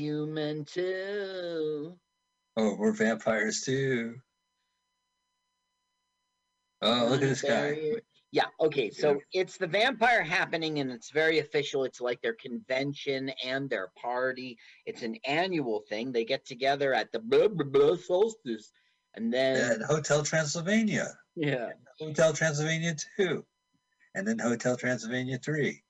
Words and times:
human 0.00 0.64
too. 0.64 1.94
Oh, 2.56 2.74
we're 2.78 2.92
vampires 2.92 3.60
too. 3.60 4.14
Oh, 6.82 7.06
look 7.10 7.22
at 7.22 7.28
this 7.28 7.42
guy. 7.42 7.76
Yeah, 8.32 8.44
okay, 8.60 8.90
so 8.90 9.18
it's 9.32 9.56
the 9.56 9.66
vampire 9.66 10.22
happening 10.22 10.78
and 10.78 10.90
it's 10.90 11.10
very 11.10 11.40
official. 11.40 11.82
It's 11.84 12.00
like 12.00 12.22
their 12.22 12.34
convention 12.40 13.30
and 13.44 13.68
their 13.68 13.90
party. 14.00 14.56
It's 14.86 15.02
an 15.02 15.16
annual 15.26 15.82
thing. 15.88 16.12
They 16.12 16.24
get 16.24 16.46
together 16.46 16.94
at 16.94 17.10
the 17.12 17.18
blah, 17.18 17.48
blah, 17.48 17.66
blah 17.66 17.96
solstice. 17.96 18.70
And 19.14 19.32
then, 19.32 19.72
And 19.72 19.82
Hotel 19.82 20.22
Transylvania. 20.22 21.08
yeah, 21.34 21.70
Hotel 21.98 22.32
Transylvania 22.32 22.94
2. 23.16 23.44
And 24.14 24.26
then 24.26 24.38
Hotel 24.38 24.76
Transylvania 24.76 25.38
3. 25.38 25.82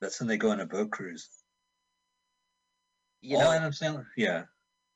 That's 0.00 0.18
when 0.20 0.28
they 0.28 0.36
go 0.36 0.50
on 0.50 0.60
a 0.60 0.66
boat 0.66 0.90
cruise. 0.90 1.28
You 3.24 3.36
All 3.38 3.44
know, 3.44 3.50
Adam 3.52 3.72
Sandler. 3.72 4.06
Yeah. 4.16 4.44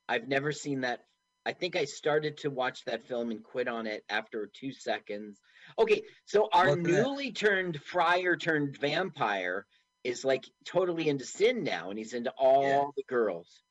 I've 0.07 0.27
never 0.27 0.51
seen 0.51 0.81
that. 0.81 1.01
I 1.45 1.53
think 1.53 1.75
I 1.75 1.85
started 1.85 2.37
to 2.39 2.49
watch 2.49 2.85
that 2.85 3.07
film 3.07 3.31
and 3.31 3.43
quit 3.43 3.67
on 3.67 3.87
it 3.87 4.03
after 4.09 4.49
two 4.53 4.71
seconds. 4.71 5.39
Okay, 5.77 6.03
so 6.25 6.47
our 6.51 6.71
Look 6.71 6.79
newly 6.81 7.31
turned 7.31 7.81
friar 7.81 8.35
turned 8.35 8.77
vampire 8.77 9.65
is 10.03 10.23
like 10.23 10.45
totally 10.65 11.07
into 11.09 11.25
sin 11.25 11.63
now, 11.63 11.89
and 11.89 11.97
he's 11.97 12.13
into 12.13 12.31
all 12.37 12.93
the 12.95 13.03
girls. 13.03 13.61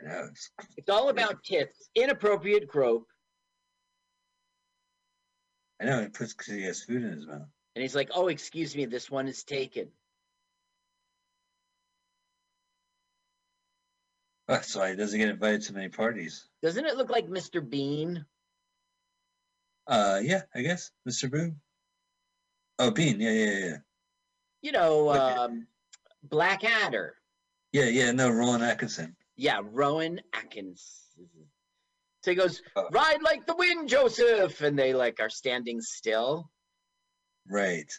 I 0.00 0.04
know, 0.06 0.18
it's- 0.24 0.50
It's 0.76 0.90
all 0.90 1.08
about 1.08 1.42
tits, 1.44 1.88
inappropriate 1.94 2.66
grope, 2.68 3.06
I 5.80 5.84
know 5.84 6.02
he 6.02 6.08
puts 6.08 6.32
because 6.32 6.52
he 6.54 6.62
has 6.62 6.82
food 6.82 7.02
in 7.02 7.12
his 7.12 7.26
mouth. 7.26 7.48
and 7.74 7.82
he's 7.82 7.94
like, 7.94 8.08
"Oh, 8.14 8.28
excuse 8.28 8.74
me, 8.74 8.86
this 8.86 9.10
one 9.10 9.28
is 9.28 9.44
taken." 9.44 9.92
That's 14.48 14.74
why 14.76 14.90
he 14.90 14.96
doesn't 14.96 15.18
get 15.18 15.28
invited 15.28 15.62
to 15.62 15.72
many 15.72 15.88
parties. 15.88 16.48
Doesn't 16.62 16.86
it 16.86 16.96
look 16.96 17.10
like 17.10 17.26
Mr. 17.28 17.68
Bean? 17.68 18.24
Uh, 19.86 20.20
yeah, 20.22 20.42
I 20.54 20.62
guess 20.62 20.90
Mr. 21.08 21.30
Boom. 21.30 21.60
Oh, 22.78 22.90
Bean. 22.90 23.20
Yeah, 23.20 23.30
yeah, 23.30 23.58
yeah, 23.58 23.76
You 24.62 24.72
know, 24.72 25.10
um, 25.10 25.66
Blackadder. 26.24 27.14
yeah, 27.72 27.84
yeah. 27.86 28.10
No, 28.12 28.28
Roland 28.30 28.62
Atkinson. 28.64 29.16
Yeah, 29.36 29.60
Rowan 29.64 30.20
Atkins. 30.32 31.02
So 32.22 32.30
he 32.32 32.34
goes, 32.34 32.60
Oh. 32.74 32.88
"Ride 32.90 33.22
like 33.22 33.46
the 33.46 33.54
wind, 33.54 33.88
Joseph," 33.88 34.60
and 34.60 34.76
they 34.78 34.92
like 34.92 35.20
are 35.20 35.28
standing 35.30 35.80
still. 35.80 36.50
Right. 37.48 37.90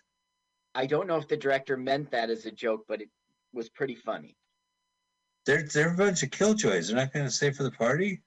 I 0.76 0.86
don't 0.86 1.08
know 1.08 1.16
if 1.18 1.28
the 1.30 1.38
director 1.38 1.78
meant 1.78 2.12
that 2.12 2.30
as 2.30 2.46
a 2.46 2.52
joke, 2.52 2.86
but 2.88 3.02
it 3.02 3.10
was 3.54 3.70
pretty 3.70 3.96
funny. 3.96 4.36
They're 5.48 5.64
they're 5.64 5.94
a 5.94 5.98
bunch 5.98 6.22
of 6.22 6.30
killjoys. 6.30 6.88
They're 6.88 6.98
not 6.98 7.12
going 7.14 7.26
to 7.26 7.32
stay 7.32 7.50
for 7.52 7.64
the 7.64 7.72
party. 7.72 8.22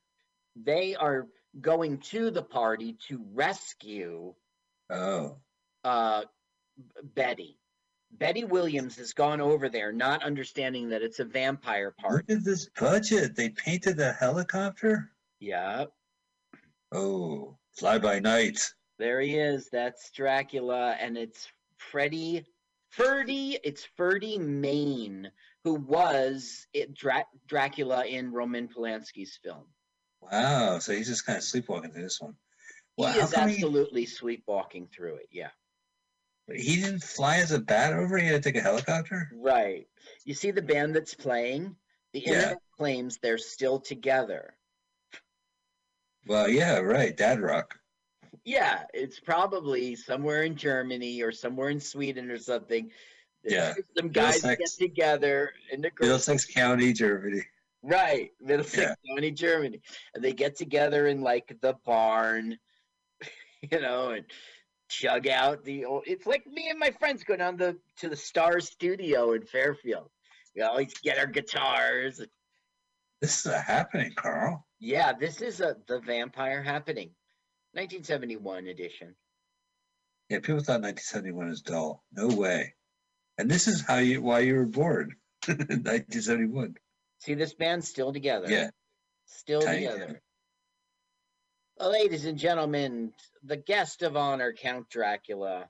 They 0.56 0.96
are 0.96 1.28
going 1.60 1.98
to 1.98 2.30
the 2.32 2.42
party 2.42 2.96
to 3.08 3.24
rescue 3.32 4.34
Oh, 4.90 5.36
uh, 5.84 6.22
Betty. 7.14 7.58
Betty 8.12 8.42
Williams 8.42 8.96
has 8.96 9.12
gone 9.12 9.41
over 9.41 9.68
there, 9.68 9.92
not 9.92 10.24
understanding 10.24 10.88
that 10.88 11.02
it's 11.02 11.20
a 11.20 11.24
vampire 11.24 11.92
party. 11.96 12.24
look 12.28 12.38
at 12.38 12.44
this 12.44 12.68
budget. 12.80 13.36
They 13.36 13.50
painted 13.50 13.96
the 13.96 14.12
helicopter. 14.14 15.12
Yeah, 15.38 15.84
Oh, 16.92 17.56
fly 17.76 17.98
by 17.98 18.18
night. 18.18 18.58
there 18.98 19.20
he 19.20 19.36
is. 19.38 19.68
That's 19.70 20.10
Dracula, 20.10 20.96
and 20.98 21.16
it's 21.16 21.46
Freddie 21.76 22.44
Ferdy. 22.91 23.58
It's 23.62 23.84
Ferdy 23.96 24.38
Mayne, 24.38 25.30
who 25.64 25.75
was 25.75 26.66
it 26.72 26.94
Dra- 26.94 27.27
Dracula 27.47 28.05
in 28.06 28.33
Roman 28.33 28.69
Polanski's 28.69 29.39
film. 29.42 29.64
Wow. 30.20 30.78
So 30.78 30.92
he's 30.92 31.08
just 31.08 31.27
kind 31.27 31.36
of 31.39 31.44
sleepwalking 31.44 31.92
through 31.92 32.03
this 32.03 32.20
one. 32.20 32.34
He 32.97 33.03
Well, 33.03 33.12
how 33.12 33.21
is 33.26 33.32
come 33.32 33.48
he, 33.48 33.54
absolutely 33.56 34.06
sleepwalking 34.06 34.88
through 34.88 35.16
it. 35.16 35.28
Yeah. 35.31 35.50
he 36.53 36.81
didn't 36.81 37.03
fly 37.03 37.37
as 37.38 37.53
a 37.53 37.59
bat 37.60 37.93
over? 37.93 38.19
He 38.19 38.26
had 38.26 38.43
to 38.43 38.53
take 38.53 38.60
a 38.60 38.62
helicopter. 38.65 39.31
Right. 39.34 39.87
You 40.25 40.34
see 40.34 40.50
the 40.50 40.62
band 40.62 40.94
that's 40.97 41.15
playing? 41.15 41.76
The 42.12 42.20
Yeah. 42.20 42.32
internet 42.32 42.59
claims 42.76 43.19
they're 43.19 43.38
still 43.38 43.78
together. 43.81 44.56
Well, 46.26 46.49
yeah, 46.49 46.78
right. 46.78 47.16
Dad 47.16 47.41
rock. 47.41 47.78
Yeah, 48.44 48.84
it's 48.94 49.20
probably 49.20 49.97
somewhere 49.97 50.43
in 50.44 50.56
Germany 50.56 51.22
or 51.22 51.32
somewhere 51.32 51.69
in 51.70 51.81
Sweden 51.81 52.31
or 52.31 52.38
something. 52.38 52.91
Yeah. 53.44 53.74
Some 53.96 54.08
guys 54.08 54.42
get 54.42 54.58
together 54.78 55.52
in 55.72 55.80
the. 55.80 55.90
Middlesex 56.00 56.44
County, 56.44 56.92
Germany. 56.92 57.42
Right, 57.82 58.30
Middlesex 58.40 58.96
County, 59.08 59.30
Germany. 59.30 59.80
And 60.14 60.22
they 60.22 60.32
get 60.32 60.56
together 60.56 61.06
in 61.06 61.22
like 61.22 61.56
the 61.62 61.76
barn, 61.84 62.58
you 63.70 63.80
know, 63.80 64.10
and 64.10 64.24
chug 64.90 65.28
out 65.28 65.64
the 65.64 65.84
old 65.84 66.02
it's 66.04 66.26
like 66.26 66.44
me 66.48 66.68
and 66.68 66.78
my 66.78 66.90
friends 66.90 67.22
go 67.22 67.36
down 67.36 67.56
the 67.56 67.76
to 67.96 68.08
the 68.08 68.16
Star 68.16 68.60
Studio 68.60 69.32
in 69.32 69.46
Fairfield. 69.46 70.10
We 70.54 70.62
always 70.62 70.92
get 70.94 71.18
our 71.18 71.26
guitars. 71.26 72.20
This 73.20 73.38
is 73.38 73.46
a 73.46 73.60
happening, 73.60 74.12
Carl. 74.16 74.66
Yeah, 74.80 75.12
this 75.12 75.40
is 75.40 75.60
a 75.60 75.76
the 75.86 76.00
vampire 76.00 76.62
happening. 76.62 77.10
1971 77.72 78.66
edition. 78.66 79.14
Yeah, 80.28 80.38
people 80.38 80.60
thought 80.60 80.82
1971 80.82 81.48
was 81.48 81.62
dull. 81.62 82.04
No 82.12 82.28
way. 82.28 82.74
And 83.40 83.50
this 83.50 83.68
is 83.68 83.80
how 83.80 83.96
you 83.96 84.20
why 84.20 84.40
you 84.40 84.54
were 84.54 84.66
bored. 84.66 85.14
1971. 85.46 86.74
See 87.20 87.32
this 87.32 87.54
band 87.54 87.82
still 87.82 88.12
together. 88.12 88.50
Yeah. 88.50 88.68
Still 89.24 89.62
together. 89.62 90.20
Ladies 91.80 92.26
and 92.26 92.38
gentlemen, 92.38 93.14
the 93.42 93.56
guest 93.56 94.02
of 94.02 94.14
honor, 94.14 94.52
Count 94.52 94.90
Dracula. 94.90 95.68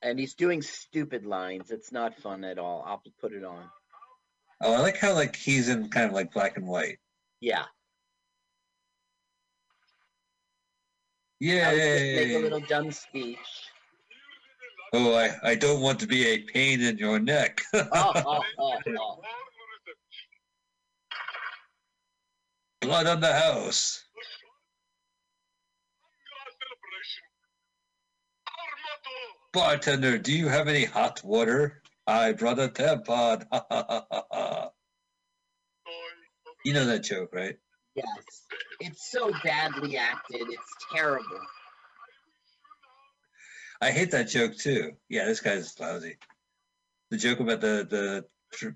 And 0.00 0.16
he's 0.16 0.34
doing 0.34 0.62
stupid 0.62 1.26
lines. 1.26 1.72
It's 1.72 1.90
not 1.90 2.16
fun 2.20 2.44
at 2.44 2.58
all. 2.58 2.84
I'll 2.86 3.02
put 3.20 3.32
it 3.32 3.44
on. 3.44 3.64
Oh, 4.60 4.74
I 4.74 4.78
like 4.78 4.96
how 4.96 5.14
like 5.14 5.34
he's 5.34 5.68
in 5.68 5.88
kind 5.88 6.06
of 6.06 6.12
like 6.12 6.32
black 6.32 6.56
and 6.56 6.68
white. 6.68 6.98
Yeah. 7.40 7.64
Just 11.42 11.76
make 11.76 12.36
a 12.36 12.38
little 12.38 12.60
dumb 12.60 12.92
speech. 12.92 13.38
Oh, 14.96 15.12
I, 15.16 15.34
I 15.42 15.54
don't 15.56 15.80
want 15.80 15.98
to 16.00 16.06
be 16.06 16.24
a 16.24 16.38
pain 16.38 16.80
in 16.80 16.98
your 16.98 17.18
neck. 17.18 17.62
Blood 17.72 17.88
on 23.08 23.20
the 23.20 23.32
house. 23.32 24.04
Bartender, 29.52 30.16
do 30.16 30.32
you 30.32 30.46
have 30.46 30.68
any 30.68 30.84
hot 30.84 31.20
water? 31.24 31.82
I 32.06 32.30
brought 32.30 32.60
a 32.60 32.68
tampon. 32.68 33.44
you 36.64 36.72
know 36.72 36.84
that 36.86 37.02
joke, 37.02 37.30
right? 37.32 37.56
Yes. 37.96 38.06
It's 38.78 39.10
so 39.10 39.32
badly 39.42 39.96
acted. 39.96 40.42
It's 40.42 40.74
terrible. 40.92 41.40
I 43.80 43.90
hate 43.90 44.10
that 44.12 44.28
joke 44.28 44.56
too. 44.56 44.92
Yeah, 45.08 45.26
this 45.26 45.40
guy's 45.40 45.78
lousy. 45.78 46.16
The 47.10 47.16
joke 47.16 47.40
about 47.40 47.60
the 47.60 47.86
the 47.88 48.24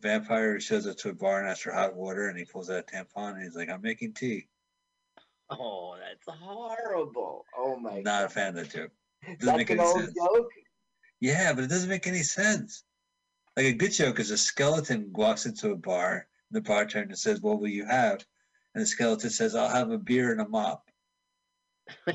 vampire 0.03 0.55
who 0.55 0.61
shows 0.61 0.87
up 0.87 0.97
to 0.99 1.11
a 1.11 1.15
bar 1.15 1.41
and 1.41 1.49
asks 1.49 1.63
for 1.63 1.73
hot 1.73 1.95
water, 1.95 2.29
and 2.29 2.39
he 2.39 2.45
pulls 2.45 2.71
out 2.71 2.79
a 2.79 2.83
tampon, 2.83 3.35
and 3.35 3.43
he's 3.43 3.57
like, 3.57 3.69
"I'm 3.71 3.83
making 3.83 4.15
tea." 4.15 4.49
Oh, 5.51 5.97
that's 5.99 6.39
horrible. 6.39 7.45
Oh 7.57 7.77
my 7.77 8.01
Not 8.03 8.25
a 8.25 8.29
fan 8.29 8.49
of 8.49 8.55
that 8.57 8.71
joke. 8.71 8.91
Doesn't 9.23 9.39
That's 9.41 9.57
make 9.59 9.71
an 9.71 9.81
any 9.81 9.89
old 9.89 10.05
sense. 10.05 10.15
joke. 10.15 10.51
Yeah, 11.21 11.53
but 11.53 11.65
it 11.65 11.71
doesn't 11.71 11.89
make 11.89 12.07
any 12.07 12.23
sense. 12.23 12.85
Like 13.57 13.67
a 13.67 13.73
good 13.73 13.93
joke 13.93 14.21
is 14.21 14.31
a 14.31 14.39
skeleton 14.39 15.13
walks 15.13 15.47
into 15.47 15.71
a 15.71 15.77
bar, 15.77 16.29
and 16.51 16.57
the 16.57 16.61
bartender 16.61 17.17
says, 17.17 17.41
"What 17.41 17.61
will 17.61 17.69
you 17.69 17.85
have?" 17.87 18.25
And 18.75 18.83
the 18.83 18.87
skeleton 18.87 19.31
says, 19.31 19.55
"I'll 19.55 19.69
have 19.69 19.91
a 19.91 19.99
beer 19.99 20.33
and 20.33 20.41
a 20.41 20.49
mop." 20.49 20.89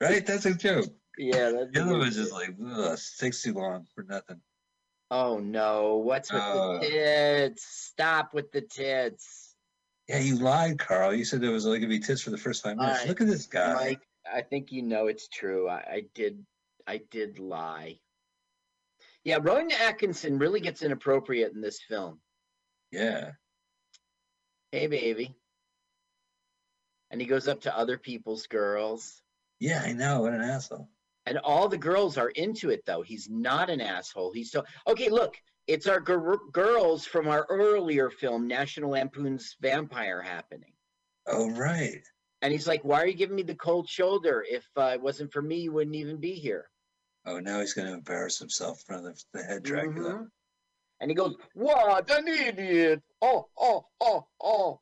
right? 0.00 0.26
That's 0.26 0.46
a 0.46 0.54
joke. 0.54 0.92
Yeah, 1.18 1.50
The 1.72 1.82
other 1.82 1.98
one's 1.98 2.16
just 2.16 2.32
like, 2.32 2.54
Ugh, 2.64 2.98
takes 3.18 3.42
too 3.42 3.52
long 3.52 3.86
for 3.94 4.04
nothing. 4.04 4.40
Oh 5.10 5.38
no, 5.38 5.96
what's 5.96 6.32
with 6.32 6.40
Uh, 6.42 6.78
the 6.78 6.88
tits? 6.88 7.64
Stop 7.64 8.32
with 8.32 8.50
the 8.50 8.62
tits. 8.62 9.54
Yeah, 10.08 10.18
you 10.20 10.36
lied, 10.36 10.78
Carl. 10.78 11.14
You 11.14 11.24
said 11.24 11.40
there 11.42 11.50
was 11.50 11.66
only 11.66 11.78
gonna 11.80 11.90
be 11.90 11.98
tits 12.00 12.22
for 12.22 12.30
the 12.30 12.38
first 12.38 12.62
five 12.62 12.76
minutes. 12.76 12.94
Alright, 13.00 13.08
Look 13.08 13.20
at 13.20 13.26
this 13.26 13.46
guy. 13.46 13.74
Mike, 13.74 14.00
I 14.32 14.40
think 14.40 14.72
you 14.72 14.82
know 14.82 15.06
it's 15.08 15.28
true. 15.28 15.68
I, 15.68 15.76
I 15.76 16.02
did 16.14 16.44
I 16.86 16.96
did 17.10 17.38
lie. 17.38 18.00
Yeah, 19.24 19.38
Rowan 19.40 19.70
Atkinson 19.70 20.38
really 20.38 20.60
gets 20.60 20.82
inappropriate 20.82 21.52
in 21.52 21.60
this 21.60 21.80
film. 21.82 22.20
Yeah. 22.90 23.32
Hey 24.72 24.86
baby. 24.86 25.36
And 27.10 27.20
he 27.20 27.26
goes 27.26 27.46
up 27.48 27.60
to 27.62 27.76
other 27.76 27.98
people's 27.98 28.46
girls. 28.46 29.20
Yeah, 29.60 29.82
I 29.84 29.92
know. 29.92 30.22
What 30.22 30.32
an 30.32 30.40
asshole. 30.40 30.88
And 31.26 31.38
all 31.38 31.68
the 31.68 31.78
girls 31.78 32.18
are 32.18 32.30
into 32.30 32.70
it, 32.70 32.84
though. 32.84 33.02
He's 33.02 33.28
not 33.30 33.70
an 33.70 33.80
asshole. 33.80 34.32
He's 34.32 34.50
so 34.50 34.64
okay. 34.88 35.08
Look, 35.08 35.36
it's 35.66 35.86
our 35.86 36.00
gir- 36.00 36.38
girls 36.52 37.06
from 37.06 37.28
our 37.28 37.46
earlier 37.48 38.10
film, 38.10 38.48
National 38.48 38.90
Lampoon's 38.90 39.56
Vampire, 39.60 40.20
happening. 40.20 40.72
Oh 41.26 41.50
right. 41.50 42.02
And 42.40 42.52
he's 42.52 42.66
like, 42.66 42.84
"Why 42.84 43.02
are 43.02 43.06
you 43.06 43.14
giving 43.14 43.36
me 43.36 43.44
the 43.44 43.54
cold 43.54 43.88
shoulder? 43.88 44.44
If 44.48 44.66
uh, 44.76 44.92
it 44.94 45.00
wasn't 45.00 45.32
for 45.32 45.40
me, 45.42 45.60
you 45.60 45.72
wouldn't 45.72 45.94
even 45.94 46.18
be 46.18 46.32
here." 46.34 46.68
Oh, 47.24 47.38
now 47.38 47.60
he's 47.60 47.74
going 47.74 47.86
to 47.86 47.94
embarrass 47.94 48.40
himself 48.40 48.80
in 48.80 48.84
front 48.86 49.06
of 49.06 49.22
the 49.32 49.44
head 49.44 49.62
Dracula. 49.62 50.14
Mhm. 50.14 50.26
And 51.00 51.10
he 51.10 51.14
goes, 51.14 51.36
"What 51.54 52.10
an 52.10 52.26
idiot! 52.26 53.00
Oh, 53.20 53.48
oh, 53.56 53.86
oh, 54.00 54.26
oh!" 54.40 54.80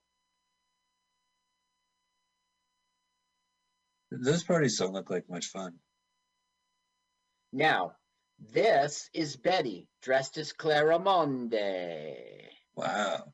Those 4.11 4.43
parties 4.43 4.79
don't 4.79 4.95
look 4.95 5.11
like 5.11 5.29
much 5.29 5.47
fun. 5.47 5.79
Now, 7.52 7.93
this 8.52 9.11
is 9.12 9.37
Betty 9.37 9.88
dressed 10.02 10.38
as 10.38 10.52
Clarimonde. 10.52 12.17
Wow. 12.76 13.32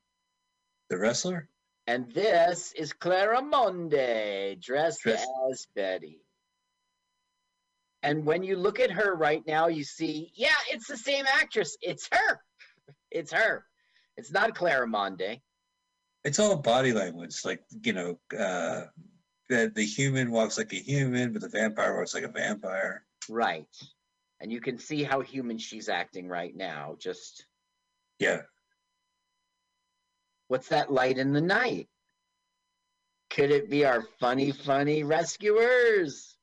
The 0.89 0.97
wrestler? 0.97 1.49
And 1.85 2.11
this 2.11 2.73
is 2.73 2.91
Clarimonde 2.93 4.59
dressed 4.61 5.01
Dressed- 5.03 5.29
as 5.51 5.67
Betty. 5.75 6.21
And 8.03 8.25
when 8.25 8.43
you 8.43 8.55
look 8.57 8.79
at 8.79 8.91
her 8.91 9.15
right 9.15 9.45
now, 9.47 9.67
you 9.67 9.83
see, 9.83 10.31
yeah, 10.35 10.55
it's 10.69 10.87
the 10.87 10.97
same 10.97 11.25
actress. 11.27 11.77
It's 11.81 12.07
her. 12.11 12.41
It's 13.09 13.31
her. 13.31 13.65
It's 14.17 14.31
not 14.31 14.53
Clarimonde. 14.53 15.41
It's 16.25 16.39
all 16.39 16.57
body 16.57 16.91
language. 16.91 17.45
Like, 17.45 17.63
you 17.83 17.93
know, 17.93 18.19
uh, 18.37 18.85
the, 19.49 19.71
the 19.73 19.85
human 19.85 20.29
walks 20.29 20.57
like 20.57 20.73
a 20.73 20.77
human, 20.77 21.31
but 21.31 21.41
the 21.41 21.47
vampire 21.49 21.97
walks 21.97 22.13
like 22.13 22.23
a 22.23 22.27
vampire. 22.31 23.05
Right. 23.29 23.65
And 24.39 24.51
you 24.51 24.61
can 24.61 24.77
see 24.77 25.03
how 25.03 25.21
human 25.21 25.57
she's 25.57 25.89
acting 25.89 26.27
right 26.27 26.55
now. 26.55 26.95
Just 26.99 27.45
Yeah. 28.19 28.41
what's 30.47 30.69
that 30.69 30.91
light 30.91 31.17
in 31.17 31.33
the 31.33 31.41
night? 31.41 31.89
Could 33.29 33.51
it 33.51 33.69
be 33.69 33.83
our 33.85 34.01
funny, 34.19 34.51
funny 34.51 35.03
rescuers? 35.03 36.37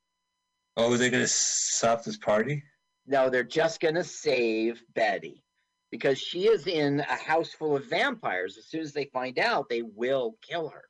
Oh, 0.76 0.92
are 0.92 0.96
they 0.98 1.08
going 1.10 1.22
to 1.22 1.28
stop 1.28 2.04
this 2.04 2.16
party? 2.16 2.62
No, 3.06 3.30
they're 3.30 3.42
just 3.44 3.80
going 3.80 3.94
to 3.94 4.04
save 4.04 4.82
Betty 4.94 5.44
because 5.90 6.18
she 6.18 6.48
is 6.48 6.66
in 6.66 7.00
a 7.00 7.16
house 7.16 7.52
full 7.52 7.76
of 7.76 7.86
vampires. 7.86 8.58
As 8.58 8.66
soon 8.66 8.80
as 8.80 8.92
they 8.92 9.04
find 9.06 9.38
out, 9.38 9.68
they 9.68 9.82
will 9.82 10.36
kill 10.42 10.68
her. 10.68 10.84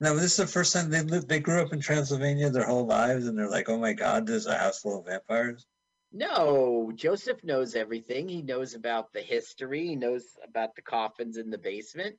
No, 0.00 0.14
this 0.16 0.32
is 0.32 0.36
the 0.36 0.46
first 0.46 0.72
time 0.72 0.90
they 0.90 1.02
lived. 1.02 1.28
They 1.28 1.40
grew 1.40 1.62
up 1.62 1.72
in 1.72 1.80
Transylvania 1.80 2.50
their 2.50 2.66
whole 2.66 2.86
lives, 2.86 3.26
and 3.26 3.38
they're 3.38 3.48
like, 3.50 3.68
"Oh 3.68 3.78
my 3.78 3.92
God, 3.92 4.26
there's 4.26 4.46
a 4.46 4.56
house 4.58 4.80
full 4.80 4.98
of 5.00 5.06
vampires." 5.06 5.66
No, 6.12 6.92
Joseph 6.94 7.42
knows 7.42 7.74
everything. 7.74 8.28
He 8.28 8.42
knows 8.42 8.74
about 8.74 9.12
the 9.12 9.20
history, 9.20 9.88
he 9.88 9.96
knows 9.96 10.24
about 10.44 10.74
the 10.76 10.82
coffins 10.82 11.36
in 11.36 11.50
the 11.50 11.58
basement. 11.58 12.16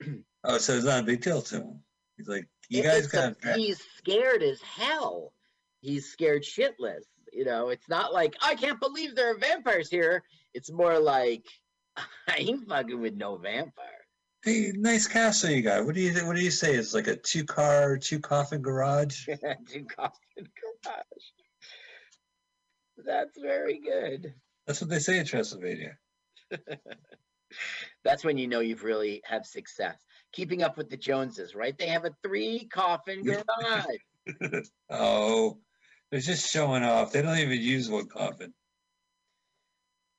Oh, 0.44 0.58
so 0.58 0.72
it's 0.74 0.84
not 0.84 1.04
a 1.04 1.06
big 1.06 1.20
deal 1.22 1.40
to 1.40 1.54
him. 1.58 1.80
He's 2.16 2.26
like, 2.26 2.48
"You 2.68 2.80
If 2.80 2.84
guys 2.84 3.06
got." 3.06 3.36
a- 3.44 3.54
he's 3.56 3.80
scared 3.96 4.42
as 4.42 4.60
hell. 4.60 5.32
He's 5.80 6.10
scared 6.10 6.42
shitless. 6.42 7.04
You 7.32 7.44
know, 7.44 7.68
it's 7.68 7.88
not 7.88 8.12
like 8.12 8.34
I 8.42 8.56
can't 8.56 8.80
believe 8.80 9.14
there 9.14 9.30
are 9.30 9.38
vampires 9.38 9.88
here. 9.88 10.24
It's 10.52 10.70
more 10.72 10.98
like 10.98 11.46
I 11.96 12.38
ain't 12.38 12.68
fucking 12.68 13.00
with 13.00 13.14
no 13.14 13.36
vampire. 13.36 14.01
Hey, 14.44 14.72
nice 14.74 15.06
castle 15.06 15.50
you 15.50 15.62
got. 15.62 15.86
What 15.86 15.94
do 15.94 16.00
you 16.00 16.12
What 16.26 16.34
do 16.34 16.42
you 16.42 16.50
say? 16.50 16.74
It's 16.74 16.94
like 16.94 17.06
a 17.06 17.14
two 17.14 17.44
car, 17.44 17.96
two 17.96 18.18
coffin 18.18 18.60
garage. 18.60 19.26
Two 19.72 19.84
coffin 19.84 20.48
garage. 20.84 21.24
That's 23.04 23.38
very 23.40 23.80
good. 23.80 24.34
That's 24.66 24.80
what 24.80 24.90
they 24.90 24.98
say 24.98 25.18
in 25.18 25.26
Transylvania. 25.26 25.96
That's 28.04 28.24
when 28.24 28.36
you 28.36 28.48
know 28.48 28.60
you've 28.60 28.82
really 28.82 29.22
have 29.24 29.46
success. 29.46 30.04
Keeping 30.32 30.62
up 30.62 30.76
with 30.76 30.90
the 30.90 30.96
Joneses, 30.96 31.54
right? 31.54 31.76
They 31.78 31.86
have 31.86 32.04
a 32.04 32.14
three 32.24 32.66
coffin 32.72 33.22
garage. 33.24 34.66
oh, 34.90 35.58
they're 36.10 36.20
just 36.20 36.50
showing 36.50 36.82
off. 36.82 37.12
They 37.12 37.22
don't 37.22 37.38
even 37.38 37.60
use 37.60 37.88
one 37.88 38.08
coffin. 38.08 38.52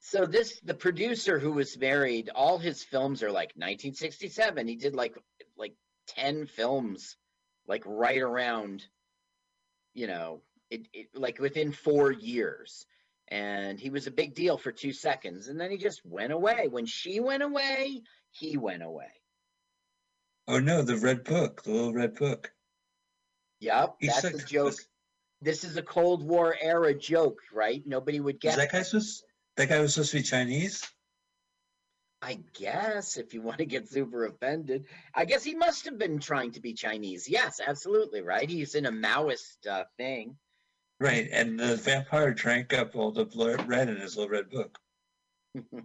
So 0.05 0.25
this 0.25 0.59
the 0.65 0.73
producer 0.73 1.39
who 1.39 1.53
was 1.53 1.77
married, 1.77 2.29
all 2.35 2.57
his 2.57 2.83
films 2.83 3.23
are 3.23 3.31
like 3.31 3.53
1967. 3.55 4.67
He 4.67 4.75
did 4.75 4.93
like 4.95 5.15
like 5.57 5.75
10 6.09 6.45
films 6.45 7.15
like 7.67 7.83
right 7.85 8.21
around 8.21 8.83
you 9.93 10.07
know, 10.07 10.41
it, 10.69 10.87
it 10.91 11.07
like 11.13 11.39
within 11.39 11.71
4 11.71 12.11
years. 12.11 12.85
And 13.29 13.79
he 13.79 13.89
was 13.91 14.05
a 14.07 14.11
big 14.11 14.35
deal 14.35 14.57
for 14.57 14.71
2 14.73 14.91
seconds 14.91 15.47
and 15.47 15.57
then 15.59 15.71
he 15.71 15.77
just 15.77 16.01
went 16.05 16.33
away. 16.33 16.67
When 16.69 16.85
she 16.85 17.21
went 17.21 17.41
away, 17.41 18.01
he 18.31 18.57
went 18.57 18.83
away. 18.83 19.11
Oh 20.49 20.59
no, 20.59 20.81
the 20.81 20.97
red 20.97 21.23
book, 21.23 21.63
the 21.63 21.71
little 21.71 21.93
red 21.93 22.15
book. 22.15 22.51
Yep, 23.61 23.95
He's 23.99 24.11
that's 24.11 24.23
like- 24.25 24.35
a 24.35 24.45
joke. 24.45 24.73
This 25.41 25.63
is 25.63 25.77
a 25.77 25.81
Cold 25.81 26.23
War 26.27 26.55
era 26.59 26.93
joke, 26.93 27.39
right? 27.53 27.81
Nobody 27.85 28.19
would 28.19 28.35
Is 28.35 28.39
get 28.41 28.57
that 28.57 28.71
guy 28.71 28.81
supposed? 28.81 29.23
That 29.57 29.69
guy 29.69 29.79
was 29.79 29.93
supposed 29.93 30.11
to 30.11 30.17
be 30.17 30.23
Chinese. 30.23 30.83
I 32.21 32.39
guess 32.53 33.17
if 33.17 33.33
you 33.33 33.41
want 33.41 33.57
to 33.57 33.65
get 33.65 33.89
super 33.89 34.25
offended, 34.25 34.85
I 35.13 35.25
guess 35.25 35.43
he 35.43 35.55
must 35.55 35.85
have 35.85 35.99
been 35.99 36.19
trying 36.19 36.51
to 36.53 36.61
be 36.61 36.73
Chinese. 36.73 37.27
Yes, 37.27 37.59
absolutely, 37.65 38.21
right? 38.21 38.49
He's 38.49 38.75
in 38.75 38.85
a 38.85 38.91
Maoist 38.91 39.67
uh, 39.69 39.83
thing. 39.97 40.37
Right, 40.99 41.27
and 41.31 41.59
the 41.59 41.75
vampire 41.75 42.33
drank 42.33 42.73
up 42.73 42.95
all 42.95 43.11
the 43.11 43.25
blood 43.25 43.67
red 43.67 43.89
in 43.89 43.97
his 43.97 44.15
little 44.15 44.31
red 44.31 44.49
book. 44.49 44.77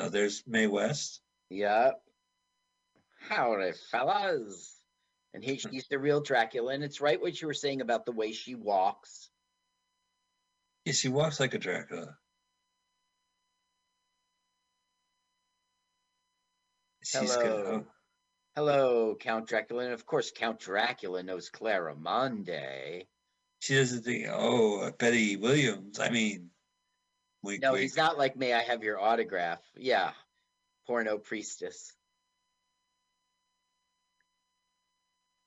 Oh, 0.00 0.08
there's 0.08 0.44
Mae 0.46 0.68
West. 0.68 1.20
yep. 1.50 2.00
Howdy, 3.28 3.72
fellas. 3.90 4.76
And 5.34 5.42
he, 5.42 5.58
she's 5.58 5.88
the 5.88 5.98
real 5.98 6.20
Dracula, 6.20 6.72
and 6.72 6.84
it's 6.84 7.00
right 7.00 7.20
what 7.20 7.40
you 7.40 7.48
were 7.48 7.54
saying 7.54 7.80
about 7.80 8.06
the 8.06 8.12
way 8.12 8.30
she 8.30 8.54
walks. 8.54 9.28
Yeah, 10.88 10.94
she 10.94 11.10
walks 11.10 11.38
like 11.38 11.52
a 11.52 11.58
Dracula. 11.58 12.16
Hello. 17.12 17.84
Hello, 18.56 19.14
Count 19.20 19.46
Dracula. 19.46 19.84
And 19.84 19.92
of 19.92 20.06
course, 20.06 20.32
Count 20.34 20.60
Dracula 20.60 21.22
knows 21.22 21.50
Clara 21.50 21.94
Monday. 21.94 23.06
She 23.60 23.74
doesn't 23.74 24.02
think, 24.02 24.28
oh, 24.30 24.80
uh, 24.80 24.90
Betty 24.92 25.36
Williams. 25.36 26.00
I 26.00 26.08
mean, 26.08 26.48
wink, 27.42 27.60
No, 27.60 27.72
wink. 27.72 27.82
he's 27.82 27.96
not 27.98 28.16
like, 28.16 28.34
may 28.34 28.54
I 28.54 28.62
have 28.62 28.82
your 28.82 28.98
autograph? 28.98 29.60
Yeah, 29.76 30.12
porno 30.86 31.18
priestess. 31.18 31.92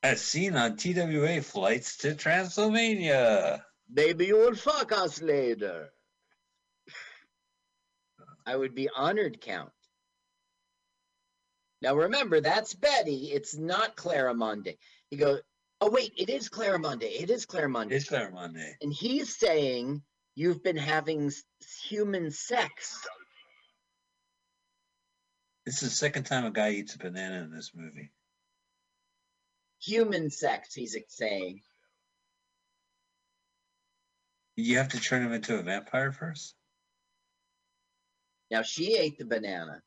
As 0.03 0.21
seen 0.21 0.55
on 0.55 0.77
TWA 0.77 1.41
flights 1.41 1.97
to 1.97 2.13
Transylvania. 2.13 3.65
Maybe 3.93 4.25
you 4.27 4.37
will 4.37 4.55
fuck 4.55 4.91
us 4.91 5.21
later. 5.21 5.91
I 8.45 8.55
would 8.55 8.73
be 8.73 8.89
honored, 8.95 9.41
Count. 9.41 9.71
Now 11.81 11.95
remember, 11.95 12.41
that's 12.41 12.73
Betty. 12.73 13.31
It's 13.31 13.57
not 13.57 13.95
Clarimonde. 13.95 14.77
He 15.09 15.17
goes, 15.17 15.41
Oh, 15.83 15.89
wait, 15.89 16.13
it 16.15 16.29
is 16.29 16.47
Clarimonde. 16.47 17.01
It 17.01 17.31
is 17.31 17.47
Clarimonde. 17.47 17.91
It's 17.91 18.07
Clarimonde. 18.07 18.75
and 18.81 18.93
he's 18.93 19.35
saying 19.35 20.03
you've 20.35 20.63
been 20.63 20.77
having 20.77 21.31
human 21.87 22.29
sex. 22.29 23.05
This 25.65 25.81
is 25.81 25.89
the 25.89 25.95
second 25.95 26.25
time 26.25 26.45
a 26.45 26.51
guy 26.51 26.71
eats 26.71 26.93
a 26.95 26.99
banana 26.99 27.43
in 27.43 27.51
this 27.51 27.71
movie. 27.75 28.11
Human 29.83 30.29
sex, 30.29 30.73
he's 30.73 30.95
saying. 31.07 31.61
You 34.55 34.77
have 34.77 34.89
to 34.89 34.99
turn 34.99 35.25
him 35.25 35.33
into 35.33 35.57
a 35.57 35.63
vampire 35.63 36.11
first? 36.11 36.55
Now 38.49 38.61
she 38.63 38.97
ate 38.97 39.17
the 39.17 39.25
banana. 39.25 39.81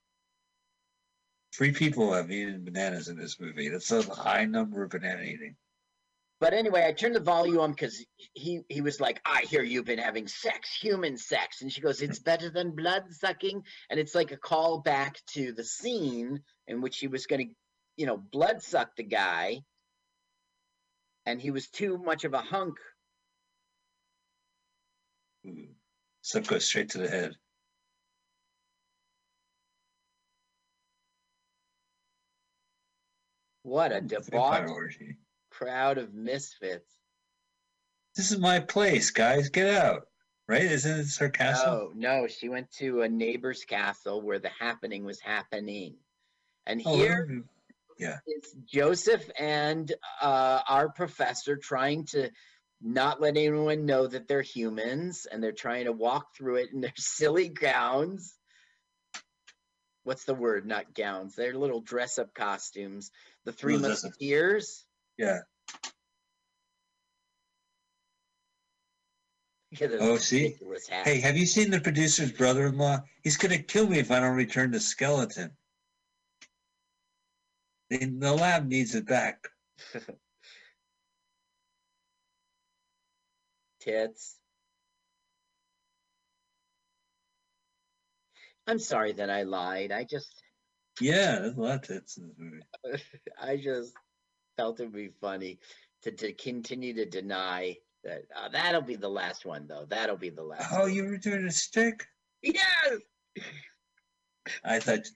Three 1.55 1.73
people 1.73 2.13
have 2.13 2.31
eaten 2.31 2.65
bananas 2.65 3.09
in 3.09 3.17
this 3.17 3.39
movie. 3.39 3.69
That's 3.69 3.93
a 3.93 4.03
high 4.03 4.45
number 4.47 4.83
of 4.83 4.91
banana 4.91 5.23
eating. 5.23 5.57
But 6.41 6.53
anyway, 6.53 6.85
I 6.87 6.93
turned 6.93 7.15
the 7.15 7.21
volume 7.21 7.61
on 7.61 7.71
because 7.71 8.05
he 8.33 8.63
he 8.69 8.81
was 8.81 9.01
like, 9.01 9.21
"I 9.25 9.43
hear 9.43 9.63
you've 9.63 9.85
been 9.85 9.99
having 9.99 10.27
sex, 10.27 10.75
human 10.75 11.17
sex," 11.17 11.63
and 11.63 11.73
she 11.73 11.81
goes, 11.81 12.03
"It's 12.03 12.19
better 12.19 12.51
than 12.51 12.75
blood 12.75 13.05
sucking," 13.13 13.65
and 13.89 14.01
it's 14.01 14.15
like 14.15 14.33
a 14.33 14.37
call 14.37 14.81
back 14.81 15.25
to 15.35 15.53
the 15.53 15.65
scene 15.65 16.43
in 16.67 16.81
which 16.81 16.99
he 16.99 17.07
was 17.07 17.27
going 17.27 17.49
to, 17.49 17.55
you 17.97 18.07
know, 18.07 18.17
blood 18.17 18.63
suck 18.63 18.97
the 18.97 19.05
guy, 19.05 19.63
and 21.25 21.41
he 21.41 21.51
was 21.51 21.69
too 21.69 21.99
much 21.99 22.25
of 22.25 22.35
a 22.35 22.41
hunk. 22.41 22.79
Ooh. 25.47 25.69
Stuff 26.23 26.47
goes 26.49 26.65
straight 26.65 26.91
to 26.91 26.99
the 26.99 27.09
head. 27.09 27.37
What 33.63 33.93
a 33.93 34.01
debauched 34.01 34.99
crowd 35.51 35.99
of 35.99 36.15
misfits. 36.15 36.91
This 38.15 38.31
is 38.31 38.39
my 38.39 38.61
place, 38.61 39.11
guys. 39.11 39.49
Get 39.49 39.75
out. 39.75 40.03
Right? 40.47 40.63
Isn't 40.63 41.01
it 41.01 41.17
her 41.19 41.31
castle? 41.31 41.93
No, 41.95 42.21
no, 42.21 42.27
she 42.27 42.51
went 42.51 42.71
to 42.73 43.01
a 43.03 43.09
neighbor's 43.09 43.65
castle 43.65 44.21
where 44.21 44.39
the 44.39 44.51
happening 44.51 45.05
was 45.05 45.19
happening. 45.19 45.97
And 46.67 46.83
Oh, 46.85 46.97
here 46.97 47.43
yeah. 47.99 48.19
is 48.27 48.55
Joseph 48.67 49.31
and 49.39 49.91
uh, 50.21 50.61
our 50.69 50.91
professor 50.91 51.57
trying 51.57 52.05
to 52.07 52.31
not 52.81 53.21
let 53.21 53.37
anyone 53.37 53.87
know 53.87 54.07
that 54.07 54.29
they're 54.29 54.43
humans 54.43 55.27
and 55.31 55.43
they're 55.43 55.53
trying 55.53 55.87
to 55.87 55.93
walk 55.93 56.35
through 56.37 56.57
it 56.57 56.71
in 56.73 56.81
their 56.81 56.93
silly 56.97 57.49
gowns. 57.49 58.35
What's 60.03 60.25
the 60.25 60.35
word? 60.35 60.67
Not 60.67 60.95
gowns. 60.95 61.35
They're 61.35 61.55
little 61.55 61.81
dress 61.81 62.19
up 62.19 62.35
costumes. 62.35 63.11
The 63.45 63.53
three 63.53 63.75
Little 63.75 63.89
dress-up. 63.89 64.11
musketeers. 64.11 64.85
Yeah. 65.19 65.39
Oh, 69.99 70.17
see? 70.19 70.45
ridiculous. 70.45 70.87
Hey, 70.89 71.19
have 71.21 71.37
you 71.37 71.47
seen 71.47 71.71
the 71.71 71.81
producer's 71.81 72.31
brother-in-law? 72.31 73.01
He's 73.25 73.37
gonna 73.37 73.59
kill 73.59 73.89
me 73.89 73.99
if 73.99 74.13
I 74.13 74.21
don't 74.21 74.37
return 74.37 74.71
the 74.71 74.81
skeleton. 74.81 75.51
The, 77.91 77.99
the 78.07 78.33
lab 78.33 78.67
needs 78.67 78.95
it 78.95 79.07
back. 79.07 79.47
Tits. 83.85 84.37
I'm 88.67 88.79
sorry 88.79 89.13
that 89.13 89.29
I 89.29 89.43
lied. 89.43 89.93
I 89.93 90.05
just, 90.05 90.43
Yeah, 91.01 91.41
there's 91.41 91.57
a 91.57 91.61
lot 91.61 91.75
of 91.77 91.83
tits 91.83 92.17
in 92.17 92.29
this 92.29 92.37
movie. 92.39 93.03
I 93.41 93.57
just 93.57 93.93
felt 94.57 94.81
it 94.81 94.85
would 94.85 94.95
be 94.95 95.11
funny 95.21 95.59
to, 96.03 96.11
to 96.13 96.33
continue 96.33 96.95
to 96.95 97.05
deny 97.05 97.77
that. 98.05 98.23
Uh, 98.35 98.49
that'll 98.49 98.81
be 98.81 98.97
the 98.97 99.09
last 99.09 99.45
one, 99.45 99.67
though. 99.67 99.87
That'll 99.89 100.17
be 100.17 100.31
the 100.31 100.43
last. 100.43 100.73
Oh, 100.73 100.83
one. 100.83 100.95
you 100.95 101.05
were 101.05 101.19
doing 101.19 101.45
a 101.45 101.51
stick? 101.51 102.07
yes. 102.43 103.01
I 104.65 104.79
thought 104.79 105.07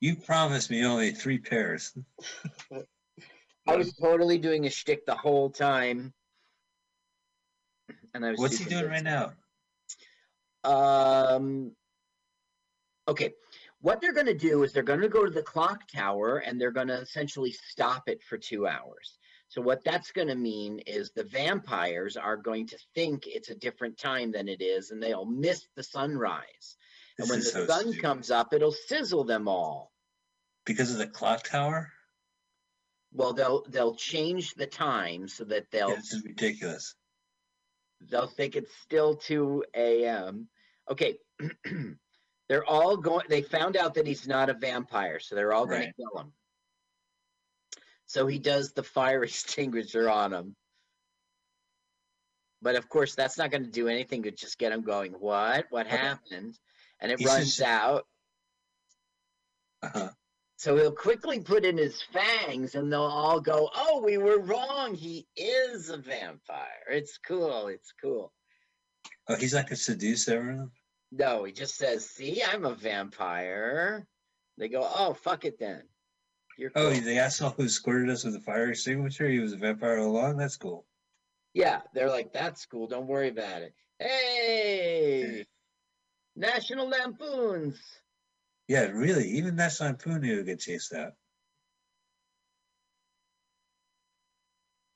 you 0.00 0.16
promised 0.16 0.70
me 0.70 0.84
only 0.84 1.12
three 1.12 1.38
pairs. 1.38 1.96
I 3.66 3.76
was 3.76 3.94
totally 3.94 4.38
doing 4.38 4.66
a 4.66 4.70
shtick 4.70 5.06
the 5.06 5.14
whole 5.14 5.50
time, 5.50 6.12
and 8.14 8.24
I 8.24 8.30
was. 8.30 8.40
What's 8.40 8.58
he 8.58 8.64
doing 8.64 8.88
right 8.88 9.02
now? 9.02 9.32
Um. 10.64 11.72
Okay, 13.06 13.34
what 13.80 14.00
they're 14.00 14.14
going 14.14 14.26
to 14.26 14.34
do 14.34 14.62
is 14.62 14.72
they're 14.72 14.82
going 14.82 15.02
to 15.02 15.08
go 15.08 15.24
to 15.24 15.30
the 15.30 15.42
clock 15.42 15.86
tower 15.94 16.38
and 16.38 16.58
they're 16.58 16.70
going 16.70 16.88
to 16.88 17.00
essentially 17.00 17.52
stop 17.52 18.08
it 18.08 18.22
for 18.22 18.38
two 18.38 18.66
hours. 18.66 19.18
So 19.48 19.60
what 19.60 19.84
that's 19.84 20.10
going 20.10 20.28
to 20.28 20.34
mean 20.34 20.78
is 20.86 21.10
the 21.10 21.24
vampires 21.24 22.16
are 22.16 22.38
going 22.38 22.66
to 22.68 22.78
think 22.94 23.26
it's 23.26 23.50
a 23.50 23.54
different 23.54 23.98
time 23.98 24.32
than 24.32 24.48
it 24.48 24.62
is, 24.62 24.90
and 24.90 25.02
they'll 25.02 25.26
miss 25.26 25.66
the 25.76 25.82
sunrise. 25.82 26.76
And 27.18 27.28
when 27.28 27.40
the 27.40 27.44
so 27.44 27.66
sun 27.66 27.80
stupid. 27.82 28.02
comes 28.02 28.30
up, 28.30 28.54
it'll 28.54 28.72
sizzle 28.72 29.24
them 29.24 29.46
all. 29.46 29.92
because 30.64 30.90
of 30.90 30.98
the 30.98 31.06
clock 31.06 31.44
tower. 31.44 31.92
Well, 33.12 33.32
they'll 33.32 33.64
they'll 33.68 33.94
change 33.94 34.54
the 34.54 34.66
time 34.66 35.28
so 35.28 35.44
that 35.44 35.70
they'll 35.70 35.90
Yeah, 35.90 35.96
this 35.96 36.14
is 36.14 36.24
ridiculous. 36.24 36.94
They'll 38.10 38.26
think 38.26 38.56
it's 38.56 38.74
still 38.82 39.16
2 39.16 39.64
a.m. 39.74 40.48
Okay. 40.90 41.18
they're 42.48 42.64
all 42.64 42.96
going 42.96 43.26
they 43.28 43.42
found 43.42 43.76
out 43.76 43.94
that 43.94 44.06
he's 44.06 44.26
not 44.28 44.50
a 44.50 44.54
vampire, 44.54 45.18
so 45.20 45.34
they're 45.34 45.52
all 45.52 45.66
going 45.66 45.80
Right. 45.80 45.94
to 45.96 46.02
kill 46.02 46.20
him. 46.20 46.32
So 48.06 48.26
he 48.26 48.38
does 48.38 48.72
the 48.72 48.82
fire 48.82 49.24
extinguisher 49.24 50.08
on 50.08 50.32
him. 50.32 50.56
But 52.62 52.76
of 52.76 52.88
course, 52.88 53.14
that's 53.14 53.36
not 53.36 53.50
going 53.50 53.64
to 53.64 53.70
do 53.70 53.88
anything 53.88 54.22
to 54.22 54.30
just 54.30 54.58
get 54.58 54.72
him 54.72 54.82
going. 54.82 55.12
What? 55.12 55.66
What 55.70 55.86
Okay. 55.86 55.96
happened? 55.96 56.58
And 57.00 57.12
it 57.12 57.20
runs 57.24 57.60
out. 57.60 58.06
Uh-huh. 59.82 60.10
So 60.64 60.76
he'll 60.76 60.92
quickly 60.92 61.40
put 61.40 61.66
in 61.66 61.76
his 61.76 62.00
fangs 62.00 62.74
and 62.74 62.90
they'll 62.90 63.02
all 63.02 63.38
go, 63.38 63.68
Oh, 63.74 64.00
we 64.02 64.16
were 64.16 64.38
wrong. 64.38 64.94
He 64.94 65.26
is 65.36 65.90
a 65.90 65.98
vampire. 65.98 66.88
It's 66.90 67.18
cool. 67.18 67.66
It's 67.66 67.92
cool. 68.00 68.32
Oh, 69.28 69.34
he's 69.34 69.52
not 69.52 69.66
gonna 69.66 69.76
seduce 69.76 70.26
everyone. 70.26 70.70
No, 71.12 71.44
he 71.44 71.52
just 71.52 71.76
says, 71.76 72.08
"See, 72.08 72.42
I'm 72.42 72.64
a 72.64 72.74
vampire." 72.74 74.06
They 74.56 74.70
go, 74.70 74.90
"Oh, 74.90 75.12
fuck 75.12 75.44
it 75.44 75.58
then." 75.58 75.82
You're 76.56 76.72
oh, 76.76 76.88
cool. 76.88 76.96
Oh, 76.96 77.00
the 77.00 77.18
asshole 77.18 77.50
who 77.50 77.68
squirted 77.68 78.08
us 78.08 78.24
with 78.24 78.34
a 78.34 78.40
fire 78.40 78.70
extinguisher. 78.70 79.28
He 79.28 79.40
was 79.40 79.52
a 79.52 79.58
vampire 79.58 79.98
all 79.98 80.12
along. 80.12 80.38
That's 80.38 80.56
cool. 80.56 80.86
yeah, 81.52 81.82
they're 81.92 82.08
like, 82.08 82.32
"That's 82.32 82.64
cool. 82.64 82.86
Don't 82.86 83.06
worry 83.06 83.28
about 83.28 83.60
it." 83.60 83.74
Hey, 83.98 85.44
National 86.34 86.88
Lampoons. 86.88 87.78
Yeah, 88.68 88.86
really. 88.86 89.28
Even 89.30 89.56
that 89.56 89.72
knew 90.06 90.36
to 90.36 90.42
get 90.44 90.60
chased 90.60 90.92
out. 90.94 91.12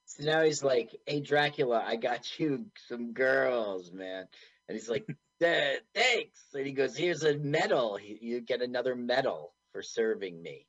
So 0.06 0.24
now 0.24 0.42
he's 0.42 0.62
like, 0.62 0.96
"Hey, 1.06 1.20
Dracula, 1.20 1.82
I 1.86 1.96
got 1.96 2.38
you 2.38 2.66
some 2.88 3.12
girls, 3.12 3.92
man." 3.92 4.26
And 4.66 4.76
he's 4.76 4.88
like, 4.88 5.06
"Eh, 5.42 5.76
"Thanks." 5.94 6.40
And 6.54 6.66
he 6.66 6.72
goes, 6.72 6.96
"Here's 6.96 7.22
a 7.24 7.36
medal. 7.36 7.98
You 8.00 8.40
get 8.40 8.62
another 8.62 8.96
medal 8.96 9.54
for 9.72 9.82
serving 9.82 10.40
me. 10.42 10.66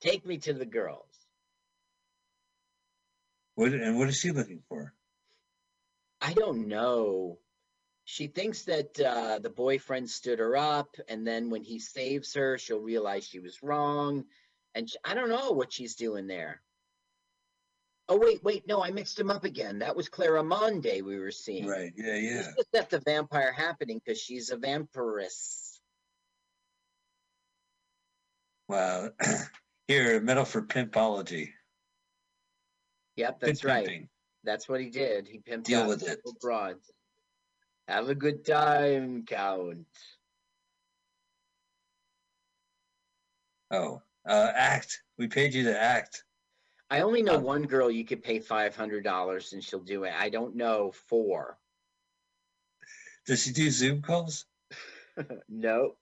Take 0.00 0.24
me 0.24 0.38
to 0.38 0.52
the 0.52 0.64
girls." 0.66 1.10
What 3.56 3.72
and 3.72 3.98
what 3.98 4.08
is 4.08 4.16
she 4.18 4.30
looking 4.30 4.62
for? 4.68 4.94
I 6.20 6.34
don't 6.34 6.68
know. 6.68 7.38
She 8.08 8.28
thinks 8.28 8.62
that 8.62 9.00
uh, 9.00 9.40
the 9.40 9.50
boyfriend 9.50 10.08
stood 10.08 10.38
her 10.38 10.56
up, 10.56 10.94
and 11.08 11.26
then 11.26 11.50
when 11.50 11.64
he 11.64 11.80
saves 11.80 12.34
her, 12.34 12.56
she'll 12.56 12.78
realize 12.78 13.26
she 13.26 13.40
was 13.40 13.64
wrong. 13.64 14.24
And 14.76 14.88
sh 14.88 14.94
I 15.04 15.14
don't 15.14 15.28
know 15.28 15.50
what 15.50 15.72
she's 15.72 15.96
doing 15.96 16.28
there. 16.28 16.62
Oh 18.08 18.16
wait, 18.16 18.44
wait, 18.44 18.68
no, 18.68 18.80
I 18.80 18.92
mixed 18.92 19.18
him 19.18 19.28
up 19.28 19.42
again. 19.42 19.80
That 19.80 19.96
was 19.96 20.08
Clarimonde 20.08 21.02
we 21.02 21.18
were 21.18 21.32
seeing. 21.32 21.66
Right. 21.66 21.92
Yeah. 21.96 22.14
Yeah. 22.14 22.40
Is 22.56 22.66
set 22.72 22.90
the 22.90 23.00
vampire 23.00 23.50
happening 23.50 24.00
because 24.02 24.20
she's 24.20 24.50
a 24.50 24.56
vampiress. 24.56 25.80
Wow. 28.68 29.10
Here, 29.88 30.18
a 30.18 30.20
medal 30.20 30.44
for 30.44 30.62
pimpology. 30.62 31.50
Yep, 33.16 33.40
that's 33.40 33.64
right. 33.64 33.84
pimping. 33.84 34.08
That's 34.44 34.68
what 34.68 34.80
he 34.80 34.90
did. 34.90 35.26
He 35.26 35.38
pimped 35.40 35.64
Deal 35.64 35.82
out 35.82 35.88
with 35.88 36.08
it. 36.08 36.20
broads. 36.40 36.92
Have 37.88 38.08
a 38.08 38.14
good 38.14 38.44
time, 38.44 39.24
Count. 39.26 39.86
Oh, 43.70 44.02
uh, 44.28 44.52
act. 44.54 45.02
We 45.18 45.28
paid 45.28 45.54
you 45.54 45.64
to 45.64 45.80
act. 45.80 46.24
I 46.90 47.00
only 47.00 47.22
know 47.22 47.36
Um, 47.36 47.42
one 47.42 47.62
girl 47.64 47.90
you 47.90 48.04
could 48.04 48.22
pay 48.22 48.38
five 48.38 48.76
hundred 48.76 49.02
dollars 49.04 49.52
and 49.52 49.62
she'll 49.62 49.80
do 49.80 50.04
it. 50.04 50.12
I 50.16 50.28
don't 50.30 50.54
know 50.56 50.92
four. 50.92 51.58
Does 53.26 53.42
she 53.42 53.52
do 53.52 53.70
Zoom 53.70 54.02
calls? 54.02 54.46
no, 55.48 55.96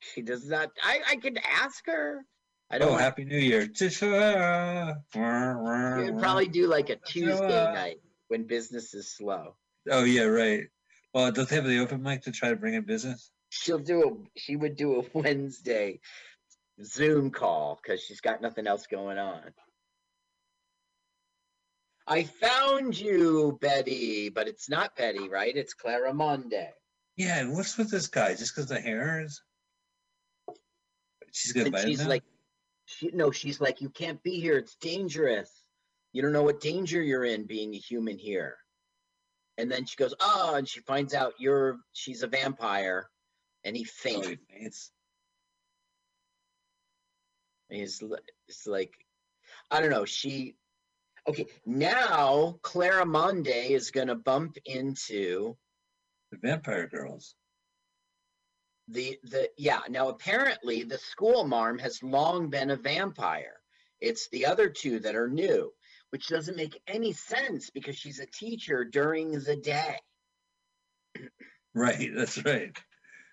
she 0.00 0.22
does 0.22 0.46
not. 0.48 0.70
I 0.82 1.00
I 1.08 1.16
could 1.16 1.38
ask 1.42 1.84
her. 1.86 2.24
I 2.70 2.78
don't. 2.78 2.92
Oh, 2.92 2.96
Happy 2.96 3.24
New 3.24 3.38
Year. 3.38 3.66
Tishara. 3.66 5.02
You'd 5.14 6.18
probably 6.18 6.48
do 6.48 6.66
like 6.66 6.88
a 6.88 6.96
Tuesday 6.96 7.64
night 7.72 8.00
when 8.28 8.44
business 8.44 8.94
is 8.94 9.08
slow. 9.14 9.56
Oh 9.90 10.04
yeah, 10.04 10.24
right. 10.24 10.64
Well, 11.12 11.30
don't 11.30 11.48
they 11.48 11.56
have 11.56 11.66
the 11.66 11.80
open 11.80 12.02
mic 12.02 12.22
to 12.22 12.32
try 12.32 12.50
to 12.50 12.56
bring 12.56 12.74
in 12.74 12.84
business? 12.84 13.30
She'll 13.50 13.78
do 13.78 14.02
a. 14.02 14.38
She 14.38 14.56
would 14.56 14.76
do 14.76 15.00
a 15.00 15.04
Wednesday 15.18 16.00
Zoom 16.82 17.30
call 17.30 17.78
because 17.82 18.02
she's 18.02 18.20
got 18.20 18.42
nothing 18.42 18.66
else 18.66 18.86
going 18.86 19.18
on. 19.18 19.52
I 22.06 22.24
found 22.24 22.98
you, 22.98 23.58
Betty, 23.60 24.28
but 24.28 24.46
it's 24.46 24.68
not 24.68 24.96
Betty, 24.96 25.28
right? 25.28 25.56
It's 25.56 25.74
Clarimonde. 25.74 26.68
Yeah, 27.16 27.38
and 27.38 27.54
what's 27.54 27.78
with 27.78 27.90
this 27.90 28.08
guy? 28.08 28.34
Just 28.34 28.54
because 28.54 28.68
the 28.68 28.80
hair 28.80 29.22
is? 29.22 29.40
She's 31.32 31.52
gonna 31.52 31.76
she's 31.82 32.00
now? 32.00 32.08
like, 32.08 32.24
she, 32.86 33.10
no, 33.14 33.30
she's 33.30 33.60
like, 33.60 33.80
you 33.80 33.88
can't 33.88 34.22
be 34.22 34.40
here. 34.40 34.58
It's 34.58 34.76
dangerous. 34.76 35.50
You 36.12 36.22
don't 36.22 36.32
know 36.32 36.42
what 36.42 36.60
danger 36.60 37.02
you're 37.02 37.24
in 37.24 37.44
being 37.44 37.74
a 37.74 37.78
human 37.78 38.18
here. 38.18 38.56
And 39.58 39.70
then 39.70 39.86
she 39.86 39.96
goes, 39.96 40.14
oh, 40.20 40.54
and 40.56 40.68
she 40.68 40.80
finds 40.80 41.14
out 41.14 41.34
you're, 41.38 41.78
she's 41.92 42.22
a 42.22 42.26
vampire. 42.26 43.08
And 43.64 43.76
he 43.76 43.84
Oh, 43.84 43.86
faints. 43.86 44.28
he 44.28 44.36
faints. 44.50 44.90
He's, 47.70 48.02
it's 48.48 48.66
like, 48.66 48.92
I 49.70 49.80
don't 49.80 49.90
know. 49.90 50.04
She, 50.04 50.56
okay, 51.28 51.46
now 51.64 52.58
Clarimonde 52.62 53.46
is 53.70 53.90
going 53.90 54.08
to 54.08 54.14
bump 54.14 54.56
into 54.64 55.56
The 56.32 56.38
vampire 56.38 56.88
girls. 56.88 57.34
the 58.88 59.18
the 59.22 59.48
yeah 59.56 59.80
now 59.88 60.08
apparently 60.08 60.82
the 60.84 60.98
school 60.98 61.44
marm 61.46 61.78
has 61.78 62.02
long 62.02 62.50
been 62.50 62.70
a 62.70 62.76
vampire 62.76 63.56
it's 64.00 64.28
the 64.28 64.44
other 64.44 64.68
two 64.68 64.98
that 65.00 65.16
are 65.16 65.28
new 65.28 65.72
which 66.14 66.28
doesn't 66.28 66.56
make 66.56 66.80
any 66.86 67.12
sense 67.12 67.70
because 67.70 67.96
she's 67.96 68.20
a 68.20 68.26
teacher 68.26 68.84
during 68.84 69.32
the 69.32 69.56
day. 69.56 69.98
Right, 71.76 72.08
that's 72.14 72.44
right. 72.44 72.70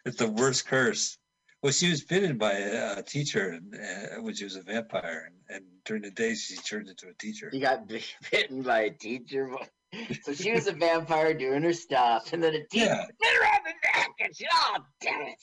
It's 0.03 0.17
the 0.17 0.31
worst 0.31 0.65
curse. 0.65 1.19
Well, 1.61 1.71
she 1.71 1.91
was 1.91 2.03
bitten 2.03 2.39
by 2.39 2.53
a, 2.53 2.97
a 2.97 3.03
teacher 3.03 3.59
uh, 3.71 4.19
when 4.23 4.33
she 4.33 4.45
was 4.45 4.55
a 4.55 4.63
vampire, 4.63 5.29
and, 5.29 5.57
and 5.57 5.65
during 5.85 6.01
the 6.01 6.09
day 6.09 6.33
she 6.33 6.55
turned 6.55 6.89
into 6.89 7.07
a 7.07 7.13
teacher. 7.19 7.51
She 7.53 7.59
got 7.59 7.87
bitten 8.31 8.63
by 8.63 8.79
a 8.85 8.89
teacher. 8.89 9.47
So 10.23 10.33
she 10.33 10.51
was 10.51 10.65
a 10.65 10.71
vampire 10.71 11.35
doing 11.35 11.61
her 11.61 11.73
stuff, 11.73 12.33
and 12.33 12.41
then 12.41 12.55
a 12.55 12.65
teacher 12.65 12.85
Yeah. 12.85 13.05
bit 13.19 13.33
her 13.35 13.45
on 13.45 13.59
the 13.65 13.99
neck, 13.99 14.09
and 14.21 14.35
she, 14.35 14.47
oh, 14.51 14.77
damn 15.01 15.21
it. 15.21 15.37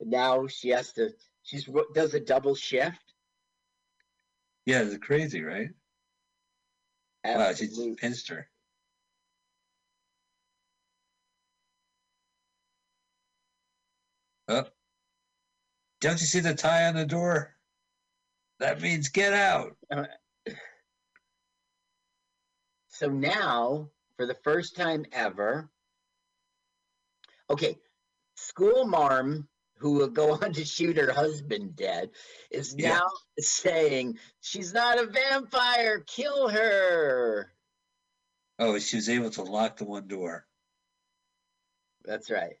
And 0.00 0.10
now 0.10 0.46
she 0.46 0.70
has 0.70 0.92
to, 0.94 1.10
she's 1.42 1.68
does 1.94 2.14
a 2.14 2.20
double 2.20 2.54
shift. 2.54 3.12
Yeah, 4.64 4.82
it's 4.82 4.96
crazy, 4.98 5.42
right? 5.42 5.68
Wow, 7.36 7.52
she 7.52 7.66
a 7.66 8.28
her. 8.28 8.48
Oh. 14.48 14.64
Don't 16.00 16.20
you 16.20 16.26
see 16.26 16.40
the 16.40 16.54
tie 16.54 16.86
on 16.86 16.94
the 16.94 17.04
door? 17.04 17.54
That 18.60 18.80
means 18.80 19.08
get 19.08 19.34
out. 19.34 19.76
Uh, 19.90 20.04
so 22.88 23.08
now, 23.08 23.90
for 24.16 24.26
the 24.26 24.36
first 24.42 24.74
time 24.74 25.04
ever, 25.12 25.68
okay, 27.50 27.76
school 28.36 28.86
marm 28.86 29.48
who 29.78 29.92
will 29.92 30.08
go 30.08 30.32
on 30.42 30.52
to 30.52 30.64
shoot 30.64 30.96
her 30.96 31.12
husband 31.12 31.76
dead 31.76 32.10
is 32.50 32.74
Yeah. 32.76 32.90
now 32.98 33.06
saying 33.38 34.18
she's 34.40 34.72
not 34.74 34.98
a 34.98 35.06
vampire, 35.06 36.00
kill 36.06 36.48
her. 36.48 37.52
Oh, 38.58 38.78
she 38.78 38.96
was 38.96 39.08
able 39.08 39.30
to 39.30 39.42
lock 39.42 39.76
the 39.76 39.84
one 39.84 40.08
door. 40.08 40.46
That's 42.04 42.30
right. 42.30 42.56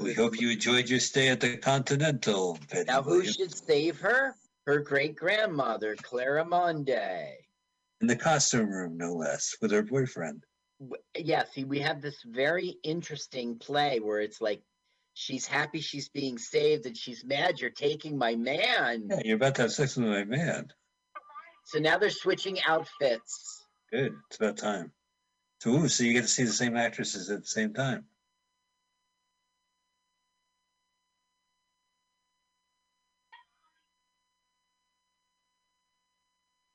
We 0.00 0.12
hope 0.12 0.38
you 0.40 0.50
enjoyed 0.50 0.88
your 0.90 1.00
stay 1.00 1.28
at 1.28 1.40
the 1.40 1.56
Continental, 1.56 2.58
Betty 2.70 2.84
Now, 2.84 3.02
who 3.02 3.10
Williams. 3.18 3.36
should 3.36 3.54
save 3.56 3.98
her? 4.00 4.34
Her 4.66 4.80
great 4.80 5.16
grandmother, 5.16 5.96
Clarimonde. 5.96 7.32
In 8.02 8.06
the 8.06 8.16
costume 8.16 8.68
room, 8.68 8.98
no 8.98 9.14
less, 9.14 9.56
with 9.62 9.70
her 9.70 9.82
boyfriend. 9.82 10.44
yeah, 11.16 11.44
see, 11.52 11.64
we 11.64 11.78
have 11.80 12.02
this 12.02 12.22
very 12.26 12.76
interesting 12.84 13.56
play 13.58 13.98
where 13.98 14.20
it's 14.20 14.40
like 14.42 14.62
she's 15.18 15.46
happy 15.46 15.80
she's 15.80 16.08
being 16.08 16.38
saved 16.38 16.86
and 16.86 16.96
she's 16.96 17.24
mad 17.24 17.60
you're 17.60 17.70
taking 17.70 18.16
my 18.16 18.36
man. 18.36 19.08
Yeah, 19.10 19.20
you're 19.24 19.34
about 19.36 19.56
to 19.56 19.62
have 19.62 19.72
sex 19.72 19.96
with 19.96 20.06
my 20.06 20.22
man. 20.22 20.68
So 21.64 21.80
now 21.80 21.98
they're 21.98 22.08
switching 22.08 22.58
outfits. 22.62 23.66
Good. 23.90 24.12
It's 24.30 24.36
about 24.36 24.56
time. 24.58 24.92
So, 25.60 25.70
ooh, 25.70 25.88
so 25.88 26.04
you 26.04 26.12
get 26.12 26.22
to 26.22 26.28
see 26.28 26.44
the 26.44 26.52
same 26.52 26.76
actresses 26.76 27.30
at 27.30 27.40
the 27.40 27.46
same 27.48 27.74
time. 27.74 28.04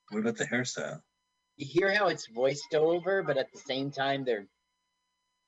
What 0.09 0.19
about 0.19 0.35
the 0.35 0.45
hairstyle? 0.45 0.99
You 1.55 1.65
hear 1.65 1.95
how 1.95 2.07
it's 2.07 2.27
voiced 2.27 2.75
over, 2.75 3.23
but 3.23 3.37
at 3.37 3.51
the 3.53 3.59
same 3.59 3.89
time 3.89 4.25
they're 4.25 4.47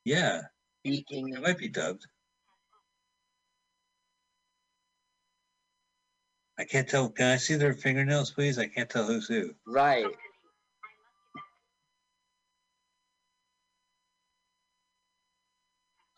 Yeah, 0.06 0.44
speaking. 0.80 1.34
it 1.34 1.42
might 1.42 1.58
be 1.58 1.68
dubbed. 1.68 2.08
I 6.58 6.64
can't 6.64 6.88
tell. 6.88 7.10
Can 7.10 7.28
I 7.28 7.38
see 7.38 7.56
their 7.56 7.74
fingernails, 7.74 8.32
please? 8.32 8.58
I 8.58 8.68
can't 8.68 8.90
tell 8.90 9.06
who's 9.06 9.28
who. 9.28 9.54
Right. 9.68 10.06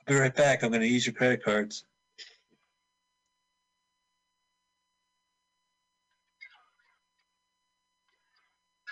I'll 0.07 0.13
be 0.13 0.15
right 0.15 0.35
back. 0.35 0.63
I'm 0.63 0.69
going 0.69 0.81
to 0.81 0.87
use 0.87 1.05
your 1.05 1.15
credit 1.15 1.43
cards. 1.43 1.85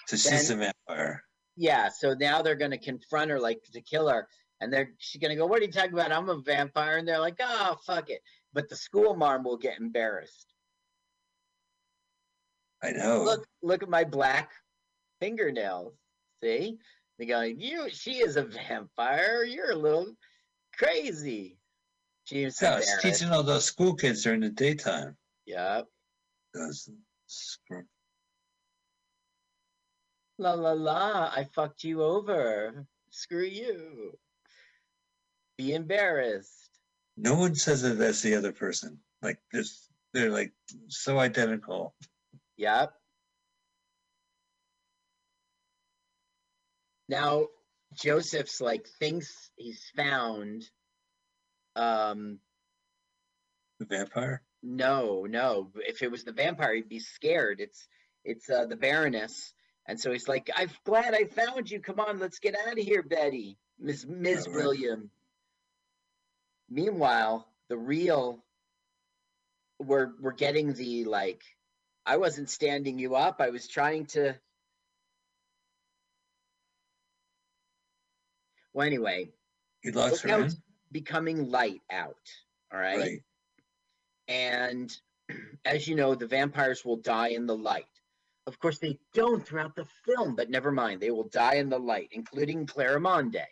So 0.08 0.17
she's 0.17 0.50
a 0.50 0.56
vampire. 0.56 1.24
Yeah, 1.56 1.89
so 1.89 2.13
now 2.13 2.41
they're 2.41 2.56
gonna 2.56 2.78
confront 2.78 3.32
her 3.32 3.39
like 3.39 3.63
to 3.74 3.82
kill 3.82 4.08
her. 4.08 4.28
And 4.62 4.72
they're 4.72 4.91
she's 5.00 5.22
gonna 5.22 5.36
go, 5.36 5.46
What 5.46 5.62
are 5.62 5.65
you 5.65 5.72
talking 5.72 5.93
about? 5.93 6.12
I'm 6.12 6.30
a 6.30 6.41
vampire. 6.41 6.98
And 6.98 7.08
they're 7.08 7.20
like, 7.20 7.38
Oh 7.39 7.78
fuck 7.86 8.10
it. 8.10 8.22
But 8.54 8.70
the 8.70 8.76
school 8.76 9.15
marm 9.15 9.43
will 9.43 9.58
get 9.58 9.80
embarrassed. 9.80 10.55
I 12.86 12.91
know. 12.91 13.24
look 13.24 13.48
look 13.63 13.84
at 13.84 13.89
my 13.89 14.04
black 14.04 14.52
fingernails. 15.19 15.93
See? 16.43 16.78
They 17.17 17.26
go 17.26 17.41
you 17.41 17.89
she 17.89 18.17
is 18.17 18.36
a 18.36 18.43
vampire. 18.43 19.43
You're 19.43 19.71
a 19.71 19.76
little 19.76 20.08
crazy. 20.78 21.58
She's 22.26 22.60
Yeah, 22.62 22.78
it's 22.78 23.02
teaching 23.02 23.32
all 23.32 23.43
those 23.43 23.65
school 23.65 23.93
kids 23.95 24.24
during 24.24 24.41
the 24.41 24.50
daytime. 24.50 25.15
yep 25.45 25.88
Those 26.54 26.89
screw- 27.28 27.88
la 30.38 30.54
la 30.54 30.74
la. 30.74 31.32
I 31.36 31.45
fucked 31.56 31.84
you 31.84 32.04
over. 32.04 32.86
Screw 33.10 33.43
you. 33.45 34.17
Be 35.58 35.74
embarrassed. 35.74 36.69
No 37.17 37.36
one 37.36 37.56
says 37.56 37.82
that 37.84 37.98
that's 37.98 38.21
the 38.21 38.36
other 38.36 38.52
person. 38.52 39.00
Like 39.21 39.39
this, 39.54 39.88
they're 40.13 40.30
like 40.30 40.52
so 40.89 41.17
identical. 41.19 41.95
Yep 42.58 42.94
now 47.10 47.46
joseph's 47.94 48.62
like 48.62 48.88
thinks 49.00 49.52
he's 49.56 49.84
found 49.96 50.63
um 51.76 52.39
The 53.80 53.86
vampire. 53.86 54.41
No, 54.63 55.26
no. 55.30 55.72
If 55.76 56.02
it 56.02 56.10
was 56.10 56.24
the 56.24 56.32
vampire, 56.32 56.74
he'd 56.76 56.89
be 56.89 57.00
scared. 57.00 57.60
It's 57.60 57.88
it's 58.24 58.50
uh, 58.50 58.65
the 58.65 58.76
Baroness, 58.78 59.54
and 59.86 60.00
so 60.00 60.12
he's 60.12 60.28
like, 60.28 60.50
"I'm 60.56 60.70
glad 60.86 61.13
I 61.13 61.26
found 61.26 61.70
you. 61.70 61.80
Come 61.80 62.00
on, 62.00 62.18
let's 62.20 62.39
get 62.39 62.56
out 62.58 62.80
of 62.80 62.84
here, 62.84 63.04
Betty, 63.04 63.58
Miss 63.78 64.06
Miss 64.08 64.48
right. 64.48 64.56
William." 64.56 65.12
Meanwhile, 66.70 67.48
the 67.70 67.78
real 67.78 68.44
we're 69.80 70.13
we're 70.20 70.32
getting 70.34 70.74
the 70.74 71.04
like, 71.06 71.44
I 72.06 72.18
wasn't 72.18 72.50
standing 72.50 73.00
you 73.00 73.15
up. 73.15 73.41
I 73.41 73.50
was 73.50 73.68
trying 73.68 74.06
to. 74.08 74.36
Well, 78.74 78.86
anyway, 78.86 79.30
He 79.82 79.91
look 79.91 80.20
her 80.22 80.30
how 80.30 80.48
becoming 80.91 81.50
light 81.50 81.82
out. 81.91 82.15
All 82.72 82.80
right. 82.80 83.00
Right. 83.00 83.24
And 84.28 84.96
as 85.65 85.88
you 85.88 85.96
know, 85.96 86.15
the 86.15 86.28
vampires 86.28 86.84
will 86.86 86.98
die 86.98 87.30
in 87.30 87.46
the 87.48 87.56
light. 87.56 87.86
Of 88.48 88.60
course, 88.60 88.78
they 88.78 89.00
don't 89.13 89.46
throughout 89.46 89.76
the 89.76 89.88
film, 90.06 90.36
but 90.36 90.52
never 90.52 90.72
mind. 90.72 91.02
They 91.02 91.10
will 91.10 91.30
die 91.30 91.56
in 91.56 91.70
the 91.70 91.80
light, 91.80 92.10
including 92.12 92.68
Clarimonde. 92.68 93.44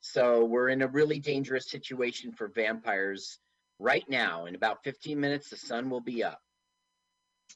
So 0.00 0.44
we're 0.44 0.68
in 0.68 0.82
a 0.82 0.88
really 0.88 1.18
dangerous 1.18 1.68
situation 1.68 2.30
for 2.30 2.46
vampires 2.46 3.38
right 3.80 4.08
now. 4.08 4.46
In 4.46 4.54
about 4.54 4.84
15 4.84 5.18
minutes, 5.18 5.50
the 5.50 5.56
sun 5.56 5.90
will 5.90 6.00
be 6.00 6.22
up. 6.22 6.40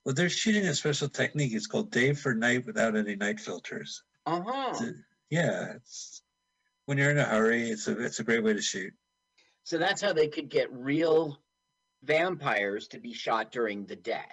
Well, 0.05 0.15
they're 0.15 0.31
shooting 0.31 0.67
a 0.67 0.75
special 0.75 1.09
technique. 1.09 1.53
It's 1.53 1.67
called 1.67 1.91
day 1.91 2.15
for 2.15 2.35
night 2.35 2.67
without 2.67 2.97
any 2.97 3.17
night 3.17 3.41
filters. 3.41 4.03
Uh 4.27 4.41
huh. 4.45 4.87
Yeah, 5.31 5.75
it's 5.77 6.23
when 6.87 6.99
you're 6.99 7.11
in 7.11 7.19
a 7.19 7.25
hurry. 7.25 7.71
It's 7.71 7.87
a 7.89 7.99
it's 8.03 8.21
a 8.21 8.25
great 8.25 8.43
way 8.43 8.55
to 8.55 8.63
shoot. 8.63 8.93
So 9.65 9.79
that's 9.79 10.01
how 10.01 10.13
they 10.13 10.29
could 10.29 10.49
get 10.49 10.73
real 10.73 11.41
vampires 12.03 12.89
to 12.89 12.99
be 12.99 13.13
shot 13.13 13.53
during 13.53 13.87
the 13.87 13.97
day. 13.97 14.25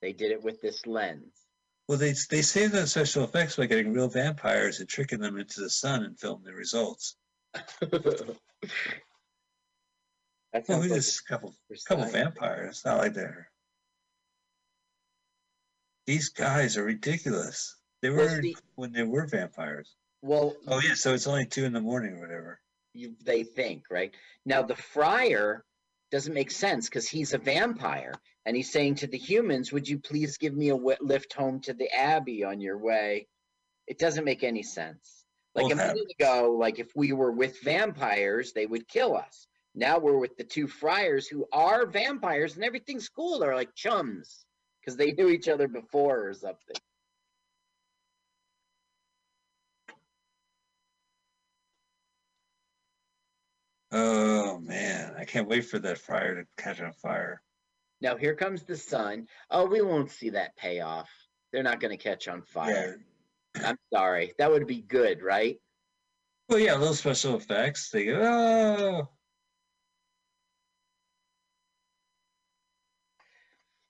They 0.00 0.12
did 0.12 0.32
it 0.32 0.42
with 0.42 0.60
this 0.60 0.86
lens. 0.86 1.46
Well, 1.86 1.98
they 1.98 2.14
they 2.30 2.42
saved 2.42 2.74
on 2.76 2.86
special 2.86 3.24
effects 3.24 3.56
by 3.56 3.66
getting 3.66 3.92
real 3.92 4.08
vampires 4.08 4.80
and 4.80 4.88
tricking 4.88 5.20
them 5.20 5.38
into 5.38 5.60
the 5.60 5.70
sun 5.70 6.04
and 6.04 6.18
filming 6.18 6.44
the 6.44 6.54
results. 6.54 7.16
that 7.52 8.38
Well, 10.68 10.80
we 10.80 10.88
like 10.88 10.92
just 10.92 11.20
a 11.20 11.24
couple 11.24 11.54
couple 11.86 12.06
vampires. 12.06 12.76
It's 12.76 12.84
not 12.84 12.98
like 12.98 13.14
they're. 13.14 13.49
These 16.10 16.30
guys 16.30 16.76
are 16.76 16.82
ridiculous. 16.82 17.76
They 18.02 18.10
Well, 18.10 18.24
were 18.24 18.42
see- 18.42 18.56
when 18.74 18.90
they 18.90 19.04
were 19.04 19.28
vampires. 19.28 19.94
Well, 20.22 20.56
Oh 20.66 20.80
yeah, 20.80 20.94
so 20.94 21.14
it's 21.14 21.28
only 21.28 21.46
two 21.46 21.64
in 21.64 21.72
the 21.72 21.80
morning 21.80 22.14
or 22.16 22.20
whatever. 22.20 22.60
you, 22.94 23.14
they 23.22 23.44
think, 23.44 23.84
right? 23.92 24.12
Now, 24.44 24.60
the 24.62 24.74
friar 24.74 25.64
doesn't 26.10 26.34
make 26.34 26.50
sense 26.50 26.88
because 26.88 27.08
he's 27.08 27.32
a 27.32 27.38
vampire 27.38 28.12
and 28.44 28.56
he's 28.56 28.72
saying 28.72 28.96
to 28.96 29.06
the 29.06 29.18
humans, 29.18 29.70
Would 29.72 29.88
you 29.88 30.00
please 30.00 30.36
give 30.36 30.52
me 30.52 30.70
a 30.70 30.74
lift 30.74 31.32
home 31.32 31.60
to 31.60 31.74
the 31.74 31.88
Abbey 31.96 32.42
on 32.42 32.60
your 32.60 32.78
way? 32.78 33.28
It 33.86 34.00
doesn't 34.00 34.24
make 34.24 34.42
any 34.42 34.64
sense. 34.64 35.22
Like 35.54 35.66
Well, 35.66 35.74
a 35.74 35.76
minute 35.76 36.10
ago, 36.18 36.56
like 36.58 36.80
if 36.80 36.90
we 36.96 37.12
were 37.12 37.30
with 37.30 37.62
vampires, 37.62 38.52
they 38.52 38.66
would 38.66 38.88
kill 38.88 39.16
us. 39.16 39.46
Now 39.76 40.00
we're 40.00 40.18
with 40.18 40.36
the 40.36 40.42
two 40.42 40.66
friars 40.66 41.28
who 41.28 41.46
are 41.52 41.86
vampires 41.86 42.56
and 42.56 42.64
everything's 42.64 43.08
cool. 43.08 43.38
They're 43.38 43.54
like 43.54 43.76
chums 43.76 44.44
because 44.80 44.96
they 44.96 45.12
knew 45.12 45.28
each 45.28 45.48
other 45.48 45.68
before 45.68 46.28
or 46.28 46.34
something. 46.34 46.76
Oh 53.92 54.58
man, 54.60 55.14
I 55.18 55.24
can't 55.24 55.48
wait 55.48 55.62
for 55.62 55.78
that 55.80 55.98
fire 55.98 56.36
to 56.36 56.62
catch 56.62 56.80
on 56.80 56.92
fire. 56.92 57.42
Now 58.00 58.16
here 58.16 58.34
comes 58.34 58.62
the 58.62 58.76
sun. 58.76 59.26
Oh, 59.50 59.66
we 59.66 59.82
won't 59.82 60.10
see 60.10 60.30
that 60.30 60.56
payoff. 60.56 61.10
They're 61.52 61.62
not 61.62 61.80
going 61.80 61.96
to 61.96 62.02
catch 62.02 62.28
on 62.28 62.42
fire. 62.42 62.98
Yeah. 63.56 63.68
I'm 63.68 63.78
sorry. 63.92 64.32
That 64.38 64.50
would 64.50 64.66
be 64.66 64.82
good, 64.82 65.22
right? 65.22 65.58
Well, 66.48 66.60
yeah, 66.60 66.76
a 66.76 66.78
little 66.78 66.94
special 66.94 67.36
effects. 67.36 67.90
They 67.90 68.06
go, 68.06 68.20
oh, 68.22 69.08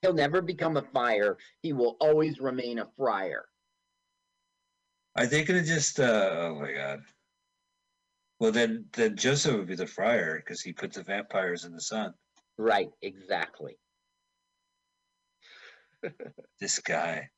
He'll 0.02 0.14
never 0.14 0.40
become 0.40 0.76
a 0.76 0.82
fire. 0.82 1.36
He 1.62 1.72
will 1.72 1.96
always 2.00 2.40
remain 2.40 2.78
a 2.78 2.88
friar. 2.96 3.44
are 5.16 5.26
they 5.26 5.44
gonna 5.44 5.62
just? 5.62 6.00
uh 6.00 6.30
Oh 6.32 6.58
my 6.60 6.72
god. 6.72 7.00
Well, 8.38 8.52
then, 8.52 8.86
then 8.92 9.16
Joseph 9.16 9.54
would 9.54 9.66
be 9.66 9.74
the 9.74 9.86
friar 9.86 10.36
because 10.36 10.62
he 10.62 10.72
puts 10.72 10.96
the 10.96 11.02
vampires 11.02 11.66
in 11.66 11.72
the 11.74 11.80
sun. 11.80 12.14
Right, 12.56 12.90
exactly. 13.02 13.76
This 16.58 16.78
guy. 16.78 17.28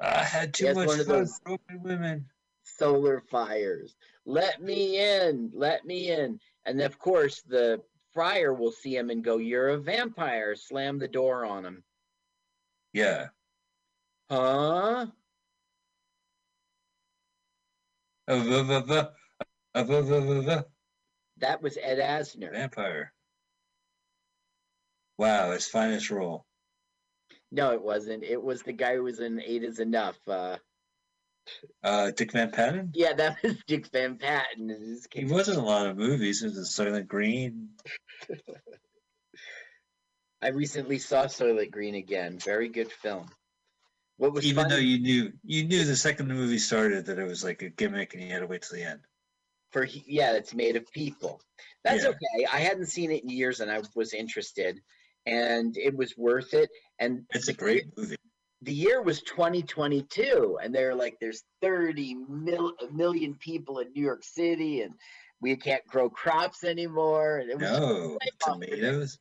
I 0.00 0.22
had 0.22 0.52
too 0.52 0.74
much 0.74 0.86
one 0.88 1.00
of 1.00 1.06
fun 1.06 1.18
those- 1.20 1.40
women. 1.82 2.26
Solar 2.64 3.22
fires. 3.30 3.96
Let 4.26 4.62
me 4.62 4.98
in. 4.98 5.50
Let 5.54 5.84
me 5.86 6.10
in. 6.10 6.38
And 6.66 6.80
of 6.82 6.98
course, 6.98 7.42
the 7.42 7.80
friar 8.12 8.52
will 8.52 8.72
see 8.72 8.94
him 8.96 9.08
and 9.10 9.24
go, 9.24 9.38
You're 9.38 9.70
a 9.70 9.78
vampire. 9.78 10.54
Slam 10.54 10.98
the 10.98 11.08
door 11.08 11.44
on 11.46 11.64
him. 11.64 11.82
Yeah. 12.92 13.28
Huh? 14.30 15.06
Uh. 18.28 18.34
Uh. 18.34 19.02
That 21.38 21.62
was 21.62 21.78
Ed 21.80 21.98
Asner. 21.98 22.52
Vampire. 22.52 23.12
Wow, 25.18 25.52
his 25.52 25.68
finest 25.68 26.10
role. 26.10 26.44
No, 27.50 27.72
it 27.72 27.82
wasn't. 27.82 28.24
It 28.24 28.42
was 28.42 28.62
the 28.62 28.72
guy 28.72 28.96
who 28.96 29.02
was 29.04 29.20
in 29.20 29.40
Eight 29.40 29.62
is 29.62 29.78
Enough. 29.78 30.18
Uh, 30.26 30.56
Uh, 31.82 32.10
Dick 32.12 32.32
Van 32.32 32.50
Patten. 32.50 32.90
yeah, 32.94 33.12
that 33.14 33.42
was 33.42 33.56
Dick 33.66 33.86
Van 33.88 34.16
Patten. 34.16 35.00
He 35.12 35.24
was 35.24 35.48
in 35.48 35.56
a 35.56 35.64
lot 35.64 35.86
of 35.86 35.96
movies. 35.96 36.40
He 36.40 36.46
was 36.46 36.56
in 36.56 36.64
Soylent 36.64 37.08
Green. 37.08 37.68
I 40.42 40.48
recently 40.48 40.98
saw 40.98 41.24
Soylent 41.26 41.70
Green 41.70 41.94
again. 41.94 42.38
Very 42.38 42.68
good 42.68 42.90
film. 42.90 43.26
What 44.16 44.32
was 44.32 44.44
Even 44.44 44.64
funny 44.64 44.74
though 44.74 44.80
you 44.80 44.98
knew, 44.98 45.32
you 45.44 45.64
knew 45.64 45.84
the 45.84 45.96
second 45.96 46.28
the 46.28 46.34
movie 46.34 46.58
started 46.58 47.06
that 47.06 47.18
it 47.18 47.24
was 47.24 47.42
like 47.44 47.62
a 47.62 47.70
gimmick, 47.70 48.14
and 48.14 48.22
you 48.22 48.30
had 48.30 48.40
to 48.40 48.46
wait 48.46 48.62
till 48.62 48.76
the 48.76 48.84
end. 48.84 49.00
for 49.70 49.84
yeah, 49.84 50.32
it's 50.34 50.52
made 50.52 50.76
of 50.76 50.86
people. 50.92 51.40
That's 51.82 52.02
Yeah. 52.02 52.10
okay. 52.10 52.46
I 52.52 52.58
hadn't 52.58 52.86
seen 52.86 53.10
it 53.10 53.22
in 53.22 53.30
years, 53.30 53.60
and 53.60 53.70
I 53.70 53.80
was 53.94 54.12
interested, 54.12 54.78
and 55.24 55.74
it 55.78 55.96
was 55.96 56.14
worth 56.18 56.52
it. 56.52 56.68
And 56.98 57.24
It's 57.30 57.48
a 57.48 57.54
great 57.54 57.86
movie. 57.96 58.16
The 58.60 58.72
year 58.74 59.00
was 59.00 59.22
2022, 59.22 60.58
and 60.62 60.74
they're 60.74 60.94
like, 60.94 61.16
"There's 61.20 61.42
30 61.62 62.14
mil- 62.28 62.76
million 62.92 63.34
people 63.36 63.78
in 63.78 63.90
New 63.92 64.02
York 64.04 64.24
City, 64.24 64.82
and 64.82 64.94
we 65.40 65.56
can't 65.56 65.84
grow 65.86 66.10
crops 66.10 66.62
anymore." 66.64 67.38
And 67.38 67.50
it 67.50 67.58
was 67.58 67.70
No, 67.70 68.10
right 68.20 68.30
off 68.46 68.60
the 68.60 68.66
bat. 68.66 68.70
tomatoes. 68.70 69.18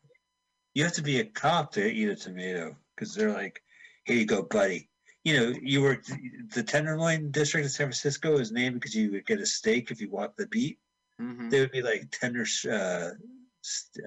You 0.73 0.83
have 0.83 0.93
to 0.93 1.03
be 1.03 1.19
a 1.19 1.25
cop 1.25 1.73
to 1.73 1.85
eat 1.85 2.09
a 2.09 2.15
tomato 2.15 2.75
because 2.95 3.13
they're 3.13 3.33
like, 3.33 3.61
"Here 4.05 4.17
you 4.17 4.25
go, 4.25 4.43
buddy." 4.43 4.89
You 5.23 5.37
know, 5.37 5.59
you 5.61 5.81
worked 5.81 6.11
the 6.53 6.63
Tenderloin 6.63 7.31
district 7.31 7.65
of 7.65 7.71
San 7.71 7.87
Francisco 7.87 8.39
is 8.39 8.51
named 8.51 8.75
because 8.75 8.95
you 8.95 9.11
would 9.11 9.25
get 9.25 9.39
a 9.39 9.45
steak 9.45 9.91
if 9.91 10.01
you 10.01 10.09
walked 10.09 10.37
the 10.37 10.47
beat. 10.47 10.79
Mhm. 11.19 11.51
They 11.51 11.59
would 11.59 11.71
be 11.71 11.81
like 11.81 12.09
tender 12.11 12.45
uh, 12.69 13.11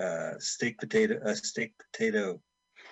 uh, 0.01 0.39
steak 0.39 0.79
potato, 0.79 1.21
uh, 1.25 1.35
steak 1.35 1.75
potato 1.79 2.41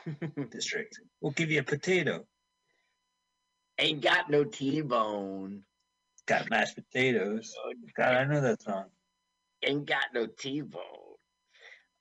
district. 0.51 1.01
We'll 1.21 1.33
give 1.33 1.51
you 1.51 1.61
a 1.61 1.65
potato. 1.65 2.27
Ain't 3.79 4.03
got 4.03 4.31
no 4.31 4.45
T-bone. 4.45 5.65
Got 6.27 6.51
mashed 6.51 6.77
potatoes. 6.77 7.53
God, 7.97 8.15
I 8.15 8.25
know 8.25 8.41
that 8.41 8.63
song. 8.63 8.85
Ain't 9.65 9.87
got 9.87 10.07
no 10.15 10.27
T-bone. 10.27 11.02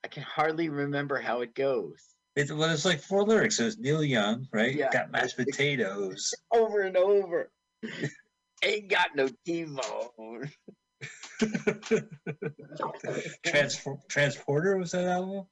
I 0.04 0.08
can 0.08 0.24
hardly 0.24 0.70
remember 0.70 1.20
how 1.20 1.42
it 1.42 1.54
goes. 1.54 2.00
It, 2.36 2.52
well, 2.52 2.70
it's 2.70 2.86
like 2.86 3.02
four 3.02 3.24
lyrics. 3.24 3.60
It 3.60 3.66
was 3.66 3.78
Neil 3.78 4.04
Young, 4.04 4.48
right? 4.54 4.74
Yeah. 4.74 4.90
Got 4.92 5.12
mashed 5.12 5.38
potatoes. 5.38 6.34
Over 6.52 6.82
and 6.82 6.96
over. 6.98 7.52
Ain't 8.64 8.90
got 8.90 9.16
no 9.16 9.28
T-bone. 9.46 10.52
Transfor- 13.46 14.00
Transporter 14.08 14.78
was 14.78 14.92
that 14.92 15.06
album? 15.06 15.46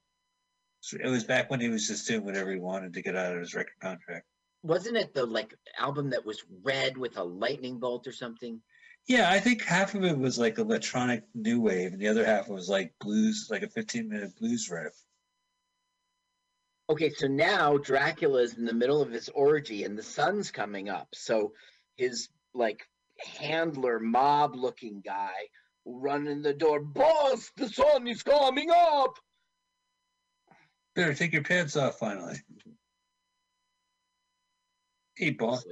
It 0.92 1.08
was 1.08 1.24
back 1.24 1.50
when 1.50 1.60
he 1.60 1.68
was 1.68 1.86
just 1.86 2.06
doing 2.06 2.24
whatever 2.24 2.52
he 2.52 2.58
wanted 2.58 2.94
to 2.94 3.02
get 3.02 3.16
out 3.16 3.34
of 3.34 3.40
his 3.40 3.54
record 3.54 3.78
contract. 3.82 4.26
Wasn't 4.62 4.96
it 4.96 5.12
the 5.12 5.26
like 5.26 5.54
album 5.78 6.10
that 6.10 6.24
was 6.24 6.42
red 6.62 6.96
with 6.96 7.16
a 7.18 7.24
lightning 7.24 7.78
bolt 7.78 8.06
or 8.06 8.12
something? 8.12 8.62
Yeah, 9.06 9.30
I 9.30 9.40
think 9.40 9.64
half 9.64 9.94
of 9.94 10.04
it 10.04 10.16
was 10.16 10.38
like 10.38 10.58
electronic 10.58 11.24
new 11.34 11.60
wave, 11.60 11.92
and 11.92 12.00
the 12.00 12.08
other 12.08 12.24
half 12.24 12.48
was 12.48 12.68
like 12.68 12.94
blues, 13.00 13.48
like 13.50 13.62
a 13.62 13.68
15 13.68 14.08
minute 14.08 14.36
blues 14.38 14.70
riff. 14.70 14.94
Okay, 16.90 17.10
so 17.10 17.28
now 17.28 17.76
Dracula 17.76 18.42
is 18.42 18.58
in 18.58 18.64
the 18.64 18.72
middle 18.72 19.00
of 19.00 19.12
his 19.12 19.28
orgy 19.28 19.84
and 19.84 19.96
the 19.96 20.02
sun's 20.02 20.50
coming 20.50 20.88
up. 20.88 21.06
So 21.14 21.52
his 21.96 22.28
like 22.52 22.88
handler 23.38 24.00
mob 24.00 24.56
looking 24.56 25.00
guy 25.00 25.30
will 25.84 26.00
run 26.00 26.26
in 26.26 26.42
the 26.42 26.52
door, 26.52 26.80
boss, 26.80 27.52
the 27.56 27.68
sun 27.68 28.08
is 28.08 28.24
coming 28.24 28.70
up. 28.70 29.14
Better 30.96 31.14
take 31.14 31.32
your 31.32 31.44
pants 31.44 31.76
off 31.76 31.98
finally. 31.98 32.36
Hey, 35.16 35.30
boss. 35.30 35.64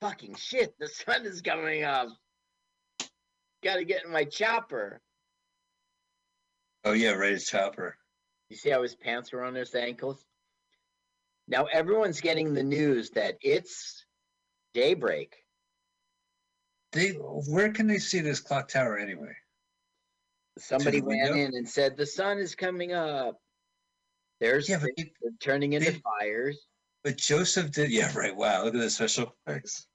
Fucking 0.00 0.34
shit, 0.34 0.74
the 0.80 0.88
sun 0.88 1.24
is 1.24 1.40
coming 1.40 1.84
up. 1.84 2.08
Gotta 3.62 3.84
get 3.84 4.04
in 4.04 4.10
my 4.12 4.24
chopper. 4.24 5.00
Oh, 6.84 6.92
yeah, 6.92 7.10
right, 7.12 7.32
it's 7.32 7.48
Chopper. 7.48 7.96
You 8.50 8.56
see 8.56 8.70
how 8.70 8.82
his 8.82 8.96
pants 8.96 9.32
were 9.32 9.44
on 9.44 9.54
his 9.54 9.74
ankles? 9.74 10.26
Now 11.46 11.66
everyone's 11.72 12.20
getting 12.20 12.54
the 12.54 12.62
news 12.62 13.10
that 13.10 13.36
it's 13.40 14.04
daybreak. 14.74 15.32
They, 16.90 17.10
where 17.10 17.70
can 17.72 17.86
they 17.86 17.98
see 17.98 18.20
this 18.20 18.40
clock 18.40 18.68
tower 18.68 18.98
anyway? 18.98 19.32
Somebody 20.58 21.00
ran 21.00 21.36
in 21.38 21.54
and 21.54 21.66
said 21.68 21.96
the 21.96 22.04
sun 22.04 22.38
is 22.38 22.54
coming 22.54 22.92
up. 22.92 23.38
There's 24.40 24.68
Yeah, 24.68 24.78
they- 24.96 25.12
turning 25.40 25.72
into 25.74 25.92
they- 25.92 26.00
fires. 26.00 26.66
But 27.04 27.16
Joseph 27.16 27.70
did, 27.72 27.90
yeah, 27.90 28.12
right. 28.16 28.34
Wow, 28.34 28.64
look 28.64 28.74
at 28.74 28.80
the 28.80 28.90
special 28.90 29.34
effects. 29.46 29.86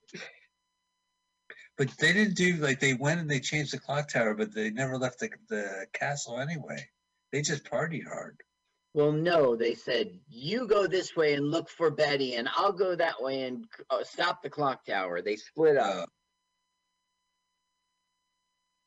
But 1.78 1.90
they 1.98 2.12
didn't 2.12 2.34
do 2.34 2.56
like 2.56 2.80
they 2.80 2.94
went 2.94 3.20
and 3.20 3.30
they 3.30 3.38
changed 3.38 3.72
the 3.72 3.78
clock 3.78 4.08
tower, 4.08 4.34
but 4.34 4.52
they 4.52 4.70
never 4.70 4.98
left 4.98 5.20
the, 5.20 5.30
the 5.48 5.86
castle 5.92 6.40
anyway. 6.40 6.84
They 7.30 7.40
just 7.40 7.64
partied 7.64 8.06
hard. 8.06 8.42
Well, 8.94 9.12
no, 9.12 9.54
they 9.54 9.74
said 9.74 10.18
you 10.28 10.66
go 10.66 10.88
this 10.88 11.14
way 11.14 11.34
and 11.34 11.52
look 11.52 11.68
for 11.68 11.90
Betty, 11.90 12.34
and 12.34 12.48
I'll 12.56 12.72
go 12.72 12.96
that 12.96 13.22
way 13.22 13.42
and 13.42 13.64
uh, 13.90 14.02
stop 14.02 14.42
the 14.42 14.50
clock 14.50 14.84
tower. 14.84 15.22
They 15.22 15.36
split 15.36 15.76
up. 15.76 16.02
Uh, 16.02 16.06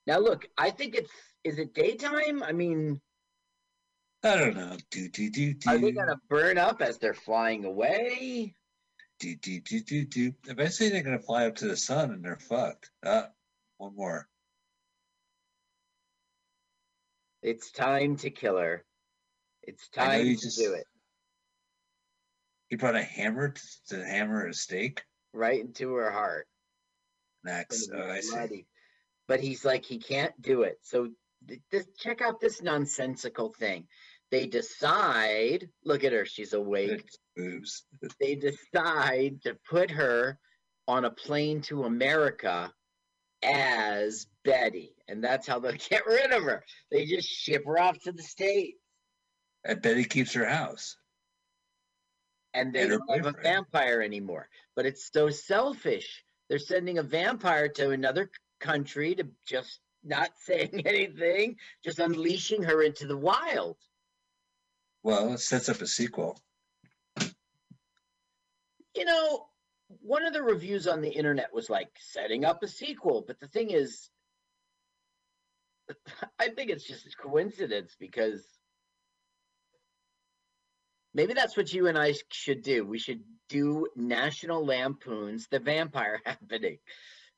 now 0.08 0.20
look, 0.20 0.46
I 0.58 0.72
think 0.72 0.96
it's 0.96 1.12
is 1.46 1.60
it 1.60 1.74
daytime? 1.74 2.44
I 2.44 2.52
mean, 2.52 3.00
I 4.24 4.36
don't 4.36 4.56
know. 4.56 4.76
Do 4.90 5.08
do 5.08 5.30
do 5.30 5.54
do. 5.54 5.70
are 5.70 5.78
they 5.78 5.92
gonna 5.92 6.20
burn 6.30 6.58
up 6.58 6.82
as 6.82 6.98
they're 6.98 7.14
flying 7.14 7.64
away? 7.64 8.56
Do 9.22 9.36
do 9.36 9.60
do 9.62 9.80
do 9.82 10.06
do. 10.06 10.34
Eventually, 10.48 10.90
they're 10.90 11.04
gonna 11.04 11.20
fly 11.20 11.46
up 11.46 11.56
to 11.58 11.68
the 11.68 11.78
sun 11.78 12.12
and 12.12 12.24
they're 12.26 12.40
fucked. 12.40 12.90
Ah, 13.06 13.30
one 13.78 13.96
more. 13.96 14.28
It's 17.44 17.72
time 17.72 18.18
to 18.18 18.30
kill 18.32 18.58
her. 18.58 18.84
It's 19.64 19.88
time 19.90 20.26
to 20.26 20.36
just- 20.36 20.58
do 20.58 20.74
it. 20.74 20.88
He 22.70 22.78
brought 22.78 22.96
a 22.96 23.04
hammer 23.04 23.50
t- 23.50 23.62
to 23.88 24.04
hammer 24.06 24.48
a 24.48 24.54
stake. 24.54 25.04
Right 25.34 25.60
into 25.60 25.94
her 25.94 26.10
heart. 26.10 26.48
Next, 27.44 27.90
oh, 27.94 28.10
I 28.10 28.22
see. 28.22 28.66
But 29.28 29.40
he's 29.40 29.66
like, 29.66 29.84
he 29.86 29.98
can't 30.00 30.40
do 30.42 30.64
it. 30.64 30.80
So 30.84 31.12
th- 31.48 31.62
this, 31.70 31.88
check 31.98 32.22
out 32.22 32.40
this 32.40 32.62
nonsensical 32.62 33.52
thing. 33.54 33.88
They 34.32 34.48
decide, 34.48 35.70
look 35.84 36.04
at 36.06 36.14
her, 36.14 36.26
she's 36.26 36.54
awake. 36.54 37.10
Boobs. 37.36 37.84
They 38.20 38.36
decide 38.36 39.42
to 39.44 39.58
put 39.70 39.92
her 39.92 40.40
on 40.88 41.06
a 41.06 41.12
plane 41.12 41.62
to 41.64 41.84
America 41.84 42.74
as 43.44 44.28
Betty. 44.44 44.96
And 45.08 45.24
that's 45.24 45.48
how 45.48 45.60
they 45.60 45.78
get 45.90 46.06
rid 46.06 46.32
of 46.32 46.44
her. 46.44 46.64
They 46.92 47.06
just 47.06 47.28
ship 47.28 47.66
her 47.66 47.80
off 47.80 48.00
to 48.04 48.12
the 48.12 48.24
States. 48.24 48.78
And 49.66 49.82
Betty 49.82 50.06
keeps 50.06 50.34
her 50.34 50.46
house. 50.46 50.96
And 52.54 52.74
they 52.74 52.84
And 52.84 52.92
don't 53.08 53.24
have 53.24 53.36
a 53.36 53.42
vampire 53.42 54.02
anymore. 54.02 54.48
But 54.76 54.86
it's 54.86 55.10
so 55.12 55.30
selfish. 55.30 56.24
They're 56.50 56.60
sending 56.60 56.98
a 56.98 57.04
vampire 57.04 57.70
to 57.70 57.92
another 57.92 58.32
country 58.60 59.16
to 59.16 59.28
just 59.46 59.80
not 60.04 60.32
saying 60.46 60.84
anything, 60.86 61.58
just 61.84 62.00
unleashing 62.00 62.64
her 62.64 62.82
into 62.82 63.08
the 63.08 63.18
wild. 63.18 63.78
Well, 65.04 65.34
it 65.34 65.40
sets 65.40 65.70
up 65.70 65.82
a 65.82 65.88
sequel. 65.88 66.40
You 68.96 69.06
know, 69.06 69.46
one 70.02 70.26
of 70.26 70.34
the 70.34 70.44
reviews 70.44 70.88
on 70.88 71.02
the 71.02 71.10
internet 71.10 71.54
was 71.54 71.70
like 71.70 71.90
setting 72.00 72.46
up 72.46 72.62
a 72.64 72.68
sequel, 72.68 73.24
but 73.26 73.40
the 73.40 73.48
thing 73.48 73.72
is, 73.72 74.10
I 76.40 76.50
think 76.50 76.70
it's 76.70 76.84
just 76.84 77.08
a 77.08 77.10
coincidence 77.16 77.96
because 78.00 78.46
maybe 81.14 81.34
that's 81.34 81.58
what 81.58 81.74
you 81.74 81.88
and 81.88 81.98
I 81.98 82.14
should 82.30 82.62
do. 82.62 82.86
We 82.86 83.00
should 83.00 83.22
do 83.50 83.88
National 83.96 84.66
Lampoon's 84.66 85.48
The 85.50 85.60
Vampire 85.60 86.22
Happening. 86.26 86.78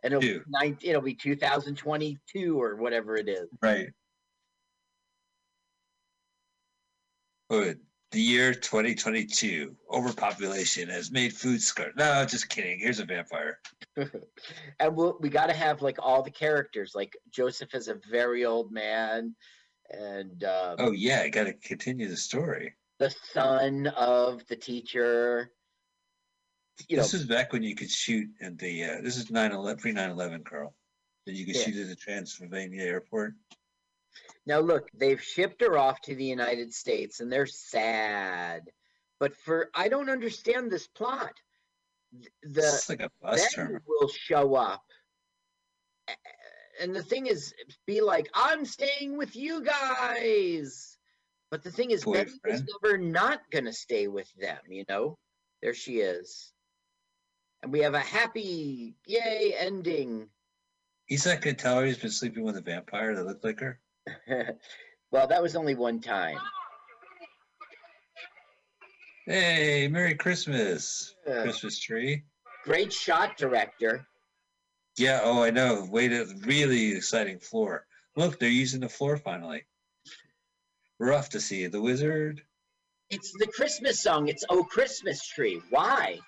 And 0.03 0.13
it'll 0.13 0.21
be, 0.21 0.41
19, 0.49 0.89
it'll 0.89 1.01
be 1.01 1.15
2022 1.15 2.61
or 2.61 2.75
whatever 2.75 3.15
it 3.15 3.29
is. 3.29 3.47
Right. 3.61 3.87
The 7.61 8.21
year 8.21 8.53
2022, 8.53 9.75
overpopulation 9.91 10.87
has 10.89 11.11
made 11.11 11.33
food 11.33 11.61
scarce. 11.61 11.93
No, 11.97 12.23
just 12.25 12.47
kidding. 12.49 12.79
Here's 12.79 12.99
a 12.99 13.05
vampire. 13.05 13.59
and 14.79 14.95
we'll, 14.95 15.17
we 15.19 15.29
got 15.29 15.47
to 15.47 15.53
have 15.53 15.81
like 15.81 15.97
all 15.99 16.21
the 16.21 16.29
characters. 16.31 16.93
Like 16.95 17.13
Joseph 17.31 17.73
is 17.73 17.87
a 17.87 17.99
very 18.11 18.45
old 18.45 18.71
man, 18.71 19.35
and 19.89 20.43
uh, 20.43 20.75
Oh 20.77 20.91
yeah, 20.91 21.21
I 21.23 21.29
got 21.29 21.45
to 21.45 21.53
continue 21.53 22.07
the 22.07 22.17
story. 22.17 22.75
the 22.99 23.09
son 23.33 23.87
of 23.87 24.45
the 24.47 24.55
teacher. 24.55 25.51
You 26.87 26.97
know, 26.97 27.03
this 27.03 27.13
is 27.15 27.25
back 27.25 27.51
when 27.53 27.63
you 27.63 27.75
could 27.75 27.89
shoot 27.89 28.27
at 28.41 28.57
the. 28.59 28.83
Uh, 28.83 29.01
this 29.01 29.17
is 29.17 29.25
9/11, 29.31 29.79
pre 29.79 29.91
9/11, 29.93 30.43
Carl. 30.45 30.75
That 31.25 31.33
you 31.33 31.45
could 31.47 31.55
Yeah. 31.55 31.63
shoot 31.63 31.77
at 31.77 31.87
the 31.87 31.95
Transylvania 31.95 32.83
airport. 32.83 33.33
Now 34.45 34.59
look, 34.59 34.89
they've 34.93 35.21
shipped 35.21 35.61
her 35.61 35.77
off 35.77 36.01
to 36.01 36.15
the 36.15 36.25
United 36.25 36.73
States, 36.73 37.19
and 37.19 37.31
they're 37.31 37.45
sad. 37.45 38.61
But 39.19 39.35
for 39.35 39.69
I 39.73 39.87
don't 39.89 40.09
understand 40.09 40.71
this 40.71 40.87
plot. 40.87 41.33
Th- 42.19 42.29
The 42.43 42.85
like 42.89 43.01
a 43.01 43.09
bus 43.21 43.39
Ben 43.41 43.49
terminal. 43.55 43.81
will 43.87 44.07
show 44.09 44.55
up. 44.55 44.83
And 46.81 46.95
the 46.95 47.03
thing 47.03 47.27
is, 47.27 47.53
be 47.85 48.01
like, 48.01 48.27
I'm 48.33 48.65
staying 48.65 49.17
with 49.17 49.35
you 49.35 49.63
guys. 49.63 50.97
But 51.51 51.63
the 51.63 51.71
thing 51.71 51.91
is, 51.91 52.03
Betty 52.03 52.31
was 52.31 52.39
Boyfriend. 52.43 52.69
never 52.83 52.97
not 52.97 53.41
going 53.51 53.65
to 53.65 53.73
stay 53.73 54.07
with 54.07 54.31
them, 54.33 54.57
you 54.69 54.83
know? 54.89 55.17
There 55.61 55.75
she 55.75 55.99
is. 55.99 56.51
And 57.61 57.71
we 57.71 57.79
have 57.81 57.93
a 57.93 57.99
happy, 57.99 58.95
yay, 59.05 59.53
ending. 59.57 60.27
Not 61.25 61.41
gonna 61.41 61.53
tell 61.53 61.79
her 61.79 61.85
he's 61.85 61.97
been 61.99 62.09
sleeping 62.09 62.43
with 62.43 62.57
a 62.57 62.61
vampire 62.61 63.15
that 63.15 63.23
looked 63.25 63.43
like 63.45 63.59
her. 63.59 63.79
well, 65.11 65.27
that 65.27 65.41
was 65.41 65.55
only 65.55 65.75
one 65.75 65.99
time. 65.99 66.37
Hey, 69.25 69.87
Merry 69.87 70.15
Christmas, 70.15 71.15
Uh, 71.25 71.43
Christmas 71.43 71.79
tree. 71.79 72.23
great 72.63 72.91
shot 72.91 73.37
director. 73.37 74.05
Yeah, 74.97 75.21
oh, 75.23 75.41
I 75.43 75.49
know. 75.49 75.87
Wait, 75.89 76.11
a 76.11 76.25
really 76.45 76.93
exciting 76.95 77.39
floor. 77.39 77.85
Look, 78.15 78.37
they're 78.39 78.49
using 78.49 78.81
the 78.81 78.89
floor 78.89 79.17
finally. 79.17 79.65
We're 80.99 81.13
to 81.29 81.39
see 81.41 81.65
the 81.67 81.81
wizard 81.81 82.43
It's 83.09 83.31
the 83.39 83.47
Christmas 83.47 84.01
song. 84.01 84.27
It's 84.27 84.45
Oh 84.49 84.63
Christmas 84.63 85.25
Tree. 85.27 85.61
Why? 85.69 86.19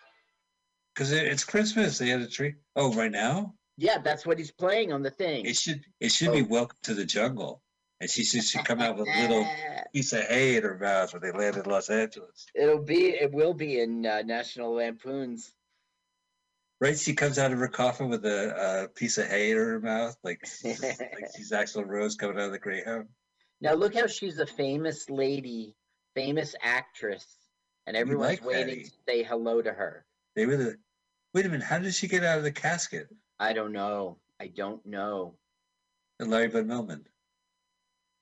because 0.94 1.12
it's 1.12 1.44
Christmas. 1.44 1.98
They 1.98 2.08
had 2.08 2.22
a 2.22 2.28
tree. 2.28 2.56
Oh, 2.78 2.94
right 2.94 3.12
now 3.12 3.54
Yeah, 3.78 3.98
that's 3.98 4.26
what 4.26 4.38
he's 4.40 4.52
playing 4.52 4.94
on 4.94 5.04
the 5.04 5.12
thing. 5.12 5.46
it 5.46 5.58
should 5.58 5.84
it 6.00 6.12
should 6.14 6.32
be 6.32 6.42
Oh. 6.42 6.48
Welcome 6.50 6.78
to 6.84 6.94
the 6.94 7.06
Jungle, 7.06 7.62
and 8.06 8.12
she 8.12 8.24
should, 8.24 8.44
should 8.44 8.64
come 8.64 8.82
out 8.82 8.98
with 8.98 9.08
a 9.08 9.22
little 9.22 9.48
piece 9.94 10.14
of 10.14 10.22
hay 10.26 10.58
in 10.58 10.64
her 10.64 10.78
mouth 10.78 11.12
when 11.12 11.24
they 11.24 11.32
land 11.32 11.58
in 11.58 11.64
Los 11.64 11.90
Angeles. 11.90 12.46
It'll 12.54 12.78
be. 12.78 13.08
It 13.08 13.34
will 13.34 13.56
be 13.56 13.80
in 13.80 14.06
uh, 14.06 14.22
National 14.22 14.76
Lampoon's. 14.76 15.52
Right, 16.80 17.00
she 17.00 17.16
comes 17.16 17.40
out 17.40 17.52
of 17.52 17.58
her 17.58 17.68
coffin 17.68 18.10
with 18.10 18.24
a, 18.26 18.84
a 18.84 18.88
piece 18.90 19.18
of 19.18 19.26
hay 19.26 19.50
in 19.50 19.58
her 19.58 19.80
mouth, 19.80 20.16
like 20.24 20.40
like 20.64 21.32
she's 21.36 21.52
Axl 21.52 21.84
Rose 21.84 22.16
coming 22.16 22.38
out 22.38 22.46
of 22.46 22.52
the 22.52 22.60
Greyhound. 22.60 23.08
Now 23.60 23.74
look 23.74 23.96
how 23.96 24.06
she's 24.06 24.38
a 24.38 24.46
famous 24.46 25.10
lady, 25.10 25.74
famous 26.14 26.54
actress, 26.62 27.26
and 27.88 27.98
everyone's 27.98 28.30
like 28.30 28.46
waiting 28.46 28.68
Betty. 28.68 28.84
to 28.84 28.92
say 29.08 29.24
hello 29.24 29.64
to 29.64 29.74
her. 29.74 30.06
They 30.36 30.46
really. 30.46 30.74
Wait 31.34 31.48
a 31.48 31.50
minute, 31.50 31.66
how 31.66 31.80
did 31.80 31.96
she 31.96 32.08
get 32.08 32.24
out 32.24 32.38
of 32.38 32.44
the 32.44 32.52
casket? 32.52 33.08
I 33.40 33.54
don't 33.54 33.72
know. 33.72 34.20
I 34.40 34.48
don't 34.48 34.86
know. 34.86 35.34
And 36.20 36.30
Larry 36.30 36.50
Bud 36.50 36.68
Melman. 36.68 37.02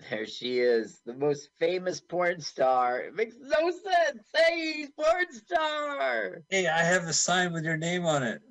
There 0.09 0.25
she 0.25 0.59
is, 0.59 1.01
the 1.05 1.13
most 1.13 1.49
famous 1.59 1.99
porn 1.99 2.41
star. 2.41 2.99
It 2.99 3.15
makes 3.15 3.35
no 3.39 3.71
sense. 3.71 4.23
Hey, 4.35 4.87
porn 4.95 5.31
star. 5.31 6.41
Hey, 6.49 6.67
I 6.67 6.83
have 6.83 7.03
a 7.03 7.13
sign 7.13 7.53
with 7.53 7.63
your 7.63 7.77
name 7.77 8.05
on 8.05 8.23
it. 8.23 8.41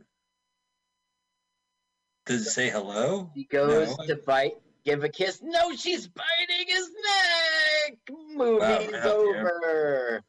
Does 2.27 2.47
it 2.47 2.51
say 2.51 2.71
hello? 2.71 3.31
He 3.35 3.45
goes 3.45 3.97
No. 3.99 4.07
to 4.07 4.17
bite, 4.17 4.55
give 4.85 5.03
a 5.03 5.09
kiss. 5.09 5.41
No, 5.43 5.75
she's 5.75 6.07
biting 6.07 6.67
his 6.67 6.89
neck. 6.89 7.99
Movie's 8.37 8.91
yeah. 8.93 9.05
over. 9.07 10.23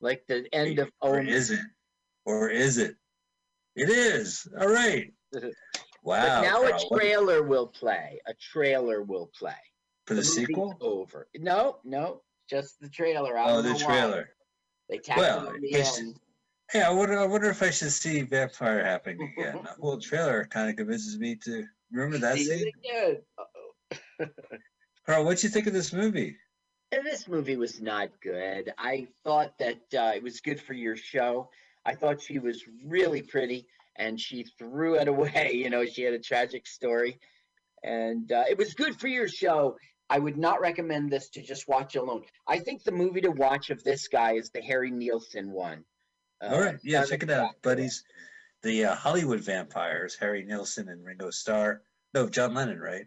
Like 0.00 0.26
the 0.26 0.46
end 0.54 0.78
of 0.78 0.90
or 1.00 1.20
is 1.20 1.50
it? 1.50 1.60
Or 2.24 2.48
is 2.48 2.78
it? 2.78 2.94
It 3.74 3.90
is. 3.90 4.48
All 4.60 4.68
right. 4.68 5.12
Wow. 6.04 6.40
but 6.40 6.42
now 6.42 6.62
a 6.64 6.88
trailer 6.96 7.42
will 7.42 7.66
play. 7.66 8.18
A 8.26 8.32
trailer 8.32 9.02
will 9.02 9.30
play. 9.38 9.52
For 10.08 10.14
the 10.14 10.20
movie's 10.22 10.34
sequel? 10.34 10.76
over. 10.80 11.28
No, 11.36 11.78
no, 11.84 12.22
just 12.48 12.80
the 12.80 12.88
trailer. 12.88 13.36
I 13.38 13.50
Oh, 13.50 13.62
the 13.62 13.68
know 13.70 13.74
why. 13.76 13.84
trailer. 13.84 14.30
They 14.88 14.98
tacked 14.98 15.18
Well, 15.20 15.48
it 15.54 15.60
the 15.60 15.74
end. 15.74 16.18
Hey, 16.70 16.82
I 16.82 16.90
wonder. 16.90 17.18
I 17.18 17.26
wonder 17.26 17.48
if 17.50 17.62
I 17.62 17.70
should 17.70 17.92
see 17.92 18.22
Vampire 18.22 18.82
happening 18.84 19.32
again. 19.38 19.60
The 19.62 19.70
whole 19.80 19.98
trailer 19.98 20.44
kind 20.46 20.68
of 20.70 20.76
convinces 20.76 21.18
me 21.18 21.36
to 21.44 21.64
remember 21.92 22.18
that 22.18 22.38
scene. 22.38 22.70
again. 22.84 23.18
Carl, 25.06 25.24
what'd 25.24 25.42
you 25.42 25.48
think 25.48 25.66
of 25.66 25.72
this 25.72 25.92
movie? 25.92 26.36
And 26.92 27.04
this 27.04 27.28
movie 27.28 27.56
was 27.56 27.80
not 27.80 28.08
good. 28.22 28.72
I 28.78 29.08
thought 29.24 29.58
that 29.58 29.80
uh, 29.94 30.12
it 30.14 30.22
was 30.22 30.40
good 30.40 30.60
for 30.60 30.72
your 30.72 30.96
show. 30.96 31.50
I 31.84 31.94
thought 31.94 32.20
she 32.20 32.38
was 32.38 32.64
really 32.84 33.22
pretty, 33.22 33.66
and 33.96 34.18
she 34.20 34.44
threw 34.58 34.94
it 34.96 35.08
away. 35.14 35.52
You 35.54 35.68
know, 35.70 35.84
she 35.84 36.02
had 36.02 36.14
a 36.14 36.18
tragic 36.18 36.66
story, 36.66 37.18
and 37.82 38.30
uh, 38.32 38.44
it 38.48 38.56
was 38.58 38.74
good 38.74 38.98
for 38.98 39.08
your 39.08 39.28
show. 39.28 39.76
I 40.10 40.18
would 40.18 40.38
not 40.38 40.60
recommend 40.60 41.10
this 41.10 41.28
to 41.30 41.42
just 41.42 41.68
watch 41.68 41.96
alone. 41.96 42.22
I 42.46 42.58
think 42.58 42.82
the 42.82 42.92
movie 42.92 43.20
to 43.22 43.30
watch 43.30 43.70
of 43.70 43.84
this 43.84 44.08
guy 44.08 44.32
is 44.32 44.50
the 44.50 44.62
Harry 44.62 44.90
Nilsson 44.90 45.50
one. 45.50 45.84
Uh, 46.42 46.54
All 46.54 46.60
right, 46.60 46.78
yeah, 46.82 47.04
check 47.04 47.22
it 47.22 47.30
out, 47.30 47.60
buddies. 47.62 48.04
The 48.62 48.86
uh, 48.86 48.94
Hollywood 48.94 49.40
vampires, 49.40 50.16
Harry 50.18 50.44
Nilsson 50.44 50.88
and 50.88 51.04
Ringo 51.04 51.30
Starr. 51.30 51.82
No, 52.14 52.28
John 52.28 52.54
Lennon, 52.54 52.80
right? 52.80 53.04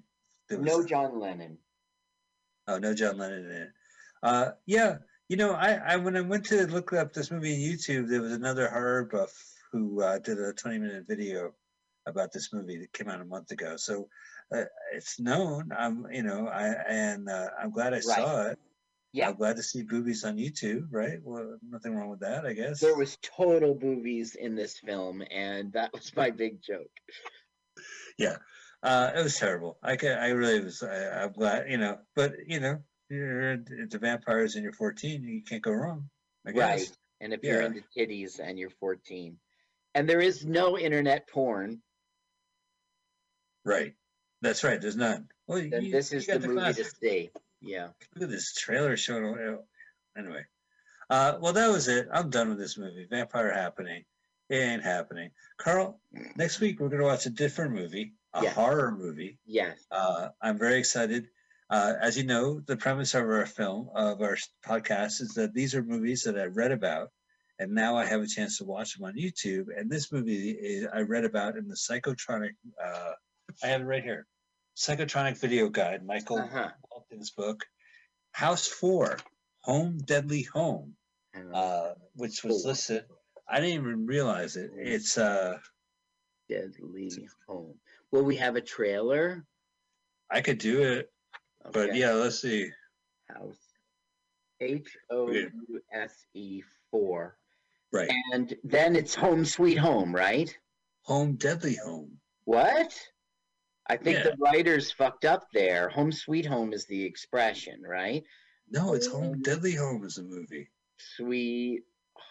No 0.49 0.85
John 0.85 1.19
Lennon. 1.19 1.57
Oh, 2.67 2.77
no 2.77 2.93
John 2.93 3.17
Lennon 3.17 3.45
in 3.45 3.51
it. 3.51 3.69
Uh, 4.21 4.51
yeah, 4.65 4.97
you 5.27 5.37
know, 5.37 5.53
I, 5.53 5.73
I 5.75 5.95
when 5.95 6.15
I 6.15 6.21
went 6.21 6.45
to 6.47 6.67
look 6.67 6.93
up 6.93 7.13
this 7.13 7.31
movie 7.31 7.53
on 7.53 7.59
YouTube, 7.59 8.09
there 8.09 8.21
was 8.21 8.33
another 8.33 8.69
horror 8.69 9.05
buff 9.05 9.33
who 9.71 10.01
uh, 10.01 10.19
did 10.19 10.39
a 10.39 10.53
20 10.53 10.77
minute 10.77 11.05
video 11.07 11.53
about 12.05 12.31
this 12.31 12.51
movie 12.53 12.77
that 12.77 12.93
came 12.93 13.07
out 13.07 13.21
a 13.21 13.25
month 13.25 13.51
ago. 13.51 13.75
So 13.77 14.07
uh, 14.53 14.65
it's 14.93 15.19
known. 15.19 15.71
I'm, 15.77 16.05
you 16.11 16.23
know, 16.23 16.47
I 16.47 16.67
and 16.87 17.29
uh, 17.29 17.49
I'm 17.61 17.71
glad 17.71 17.93
I 17.93 17.99
saw 17.99 18.47
it. 18.47 18.59
Yeah. 19.13 19.29
I'm 19.29 19.35
glad 19.35 19.57
to 19.57 19.63
see 19.63 19.83
boobies 19.83 20.23
on 20.23 20.37
YouTube. 20.37 20.87
Right? 20.91 21.19
Well, 21.23 21.57
nothing 21.67 21.95
wrong 21.95 22.09
with 22.09 22.21
that, 22.21 22.45
I 22.45 22.53
guess. 22.53 22.79
There 22.79 22.95
was 22.95 23.17
total 23.21 23.75
boobies 23.75 24.35
in 24.35 24.55
this 24.55 24.77
film, 24.77 25.23
and 25.29 25.73
that 25.73 25.93
was 25.93 26.15
my 26.15 26.31
big 26.31 26.61
joke. 26.61 26.91
Yeah, 28.17 28.37
uh, 28.83 29.11
it 29.15 29.23
was 29.23 29.37
terrible. 29.37 29.77
I 29.81 29.95
can, 29.95 30.17
I 30.17 30.29
really 30.29 30.63
was. 30.63 30.83
I, 30.83 31.23
I'm 31.23 31.31
glad, 31.33 31.69
you 31.69 31.77
know. 31.77 31.97
But 32.15 32.33
you 32.47 32.59
know, 32.59 32.79
you're 33.09 33.51
into 33.51 33.99
vampires 33.99 34.55
and 34.55 34.63
you're 34.63 34.73
14, 34.73 35.23
you 35.23 35.43
can't 35.43 35.61
go 35.61 35.71
wrong. 35.71 36.09
I 36.45 36.51
guess. 36.51 36.79
Right. 36.79 36.97
And 37.19 37.33
if 37.33 37.43
you're 37.43 37.61
Yeah. 37.61 37.67
into 37.67 37.83
titties 37.95 38.39
and 38.39 38.57
you're 38.57 38.71
14. 38.79 39.37
And 39.93 40.07
there 40.07 40.21
is 40.21 40.45
no 40.45 40.77
internet 40.77 41.27
porn, 41.27 41.81
Right. 43.63 43.93
That's 44.41 44.63
right. 44.63 44.81
There's 44.81 44.95
none. 44.95 45.27
Well, 45.47 45.59
you, 45.59 45.69
then 45.69 45.83
you- 45.85 45.91
this 45.91 46.11
is 46.13 46.25
got 46.25 46.41
the 46.41 46.47
movie 46.47 46.59
to 46.59 46.73
classic. 46.73 46.85
see. 47.01 47.29
Yeah. 47.61 47.89
Look 48.15 48.23
at 48.23 48.29
this 48.29 48.53
trailer 48.53 48.97
showing. 48.97 49.25
oh, 49.25 49.63
Anyway, 50.17 50.43
uh, 51.09 51.37
well, 51.39 51.53
that 51.53 51.69
was 51.69 51.87
it. 51.87 52.07
I'm 52.11 52.29
done 52.29 52.49
with 52.49 52.57
this 52.57 52.77
movie. 52.77 53.07
Vampire 53.09 53.53
happening. 53.53 54.03
It 54.49 54.55
ain't 54.55 54.83
happening. 54.83 55.31
Carl, 55.57 56.01
next 56.35 56.59
week 56.59 56.79
we're 56.79 56.89
gonna 56.89 57.03
watch 57.05 57.25
a 57.25 57.29
different 57.29 57.73
movie, 57.73 58.13
a 58.33 58.43
Yeah. 58.43 58.49
horror 58.49 58.91
movie. 58.91 59.39
Yes. 59.45 59.85
Uh, 59.91 60.29
I'm 60.41 60.57
very 60.57 60.79
excited. 60.79 61.27
Uh, 61.69 61.93
as 62.01 62.17
you 62.17 62.23
know, 62.25 62.59
the 62.59 62.75
premise 62.75 63.13
of 63.13 63.23
our 63.23 63.45
film, 63.45 63.89
of 63.95 64.21
our 64.21 64.37
podcast, 64.65 65.21
is 65.21 65.33
that 65.35 65.53
these 65.53 65.73
are 65.75 65.81
movies 65.83 66.23
that 66.23 66.37
I 66.37 66.45
read 66.45 66.71
about, 66.73 67.11
and 67.59 67.71
now 67.73 67.95
I 67.95 68.05
have 68.05 68.21
a 68.21 68.27
chance 68.27 68.57
to 68.57 68.65
watch 68.65 68.97
them 68.97 69.05
on 69.05 69.13
YouTube. 69.15 69.67
And 69.77 69.89
this 69.89 70.11
movie 70.11 70.49
is, 70.51 70.87
I 70.93 71.01
read 71.03 71.23
about 71.23 71.55
in 71.55 71.69
the 71.69 71.75
Psychotronic. 71.75 72.55
I 73.63 73.67
have 73.67 73.81
it 73.81 73.85
right 73.85 74.03
here. 74.03 74.25
Psychotronic 74.77 75.37
Video 75.39 75.69
Guide, 75.69 76.05
Michael 76.05 76.39
Uh-huh. 76.39 76.69
Walton's 76.91 77.31
book. 77.31 77.65
House 78.31 78.67
Four, 78.67 79.17
Home 79.61 79.97
Deadly 80.05 80.43
Home, 80.53 80.95
uh, 81.53 81.89
which 82.15 82.43
was 82.43 82.65
listed. 82.65 83.03
I 83.47 83.59
didn't 83.59 83.75
even 83.81 84.05
realize 84.05 84.55
it. 84.55 84.71
It's 84.77 85.17
uh, 85.17 85.57
Deadly 86.49 87.11
Home. 87.47 87.75
Will 88.11 88.23
we 88.23 88.37
have 88.37 88.55
a 88.55 88.61
trailer? 88.61 89.45
I 90.29 90.39
could 90.41 90.57
do 90.59 90.81
it, 90.81 91.11
but 91.73 91.93
yeah, 91.95 92.11
let's 92.13 92.41
see. 92.41 92.69
House. 93.29 93.57
H 94.61 94.95
O 95.09 95.29
U 95.31 95.81
S 95.91 96.25
E 96.33 96.61
four. 96.89 97.35
Right, 97.93 98.09
And 98.33 98.55
then 98.63 98.95
it's 98.95 99.13
Home 99.15 99.43
Sweet 99.43 99.77
Home, 99.77 100.15
right? 100.15 100.55
Home 101.01 101.33
Deadly 101.35 101.75
Home. 101.83 102.19
What? 102.45 102.97
I 103.89 103.97
think 103.97 104.17
Yeah. 104.19 104.23
the 104.31 104.37
writers 104.37 104.91
fucked 104.91 105.25
up 105.25 105.47
there. 105.53 105.89
Home 105.89 106.11
Sweet 106.11 106.45
Home 106.45 106.71
is 106.73 106.85
the 106.85 107.03
expression, 107.03 107.81
right? 107.83 108.23
No, 108.69 108.93
it's. 108.93 109.07
Home 109.07 109.41
Deadly 109.41 109.75
Home 109.75 110.03
is 110.05 110.15
the 110.15 110.23
movie. 110.23 110.69
Sweet 110.97 111.83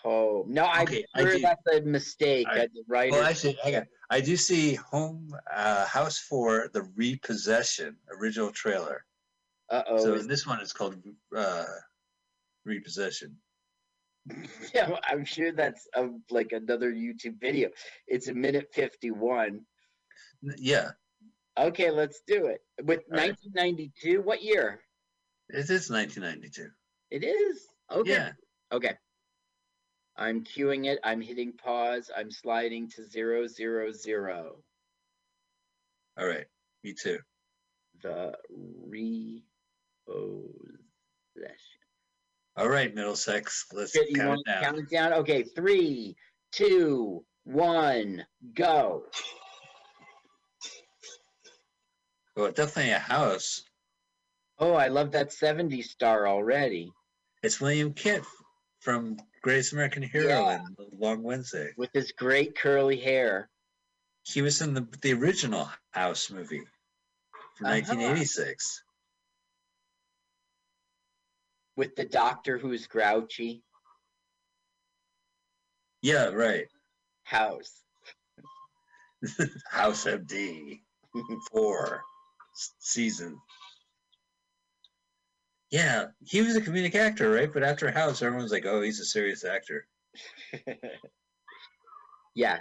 Home. 0.03 0.53
No, 0.53 0.65
I'm 0.65 0.83
Okay, 0.83 1.05
I 1.15 1.25
do- 1.25 1.39
that's 1.41 1.67
a 1.73 1.81
mistake. 1.83 2.47
I- 2.49 2.59
that 2.59 2.73
the 2.73 2.85
writers. 2.89 3.13
Well, 3.13 3.25
actually, 3.29 3.59
hang 3.63 3.77
on. 3.77 3.87
I 4.11 4.21
do 4.21 4.37
see 4.37 4.75
Home 4.75 5.35
uh, 5.53 5.87
House 5.87 6.19
for 6.19 6.69
the 6.73 6.83
Repossession 6.97 7.97
original 8.11 8.51
trailer. 8.53 9.05
uh 9.69 9.83
oh. 9.87 9.99
So 9.99 10.19
this 10.19 10.47
one 10.47 10.61
is 10.61 10.73
called 10.73 10.97
uh, 11.37 11.65
Repossession. 12.65 13.37
yeah, 14.75 14.97
I'm 15.05 15.25
sure 15.25 15.53
that's 15.53 15.87
a, 15.95 16.09
like 16.31 16.53
another 16.53 16.93
YouTube 16.93 17.39
video. 17.41 17.71
It's 18.07 18.29
a 18.29 18.35
minute 18.35 18.69
51. 18.75 19.61
Yeah, 20.57 20.91
Okay, 21.61 21.91
let's 21.91 22.23
do 22.27 22.47
it. 22.47 22.63
With 22.85 23.01
All 23.13 23.19
right. 23.19 23.29
1992, 23.55 24.23
what 24.23 24.43
year? 24.43 24.81
it 25.51 25.69
is 25.69 25.91
1992. 25.91 26.69
It 27.11 27.25
is. 27.25 27.67
Okay. 27.93 28.11
Yeah, 28.11 28.31
Okay. 28.73 28.95
I'm 30.17 30.45
queuing 30.45 30.87
it. 30.87 30.99
I'm 31.05 31.21
hitting 31.21 31.53
pause. 31.53 32.11
I'm 32.17 32.31
sliding 32.31 32.89
to 32.91 33.05
zero 33.05 33.47
zero 33.47 33.91
zero. 33.93 34.57
all 36.19 36.27
right. 36.27 36.47
Me 36.85 36.95
too. 36.95 37.19
The 38.03 38.35
repossession. 38.87 39.43
All 42.57 42.69
right, 42.69 42.95
Middlesex. 42.95 43.67
Let's 43.73 43.97
count 44.15 44.41
it 44.41 44.47
down. 44.47 44.63
count 44.63 44.79
it 44.79 44.91
down? 44.91 45.13
Okay, 45.15 45.43
three, 45.43 46.17
two, 46.53 47.25
one, 47.45 48.25
go. 48.55 49.05
Well, 52.37 52.53
definitely 52.53 52.93
a 52.93 52.99
house. 52.99 53.63
Oh, 54.59 54.75
I 54.75 54.89
love 54.89 55.13
that 55.13 55.31
70s 55.31 55.85
star 55.85 56.29
already 56.29 56.93
It's 57.43 57.61
William 57.61 57.93
Katt 57.95 58.23
from 58.81 59.17
Greatest 59.43 59.73
American 59.73 60.03
Hero 60.03 60.29
Yeah. 60.29 60.59
and 60.65 60.77
Long 60.99 61.23
Wednesday. 61.23 61.73
with 61.77 61.91
his 61.93 62.13
great 62.13 62.57
curly 62.57 62.99
hair. 63.01 63.49
He 64.25 64.43
was 64.43 64.61
in 64.61 64.75
the 64.75 64.87
the 65.03 65.15
original 65.15 65.71
House 65.93 66.31
movie 66.31 66.63
from 67.57 67.67
Uh-huh. 67.67 67.73
1986. 67.73 68.83
with 71.77 71.97
the 71.97 72.05
doctor 72.05 72.59
who's 72.59 72.87
grouchy. 72.87 73.63
Yeah, 76.03 76.27
right. 76.27 76.67
House. 77.25 77.83
House 79.71 80.05
MD 80.05 80.83
four 81.51 82.03
season. 82.79 83.39
Yeah, 85.71 86.07
he 86.25 86.43
was 86.43 86.57
a 86.57 86.61
comedic 86.61 86.97
actor, 86.97 87.31
right? 87.31 87.53
But 87.53 87.63
after 87.63 87.91
House, 87.91 88.23
everyone's 88.23 88.51
like, 88.51 88.67
"Oh, 88.67 88.83
he's 88.83 88.99
a 89.01 89.05
serious 89.05 89.45
actor." 89.45 89.87
yeah, 92.35 92.59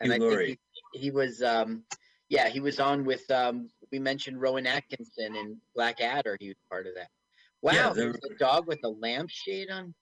And 0.00 0.12
I 0.12 0.16
Hugh 0.16 0.36
think 0.36 0.60
he, 0.92 1.00
he 1.00 1.10
was 1.10 1.42
um 1.42 1.84
yeah, 2.28 2.48
he 2.48 2.60
was 2.60 2.80
on 2.80 3.04
with 3.04 3.30
um 3.30 3.70
we 3.90 3.98
mentioned 3.98 4.40
Rowan 4.40 4.66
Atkinson 4.66 5.36
and 5.36 5.56
Blackadder, 5.74 6.36
he 6.40 6.48
was 6.48 6.56
part 6.68 6.86
of 6.86 6.94
that. 6.96 7.08
Wow, 7.62 7.94
Yeah, 7.96 8.12
a 8.12 8.38
dog 8.38 8.66
with 8.66 8.80
a 8.84 8.88
lampshade 8.88 9.70
on. 9.70 9.94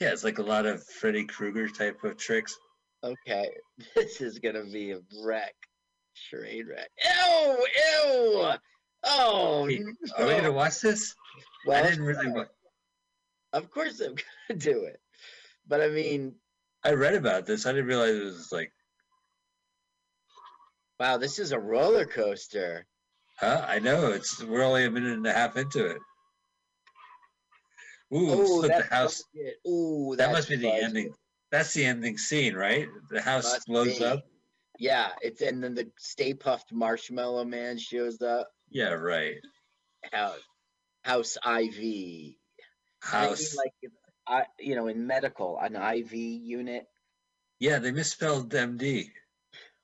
Yeah, 0.00 0.12
it's 0.12 0.24
like 0.24 0.38
a 0.38 0.42
lot 0.42 0.66
of 0.66 0.84
Freddy 0.84 1.24
Krueger 1.24 1.68
type 1.68 2.04
of 2.04 2.16
tricks. 2.16 2.56
Okay. 3.02 3.50
This 3.94 4.20
is 4.20 4.38
gonna 4.38 4.64
be 4.64 4.92
a 4.92 5.00
wreck. 5.22 5.54
Train 6.30 6.66
wreck. 6.66 6.90
Ew, 7.04 7.66
ew. 7.76 8.52
Oh 9.04 9.66
Hey, 9.68 9.82
Are 10.16 10.26
we 10.26 10.34
gonna 10.34 10.52
watch 10.52 10.80
this? 10.80 11.14
well, 11.66 11.84
I 11.84 11.88
didn't 11.90 12.04
really. 12.04 12.44
Of 13.52 13.70
course 13.70 14.00
I'm 14.00 14.14
gonna 14.48 14.58
do 14.60 14.84
it. 14.84 15.00
But 15.66 15.80
I 15.80 15.88
mean, 15.88 16.34
I 16.84 16.92
read 16.92 17.14
about 17.14 17.46
this. 17.46 17.66
I 17.66 17.72
didn't 17.72 17.86
realize 17.86 18.14
it 18.16 18.24
was 18.24 18.52
like, 18.52 18.72
wow, 20.98 21.16
this 21.18 21.38
is 21.38 21.52
a 21.52 21.58
roller 21.58 22.04
coaster. 22.06 22.86
huh? 23.38 23.64
I 23.68 23.78
know 23.78 24.12
it's. 24.12 24.42
We're 24.42 24.64
only 24.64 24.84
a 24.84 24.90
minute 24.90 25.12
and 25.12 25.26
a 25.26 25.32
half 25.32 25.56
into 25.56 25.86
it. 25.86 25.98
Ooh, 28.14 28.30
Oh, 28.30 28.62
so 28.62 28.68
the 28.68 28.82
house. 28.90 29.22
Ooh, 29.66 30.14
That 30.16 30.32
must 30.32 30.48
be 30.48 30.56
the 30.56 30.70
ending. 30.72 31.12
That's 31.50 31.72
the 31.74 31.84
ending 31.84 32.16
scene, 32.18 32.54
right? 32.54 32.88
The 33.10 33.20
house 33.22 33.52
Must 33.52 33.66
blows 33.66 33.98
be. 33.98 34.04
up. 34.04 34.24
Yeah, 34.78 35.08
it's 35.20 35.40
and 35.40 35.62
then 35.62 35.74
the 35.74 35.90
Stay 35.98 36.34
Puft 36.34 36.72
Marshmallow 36.72 37.44
Man 37.44 37.78
shows 37.78 38.22
up. 38.22 38.48
Yeah, 38.70 38.90
right. 38.90 39.36
House, 40.12 40.38
House 41.02 41.36
IV. 41.36 41.44
And 41.44 42.34
I 43.12 43.20
mean, 43.20 43.28
House. 43.30 43.56
like, 43.56 43.72
I 44.26 44.44
you 44.60 44.76
know, 44.76 44.86
in 44.86 45.06
medical, 45.06 45.58
an 45.58 45.74
IV 45.74 46.12
unit. 46.14 46.86
Yeah, 47.58 47.80
they 47.80 47.90
misspelled 47.90 48.50
MD. 48.50 49.10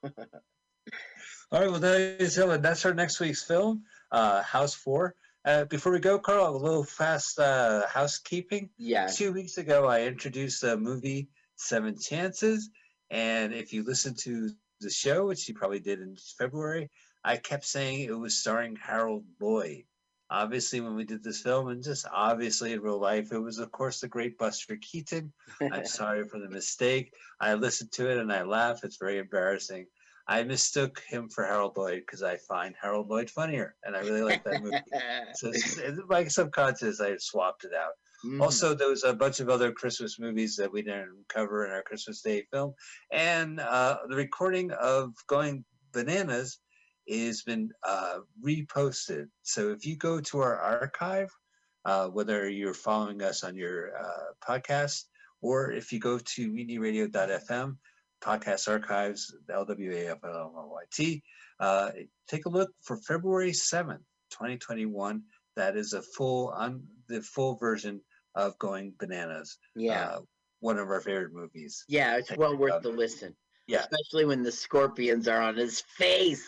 All 0.05 1.61
right, 1.61 1.71
well, 1.71 1.81
that 1.81 2.21
is. 2.21 2.39
And 2.39 2.65
that's 2.65 2.85
our 2.85 2.95
next 2.95 3.19
week's 3.19 3.43
film, 3.43 3.83
uh, 4.13 4.43
House 4.43 4.75
Four. 4.75 5.17
Uh, 5.45 5.65
before 5.65 5.93
we 5.93 5.99
go, 5.99 6.19
Carl, 6.19 6.57
a 6.57 6.57
little 6.57 6.85
fast 6.85 7.39
uh, 7.39 7.87
housekeeping. 7.89 8.71
Yeah. 8.79 9.09
Two 9.09 9.33
weeks 9.33 9.59
ago, 9.59 9.87
I 9.87 10.03
introduced 10.03 10.63
the 10.63 10.77
movie 10.77 11.29
Seven 11.57 11.99
Chances, 11.99 12.71
and 13.11 13.53
if 13.53 13.73
you 13.73 13.83
listen 13.83 14.15
to 14.21 14.51
the 14.81 14.91
show, 14.91 15.27
which 15.27 15.49
you 15.49 15.55
probably 15.55 15.81
did 15.81 16.01
in 16.01 16.17
February, 16.39 16.91
I 17.25 17.37
kept 17.37 17.65
saying 17.65 18.01
it 18.01 18.19
was 18.19 18.37
starring 18.37 18.77
Harold 18.77 19.25
Lloyd. 19.41 19.85
Obviously, 20.31 20.81
when 20.81 20.95
we 20.95 21.05
did 21.05 21.23
this 21.23 21.41
film, 21.43 21.69
and 21.69 21.83
just 21.83 22.07
obviously 22.13 22.73
in 22.73 22.81
real 22.81 22.99
life, 22.99 23.33
it 23.33 23.39
was, 23.39 23.59
of 23.59 23.71
course, 23.71 24.01
the 24.01 24.09
great 24.09 24.39
Buster 24.39 24.77
Keaton. 24.77 25.33
I'm 25.61 25.85
sorry 25.87 26.27
for 26.27 26.39
the 26.39 26.49
mistake. 26.49 27.13
I 27.41 27.55
listened 27.55 27.93
to 27.93 28.11
it 28.11 28.19
and 28.19 28.33
I 28.33 28.43
laugh. 28.43 28.85
It's 28.85 28.97
very 28.97 29.19
embarrassing. 29.19 29.87
I 30.27 30.43
mistook 30.43 31.03
him 31.07 31.29
for 31.29 31.45
Harold 31.45 31.77
Lloyd 31.77 32.01
because 32.07 32.23
I 32.23 32.39
find 32.39 32.75
Harold 32.81 33.09
Lloyd 33.09 33.29
funnier, 33.29 33.77
and 33.85 33.95
I 33.95 34.01
really 34.01 34.23
like 34.23 34.43
that 34.45 34.63
movie. 34.63 34.77
so, 35.35 35.49
it's, 35.49 35.77
it's 35.79 36.01
like 36.09 36.31
subconscious, 36.31 37.01
I 37.01 37.17
swapped 37.19 37.65
it 37.65 37.75
out. 37.75 37.93
Mhm. 38.25 38.41
Also, 38.41 38.75
there 38.75 38.89
was 38.89 39.05
a 39.05 39.13
bunch 39.13 39.41
of 39.41 39.51
other 39.51 39.71
Christmas 39.73 40.19
movies 40.19 40.57
that 40.57 40.73
we 40.73 40.83
didn't 40.83 41.25
cover 41.29 41.67
in 41.67 41.73
our 41.73 41.83
Christmas 41.83 42.23
Day 42.23 42.47
film, 42.51 42.75
and 43.13 43.61
uh, 43.61 43.99
the 44.09 44.17
recording 44.17 44.71
of 44.73 45.13
Going 45.27 45.65
Bananas 45.93 46.59
has 47.09 47.43
been 47.43 47.71
uh, 47.87 48.21
reposted. 48.43 49.27
So 49.43 49.71
if 49.71 49.85
you 49.85 49.97
go 49.97 50.21
to 50.21 50.41
our 50.41 50.59
archive, 50.59 51.31
uh, 51.85 52.09
whether 52.09 52.49
you're 52.49 52.73
following 52.73 53.23
us 53.23 53.45
on 53.45 53.57
your 53.57 53.97
uh, 53.97 54.33
podcast 54.47 55.05
or 55.43 55.71
if 55.73 55.93
you 55.93 56.01
go 56.01 56.19
to 56.19 56.51
mutinyradio.fm, 56.51 57.77
podcast 58.23 58.69
archives, 58.69 59.35
LWAFLYT, 59.51 61.23
uh, 61.61 61.91
take 62.27 62.47
a 62.47 62.49
look 62.49 62.71
for 62.81 62.97
February 62.97 63.53
7th, 63.53 64.01
2021. 64.31 65.23
That 65.57 65.77
is 65.77 65.93
a 65.93 66.01
full 66.01 66.49
on 66.57 66.83
the 67.09 67.21
full 67.21 67.57
version 67.57 68.01
of 68.35 68.59
Going 68.59 68.95
Bananas. 68.99 69.59
yeah. 69.77 70.07
uh, 70.07 70.21
one 70.61 70.79
of 70.79 70.89
our 70.89 71.01
favorite 71.01 71.33
movies. 71.35 71.85
yeah, 71.89 72.17
it's 72.17 72.35
well 72.37 72.57
worth 72.57 72.83
the 72.83 72.89
listen. 72.89 73.35
Yeah. 73.67 73.81
Especially 73.81 74.25
when 74.25 74.43
the 74.43 74.53
scorpions 74.53 75.29
are 75.29 75.41
on 75.41 75.57
his 75.57 75.81
face. 75.81 76.47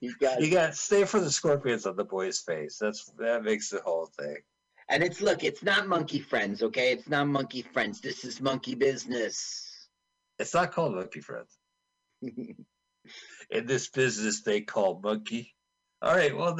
You 0.00 0.14
got 0.20 0.40
You 0.40 0.50
got 0.50 0.68
to 0.68 0.72
stay 0.76 1.04
for 1.04 1.20
the 1.20 1.30
scorpions 1.30 1.86
on 1.86 1.96
the 1.96 2.04
boy's 2.04 2.40
face. 2.40 2.78
That's 2.80 3.04
that 3.18 3.44
makes 3.44 3.70
the 3.70 3.80
whole 3.84 4.06
thing. 4.18 4.36
and 4.88 5.02
it's 5.02 5.20
look, 5.20 5.44
it's 5.44 5.62
not 5.62 5.88
monkey 5.88 6.20
friends, 6.20 6.62
okay? 6.62 6.92
It's 6.92 7.08
not 7.08 7.28
monkey 7.28 7.62
friends. 7.62 8.00
This 8.00 8.24
is 8.24 8.40
monkey 8.40 8.74
business. 8.74 9.88
It's 10.38 10.54
not 10.54 10.72
called 10.72 10.94
Monkey 10.96 11.20
Friends. 11.20 11.56
In 12.22 13.66
this 13.66 13.88
business, 13.88 14.42
they 14.42 14.62
call 14.62 15.00
monkey. 15.02 15.54
All 16.02 16.14
right. 16.14 16.36
Well, 16.36 16.56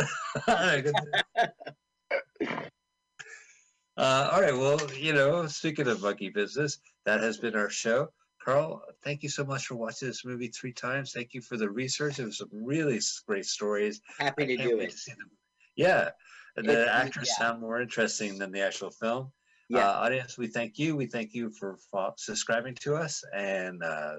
uh, 3.97 4.30
all 4.32 4.40
right. 4.40 4.57
Well, 4.57 4.80
you 4.92 5.12
know, 5.12 5.47
speaking 5.47 5.88
of 5.88 6.03
monkey 6.03 6.30
business, 6.30 6.78
that 7.05 7.20
has 7.20 7.38
been 7.38 7.55
our 7.55 7.70
show. 7.70 8.09
Carl, 8.45 8.82
thank 9.03 9.22
you 9.22 9.28
so 9.28 9.45
much 9.45 9.66
for 9.66 9.76
watching 9.76 10.09
this 10.09 10.24
movie 10.24 10.49
three 10.49 10.72
times. 10.72 11.12
Thank 11.12 11.32
you 11.32 11.40
for 11.40 11.57
the 11.57 11.70
research. 11.70 12.18
It 12.18 12.26
was 12.26 12.38
some 12.38 12.51
really 12.53 13.01
great 13.26 13.47
stories. 13.47 14.01
Happy 14.18 14.47
to 14.47 14.57
do 14.57 14.80
it. 14.80 14.90
to 14.90 14.97
see 14.97 15.12
them. 15.12 15.30
Yeah. 15.76 16.11
The 16.57 16.92
actors 16.92 17.28
yeah. 17.30 17.47
sound 17.47 17.61
more 17.61 17.80
interesting 17.80 18.38
than 18.38 18.53
the 18.53 18.61
actual 18.61 18.90
film. 18.90 19.32
Yeah. 19.68 19.88
Uh, 19.88 19.92
audience, 19.92 20.36
we 20.36 20.47
thank 20.47 20.78
you. 20.78 20.95
We 20.95 21.07
thank 21.07 21.32
you 21.32 21.51
for 21.59 21.78
fo- 21.90 22.12
subscribing 22.18 22.74
to 22.82 22.97
us 22.97 23.24
and 23.34 23.82
uh, 23.82 24.16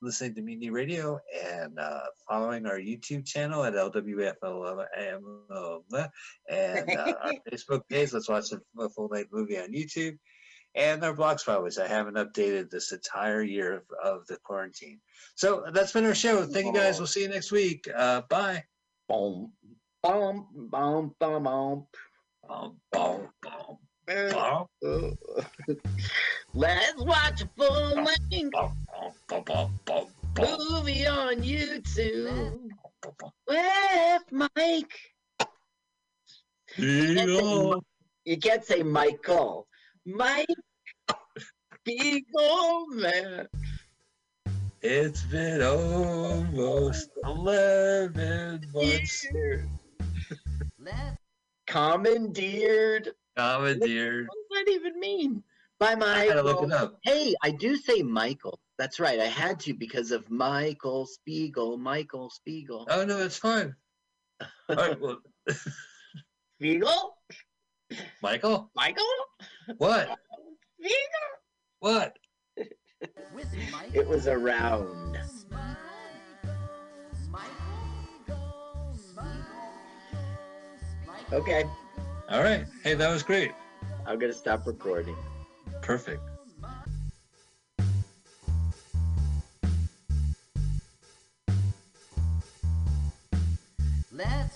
listening 0.00 0.34
to 0.34 0.42
Mutiny 0.42 0.70
Radio 0.70 1.20
and 1.44 1.78
uh, 1.78 2.00
following 2.28 2.66
our 2.66 2.78
YouTube 2.78 3.26
channel 3.26 3.64
at 3.64 3.74
LWFLM 3.74 4.86
and 6.48 6.90
uh, 6.90 7.14
our 7.22 7.32
Facebook 7.50 7.82
page. 7.88 8.12
Let's 8.12 8.28
watch 8.28 8.52
a 8.52 8.88
full 8.90 9.08
night 9.08 9.26
movie 9.32 9.58
on 9.58 9.72
YouTube. 9.72 10.18
And 10.74 11.02
our 11.02 11.14
blog 11.14 11.40
spot, 11.40 11.62
which 11.62 11.78
I 11.78 11.88
haven't 11.88 12.14
updated 12.14 12.70
this 12.70 12.92
entire 12.92 13.42
year 13.42 13.74
of, 13.74 13.82
of 14.02 14.26
the 14.26 14.36
quarantine. 14.36 15.00
So 15.34 15.64
that's 15.72 15.92
been 15.92 16.04
our 16.04 16.14
show. 16.14 16.44
Thank 16.44 16.66
you 16.66 16.72
guys. 16.72 16.98
We'll 16.98 17.06
see 17.06 17.22
you 17.22 17.28
next 17.28 17.50
week. 17.50 17.88
Uh, 17.94 18.22
bye. 18.28 18.62
Boom, 19.08 19.52
boom, 20.02 20.46
boom, 20.52 21.14
boom, 21.18 21.42
boom. 21.42 21.86
Boom, 22.48 22.76
boom, 22.92 23.28
boom, 23.42 23.78
Let's 26.54 27.02
watch 27.02 27.42
a 27.42 27.50
full 27.58 28.04
length 28.04 28.54
movie 30.38 31.06
on 31.06 31.42
YouTube 31.42 32.70
with 33.48 34.22
Mike. 34.30 34.98
Eagle. 36.76 37.84
You 38.24 38.36
can't 38.38 38.64
say 38.64 38.82
Michael. 38.82 39.66
Mike 40.04 40.46
Beagle 41.84 42.86
Man. 42.88 43.46
It's 44.80 45.22
been 45.22 45.62
almost 45.62 47.10
11 47.24 48.66
months. 48.72 49.26
Commandeered. 51.66 53.10
Commandeered. 53.36 54.28
What 54.28 54.66
does 54.66 54.66
that 54.66 54.72
even 54.72 55.00
mean? 55.00 55.42
By 55.78 55.94
my. 55.94 56.22
I 56.22 56.28
gotta 56.28 56.42
look 56.42 56.62
it 56.62 56.72
up. 56.72 56.98
Hey, 57.02 57.34
I 57.42 57.50
do 57.50 57.76
say 57.76 58.02
Michael. 58.02 58.58
That's 58.78 59.00
right. 59.00 59.18
I 59.18 59.26
had 59.26 59.58
to 59.60 59.74
because 59.74 60.12
of 60.12 60.30
Michael 60.30 61.04
Spiegel. 61.04 61.76
Michael 61.76 62.30
Spiegel. 62.30 62.86
Oh, 62.88 63.04
no, 63.04 63.18
it's 63.18 63.36
fine. 63.36 63.74
All 64.40 64.76
right, 64.76 65.00
well, 65.00 65.18
Spiegel? 66.60 67.16
Michael? 68.22 68.70
Michael? 68.76 69.04
What? 69.78 70.18
Spiegel? 70.78 70.96
What? 71.80 72.16
It 73.92 74.06
was 74.06 74.28
around. 74.28 75.18
Okay, 81.30 81.64
All 82.30 82.42
right. 82.42 82.64
Hey, 82.82 82.94
that 82.94 83.10
was 83.10 83.22
great. 83.22 83.52
I'm 84.06 84.18
gonna 84.18 84.32
stop 84.32 84.66
recording. 84.66 85.16
Perfect. 85.82 86.22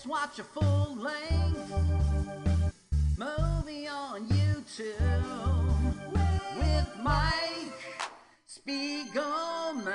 Let's 0.05 0.11
watch 0.11 0.41
a 0.41 0.43
full 0.43 0.97
length 0.97 1.71
movie 3.17 3.87
on 3.87 4.27
YouTube 4.27 5.95
with 6.57 6.89
Mike 7.01 7.85
Spiegelman. 8.49 9.87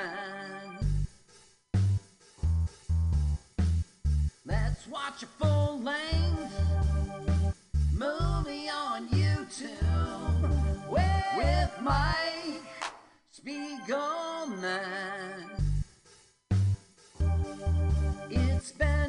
Let's 4.46 4.88
watch 4.88 5.24
a 5.24 5.26
full 5.26 5.82
length 5.82 6.54
movie 7.92 8.70
on 8.70 9.10
YouTube 9.10 10.90
with 10.90 11.82
Mike 11.82 12.64
Spiegelman. 13.38 14.78
It's 18.30 18.72
been 18.72 19.07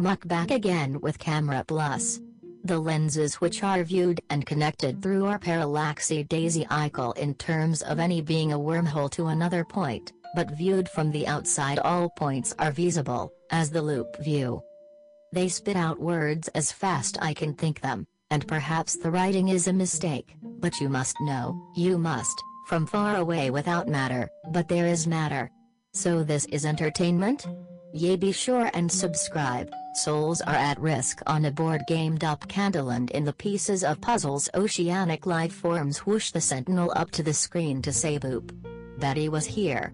Gumuk 0.00 0.26
back 0.26 0.50
again 0.50 0.98
with 1.02 1.18
Camera 1.18 1.62
Plus. 1.68 2.22
The 2.64 2.78
lenses 2.78 3.34
which 3.34 3.62
are 3.62 3.84
viewed 3.84 4.18
and 4.30 4.46
connected 4.46 5.02
through 5.02 5.26
our 5.26 5.38
parallaxy 5.38 6.26
daisy 6.26 6.66
icicle 6.70 7.12
in 7.12 7.34
terms 7.34 7.82
of 7.82 7.98
any 7.98 8.22
being 8.22 8.52
a 8.52 8.58
wormhole 8.58 9.10
to 9.10 9.26
another 9.26 9.62
point, 9.62 10.14
but 10.34 10.56
viewed 10.56 10.88
from 10.88 11.10
the 11.10 11.26
outside 11.26 11.78
all 11.80 12.08
points 12.08 12.54
are 12.58 12.70
visible, 12.70 13.30
as 13.50 13.70
the 13.70 13.82
loop 13.82 14.16
view. 14.24 14.62
They 15.34 15.48
spit 15.48 15.76
out 15.76 16.00
words 16.00 16.48
as 16.54 16.72
fast 16.72 17.18
I 17.20 17.34
can 17.34 17.52
think 17.52 17.82
them, 17.82 18.06
and 18.30 18.48
perhaps 18.48 18.96
the 18.96 19.10
writing 19.10 19.48
is 19.48 19.68
a 19.68 19.72
mistake, 19.72 20.34
but 20.42 20.80
you 20.80 20.88
must 20.88 21.20
know, 21.20 21.70
you 21.76 21.98
must, 21.98 22.42
from 22.68 22.86
far 22.86 23.16
away 23.16 23.50
without 23.50 23.86
matter, 23.86 24.30
but 24.50 24.66
there 24.66 24.86
is 24.86 25.06
matter. 25.06 25.50
So 25.92 26.22
this 26.22 26.46
is 26.46 26.64
entertainment? 26.64 27.46
Yea 27.92 28.14
be 28.14 28.30
sure 28.30 28.70
and 28.72 28.90
subscribe, 28.90 29.68
souls 29.94 30.40
are 30.42 30.54
at 30.54 30.78
risk 30.78 31.20
on 31.26 31.44
a 31.44 31.50
board 31.50 31.82
gamed 31.88 32.22
up 32.22 32.46
candle 32.46 32.90
and 32.90 33.10
in 33.10 33.24
the 33.24 33.32
pieces 33.32 33.82
of 33.82 34.00
puzzles 34.00 34.48
oceanic 34.54 35.26
life 35.26 35.52
forms 35.52 35.98
whoosh 36.06 36.30
the 36.30 36.40
sentinel 36.40 36.92
up 36.94 37.10
to 37.10 37.24
the 37.24 37.34
screen 37.34 37.82
to 37.82 37.92
say 37.92 38.16
boop. 38.16 38.52
Betty 39.00 39.28
was 39.28 39.44
here. 39.44 39.92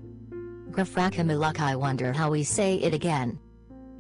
Grafrakamiluk 0.71 1.59
I 1.59 1.75
wonder 1.75 2.13
how 2.13 2.31
we 2.31 2.45
say 2.45 2.75
it 2.77 2.93
again. 2.93 3.39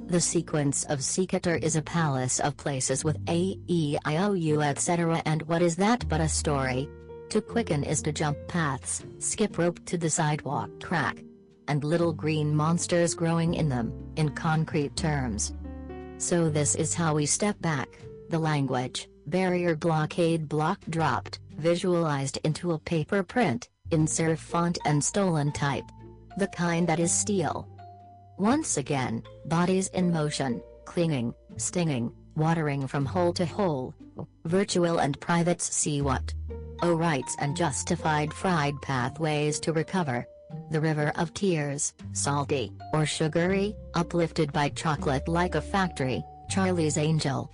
The 0.08 0.20
sequence 0.20 0.84
of 0.84 0.98
Seekater 0.98 1.60
is 1.62 1.76
a 1.76 1.82
palace 1.82 2.38
of 2.38 2.56
places 2.58 3.02
with 3.02 3.16
A, 3.28 3.58
E, 3.66 3.96
I, 4.04 4.18
O, 4.18 4.34
U, 4.34 4.60
etc. 4.60 5.22
And 5.24 5.40
what 5.42 5.62
is 5.62 5.74
that 5.76 6.06
but 6.06 6.20
a 6.20 6.28
story? 6.28 6.88
To 7.30 7.40
quicken 7.40 7.82
is 7.82 8.02
to 8.02 8.12
jump 8.12 8.36
paths, 8.46 9.04
skip 9.20 9.56
rope 9.56 9.84
to 9.86 9.96
the 9.96 10.10
sidewalk 10.10 10.68
crack. 10.82 11.16
And 11.68 11.82
little 11.84 12.12
green 12.12 12.54
monsters 12.54 13.14
growing 13.14 13.54
in 13.54 13.68
them, 13.68 13.92
in 14.16 14.30
concrete 14.30 14.96
terms. 14.96 15.54
So 16.18 16.48
this 16.48 16.74
is 16.74 16.94
how 16.94 17.14
we 17.14 17.26
step 17.26 17.60
back, 17.60 17.88
the 18.30 18.38
language, 18.38 19.08
barrier 19.26 19.74
blockade 19.74 20.48
block 20.48 20.80
dropped, 20.88 21.40
visualized 21.58 22.38
into 22.44 22.72
a 22.72 22.78
paper 22.78 23.22
print, 23.22 23.68
in 23.90 24.06
serif 24.06 24.38
font 24.38 24.78
and 24.86 25.02
stolen 25.02 25.52
type. 25.52 25.84
The 26.38 26.48
kind 26.48 26.88
that 26.88 27.00
is 27.00 27.12
steel. 27.12 27.68
Once 28.38 28.76
again, 28.76 29.22
bodies 29.46 29.88
in 29.88 30.12
motion, 30.12 30.62
clinging, 30.84 31.34
stinging, 31.56 32.12
watering 32.36 32.86
from 32.86 33.06
hole 33.06 33.32
to 33.32 33.46
hole, 33.46 33.94
virtual 34.44 34.98
and 34.98 35.18
privates 35.20 35.72
see 35.72 36.02
what. 36.02 36.34
Oh 36.82 36.94
rights 36.94 37.36
and 37.40 37.56
justified 37.56 38.32
fried 38.32 38.74
pathways 38.82 39.58
to 39.60 39.72
recover. 39.72 40.26
The 40.70 40.80
river 40.80 41.12
of 41.16 41.34
tears, 41.34 41.92
salty, 42.12 42.72
or 42.92 43.06
sugary, 43.06 43.76
uplifted 43.94 44.52
by 44.52 44.68
chocolate 44.70 45.28
like 45.28 45.54
a 45.54 45.60
factory, 45.60 46.24
Charlie's 46.50 46.98
Angel. 46.98 47.50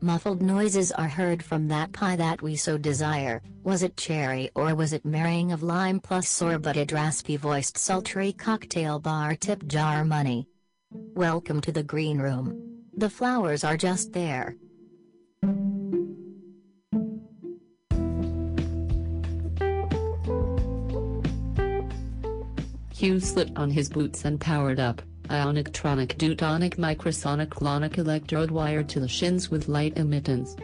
Muffled 0.00 0.40
noises 0.40 0.92
are 0.92 1.08
heard 1.08 1.42
from 1.42 1.66
that 1.68 1.92
pie 1.92 2.14
that 2.14 2.40
we 2.40 2.54
so 2.54 2.78
desire. 2.78 3.42
Was 3.64 3.82
it 3.82 3.96
cherry 3.96 4.48
or 4.54 4.74
was 4.76 4.92
it 4.92 5.04
marrying 5.04 5.50
of 5.50 5.64
lime 5.64 5.98
plus 5.98 6.28
sorbeted 6.28 6.92
raspy 6.92 7.36
voiced 7.36 7.76
sultry 7.76 8.32
cocktail 8.32 9.00
bar 9.00 9.34
tip 9.34 9.66
jar 9.66 10.04
money? 10.04 10.46
Welcome 10.92 11.60
to 11.62 11.72
the 11.72 11.82
green 11.82 12.18
room. 12.18 12.84
The 12.96 13.10
flowers 13.10 13.64
are 13.64 13.76
just 13.76 14.12
there. 14.12 14.56
Hugh 22.98 23.20
slipped 23.20 23.56
on 23.56 23.70
his 23.70 23.88
boots 23.88 24.24
and 24.24 24.40
powered 24.40 24.80
up. 24.80 25.00
Ionic 25.30 25.72
tronic 25.72 26.16
deutonic 26.16 26.78
microsonic 26.78 27.46
clonic 27.50 27.96
electrode 27.96 28.50
wired 28.50 28.88
to 28.88 28.98
the 28.98 29.06
shins 29.06 29.52
with 29.52 29.68
light 29.68 29.96
emittance. 29.96 30.56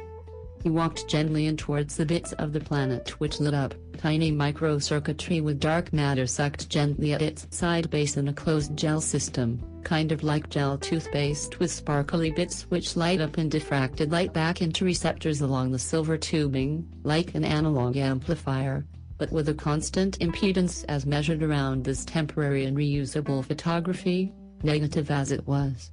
He 0.60 0.68
walked 0.68 1.06
gently 1.06 1.46
in 1.46 1.56
towards 1.56 1.96
the 1.96 2.04
bits 2.04 2.32
of 2.32 2.52
the 2.52 2.58
planet 2.58 3.20
which 3.20 3.38
lit 3.38 3.54
up, 3.54 3.72
tiny 3.98 4.32
microcircuitry 4.32 5.44
with 5.44 5.60
dark 5.60 5.92
matter 5.92 6.26
sucked 6.26 6.68
gently 6.68 7.12
at 7.12 7.22
its 7.22 7.46
side 7.50 7.88
base 7.88 8.16
in 8.16 8.26
a 8.26 8.32
closed 8.32 8.76
gel 8.76 9.00
system, 9.00 9.60
kind 9.84 10.10
of 10.10 10.24
like 10.24 10.50
gel 10.50 10.76
toothpaste 10.76 11.60
with 11.60 11.70
sparkly 11.70 12.32
bits 12.32 12.62
which 12.62 12.96
light 12.96 13.20
up 13.20 13.38
and 13.38 13.52
diffracted 13.52 14.10
light 14.10 14.32
back 14.32 14.60
into 14.60 14.84
receptors 14.84 15.40
along 15.40 15.70
the 15.70 15.78
silver 15.78 16.18
tubing, 16.18 16.84
like 17.04 17.36
an 17.36 17.44
analog 17.44 17.96
amplifier, 17.96 18.84
but 19.18 19.30
with 19.30 19.48
a 19.48 19.54
constant 19.54 20.18
impedance 20.18 20.84
as 20.88 21.06
measured 21.06 21.42
around 21.42 21.84
this 21.84 22.04
temporary 22.04 22.64
and 22.64 22.76
reusable 22.76 23.44
photography, 23.44 24.32
negative 24.62 25.10
as 25.10 25.30
it 25.30 25.46
was. 25.46 25.90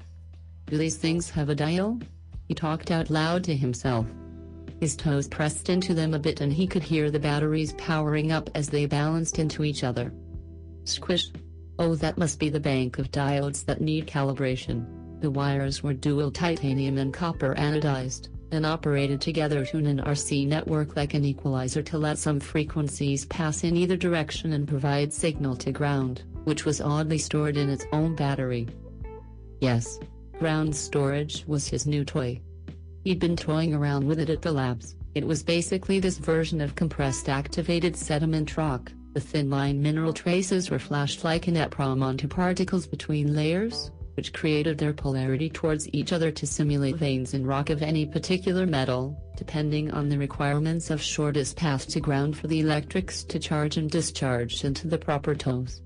Do 0.68 0.78
these 0.78 0.98
things 0.98 1.30
have 1.30 1.50
a 1.50 1.56
dial? 1.56 2.00
He 2.48 2.54
talked 2.54 2.92
out 2.92 3.10
loud 3.10 3.44
to 3.46 3.56
himself. 3.56 4.06
His 4.80 4.96
toes 4.96 5.28
pressed 5.28 5.70
into 5.70 5.94
them 5.94 6.14
a 6.14 6.20
bit 6.20 6.42
and 6.42 6.52
he 6.52 6.66
could 6.66 6.84
hear 6.84 7.12
the 7.12 7.20
batteries 7.20 7.74
powering 7.74 8.32
up 8.32 8.50
as 8.56 8.68
they 8.68 8.86
balanced 8.88 9.38
into 9.38 9.64
each 9.64 9.84
other. 9.84 10.12
Squish. 10.86 11.32
Oh 11.78 11.96
that 11.96 12.18
must 12.18 12.40
be 12.40 12.50
the 12.50 12.60
bank 12.60 12.98
of 12.98 13.12
diodes 13.12 13.64
that 13.66 13.82
need 13.82 14.08
calibration. 14.08 14.86
The 15.22 15.30
wires 15.30 15.84
were 15.84 15.94
dual 15.94 16.32
titanium 16.32 16.98
and 16.98 17.14
copper 17.14 17.54
anodized, 17.56 18.30
and 18.52 18.66
operated 18.66 19.22
together 19.22 19.66
to 19.66 19.78
an 19.78 20.00
RC 20.00 20.48
network 20.48 20.96
like 20.96 21.14
an 21.14 21.26
equalizer 21.26 21.82
to 21.82 21.98
let 21.98 22.18
some 22.18 22.40
frequencies 22.40 23.26
pass 23.26 23.64
in 23.64 23.76
either 23.78 23.98
direction 23.98 24.54
and 24.54 24.68
provide 24.68 25.14
signal 25.14 25.56
to 25.58 25.72
ground, 25.72 26.24
which 26.44 26.66
was 26.66 26.82
oddly 26.82 27.18
stored 27.18 27.58
in 27.58 27.70
its 27.70 27.86
own 27.92 28.16
battery. 28.16 28.68
Yes, 29.60 30.00
ground 30.40 30.76
storage 30.76 31.46
was 31.48 31.68
his 31.68 31.86
new 31.86 32.04
toy. 32.04 32.42
He'd 33.04 33.20
been 33.20 33.36
toying 33.36 33.74
around 33.74 34.06
with 34.06 34.20
it 34.20 34.30
at 34.30 34.42
the 34.42 34.52
labs. 34.52 34.96
It 35.16 35.26
was 35.26 35.44
basically 35.44 36.00
this 36.00 36.18
version 36.18 36.62
of 36.62 36.76
compressed 36.76 37.30
activated 37.30 37.96
sediment 37.96 38.56
rock. 38.58 38.92
The 39.14 39.20
thin 39.20 39.50
line 39.50 39.82
mineral 39.82 40.14
traces 40.14 40.70
were 40.70 40.80
flashed 40.80 41.24
like 41.24 41.48
an 41.48 41.56
EPROM 41.56 42.02
onto 42.02 42.28
particles 42.28 42.88
between 42.88 43.36
layers, 43.36 43.92
which 44.16 44.34
created 44.34 44.78
their 44.78 44.94
polarity 44.94 45.50
towards 45.50 45.88
each 45.94 46.12
other 46.12 46.32
to 46.32 46.46
simulate 46.46 46.96
veins 46.96 47.34
in 47.34 47.46
rock 47.46 47.70
of 47.70 47.82
any 47.82 48.06
particular 48.06 48.66
metal, 48.66 49.18
depending 49.38 49.92
on 49.92 50.10
the 50.10 50.18
requirements 50.18 50.90
of 50.90 51.02
shortest 51.02 51.56
path 51.56 51.88
to 51.88 52.00
ground 52.00 52.38
for 52.38 52.48
the 52.48 52.60
electrics 52.60 53.24
to 53.24 53.40
charge 53.40 53.78
and 53.78 53.90
discharge 53.90 54.64
into 54.64 54.88
the 54.88 54.98
proper 54.98 55.34
toes. 55.34 55.82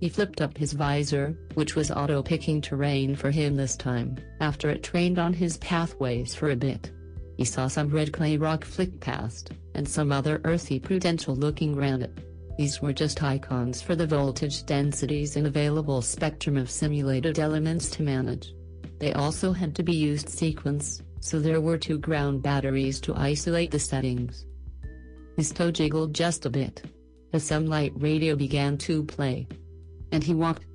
He 0.00 0.08
flipped 0.08 0.40
up 0.40 0.56
his 0.56 0.72
visor, 0.72 1.36
which 1.54 1.76
was 1.76 1.90
auto-picking 1.90 2.62
terrain 2.62 3.14
for 3.14 3.30
him 3.30 3.56
this 3.56 3.76
time, 3.76 4.16
after 4.40 4.70
it 4.70 4.82
trained 4.82 5.18
on 5.18 5.34
his 5.34 5.58
pathways 5.58 6.34
for 6.34 6.50
a 6.50 6.56
bit. 6.56 6.90
He 7.36 7.44
saw 7.44 7.68
some 7.68 7.90
red 7.90 8.12
clay 8.12 8.38
rock 8.38 8.64
flick 8.64 8.98
past, 9.00 9.52
and 9.74 9.86
some 9.86 10.10
other 10.10 10.40
earthy 10.44 10.80
prudential-looking 10.80 11.74
granite. 11.74 12.18
These 12.60 12.82
were 12.82 12.92
just 12.92 13.22
icons 13.22 13.80
for 13.80 13.96
the 13.96 14.06
voltage 14.06 14.66
densities 14.66 15.36
and 15.36 15.46
available 15.46 16.02
spectrum 16.02 16.58
of 16.58 16.70
simulated 16.70 17.38
elements 17.38 17.88
to 17.92 18.02
manage. 18.02 18.52
They 18.98 19.14
also 19.14 19.52
had 19.52 19.74
to 19.76 19.82
be 19.82 19.94
used 19.94 20.28
sequence, 20.28 21.00
so 21.20 21.40
there 21.40 21.62
were 21.62 21.78
two 21.78 21.96
ground 21.96 22.42
batteries 22.42 23.00
to 23.00 23.16
isolate 23.16 23.70
the 23.70 23.78
settings. 23.78 24.44
His 25.38 25.52
toe 25.52 25.70
jiggled 25.70 26.12
just 26.12 26.44
a 26.44 26.50
bit. 26.50 26.82
The 27.32 27.40
sunlight 27.40 27.94
radio 27.96 28.36
began 28.36 28.76
to 28.84 29.04
play, 29.04 29.48
and 30.12 30.22
he 30.22 30.34
walked. 30.34 30.66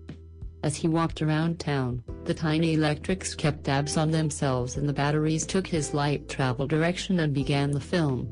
As 0.64 0.76
he 0.76 0.88
walked 0.88 1.22
around 1.22 1.60
town, 1.60 2.04
the 2.24 2.34
tiny 2.34 2.74
electrics 2.74 3.36
kept 3.36 3.66
tabs 3.66 3.96
on 3.96 4.10
themselves 4.10 4.76
and 4.76 4.90
the 4.90 5.02
batteries 5.02 5.46
took 5.46 5.68
his 5.68 5.94
light 5.94 6.30
travel 6.30 6.66
direction 6.66 7.20
and 7.20 7.32
began 7.32 7.70
the 7.70 7.80
film. 7.80 8.28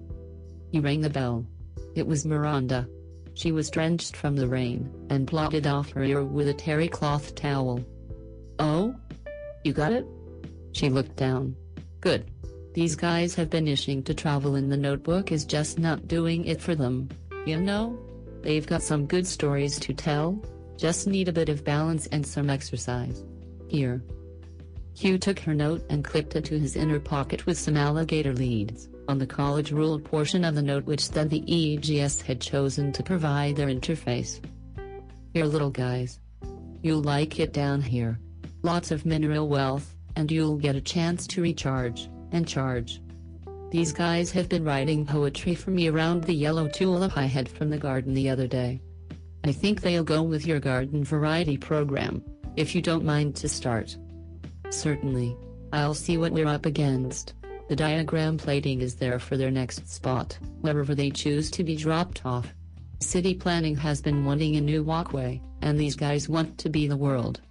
He 0.72 0.80
rang 0.80 1.02
the 1.02 1.10
bell. 1.12 1.46
It 1.94 2.08
was 2.08 2.26
Miranda. 2.26 2.88
She 3.36 3.52
was 3.52 3.70
drenched 3.70 4.16
from 4.16 4.36
the 4.36 4.48
rain, 4.48 4.92
and 5.10 5.26
blotted 5.26 5.66
off 5.66 5.92
her 5.92 6.04
ear 6.04 6.24
with 6.24 6.48
a 6.48 6.54
terry 6.54 6.88
cloth 6.88 7.36
towel. 7.36 7.84
Oh? 8.60 8.96
You 9.64 9.74
got 9.74 9.94
it? 9.94 10.06
She 10.74 10.90
looked 10.90 11.16
down. 11.16 11.56
Good. 12.02 12.30
These 12.74 12.96
guys 12.96 13.36
have 13.36 13.50
been 13.50 13.68
itching 13.68 14.04
to 14.04 14.14
travel 14.14 14.56
and 14.56 14.72
the 14.72 14.78
notebook 14.78 15.32
is 15.32 15.46
just 15.46 15.78
not 15.78 16.08
doing 16.08 16.46
it 16.46 16.60
for 16.60 16.76
them, 16.76 17.10
you 17.46 17.60
know? 17.60 17.98
They've 18.42 18.66
got 18.66 18.82
some 18.82 19.06
good 19.06 19.28
stories 19.28 19.80
to 19.80 19.94
tell, 19.94 20.42
just 20.76 21.08
need 21.08 21.28
a 21.28 21.34
bit 21.34 21.50
of 21.50 21.64
balance 21.64 22.08
and 22.08 22.26
some 22.26 22.50
exercise. 22.50 23.24
Here. 23.68 24.04
Hugh 24.96 25.18
took 25.18 25.40
her 25.40 25.54
note 25.54 25.86
and 25.90 26.04
clipped 26.04 26.36
it 26.36 26.46
to 26.46 26.60
his 26.60 26.76
inner 26.76 27.00
pocket 27.00 27.46
with 27.46 27.58
some 27.58 27.78
alligator 27.78 28.34
leads, 28.34 28.90
on 29.08 29.18
the 29.18 29.28
college 29.28 29.72
ruled 29.72 30.04
portion 30.04 30.44
of 30.46 30.56
the 30.56 30.62
note 30.62 30.86
which 30.86 31.10
then 31.10 31.30
the 31.30 31.44
EGS 31.48 32.22
had 32.22 32.40
chosen 32.40 32.92
to 32.92 33.04
provide 33.04 33.56
their 33.56 33.68
interface. 33.68 34.40
Here 35.34 35.46
little 35.46 35.70
guys. 35.70 36.20
You'll 36.82 37.02
like 37.02 37.40
it 37.40 37.54
down 37.54 37.82
here. 37.82 38.20
Lots 38.62 38.92
of 38.92 39.06
mineral 39.06 39.48
wealth, 39.48 39.96
and 40.16 40.32
you'll 40.32 40.58
get 40.58 40.76
a 40.76 40.82
chance 40.82 41.26
to 41.28 41.42
recharge, 41.42 42.10
and 42.32 42.48
charge. 42.48 43.02
These 43.72 43.92
guys 43.92 44.32
have 44.32 44.50
been 44.50 44.64
writing 44.64 45.06
poetry 45.06 45.56
for 45.56 45.72
me 45.72 45.88
around 45.88 46.24
the 46.24 46.34
yellow 46.34 46.68
tulip 46.68 47.18
I 47.18 47.26
had 47.26 47.50
from 47.50 47.70
the 47.70 47.78
garden 47.78 48.14
the 48.14 48.30
other 48.30 48.48
day. 48.48 48.82
I 49.44 49.52
think 49.52 49.82
they'll 49.82 50.04
go 50.04 50.22
with 50.22 50.46
your 50.46 50.60
garden 50.60 51.04
variety 51.04 51.58
program, 51.58 52.24
if 52.56 52.76
you 52.76 52.82
don't 52.82 53.04
mind 53.04 53.36
to 53.38 53.50
start. 53.50 53.98
Certainly. 54.70 55.36
I'll 55.74 55.96
see 55.96 56.18
what 56.18 56.32
we're 56.32 56.48
up 56.48 56.68
against. 56.68 57.34
The 57.70 57.76
diagram 57.76 58.38
plating 58.38 58.82
is 58.82 58.96
there 58.96 59.20
for 59.20 59.38
their 59.38 59.52
next 59.52 59.90
spot, 59.90 60.38
wherever 60.62 60.94
they 60.94 61.10
choose 61.10 61.50
to 61.52 61.64
be 61.64 61.76
dropped 61.76 62.26
off. 62.26 62.54
City 63.00 63.34
planning 63.34 63.76
has 63.78 64.02
been 64.02 64.26
wanting 64.26 64.56
a 64.56 64.62
new 64.62 64.84
walkway, 64.84 65.42
and 65.62 65.80
these 65.80 65.96
guys 65.96 66.28
want 66.28 66.58
to 66.60 66.70
be 66.70 66.88
the 66.88 66.98
world. 66.98 67.42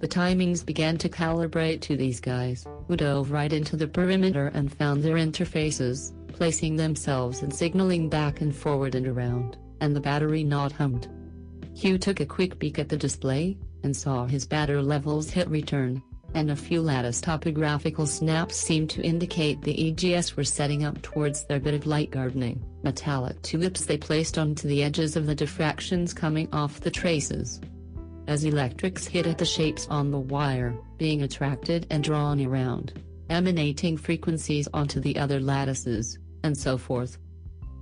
The 0.00 0.08
timings 0.08 0.64
began 0.64 0.96
to 0.98 1.08
calibrate 1.08 1.80
to 1.82 1.96
these 1.96 2.20
guys, 2.20 2.66
who 2.86 2.96
dove 2.96 3.32
right 3.32 3.52
into 3.52 3.76
the 3.76 3.88
perimeter 3.88 4.48
and 4.54 4.72
found 4.72 5.02
their 5.02 5.16
interfaces, 5.16 6.12
placing 6.28 6.76
themselves 6.76 7.42
and 7.42 7.52
signaling 7.52 8.08
back 8.08 8.40
and 8.40 8.54
forward 8.54 8.94
and 8.94 9.06
around, 9.06 9.56
and 9.80 9.96
the 9.96 10.00
battery 10.00 10.44
not 10.44 10.72
hummed. 10.72 11.08
Hugh 11.74 11.98
took 11.98 12.20
a 12.20 12.26
quick 12.26 12.58
peek 12.58 12.78
at 12.78 12.88
the 12.88 12.96
display, 12.96 13.56
and 13.82 13.96
saw 13.96 14.26
his 14.26 14.46
batter 14.46 14.82
levels 14.82 15.30
hit 15.30 15.48
return, 15.48 16.02
and 16.34 16.50
a 16.50 16.56
few 16.56 16.82
lattice 16.82 17.20
topographical 17.20 18.06
snaps 18.06 18.56
seemed 18.56 18.90
to 18.90 19.02
indicate 19.02 19.62
the 19.62 19.90
EGS 19.90 20.36
were 20.36 20.44
setting 20.44 20.84
up 20.84 21.00
towards 21.02 21.44
their 21.44 21.60
bit 21.60 21.74
of 21.74 21.86
light 21.86 22.10
gardening, 22.10 22.62
metallic 22.82 23.40
tulips 23.42 23.86
they 23.86 23.96
placed 23.96 24.38
onto 24.38 24.68
the 24.68 24.82
edges 24.82 25.16
of 25.16 25.26
the 25.26 25.34
diffractions 25.34 26.12
coming 26.12 26.48
off 26.52 26.80
the 26.80 26.90
traces. 26.90 27.60
As 28.26 28.44
electrics 28.44 29.06
hit 29.06 29.26
at 29.26 29.38
the 29.38 29.44
shapes 29.44 29.86
on 29.88 30.10
the 30.10 30.18
wire, 30.18 30.76
being 30.98 31.22
attracted 31.22 31.86
and 31.90 32.04
drawn 32.04 32.44
around, 32.44 32.92
emanating 33.30 33.96
frequencies 33.96 34.68
onto 34.74 35.00
the 35.00 35.18
other 35.18 35.40
lattices, 35.40 36.18
and 36.42 36.56
so 36.56 36.76
forth. 36.76 37.18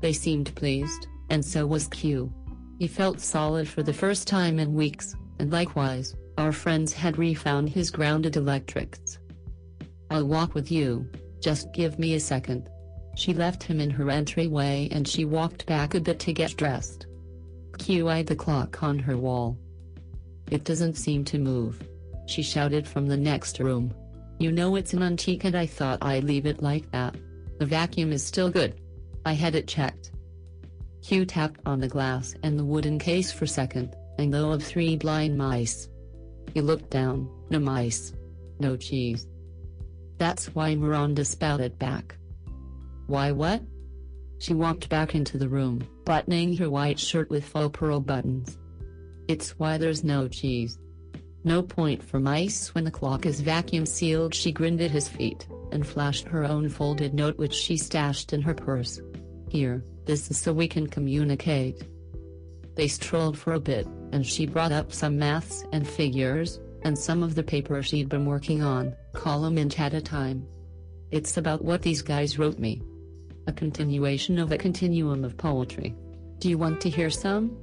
They 0.01 0.12
seemed 0.12 0.55
pleased, 0.55 1.09
and 1.30 1.44
so 1.44 1.66
was 1.66 1.88
Q. 1.88 2.32
He 2.78 2.86
felt 2.86 3.20
solid 3.20 3.66
for 3.66 3.82
the 3.82 3.92
first 3.92 4.28
time 4.28 4.59
in 4.59 4.74
weeks, 4.74 5.14
and 5.38 5.51
likewise, 5.51 6.14
our 6.39 6.53
friends 6.53 6.93
had 6.93 7.18
refound 7.18 7.68
his 7.68 7.91
grounded 7.91 8.37
electrics. 8.37 9.18
I'll 10.11 10.26
walk 10.26 10.55
with 10.55 10.70
you, 10.70 11.09
just 11.41 11.72
give 11.72 11.99
me 11.99 12.14
a 12.14 12.20
second. 12.20 12.68
She 13.16 13.32
left 13.32 13.62
him 13.62 13.80
in 13.80 13.91
her 13.91 14.11
entryway 14.11 14.89
and 14.93 15.09
she 15.09 15.24
walked 15.24 15.66
back 15.66 15.95
a 15.95 16.01
bit 16.01 16.18
to 16.20 16.32
get 16.32 16.57
dressed. 16.57 17.07
Q 17.78 18.09
eyed 18.09 18.26
the 18.26 18.37
clock 18.37 18.82
on 18.82 18.99
her 18.99 19.16
wall. 19.16 19.59
It 20.51 20.64
doesn't 20.64 20.95
seem 20.95 21.24
to 21.26 21.39
move. 21.39 21.82
She 22.26 22.43
shouted 22.43 22.87
from 22.87 23.07
the 23.07 23.16
next 23.16 23.59
room. 23.59 23.95
You 24.39 24.53
know 24.53 24.76
it's 24.76 24.93
an 24.93 25.03
antique 25.03 25.45
and 25.45 25.57
I 25.57 25.66
thought 25.66 25.99
I'd 26.03 26.24
leave 26.24 26.47
it 26.47 26.62
like 26.62 26.91
that. 26.93 27.14
The 27.59 27.66
vacuum 27.66 28.12
is 28.12 28.24
still 28.24 28.51
good. 28.51 28.80
I 29.24 29.32
had 29.32 29.55
it 29.55 29.66
checked. 29.66 30.12
Q 31.03 31.24
tapped 31.24 31.61
on 31.64 31.80
the 31.80 31.89
glass 31.89 32.34
and 32.43 32.59
the 32.59 32.64
wooden 32.64 32.99
case 32.99 33.32
for 33.32 33.47
second, 33.47 33.95
and 34.18 34.32
though 34.32 34.51
of 34.51 34.62
three 34.62 34.97
blind 34.97 35.39
mice. 35.39 35.89
He 36.57 36.62
looked 36.62 36.88
down, 36.88 37.28
no 37.50 37.59
mice. 37.59 38.14
No 38.61 38.78
cheese. 38.78 39.26
That's 40.16 40.54
why 40.54 40.74
Miranda 40.74 41.22
spouted 41.26 41.78
back. 41.78 42.16
Why 43.09 43.30
what? 43.30 43.61
She 44.38 44.54
walked 44.54 44.88
back 44.88 45.14
into 45.14 45.36
the 45.36 45.50
room, 45.50 45.86
buttoning 46.07 46.57
her 46.57 46.70
white 46.70 46.98
shirt 46.98 47.28
with 47.28 47.44
faux 47.44 47.78
pearl 47.78 48.00
buttons. 48.00 48.57
It's 49.28 49.50
why 49.59 49.76
there's 49.76 50.02
no 50.02 50.28
cheese. 50.28 50.78
No 51.44 51.61
point 51.61 52.02
for 52.02 52.18
mice 52.18 52.74
when 52.74 52.84
the 52.84 52.90
clock 52.90 53.26
is 53.26 53.42
vacuum 53.42 53.84
sealed. 53.84 54.34
She 54.34 54.50
grinned 54.50 54.80
at 54.80 54.90
his 54.90 55.09
feet 55.09 55.46
and 55.72 55.86
flashed 55.86 56.26
her 56.26 56.42
own 56.42 56.70
folded 56.70 57.12
note 57.12 57.36
which 57.36 57.52
she 57.52 57.76
stashed 57.76 58.32
in 58.32 58.40
her 58.40 58.54
purse. 58.54 58.98
Here, 59.50 59.84
this 60.07 60.30
is 60.30 60.38
so 60.38 60.54
we 60.54 60.68
can 60.68 60.86
communicate. 60.86 61.82
They 62.77 62.89
strolled 62.89 63.39
for 63.39 63.55
a 63.55 63.61
bit, 63.61 63.87
and 64.12 64.24
she 64.24 64.47
brought 64.47 64.70
up 64.70 64.93
some 64.93 65.18
maths 65.18 65.64
and 65.72 65.89
figures, 65.89 66.61
and 66.83 66.97
some 66.97 67.22
of 67.22 67.35
the 67.35 67.43
paper 67.43 67.83
she'd 67.83 68.11
been 68.11 68.27
working 68.27 68.62
on, 68.62 68.95
column 69.14 69.59
inch 69.59 69.81
at 69.81 69.95
a 69.95 70.01
time. 70.01 70.47
It's 71.11 71.39
about 71.39 71.64
what 71.64 71.83
these 71.83 72.03
guys 72.03 72.39
wrote 72.39 72.59
me. 72.59 72.83
A 73.47 73.53
continuation 73.53 74.39
of 74.39 74.53
a 74.53 74.59
continuum 74.59 75.24
of 75.24 75.39
poetry. 75.39 75.95
Do 76.39 76.51
you 76.51 76.59
want 76.59 76.81
to 76.83 76.91
hear 76.91 77.09
some? 77.09 77.57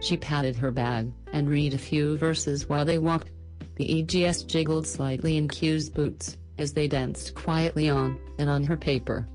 She 0.00 0.16
patted 0.16 0.56
her 0.56 0.70
bag, 0.70 1.12
and 1.32 1.50
read 1.50 1.74
a 1.74 1.78
few 1.78 2.16
verses 2.16 2.66
while 2.66 2.86
they 2.86 2.98
walked. 2.98 3.30
The 3.76 4.00
EGS 4.00 4.44
jiggled 4.44 4.86
slightly 4.86 5.36
in 5.36 5.48
Q's 5.48 5.90
boots, 5.90 6.38
as 6.56 6.72
they 6.72 6.88
danced 6.88 7.34
quietly 7.34 7.90
on, 7.90 8.18
and 8.38 8.48
on 8.48 8.64
her 8.64 8.76
paper. 8.76 9.28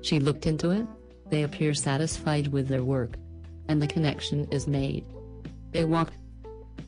She 0.00 0.18
looked 0.18 0.46
into 0.46 0.70
it. 0.70 0.86
They 1.28 1.42
appear 1.42 1.74
satisfied 1.74 2.48
with 2.48 2.68
their 2.68 2.84
work. 2.84 3.16
And 3.70 3.80
the 3.80 3.86
connection 3.86 4.48
is 4.50 4.66
made. 4.66 5.04
They 5.70 5.84
walked. 5.84 6.14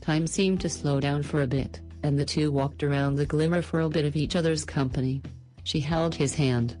Time 0.01 0.27
seemed 0.27 0.59
to 0.59 0.67
slow 0.69 0.99
down 0.99 1.23
for 1.23 1.41
a 1.41 1.47
bit, 1.47 1.79
and 2.03 2.19
the 2.19 2.25
two 2.25 2.51
walked 2.51 2.83
around 2.83 3.15
the 3.15 3.25
glimmer 3.25 3.61
for 3.61 3.79
a 3.79 3.87
bit 3.87 4.03
of 4.03 4.17
each 4.17 4.35
other's 4.35 4.65
company. 4.65 5.21
She 5.63 5.79
held 5.79 6.13
his 6.13 6.35
hand. 6.35 6.75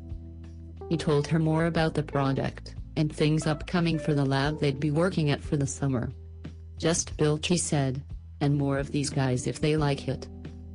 He 0.89 0.97
told 0.97 1.25
her 1.27 1.39
more 1.39 1.67
about 1.67 1.93
the 1.93 2.03
project, 2.03 2.75
and 2.97 3.09
things 3.09 3.47
upcoming 3.47 3.97
for 3.97 4.13
the 4.13 4.25
lab 4.25 4.59
they'd 4.59 4.77
be 4.77 4.91
working 4.91 5.29
at 5.29 5.41
for 5.41 5.55
the 5.55 5.65
summer. 5.65 6.11
Just 6.77 7.15
built, 7.15 7.45
she 7.45 7.55
said, 7.55 8.03
and 8.41 8.57
more 8.57 8.79
of 8.79 8.91
these 8.91 9.09
guys 9.09 9.47
if 9.47 9.61
they 9.61 9.77
like 9.77 10.09
it. 10.09 10.27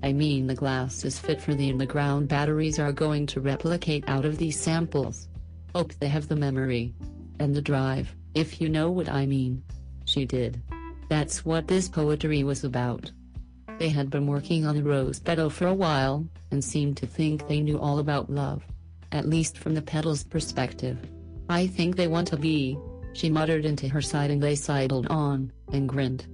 I 0.02 0.14
mean 0.14 0.46
the 0.46 0.54
glass 0.54 1.04
is 1.04 1.18
fit 1.18 1.42
for 1.42 1.54
the 1.54 1.68
in-the-ground 1.68 2.28
batteries 2.28 2.78
are 2.78 2.92
going 2.92 3.26
to 3.26 3.42
replicate 3.42 4.08
out 4.08 4.24
of 4.24 4.38
these 4.38 4.58
samples. 4.58 5.28
Hope 5.74 5.92
they 6.00 6.08
have 6.08 6.28
the 6.28 6.36
memory. 6.36 6.94
And 7.40 7.54
the 7.54 7.62
drive, 7.62 8.16
if 8.38 8.60
you 8.60 8.68
know 8.68 8.90
what 8.90 9.08
I 9.08 9.26
mean. 9.26 9.62
She 10.04 10.24
did. 10.24 10.62
That's 11.08 11.44
what 11.44 11.66
this 11.66 11.88
poetry 11.88 12.44
was 12.44 12.64
about. 12.64 13.10
They 13.78 13.88
had 13.88 14.10
been 14.10 14.26
working 14.26 14.66
on 14.66 14.76
a 14.76 14.82
rose 14.82 15.20
petal 15.20 15.50
for 15.50 15.66
a 15.66 15.74
while, 15.74 16.26
and 16.50 16.62
seemed 16.62 16.96
to 16.98 17.06
think 17.06 17.46
they 17.46 17.60
knew 17.60 17.78
all 17.78 17.98
about 17.98 18.30
love. 18.30 18.62
At 19.12 19.28
least 19.28 19.58
from 19.58 19.74
the 19.74 19.82
petal's 19.82 20.24
perspective. 20.24 20.98
I 21.48 21.66
think 21.66 21.96
they 21.96 22.08
want 22.08 22.28
to 22.28 22.36
be, 22.36 22.78
she 23.12 23.30
muttered 23.30 23.64
into 23.64 23.88
her 23.88 24.02
side 24.02 24.30
and 24.30 24.42
they 24.42 24.54
sidled 24.54 25.06
on, 25.08 25.52
and 25.72 25.88
grinned. 25.88 26.26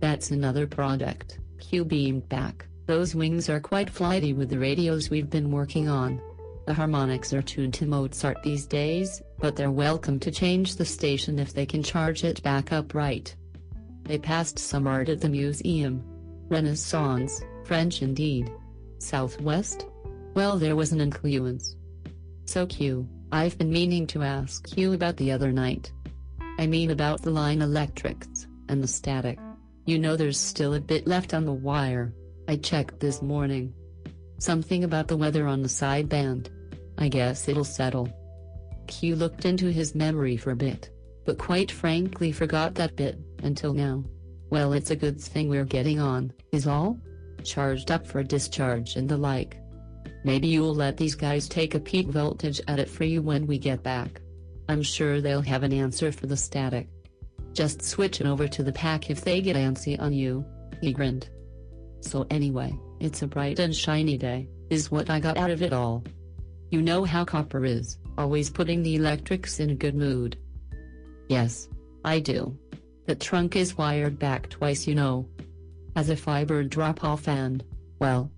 That's 0.00 0.30
another 0.30 0.66
project, 0.66 1.38
Q 1.60 1.84
beamed 1.84 2.28
back. 2.28 2.66
Those 2.86 3.14
wings 3.14 3.48
are 3.48 3.60
quite 3.60 3.88
flighty 3.88 4.32
with 4.32 4.50
the 4.50 4.58
radios 4.58 5.10
we've 5.10 5.30
been 5.30 5.52
working 5.52 5.88
on. 5.88 6.20
The 6.70 6.74
harmonics 6.74 7.32
are 7.32 7.42
tuned 7.42 7.74
to 7.74 7.86
Mozart 7.86 8.44
these 8.44 8.64
days, 8.64 9.20
but 9.40 9.56
they're 9.56 9.72
welcome 9.72 10.20
to 10.20 10.30
change 10.30 10.76
the 10.76 10.84
station 10.84 11.40
if 11.40 11.52
they 11.52 11.66
can 11.66 11.82
charge 11.82 12.22
it 12.22 12.44
back 12.44 12.72
up 12.72 12.94
right. 12.94 13.34
They 14.04 14.18
passed 14.18 14.56
some 14.56 14.86
art 14.86 15.08
at 15.08 15.20
the 15.20 15.28
museum. 15.28 16.04
Renaissance, 16.48 17.42
French 17.64 18.02
indeed. 18.02 18.52
Southwest? 18.98 19.86
Well 20.34 20.58
there 20.58 20.76
was 20.76 20.92
an 20.92 21.00
influence. 21.00 21.74
So 22.44 22.66
Q, 22.66 23.08
I've 23.32 23.58
been 23.58 23.72
meaning 23.72 24.06
to 24.06 24.22
ask 24.22 24.76
you 24.78 24.92
about 24.92 25.16
the 25.16 25.32
other 25.32 25.50
night. 25.50 25.90
I 26.60 26.68
mean 26.68 26.92
about 26.92 27.22
the 27.22 27.30
line 27.30 27.62
electrics, 27.62 28.46
and 28.68 28.80
the 28.80 28.86
static. 28.86 29.40
You 29.86 29.98
know 29.98 30.14
there's 30.14 30.38
still 30.38 30.74
a 30.74 30.80
bit 30.80 31.08
left 31.08 31.34
on 31.34 31.46
the 31.46 31.52
wire. 31.52 32.14
I 32.46 32.54
checked 32.54 33.00
this 33.00 33.22
morning. 33.22 33.74
Something 34.38 34.84
about 34.84 35.08
the 35.08 35.16
weather 35.16 35.48
on 35.48 35.62
the 35.62 35.68
sideband. 35.68 36.48
I 37.00 37.08
guess 37.08 37.48
it'll 37.48 37.64
settle. 37.64 38.08
Q 38.86 39.16
looked 39.16 39.46
into 39.46 39.72
his 39.72 39.94
memory 39.94 40.36
for 40.36 40.50
a 40.50 40.56
bit, 40.56 40.90
but 41.24 41.38
quite 41.38 41.70
frankly 41.70 42.30
forgot 42.30 42.74
that 42.74 42.94
bit, 42.94 43.18
until 43.42 43.72
now. 43.72 44.04
Well 44.50 44.72
it's 44.74 44.90
a 44.90 44.96
good 44.96 45.20
thing 45.20 45.48
we're 45.48 45.64
getting 45.64 45.98
on, 45.98 46.32
is 46.52 46.66
all? 46.66 46.98
Charged 47.42 47.90
up 47.90 48.06
for 48.06 48.22
discharge 48.22 48.96
and 48.96 49.08
the 49.08 49.16
like. 49.16 49.56
Maybe 50.24 50.48
you'll 50.48 50.74
let 50.74 50.98
these 50.98 51.14
guys 51.14 51.48
take 51.48 51.74
a 51.74 51.80
peak 51.80 52.08
voltage 52.08 52.60
at 52.68 52.78
it 52.78 52.90
for 52.90 53.04
you 53.04 53.22
when 53.22 53.46
we 53.46 53.58
get 53.58 53.82
back. 53.82 54.20
I'm 54.68 54.82
sure 54.82 55.20
they'll 55.20 55.40
have 55.40 55.62
an 55.62 55.72
answer 55.72 56.12
for 56.12 56.26
the 56.26 56.36
static. 56.36 56.88
Just 57.54 57.82
switch 57.82 58.20
it 58.20 58.26
over 58.26 58.46
to 58.46 58.62
the 58.62 58.72
pack 58.72 59.08
if 59.08 59.22
they 59.22 59.40
get 59.40 59.56
antsy 59.56 59.98
on 59.98 60.12
you, 60.12 60.44
he 60.80 60.92
grinned. 60.92 61.30
So 62.00 62.26
anyway, 62.30 62.78
it's 63.00 63.22
a 63.22 63.26
bright 63.26 63.58
and 63.58 63.74
shiny 63.74 64.18
day, 64.18 64.48
is 64.68 64.90
what 64.90 65.10
I 65.10 65.20
got 65.20 65.38
out 65.38 65.50
of 65.50 65.62
it 65.62 65.72
all. 65.72 66.04
You 66.70 66.82
know 66.82 67.04
how 67.04 67.24
copper 67.24 67.64
is, 67.64 67.98
always 68.16 68.48
putting 68.48 68.82
the 68.82 68.94
electrics 68.94 69.58
in 69.58 69.70
a 69.70 69.74
good 69.74 69.94
mood. 69.94 70.36
Yes, 71.28 71.68
I 72.04 72.20
do. 72.20 72.56
The 73.06 73.16
trunk 73.16 73.56
is 73.56 73.76
wired 73.76 74.18
back 74.18 74.48
twice 74.48 74.86
you 74.86 74.94
know. 74.94 75.28
As 75.96 76.10
a 76.10 76.16
fiber 76.16 76.62
drop 76.62 77.02
off 77.02 77.26
and, 77.26 77.64
well, 77.98 78.30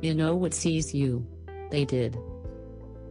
you 0.00 0.14
know 0.14 0.34
what 0.34 0.54
sees 0.54 0.94
you. 0.94 1.26
They 1.70 1.84
did. 1.84 2.16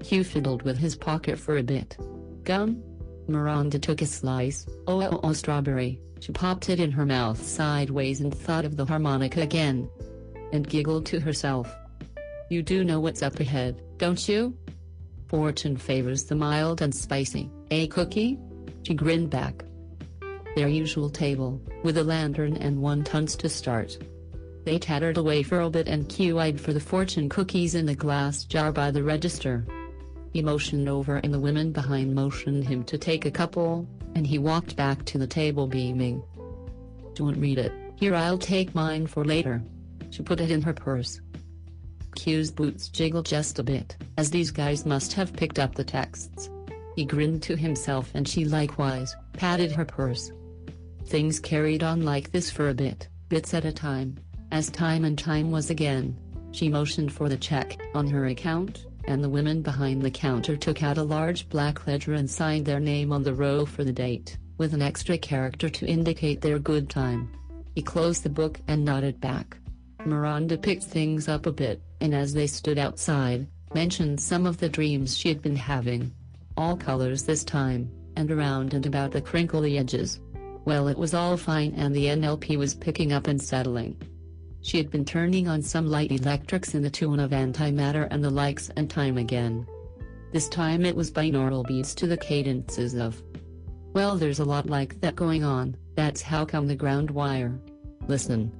Hugh 0.03 0.23
fiddled 0.23 0.63
with 0.63 0.77
his 0.77 0.95
pocket 0.95 1.37
for 1.37 1.57
a 1.57 1.63
bit. 1.63 1.97
Gum? 2.43 2.83
Miranda 3.27 3.79
took 3.79 4.01
a 4.01 4.05
slice, 4.05 4.65
oh 4.87 5.01
oh 5.01 5.19
oh 5.23 5.33
strawberry, 5.33 5.99
she 6.19 6.31
popped 6.31 6.69
it 6.69 6.79
in 6.79 6.91
her 6.91 7.05
mouth 7.05 7.43
sideways 7.43 8.21
and 8.21 8.33
thought 8.33 8.65
of 8.65 8.77
the 8.77 8.85
harmonica 8.85 9.41
again. 9.41 9.89
And 10.53 10.67
giggled 10.67 11.05
to 11.07 11.19
herself. 11.19 11.75
You 12.49 12.61
do 12.61 12.83
know 12.83 12.99
what's 12.99 13.23
up 13.23 13.39
ahead, 13.39 13.81
don't 13.97 14.27
you? 14.27 14.57
Fortune 15.27 15.77
favors 15.77 16.25
the 16.25 16.35
mild 16.35 16.81
and 16.81 16.93
spicy, 16.93 17.49
a 17.71 17.87
cookie? 17.87 18.39
She 18.83 18.93
grinned 18.93 19.29
back. 19.29 19.63
Their 20.55 20.67
usual 20.67 21.09
table, 21.09 21.61
with 21.83 21.97
a 21.97 22.03
lantern 22.03 22.57
and 22.57 22.77
wontons 22.77 23.37
to 23.39 23.49
start. 23.49 23.97
They 24.63 24.79
tattered 24.79 25.17
away 25.17 25.43
for 25.43 25.61
a 25.61 25.69
bit 25.69 25.87
and 25.87 26.09
Q-eyed 26.09 26.59
for 26.59 26.73
the 26.73 26.79
fortune 26.79 27.29
cookies 27.29 27.75
in 27.75 27.85
the 27.85 27.95
glass 27.95 28.43
jar 28.45 28.71
by 28.71 28.91
the 28.91 29.03
register. 29.03 29.65
He 30.33 30.41
motioned 30.41 30.89
over 30.89 31.17
and 31.17 31.33
the 31.33 31.39
women 31.39 31.71
behind 31.71 32.13
motioned 32.13 32.67
him 32.67 32.83
to 32.85 32.97
take 32.97 33.25
a 33.25 33.31
couple, 33.31 33.87
and 34.15 34.25
he 34.25 34.39
walked 34.39 34.75
back 34.75 35.05
to 35.05 35.17
the 35.17 35.27
table 35.27 35.67
beaming. 35.67 36.23
Don't 37.13 37.39
read 37.39 37.57
it, 37.57 37.71
here 37.95 38.15
I'll 38.15 38.37
take 38.37 38.75
mine 38.75 39.07
for 39.07 39.23
later. 39.23 39.61
She 40.09 40.23
put 40.23 40.41
it 40.41 40.51
in 40.51 40.61
her 40.61 40.73
purse. 40.73 41.21
Q's 42.15 42.51
boots 42.51 42.87
jiggled 42.89 43.25
just 43.25 43.59
a 43.59 43.63
bit, 43.63 43.95
as 44.17 44.31
these 44.31 44.51
guys 44.51 44.85
must 44.85 45.13
have 45.13 45.33
picked 45.33 45.59
up 45.59 45.75
the 45.75 45.83
texts. 45.83 46.49
He 46.95 47.05
grinned 47.05 47.43
to 47.43 47.55
himself 47.55 48.09
and 48.13 48.27
she 48.27 48.45
likewise, 48.45 49.15
patted 49.33 49.71
her 49.71 49.85
purse. 49.85 50.31
Things 51.07 51.39
carried 51.39 51.83
on 51.83 52.01
like 52.01 52.31
this 52.31 52.49
for 52.49 52.69
a 52.69 52.73
bit, 52.73 53.09
bits 53.29 53.53
at 53.53 53.65
a 53.65 53.71
time. 53.71 54.17
As 54.51 54.69
time 54.69 55.05
and 55.05 55.17
time 55.17 55.51
was 55.51 55.69
again, 55.69 56.17
she 56.51 56.69
motioned 56.69 57.11
for 57.11 57.27
the 57.27 57.37
check 57.37 57.77
on 57.93 58.07
her 58.07 58.27
account, 58.27 58.85
and 59.05 59.23
the 59.23 59.29
women 59.29 59.61
behind 59.61 60.01
the 60.01 60.09
counter 60.09 60.55
took 60.55 60.81
out 60.81 60.97
a 60.97 61.03
large 61.03 61.49
black 61.49 61.85
ledger 61.85 62.13
and 62.13 62.29
signed 62.29 62.65
their 62.65 62.79
name 62.79 63.11
on 63.11 63.23
the 63.23 63.33
row 63.33 63.65
for 63.65 63.83
the 63.83 63.91
date, 63.91 64.37
with 64.57 64.73
an 64.73 64.81
extra 64.81 65.17
character 65.17 65.69
to 65.69 65.85
indicate 65.85 66.41
their 66.41 66.59
good 66.59 66.89
time. 66.89 67.29
He 67.75 67.81
closed 67.81 68.23
the 68.23 68.29
book 68.29 68.61
and 68.67 68.85
nodded 68.85 69.19
back. 69.19 69.57
Miranda 70.05 70.57
picked 70.57 70.83
things 70.83 71.27
up 71.27 71.45
a 71.45 71.51
bit, 71.51 71.81
and 72.05 72.13
as 72.13 72.35
they 72.35 72.45
stood 72.45 72.77
outside, 72.77 73.47
mentioned 73.73 74.21
some 74.21 74.45
of 74.45 74.59
the 74.59 74.69
dreams 74.69 75.17
she 75.17 75.27
had 75.27 75.41
been 75.41 75.55
having. 75.55 76.13
All 76.55 76.77
colors 76.77 77.23
this 77.23 77.43
time, 77.43 77.89
and 78.15 78.31
around 78.31 78.75
and 78.75 78.85
about 78.85 79.11
the 79.11 79.19
crinkly 79.19 79.79
edges. 79.79 80.19
Well 80.65 80.87
it 80.87 80.97
was 80.99 81.15
all 81.15 81.35
fine 81.35 81.73
and 81.75 81.95
the 81.95 82.05
NLP 82.05 82.57
was 82.57 82.75
picking 82.75 83.11
up 83.11 83.25
and 83.25 83.41
settling. 83.41 83.99
She 84.61 84.77
had 84.77 84.91
been 84.91 85.03
turning 85.03 85.47
on 85.47 85.63
some 85.63 85.87
light 85.87 86.11
electrics 86.11 86.75
in 86.75 86.83
the 86.83 86.91
tune 86.91 87.19
of 87.19 87.31
antimatter 87.31 88.07
and 88.11 88.23
the 88.23 88.29
likes 88.29 88.69
and 88.77 88.87
time 88.87 89.17
again. 89.17 89.65
This 90.31 90.47
time 90.47 90.85
it 90.85 90.95
was 90.95 91.11
binaural 91.11 91.65
beats 91.65 91.95
to 91.95 92.07
the 92.07 92.17
cadences 92.17 92.93
of. 92.93 93.21
Well 93.93 94.15
there's 94.15 94.39
a 94.39 94.45
lot 94.45 94.67
like 94.67 95.01
that 95.01 95.15
going 95.15 95.43
on, 95.43 95.75
that's 95.95 96.21
how 96.21 96.45
come 96.45 96.67
the 96.67 96.75
ground 96.75 97.09
wire. 97.09 97.59
Listen. 98.07 98.51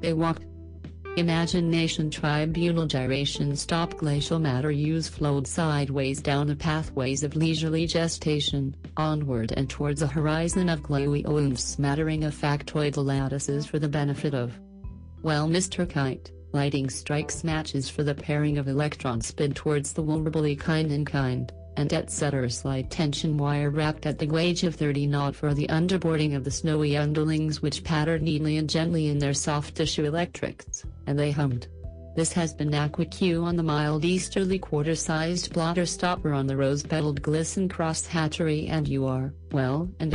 They 0.00 0.14
walked. 0.14 0.44
Imagination 1.16 2.10
tribunal 2.10 2.86
gyration 2.86 3.56
stop 3.56 3.96
glacial 3.96 4.38
matter 4.38 4.70
use 4.70 5.08
flowed 5.08 5.48
sideways 5.48 6.20
down 6.22 6.46
the 6.46 6.54
pathways 6.54 7.24
of 7.24 7.34
leisurely 7.34 7.86
gestation, 7.86 8.76
onward 8.96 9.52
and 9.56 9.68
towards 9.68 10.02
a 10.02 10.06
horizon 10.06 10.68
of 10.68 10.82
glowy 10.82 11.28
oomph 11.28 11.58
smattering 11.58 12.22
of 12.22 12.34
factoidal 12.34 13.04
lattices 13.04 13.66
for 13.66 13.80
the 13.80 13.88
benefit 13.88 14.32
of 14.34 14.52
well 15.22 15.48
Mr. 15.48 15.88
Kite, 15.88 16.30
Lighting 16.52 16.88
strikes 16.88 17.44
matches 17.44 17.90
for 17.90 18.02
the 18.02 18.14
pairing 18.14 18.56
of 18.56 18.68
electrons 18.68 19.26
spin 19.26 19.52
towards 19.52 19.92
the 19.92 20.02
vulnerably 20.02 20.58
kind 20.58 20.90
and 20.90 21.06
kind, 21.06 21.52
and 21.76 21.92
etc. 21.92 22.48
Slide 22.48 22.90
tension 22.90 23.36
wire 23.36 23.68
wrapped 23.68 24.06
at 24.06 24.18
the 24.18 24.26
gauge 24.26 24.64
of 24.64 24.74
30 24.74 25.08
knot 25.08 25.36
for 25.36 25.52
the 25.52 25.66
underboarding 25.66 26.34
of 26.34 26.44
the 26.44 26.50
snowy 26.50 26.96
underlings 26.96 27.60
which 27.60 27.84
pattered 27.84 28.22
neatly 28.22 28.56
and 28.56 28.68
gently 28.68 29.08
in 29.08 29.18
their 29.18 29.34
soft 29.34 29.74
tissue 29.74 30.06
electrics, 30.06 30.84
and 31.08 31.18
they 31.18 31.30
hummed. 31.30 31.66
This 32.16 32.34
has 32.34 32.52
been 32.52 32.74
Aqua 32.74 33.06
on 33.42 33.56
the 33.56 33.62
mild 33.62 34.04
easterly 34.04 34.58
quarter-sized 34.58 35.54
blotter 35.54 35.86
stopper 35.86 36.34
on 36.34 36.46
the 36.46 36.56
rose-petaled 36.56 37.22
glisten 37.22 37.66
cross 37.66 38.06
hatchery 38.06 38.66
and 38.66 38.86
you 38.86 39.06
are, 39.06 39.32
well, 39.50 39.88
and... 40.00 40.12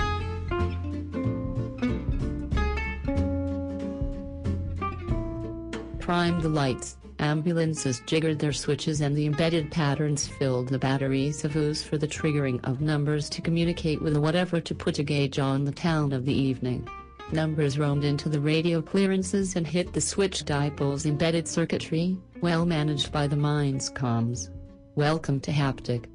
Prime 5.99 6.39
the 6.41 6.49
lights, 6.49 6.97
ambulances 7.17 8.01
jiggered 8.05 8.37
their 8.37 8.53
switches 8.53 9.01
and 9.01 9.15
the 9.15 9.25
embedded 9.25 9.71
patterns 9.71 10.27
filled 10.27 10.69
the 10.69 10.77
batteries 10.77 11.43
of 11.43 11.55
ooze 11.55 11.81
for 11.81 11.97
the 11.97 12.07
triggering 12.07 12.63
of 12.65 12.81
numbers 12.81 13.29
to 13.29 13.41
communicate 13.41 13.99
with 13.99 14.15
whatever 14.17 14.61
to 14.61 14.75
put 14.75 14.99
a 14.99 15.03
gauge 15.03 15.39
on 15.39 15.65
the 15.65 15.71
town 15.71 16.13
of 16.13 16.25
the 16.25 16.33
evening. 16.33 16.87
Numbers 17.33 17.79
roamed 17.79 18.03
into 18.03 18.29
the 18.29 18.39
radio 18.39 18.79
clearances 18.79 19.55
and 19.55 19.65
hit 19.65 19.91
the 19.91 20.01
switch 20.01 20.45
dipole's 20.45 21.07
embedded 21.07 21.47
circuitry, 21.47 22.15
well 22.41 22.63
managed 22.63 23.11
by 23.11 23.25
the 23.25 23.35
mind's 23.35 23.89
comms. 23.89 24.49
Welcome 24.93 25.39
to 25.39 25.51
Haptic. 25.51 26.05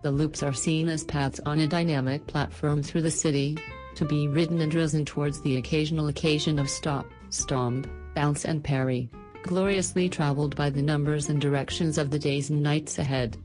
The 0.00 0.10
loops 0.10 0.42
are 0.42 0.54
seen 0.54 0.88
as 0.88 1.04
paths 1.04 1.42
on 1.44 1.60
a 1.60 1.66
dynamic 1.66 2.26
platform 2.26 2.82
through 2.82 3.02
the 3.02 3.10
city, 3.10 3.58
to 3.96 4.06
be 4.06 4.28
ridden 4.28 4.62
and 4.62 4.72
risen 4.72 5.04
towards 5.04 5.42
the 5.42 5.58
occasional 5.58 6.08
occasion 6.08 6.58
of 6.58 6.70
stop, 6.70 7.04
stomp, 7.28 7.86
bounce 8.14 8.46
and 8.46 8.64
parry, 8.64 9.10
gloriously 9.42 10.08
traveled 10.08 10.56
by 10.56 10.70
the 10.70 10.80
numbers 10.80 11.28
and 11.28 11.38
directions 11.38 11.98
of 11.98 12.08
the 12.08 12.18
days 12.18 12.48
and 12.48 12.62
nights 12.62 12.98
ahead. 12.98 13.36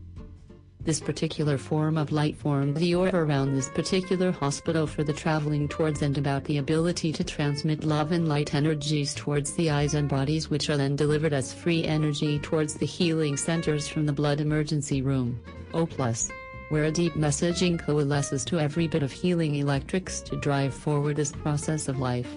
This 0.83 0.99
particular 0.99 1.59
form 1.59 1.95
of 1.95 2.11
light 2.11 2.35
formed 2.35 2.75
the 2.75 2.95
aura 2.95 3.13
around 3.13 3.53
this 3.53 3.69
particular 3.69 4.31
hospital 4.31 4.87
for 4.87 5.03
the 5.03 5.13
traveling 5.13 5.67
towards 5.67 6.01
and 6.01 6.17
about 6.17 6.43
the 6.45 6.57
ability 6.57 7.13
to 7.13 7.23
transmit 7.23 7.83
love 7.83 8.11
and 8.11 8.27
light 8.27 8.55
energies 8.55 9.13
towards 9.13 9.53
the 9.53 9.69
eyes 9.69 9.93
and 9.93 10.09
bodies 10.09 10.49
which 10.49 10.71
are 10.71 10.77
then 10.77 10.95
delivered 10.95 11.33
as 11.33 11.53
free 11.53 11.83
energy 11.83 12.39
towards 12.39 12.73
the 12.73 12.85
healing 12.87 13.37
centers 13.37 13.87
from 13.87 14.07
the 14.07 14.13
blood 14.13 14.41
emergency 14.41 15.03
room, 15.03 15.39
O+, 15.75 15.85
plus 15.85 16.31
where 16.69 16.85
a 16.85 16.91
deep 16.91 17.13
messaging 17.13 17.77
coalesces 17.77 18.45
to 18.45 18.57
every 18.57 18.87
bit 18.87 19.03
of 19.03 19.11
healing 19.11 19.55
electrics 19.55 20.21
to 20.21 20.37
drive 20.37 20.73
forward 20.73 21.17
this 21.17 21.33
process 21.33 21.89
of 21.89 21.99
life. 21.99 22.29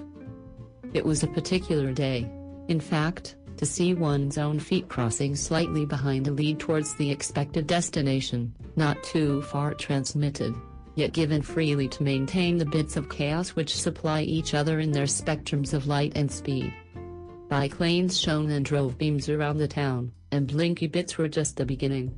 It 0.93 1.05
was 1.05 1.23
a 1.23 1.29
particular 1.29 1.93
day. 1.93 2.29
In 2.69 2.81
fact, 2.81 3.37
to 3.57 3.67
see 3.67 3.95
one's 3.95 4.39
own 4.39 4.59
feet 4.59 4.89
crossing 4.89 5.37
slightly 5.37 5.85
behind 5.85 6.25
the 6.25 6.33
lead 6.33 6.59
towards 6.59 6.95
the 6.95 7.11
expected 7.11 7.67
destination, 7.67 8.53
not 8.77 9.03
too 9.03 9.43
far 9.43 9.75
transmitted, 9.75 10.55
yet 10.95 11.13
given 11.13 11.43
freely 11.43 11.89
to 11.89 12.03
maintain 12.03 12.59
the 12.59 12.67
bits 12.67 12.97
of 12.97 13.09
chaos 13.09 13.51
which 13.51 13.75
supply 13.75 14.23
each 14.23 14.55
other 14.55 14.81
in 14.81 14.93
their 14.93 15.07
spectrums 15.07 15.73
of 15.73 15.87
light 15.87 16.13
and 16.17 16.31
speed. 16.31 16.73
Bike 17.49 17.79
lanes 17.79 18.19
shone 18.19 18.51
and 18.51 18.65
drove 18.65 18.99
beams 18.99 19.29
around 19.29 19.59
the 19.59 19.69
town, 19.69 20.13
and 20.33 20.47
blinky 20.47 20.87
bits 20.87 21.17
were 21.17 21.29
just 21.29 21.57
the 21.57 21.65
beginning. 21.65 22.15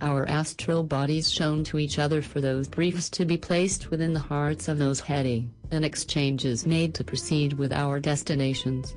Our 0.00 0.28
astral 0.28 0.84
bodies 0.84 1.30
shone 1.30 1.64
to 1.64 1.78
each 1.78 1.98
other 1.98 2.22
for 2.22 2.40
those 2.40 2.68
briefs 2.68 3.10
to 3.10 3.24
be 3.24 3.36
placed 3.36 3.90
within 3.90 4.12
the 4.12 4.20
hearts 4.20 4.68
of 4.68 4.78
those 4.78 5.00
heady, 5.00 5.50
and 5.72 5.84
exchanges 5.84 6.66
made 6.66 6.94
to 6.94 7.04
proceed 7.04 7.54
with 7.54 7.72
our 7.72 7.98
destinations 7.98 8.94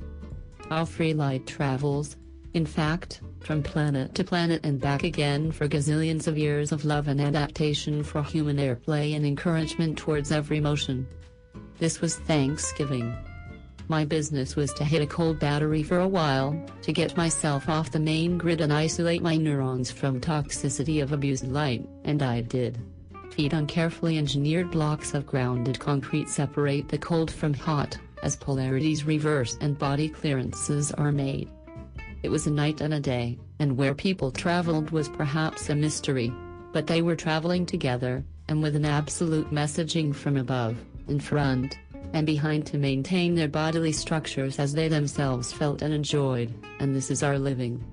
how 0.72 0.86
free 0.86 1.14
light 1.14 1.46
travels. 1.46 2.16
In 2.54 2.66
fact, 2.66 3.20
from 3.42 3.62
planet 3.62 4.16
to 4.16 4.24
planet 4.24 4.62
and 4.64 4.80
back 4.80 5.04
again 5.04 5.52
for 5.52 5.68
gazillions 5.68 6.28
of 6.28 6.38
years 6.38 6.72
of 6.72 6.86
love 6.86 7.10
and 7.10 7.20
adaptation 7.20 8.06
for 8.06 8.24
human 8.24 8.56
airplay 8.56 9.14
and 9.14 9.26
encouragement 9.26 9.98
towards 9.98 10.32
every 10.32 10.62
motion. 10.62 11.06
This 11.78 12.00
was 12.00 12.16
Thanksgiving. 12.16 13.14
My 13.90 14.06
business 14.06 14.56
was 14.56 14.72
to 14.76 14.86
hit 14.86 15.02
a 15.02 15.06
cold 15.06 15.42
battery 15.42 15.84
for 15.84 16.00
a 16.00 16.08
while, 16.08 16.58
to 16.84 16.94
get 16.94 17.18
myself 17.18 17.68
off 17.68 17.92
the 17.92 18.00
main 18.00 18.38
grid 18.38 18.62
and 18.62 18.72
isolate 18.72 19.22
my 19.22 19.36
neurons 19.36 19.92
from 19.92 20.22
toxicity 20.22 21.04
of 21.04 21.12
abused 21.12 21.50
light, 21.50 21.86
and 22.06 22.24
I 22.24 22.40
did. 22.40 22.80
Feet 23.32 23.54
on 23.54 23.68
carefully 23.68 24.18
engineered 24.18 24.72
blocks 24.72 25.14
of 25.14 25.26
grounded 25.26 25.80
concrete 25.80 26.30
separate 26.30 26.88
the 26.88 26.98
cold 26.98 27.30
from 27.30 27.54
hot 27.54 27.98
as 28.24 28.36
polarities 28.36 29.04
reverse 29.04 29.58
and 29.62 29.78
body 29.78 30.10
clearances 30.10 30.92
are 30.92 31.12
made. 31.12 31.50
It 32.24 32.30
was 32.30 32.48
a 32.48 32.52
night 32.52 32.82
and 32.82 32.94
a 32.94 33.00
day, 33.00 33.40
and 33.60 33.78
where 33.78 33.96
people 33.96 34.32
traveled 34.32 34.92
was 34.92 35.10
perhaps 35.10 35.70
a 35.70 35.76
mystery. 35.76 36.34
But 36.72 36.88
they 36.88 37.02
were 37.02 37.16
traveling 37.16 37.66
together, 37.66 38.24
and 38.48 38.62
with 38.62 38.76
an 38.76 38.86
absolute 38.86 39.52
messaging 39.52 40.14
from 40.14 40.38
above, 40.38 40.78
in 41.08 41.20
front, 41.20 41.78
and 42.14 42.26
behind 42.26 42.66
to 42.68 42.78
maintain 42.78 43.36
their 43.36 43.48
bodily 43.48 43.92
structures 43.92 44.60
as 44.60 44.74
they 44.74 44.88
themselves 44.88 45.52
felt 45.52 45.82
and 45.82 45.94
enjoyed, 45.94 46.54
and 46.80 46.96
this 46.96 47.10
is 47.10 47.24
our 47.24 47.40
living. 47.40 47.84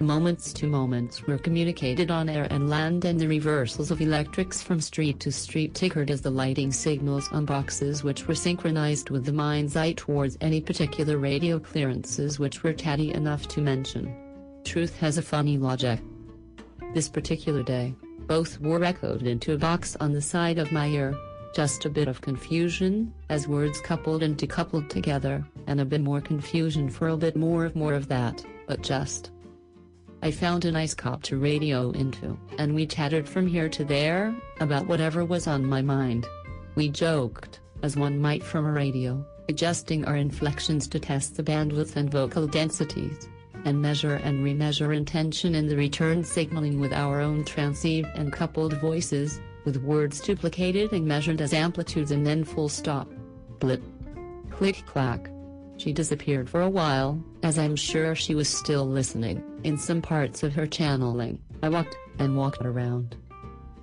Moments 0.00 0.52
to 0.52 0.66
moments 0.66 1.22
were 1.22 1.38
communicated 1.38 2.10
on 2.10 2.28
air 2.28 2.46
and 2.50 2.68
land 2.68 3.06
and 3.06 3.18
the 3.18 3.26
reversals 3.26 3.90
of 3.90 4.02
electrics 4.02 4.60
from 4.60 4.78
street 4.78 5.20
to 5.20 5.32
street 5.32 5.72
tickered 5.72 6.10
as 6.10 6.20
the 6.20 6.30
lighting 6.30 6.70
signals 6.70 7.32
on 7.32 7.46
boxes 7.46 8.04
which 8.04 8.28
were 8.28 8.34
synchronized 8.34 9.08
with 9.08 9.24
the 9.24 9.32
mind's 9.32 9.74
eye 9.74 9.94
towards 9.94 10.36
any 10.42 10.60
particular 10.60 11.16
radio 11.16 11.58
clearances 11.58 12.38
which 12.38 12.62
were 12.62 12.74
tatty 12.74 13.14
enough 13.14 13.48
to 13.48 13.62
mention. 13.62 14.14
Truth 14.64 14.98
has 14.98 15.16
a 15.16 15.22
funny 15.22 15.56
logic. 15.56 15.98
This 16.92 17.08
particular 17.08 17.62
day, 17.62 17.94
both 18.26 18.60
were 18.60 18.84
echoed 18.84 19.22
into 19.22 19.54
a 19.54 19.58
box 19.58 19.96
on 19.96 20.12
the 20.12 20.20
side 20.20 20.58
of 20.58 20.72
my 20.72 20.88
ear, 20.88 21.16
just 21.54 21.86
a 21.86 21.90
bit 21.90 22.06
of 22.06 22.20
confusion, 22.20 23.14
as 23.30 23.48
words 23.48 23.80
coupled 23.80 24.22
and 24.22 24.36
decoupled 24.36 24.90
together, 24.90 25.42
and 25.66 25.80
a 25.80 25.86
bit 25.86 26.02
more 26.02 26.20
confusion 26.20 26.90
for 26.90 27.08
a 27.08 27.16
bit 27.16 27.34
more 27.34 27.64
of 27.64 27.74
more 27.74 27.94
of 27.94 28.08
that, 28.08 28.44
but 28.66 28.82
just. 28.82 29.30
I 30.22 30.30
found 30.30 30.64
a 30.64 30.72
nice 30.72 30.94
cop 30.94 31.22
to 31.24 31.36
radio 31.36 31.90
into, 31.90 32.38
and 32.58 32.74
we 32.74 32.86
chatted 32.86 33.28
from 33.28 33.46
here 33.46 33.68
to 33.68 33.84
there, 33.84 34.34
about 34.60 34.86
whatever 34.86 35.24
was 35.24 35.46
on 35.46 35.64
my 35.64 35.82
mind. 35.82 36.26
We 36.74 36.88
joked, 36.88 37.60
as 37.82 37.96
one 37.96 38.20
might 38.20 38.42
from 38.42 38.66
a 38.66 38.72
radio, 38.72 39.24
adjusting 39.48 40.04
our 40.04 40.16
inflections 40.16 40.88
to 40.88 40.98
test 40.98 41.36
the 41.36 41.42
bandwidth 41.42 41.96
and 41.96 42.10
vocal 42.10 42.46
densities, 42.46 43.28
and 43.64 43.80
measure 43.80 44.14
and 44.14 44.44
remeasure 44.44 44.96
intention 44.96 45.54
in 45.54 45.68
the 45.68 45.76
return 45.76 46.24
signaling 46.24 46.80
with 46.80 46.92
our 46.92 47.20
own 47.20 47.44
transceived 47.44 48.12
and 48.18 48.32
coupled 48.32 48.72
voices, 48.80 49.40
with 49.64 49.76
words 49.82 50.20
duplicated 50.20 50.92
and 50.92 51.06
measured 51.06 51.40
as 51.40 51.52
amplitudes 51.52 52.10
and 52.10 52.26
then 52.26 52.44
full 52.44 52.68
stop. 52.68 53.08
Blip. 53.58 53.82
Click 54.50 54.82
clack. 54.86 55.30
She 55.78 55.92
disappeared 55.92 56.48
for 56.48 56.62
a 56.62 56.70
while, 56.70 57.22
as 57.42 57.58
I'm 57.58 57.76
sure 57.76 58.14
she 58.14 58.34
was 58.34 58.48
still 58.48 58.86
listening. 58.86 59.42
In 59.62 59.76
some 59.76 60.00
parts 60.00 60.42
of 60.42 60.54
her 60.54 60.66
channeling, 60.66 61.38
I 61.62 61.68
walked 61.68 61.96
and 62.18 62.36
walked 62.36 62.64
around. 62.64 63.16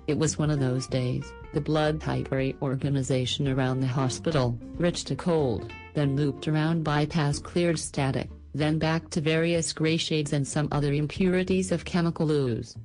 It 0.06 0.18
was 0.18 0.38
one 0.38 0.50
of 0.50 0.60
those 0.60 0.86
days, 0.86 1.32
the 1.54 1.60
blood 1.60 2.00
type 2.00 2.30
organization 2.60 3.48
around 3.48 3.80
the 3.80 3.86
hospital, 3.86 4.58
rich 4.76 5.04
to 5.04 5.16
cold, 5.16 5.72
then 5.94 6.16
looped 6.16 6.48
around 6.48 6.84
bypass 6.84 7.38
cleared 7.38 7.78
static, 7.78 8.28
then 8.54 8.78
back 8.78 9.08
to 9.10 9.20
various 9.20 9.72
gray 9.72 9.96
shades 9.96 10.32
and 10.32 10.46
some 10.46 10.68
other 10.72 10.92
impurities 10.92 11.72
of 11.72 11.84
chemical 11.84 12.30
ooze. 12.30 12.76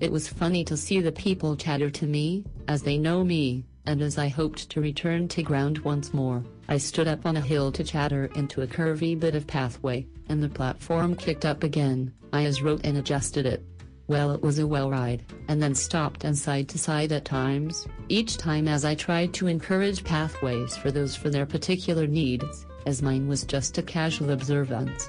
It 0.00 0.10
was 0.10 0.28
funny 0.28 0.64
to 0.64 0.76
see 0.76 1.00
the 1.00 1.12
people 1.12 1.56
chatter 1.56 1.90
to 1.90 2.06
me, 2.06 2.44
as 2.68 2.82
they 2.82 2.98
know 2.98 3.24
me, 3.24 3.64
and 3.86 4.00
as 4.00 4.18
I 4.18 4.28
hoped 4.28 4.70
to 4.70 4.80
return 4.80 5.28
to 5.28 5.42
ground 5.42 5.78
once 5.78 6.14
more, 6.14 6.44
I 6.68 6.78
stood 6.78 7.08
up 7.08 7.26
on 7.26 7.36
a 7.36 7.40
hill 7.40 7.70
to 7.72 7.84
chatter 7.84 8.26
into 8.34 8.62
a 8.62 8.66
curvy 8.66 9.18
bit 9.18 9.34
of 9.34 9.46
pathway, 9.46 10.06
and 10.28 10.42
the 10.42 10.48
platform 10.48 11.14
kicked 11.14 11.44
up 11.44 11.62
again, 11.62 12.12
I 12.32 12.44
as 12.44 12.62
wrote 12.62 12.80
and 12.84 12.96
adjusted 12.96 13.46
it. 13.46 13.62
Well 14.06 14.32
it 14.32 14.42
was 14.42 14.58
a 14.58 14.66
well 14.66 14.90
ride, 14.90 15.24
and 15.48 15.62
then 15.62 15.74
stopped 15.74 16.24
and 16.24 16.36
side 16.36 16.68
to 16.70 16.78
side 16.78 17.12
at 17.12 17.24
times, 17.24 17.86
each 18.08 18.36
time 18.36 18.68
as 18.68 18.84
I 18.84 18.94
tried 18.94 19.32
to 19.34 19.46
encourage 19.46 20.04
pathways 20.04 20.76
for 20.76 20.90
those 20.90 21.16
for 21.16 21.30
their 21.30 21.46
particular 21.46 22.06
needs, 22.06 22.66
as 22.86 23.02
mine 23.02 23.28
was 23.28 23.44
just 23.44 23.78
a 23.78 23.82
casual 23.82 24.30
observance. 24.30 25.08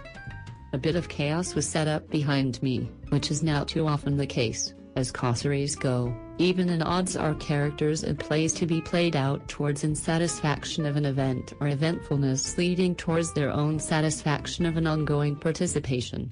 A 0.74 0.78
bit 0.78 0.96
of 0.96 1.10
chaos 1.10 1.56
was 1.56 1.68
set 1.68 1.88
up 1.88 2.10
behind 2.10 2.62
me, 2.62 2.90
which 3.10 3.32
is 3.32 3.44
now 3.44 3.64
too 3.64 3.88
often 3.88 4.18
the 4.18 4.26
case, 4.26 4.74
as 4.96 5.12
causeries 5.12 5.76
go, 5.76 6.14
even 6.38 6.68
in 6.70 6.82
odds 6.82 7.16
are 7.16 7.34
characters 7.36 8.04
and 8.04 8.20
plays 8.20 8.52
to 8.54 8.66
be 8.66 8.82
played 8.82 9.16
out 9.16 9.48
towards 9.48 9.84
insatisfaction 9.84 10.86
of 10.86 10.98
an 10.98 11.06
event 11.06 11.54
or 11.62 11.68
eventfulness 11.68 12.58
leading 12.58 12.94
towards 12.94 13.32
their 13.34 13.52
own 13.52 13.80
satisfaction 13.80 14.66
of 14.66 14.76
an 14.76 14.86
ongoing 14.86 15.36
participation. 15.36 16.30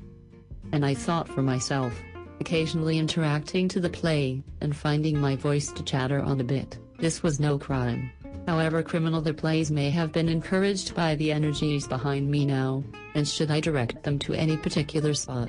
And 0.73 0.85
I 0.85 0.93
thought 0.93 1.29
for 1.29 1.41
myself, 1.41 1.93
occasionally 2.41 2.97
interacting 2.97 3.69
to 3.69 3.79
the 3.79 3.89
play, 3.89 4.43
and 4.59 4.75
finding 4.75 5.19
my 5.19 5.35
voice 5.37 5.71
to 5.71 5.83
chatter 5.83 6.21
on 6.21 6.41
a 6.41 6.43
bit, 6.43 6.77
this 6.99 7.23
was 7.23 7.39
no 7.39 7.57
crime. 7.57 8.11
However 8.45 8.83
criminal 8.83 9.21
the 9.21 9.33
plays 9.33 9.71
may 9.71 9.89
have 9.89 10.11
been 10.11 10.27
encouraged 10.27 10.95
by 10.95 11.15
the 11.15 11.31
energies 11.31 11.87
behind 11.87 12.29
me 12.29 12.45
now, 12.45 12.83
and 13.15 13.25
should 13.25 13.49
I 13.49 13.61
direct 13.61 14.03
them 14.03 14.19
to 14.19 14.33
any 14.33 14.57
particular 14.57 15.13
spot? 15.13 15.47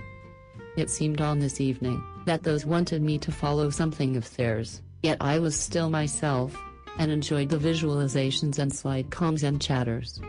It 0.76 0.90
seemed 0.90 1.20
on 1.20 1.40
this 1.40 1.60
evening, 1.60 2.00
that 2.24 2.42
those 2.42 2.64
wanted 2.64 3.02
me 3.02 3.18
to 3.18 3.32
follow 3.32 3.70
something 3.70 4.16
of 4.16 4.36
theirs, 4.36 4.82
yet 5.02 5.18
I 5.20 5.38
was 5.38 5.58
still 5.58 5.90
myself, 5.90 6.56
and 6.98 7.10
enjoyed 7.10 7.48
the 7.48 7.58
visualizations 7.58 8.58
and 8.58 8.74
slight 8.74 9.10
calms 9.10 9.42
and 9.42 9.60
chatters. 9.60 10.20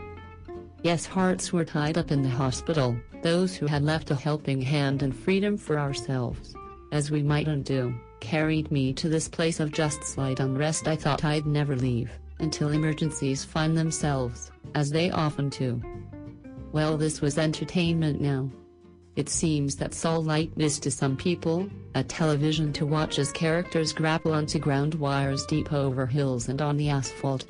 Yes 0.82 1.06
hearts 1.06 1.52
were 1.52 1.64
tied 1.64 1.98
up 1.98 2.10
in 2.10 2.22
the 2.22 2.28
hospital, 2.28 2.96
those 3.22 3.56
who 3.56 3.66
had 3.66 3.82
left 3.82 4.10
a 4.10 4.14
helping 4.14 4.60
hand 4.60 5.02
and 5.02 5.16
freedom 5.16 5.56
for 5.56 5.78
ourselves, 5.78 6.54
as 6.92 7.10
we 7.10 7.22
might 7.22 7.48
undo, 7.48 7.94
carried 8.20 8.70
me 8.70 8.92
to 8.92 9.08
this 9.08 9.28
place 9.28 9.60
of 9.60 9.72
just 9.72 10.04
slight 10.04 10.40
unrest 10.40 10.86
I 10.88 10.96
thought 10.96 11.24
I'd 11.24 11.46
never 11.46 11.76
leave 11.76 12.10
until 12.38 12.70
emergencies 12.70 13.44
find 13.44 13.76
themselves, 13.76 14.50
as 14.74 14.90
they 14.90 15.10
often 15.10 15.48
do. 15.48 15.82
Well, 16.72 16.96
this 16.96 17.20
was 17.20 17.38
entertainment 17.38 18.20
now. 18.20 18.50
It 19.16 19.30
seems 19.30 19.76
that 19.76 20.04
light 20.04 20.52
is 20.58 20.78
to 20.80 20.90
some 20.90 21.16
people, 21.16 21.68
a 21.94 22.04
television 22.04 22.72
to 22.74 22.84
watch 22.84 23.18
as 23.18 23.32
characters 23.32 23.94
grapple 23.94 24.32
onto 24.32 24.58
ground 24.58 24.94
wires 24.94 25.46
deep 25.46 25.72
over 25.72 26.06
hills 26.06 26.48
and 26.48 26.60
on 26.60 26.76
the 26.76 26.90
asphalt. 26.90 27.46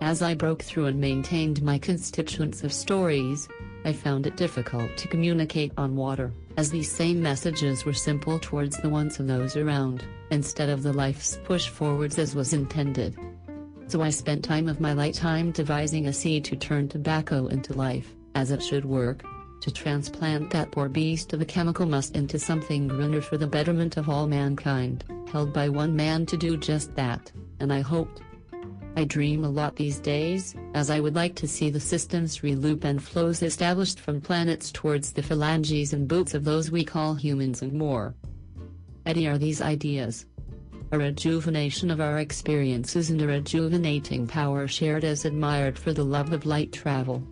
As 0.00 0.22
I 0.22 0.34
broke 0.34 0.62
through 0.62 0.86
and 0.86 1.00
maintained 1.00 1.62
my 1.62 1.78
constituents 1.78 2.62
of 2.62 2.72
stories, 2.72 3.48
I 3.84 3.92
found 3.92 4.26
it 4.26 4.36
difficult 4.36 4.96
to 4.98 5.08
communicate 5.08 5.72
on 5.76 5.96
water, 5.96 6.32
as 6.56 6.70
these 6.70 6.90
same 6.90 7.20
messages 7.20 7.84
were 7.84 7.92
simple 7.92 8.38
towards 8.38 8.76
the 8.76 8.88
wants 8.88 9.18
of 9.18 9.26
those 9.26 9.56
around, 9.56 10.04
instead 10.30 10.68
of 10.68 10.84
the 10.84 10.92
life's 10.92 11.40
push 11.44 11.68
forwards 11.68 12.18
as 12.18 12.36
was 12.36 12.52
intended 12.52 13.16
so 13.88 14.02
I 14.02 14.10
spent 14.10 14.44
time 14.44 14.68
of 14.68 14.80
my 14.80 14.92
lifetime 14.92 15.50
devising 15.50 16.06
a 16.06 16.12
seed 16.12 16.44
to 16.44 16.56
turn 16.56 16.88
tobacco 16.88 17.46
into 17.46 17.72
life, 17.72 18.14
as 18.34 18.50
it 18.50 18.62
should 18.62 18.84
work, 18.84 19.24
to 19.60 19.70
transplant 19.70 20.50
that 20.50 20.70
poor 20.70 20.88
beast 20.88 21.32
of 21.32 21.40
a 21.40 21.44
chemical 21.44 21.86
must 21.86 22.16
into 22.16 22.38
something 22.38 22.88
greener 22.88 23.20
for 23.20 23.36
the 23.36 23.46
betterment 23.46 23.96
of 23.96 24.08
all 24.08 24.26
mankind, 24.26 25.04
held 25.30 25.52
by 25.52 25.68
one 25.68 25.94
man 25.94 26.26
to 26.26 26.36
do 26.36 26.56
just 26.56 26.94
that, 26.94 27.32
and 27.60 27.72
I 27.72 27.80
hoped. 27.80 28.22
I 28.96 29.04
dream 29.04 29.44
a 29.44 29.50
lot 29.50 29.76
these 29.76 30.00
days, 30.00 30.56
as 30.74 30.90
I 30.90 30.98
would 30.98 31.14
like 31.14 31.34
to 31.36 31.46
see 31.46 31.70
the 31.70 31.78
system's 31.78 32.38
reloop 32.38 32.84
and 32.84 33.02
flows 33.02 33.42
established 33.42 34.00
from 34.00 34.20
planets 34.20 34.72
towards 34.72 35.12
the 35.12 35.22
phalanges 35.22 35.92
and 35.92 36.08
boots 36.08 36.34
of 36.34 36.44
those 36.44 36.70
we 36.70 36.84
call 36.84 37.14
humans 37.14 37.62
and 37.62 37.72
more. 37.72 38.14
Eddie 39.06 39.28
are 39.28 39.38
these 39.38 39.62
ideas, 39.62 40.26
a 40.90 40.98
rejuvenation 40.98 41.90
of 41.90 42.00
our 42.00 42.18
experiences 42.18 43.10
and 43.10 43.20
a 43.20 43.26
rejuvenating 43.26 44.26
power 44.26 44.66
shared 44.66 45.04
as 45.04 45.24
admired 45.24 45.78
for 45.78 45.92
the 45.92 46.04
love 46.04 46.32
of 46.32 46.46
light 46.46 46.72
travel. 46.72 47.22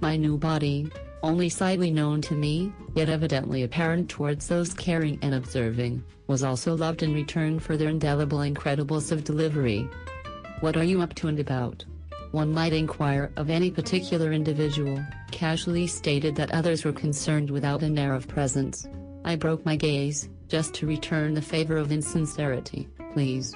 My 0.00 0.16
new 0.16 0.36
body, 0.36 0.90
only 1.22 1.48
slightly 1.48 1.90
known 1.90 2.20
to 2.22 2.34
me, 2.34 2.72
yet 2.94 3.08
evidently 3.08 3.62
apparent 3.62 4.08
towards 4.08 4.46
those 4.46 4.74
caring 4.74 5.18
and 5.22 5.34
observing, 5.34 6.04
was 6.26 6.42
also 6.42 6.76
loved 6.76 7.02
in 7.02 7.12
return 7.12 7.58
for 7.58 7.76
their 7.76 7.88
indelible 7.88 8.38
incredibles 8.38 9.10
of 9.10 9.24
delivery. 9.24 9.88
What 10.60 10.76
are 10.76 10.84
you 10.84 11.00
up 11.02 11.14
to 11.14 11.28
and 11.28 11.40
about? 11.40 11.84
One 12.32 12.52
might 12.52 12.72
inquire 12.72 13.32
of 13.36 13.48
any 13.48 13.70
particular 13.70 14.32
individual, 14.32 15.02
casually 15.30 15.86
stated 15.86 16.36
that 16.36 16.52
others 16.52 16.84
were 16.84 16.92
concerned 16.92 17.50
without 17.50 17.82
an 17.82 17.98
air 17.98 18.14
of 18.14 18.28
presence. 18.28 18.86
I 19.24 19.36
broke 19.36 19.64
my 19.64 19.76
gaze, 19.76 20.28
just 20.48 20.74
to 20.74 20.86
return 20.86 21.34
the 21.34 21.42
favor 21.42 21.76
of 21.76 21.90
insincerity, 21.90 22.88
please. 23.12 23.54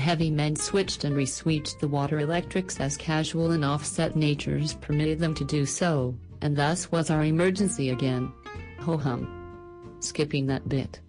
Heavy 0.00 0.30
men 0.30 0.56
switched 0.56 1.04
and 1.04 1.16
reswitched 1.16 1.78
the 1.80 1.88
water 1.88 2.20
electrics 2.20 2.80
as 2.80 2.96
casual 2.96 3.52
and 3.52 3.64
offset 3.64 4.16
natures 4.16 4.74
permitted 4.74 5.18
them 5.18 5.34
to 5.34 5.44
do 5.44 5.66
so, 5.66 6.14
and 6.40 6.56
thus 6.56 6.90
was 6.90 7.10
our 7.10 7.24
emergency 7.24 7.90
again. 7.90 8.32
Ho 8.80 8.96
hum. 8.96 9.96
Skipping 10.00 10.46
that 10.46 10.68
bit. 10.68 11.00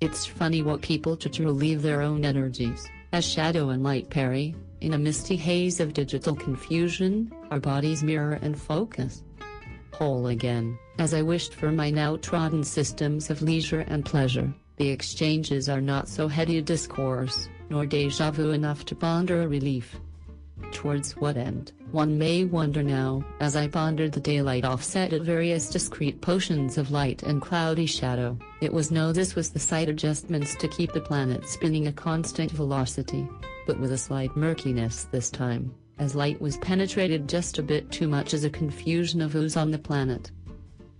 It's 0.00 0.26
funny 0.26 0.62
what 0.62 0.82
people 0.82 1.16
to 1.16 1.28
to 1.28 1.44
relieve 1.44 1.82
their 1.82 2.02
own 2.02 2.24
energies, 2.24 2.86
as 3.12 3.24
shadow 3.24 3.70
and 3.70 3.82
light 3.82 4.10
parry, 4.10 4.54
in 4.80 4.92
a 4.92 4.98
misty 4.98 5.36
haze 5.36 5.80
of 5.80 5.94
digital 5.94 6.34
confusion, 6.34 7.32
our 7.50 7.60
bodies 7.60 8.02
mirror 8.02 8.38
and 8.42 8.60
focus. 8.60 9.22
Whole 9.92 10.26
again. 10.26 10.78
As 10.98 11.14
I 11.14 11.22
wished 11.22 11.54
for 11.54 11.72
my 11.72 11.90
now 11.90 12.16
trodden 12.16 12.62
systems 12.62 13.30
of 13.30 13.40
leisure 13.40 13.86
and 13.88 14.04
pleasure, 14.04 14.52
the 14.76 14.90
exchanges 14.90 15.68
are 15.70 15.80
not 15.80 16.08
so 16.08 16.28
heady 16.28 16.58
a 16.58 16.62
discourse, 16.62 17.48
nor 17.70 17.86
deja 17.86 18.30
vu 18.30 18.50
enough 18.50 18.84
to 18.86 18.94
ponder 18.94 19.42
a 19.42 19.48
relief. 19.48 19.96
Towards 20.72 21.16
what 21.16 21.36
end, 21.36 21.72
one 21.90 22.18
may 22.18 22.44
wonder 22.44 22.82
now, 22.82 23.24
as 23.40 23.56
I 23.56 23.68
pondered 23.68 24.12
the 24.12 24.20
daylight 24.20 24.64
offset 24.64 25.12
at 25.12 25.22
various 25.22 25.70
discrete 25.70 26.20
potions 26.20 26.78
of 26.78 26.90
light 26.90 27.22
and 27.22 27.42
cloudy 27.42 27.86
shadow, 27.86 28.38
it 28.60 28.72
was 28.72 28.90
no 28.90 29.12
this 29.12 29.34
was 29.34 29.50
the 29.50 29.58
site 29.58 29.88
adjustments 29.88 30.54
to 30.56 30.68
keep 30.68 30.92
the 30.92 31.00
planet 31.00 31.48
spinning 31.48 31.86
a 31.86 31.92
constant 31.92 32.50
velocity, 32.50 33.28
but 33.66 33.78
with 33.78 33.92
a 33.92 33.98
slight 33.98 34.36
murkiness 34.36 35.04
this 35.10 35.30
time, 35.30 35.74
as 35.98 36.14
light 36.14 36.40
was 36.40 36.56
penetrated 36.58 37.28
just 37.28 37.58
a 37.58 37.62
bit 37.62 37.90
too 37.90 38.08
much 38.08 38.34
as 38.34 38.44
a 38.44 38.50
confusion 38.50 39.20
of 39.20 39.34
ooze 39.34 39.56
on 39.56 39.70
the 39.70 39.78
planet. 39.78 40.30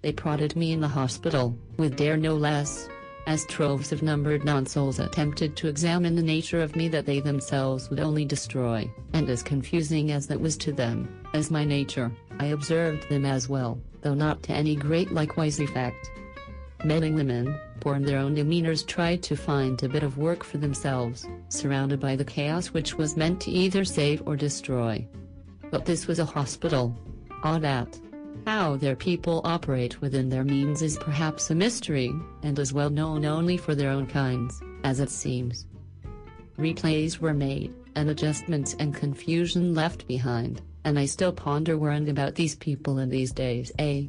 They 0.03 0.13
prodded 0.13 0.55
me 0.55 0.73
in 0.73 0.81
the 0.81 0.89
hospital, 0.89 1.59
with 1.79 1.97
dare 1.97 2.17
no 2.17 2.35
less. 2.35 2.89
As 3.27 3.45
troves 3.47 3.91
of 3.91 4.05
numbered 4.05 4.45
non-souls 4.45 5.01
attempted 5.01 5.57
to 5.57 5.67
examine 5.67 6.15
the 6.15 6.23
nature 6.23 6.63
of 6.63 6.77
me 6.77 6.87
that 6.89 7.07
they 7.07 7.19
themselves 7.19 7.91
would 7.91 7.99
only 7.99 8.25
destroy, 8.25 8.89
and 9.15 9.29
as 9.29 9.43
confusing 9.43 10.13
as 10.13 10.29
that 10.29 10.41
was 10.41 10.57
to 10.59 10.71
them, 10.73 11.09
as 11.35 11.51
my 11.51 11.65
nature, 11.65 12.13
I 12.39 12.47
observed 12.47 13.09
them 13.09 13.27
as 13.27 13.49
well, 13.49 13.81
though 14.03 14.15
not 14.15 14.45
to 14.45 14.53
any 14.53 14.77
great 14.77 15.11
likewise 15.11 15.59
effect. 15.59 16.09
Men 16.85 17.03
and 17.03 17.17
women, 17.17 17.59
born 17.81 18.03
their 18.03 18.21
own 18.21 18.37
demeanors 18.37 18.87
tried 18.87 19.25
to 19.25 19.37
find 19.37 19.83
a 19.83 19.89
bit 19.89 20.05
of 20.05 20.19
work 20.19 20.45
for 20.45 20.59
themselves, 20.59 21.27
surrounded 21.49 21.99
by 21.99 22.15
the 22.15 22.25
chaos 22.25 22.69
which 22.69 22.95
was 22.95 23.17
meant 23.17 23.41
to 23.41 23.51
either 23.51 23.85
save 23.85 24.23
or 24.25 24.37
destroy. 24.37 25.05
But 25.73 25.85
this 25.85 26.07
was 26.07 26.21
a 26.21 26.25
hospital. 26.25 26.97
Ah, 27.43 27.55
Odd 27.55 27.65
at 27.65 28.01
how 28.47 28.77
their 28.77 28.95
people 28.95 29.41
operate 29.45 30.01
within 30.01 30.29
their 30.29 30.45
means 30.45 30.81
is 30.81 30.97
perhaps 30.99 31.51
a 31.51 31.55
mystery, 31.55 32.15
and 32.45 32.57
is 32.61 32.73
well 32.73 32.91
known 32.91 33.25
only 33.25 33.57
for 33.57 33.75
their 33.75 33.91
own 33.91 34.07
kinds, 34.07 34.63
as 34.85 35.01
it 35.01 35.11
seems. 35.11 35.67
Replays 36.57 37.19
were 37.19 37.35
made, 37.35 37.75
and 37.97 38.09
adjustments 38.09 38.77
and 38.79 38.95
confusion 38.95 39.75
left 39.75 40.07
behind, 40.07 40.63
and 40.85 40.97
I 40.97 41.07
still 41.07 41.33
ponder 41.33 41.91
and 41.91 42.09
about 42.09 42.37
these 42.37 42.55
people 42.55 42.99
in 42.99 43.11
these 43.11 43.33
days, 43.33 43.73
eh? 43.81 44.05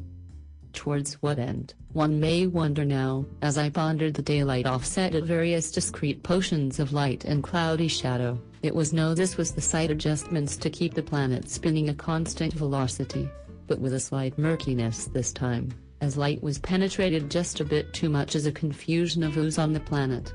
Towards 0.72 1.14
what 1.14 1.40
end, 1.40 1.74
one 1.92 2.20
may 2.20 2.46
wonder 2.46 2.84
now, 2.84 3.26
as 3.42 3.58
I 3.58 3.70
pondered 3.70 4.14
the 4.14 4.22
daylight 4.22 4.66
offset 4.66 5.16
at 5.16 5.24
various 5.24 5.72
discrete 5.72 6.22
potions 6.22 6.78
of 6.78 6.92
light 6.92 7.24
and 7.24 7.42
cloudy 7.42 7.88
shadow, 7.88 8.40
it 8.62 8.72
was 8.72 8.92
no 8.92 9.14
this 9.14 9.36
was 9.36 9.50
the 9.50 9.60
site 9.60 9.90
adjustments 9.90 10.56
to 10.58 10.70
keep 10.70 10.94
the 10.94 11.02
planet 11.02 11.50
spinning 11.50 11.88
a 11.88 11.94
constant 11.94 12.52
velocity 12.52 13.28
but 13.68 13.78
with 13.78 13.92
a 13.92 14.00
slight 14.00 14.36
murkiness 14.36 15.04
this 15.06 15.32
time, 15.32 15.70
as 16.00 16.16
light 16.16 16.42
was 16.42 16.58
penetrated 16.58 17.30
just 17.30 17.60
a 17.60 17.64
bit 17.64 17.92
too 17.92 18.08
much 18.08 18.34
as 18.34 18.46
a 18.46 18.52
confusion 18.52 19.22
of 19.22 19.36
ooze 19.36 19.58
on 19.58 19.72
the 19.72 19.80
planet. 19.80 20.32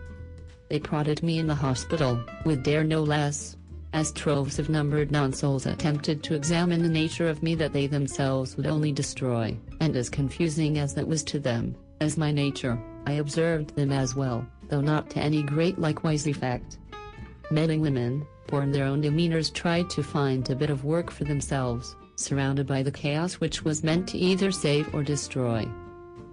They 0.69 0.79
prodded 0.79 1.21
me 1.21 1.39
in 1.39 1.47
the 1.47 1.55
hospital, 1.55 2.23
with 2.45 2.63
dare 2.63 2.83
no 2.83 3.03
less, 3.03 3.57
as 3.93 4.11
troves 4.11 4.57
of 4.57 4.69
numbered 4.69 5.11
non-souls 5.11 5.65
attempted 5.65 6.23
to 6.23 6.33
examine 6.33 6.81
the 6.81 6.89
nature 6.89 7.27
of 7.27 7.43
me 7.43 7.53
that 7.55 7.73
they 7.73 7.85
themselves 7.85 8.55
would 8.55 8.65
only 8.65 8.91
destroy, 8.91 9.57
and 9.81 9.95
as 9.95 10.09
confusing 10.09 10.79
as 10.79 10.95
that 10.95 11.07
was 11.07 11.23
to 11.23 11.39
them, 11.39 11.75
as 12.01 12.17
my 12.17 12.31
nature, 12.31 12.81
I 13.05 13.13
observed 13.13 13.75
them 13.75 13.91
as 13.91 14.15
well, 14.15 14.47
though 14.69 14.81
not 14.81 15.09
to 15.11 15.19
any 15.19 15.43
great 15.43 15.77
likewise 15.77 16.25
effect. 16.25 16.79
Men 17.51 17.69
and 17.69 17.81
women, 17.81 18.25
born 18.47 18.71
their 18.71 18.85
own 18.85 19.01
demeanors 19.01 19.53
tried 19.53 19.89
to 19.91 20.03
find 20.03 20.49
a 20.49 20.55
bit 20.55 20.69
of 20.69 20.85
work 20.85 21.11
for 21.11 21.23
themselves, 21.25 21.95
surrounded 22.23 22.65
by 22.65 22.81
the 22.81 22.91
chaos 22.91 23.35
which 23.35 23.63
was 23.63 23.83
meant 23.83 24.07
to 24.09 24.17
either 24.17 24.51
save 24.51 24.93
or 24.95 25.03
destroy. 25.03 25.67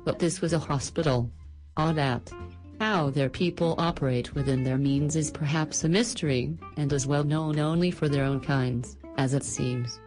But 0.05 0.19
this 0.19 0.41
was 0.41 0.53
a 0.53 0.59
hospital. 0.59 1.31
Odd 1.77 1.99
at 1.99 2.33
how 2.81 3.11
their 3.11 3.29
people 3.29 3.75
operate 3.77 4.35
within 4.35 4.65
their 4.65 4.79
means 4.79 5.15
is 5.15 5.31
perhaps 5.31 5.85
a 5.85 5.89
mystery, 5.89 6.57
and 6.79 6.91
is 6.93 7.07
well 7.07 7.25
known 7.25 7.59
only 7.59 7.91
for 7.91 8.09
their 8.09 8.25
own 8.25 8.41
kinds, 8.41 8.97
as 9.19 9.35
it 9.35 9.45
seems. 9.45 10.01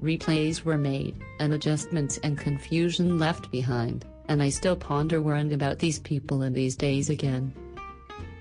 Replays 0.00 0.62
were 0.62 0.78
made, 0.78 1.16
and 1.40 1.52
adjustments 1.52 2.18
and 2.22 2.38
confusion 2.38 3.18
left 3.18 3.50
behind, 3.50 4.06
and 4.28 4.40
I 4.40 4.50
still 4.50 4.76
ponder 4.76 5.20
and 5.34 5.52
about 5.52 5.80
these 5.80 5.98
people 5.98 6.42
in 6.42 6.52
these 6.52 6.76
days 6.76 7.10
again. 7.10 7.52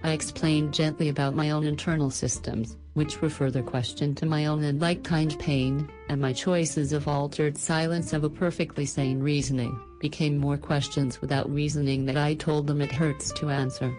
I 0.04 0.12
explained 0.12 0.74
gently 0.74 1.10
about 1.10 1.36
my 1.36 1.50
own 1.50 1.66
internal 1.66 2.12
systems, 2.12 2.78
which 3.00 3.22
were 3.22 3.30
further 3.30 3.64
questioned 3.64 4.18
to 4.18 4.26
my 4.26 4.48
own 4.48 4.62
and 4.66 4.82
like 4.82 5.06
kind 5.06 5.40
pain, 5.40 5.90
and 6.10 6.20
my 6.20 6.34
choices 6.34 6.92
of 6.92 7.08
altered 7.08 7.58
silence 7.58 8.12
of 8.12 8.26
a 8.26 8.30
perfectly 8.30 8.86
sane 8.86 9.22
reasoning, 9.22 9.80
became 10.02 10.38
more 10.38 10.58
questions 10.58 11.22
without 11.22 11.50
reasoning 11.50 12.06
that 12.06 12.18
I 12.18 12.34
told 12.34 12.68
them 12.68 12.82
it 12.82 12.92
hurts 12.92 13.32
to 13.36 13.50
answer. 13.50 13.96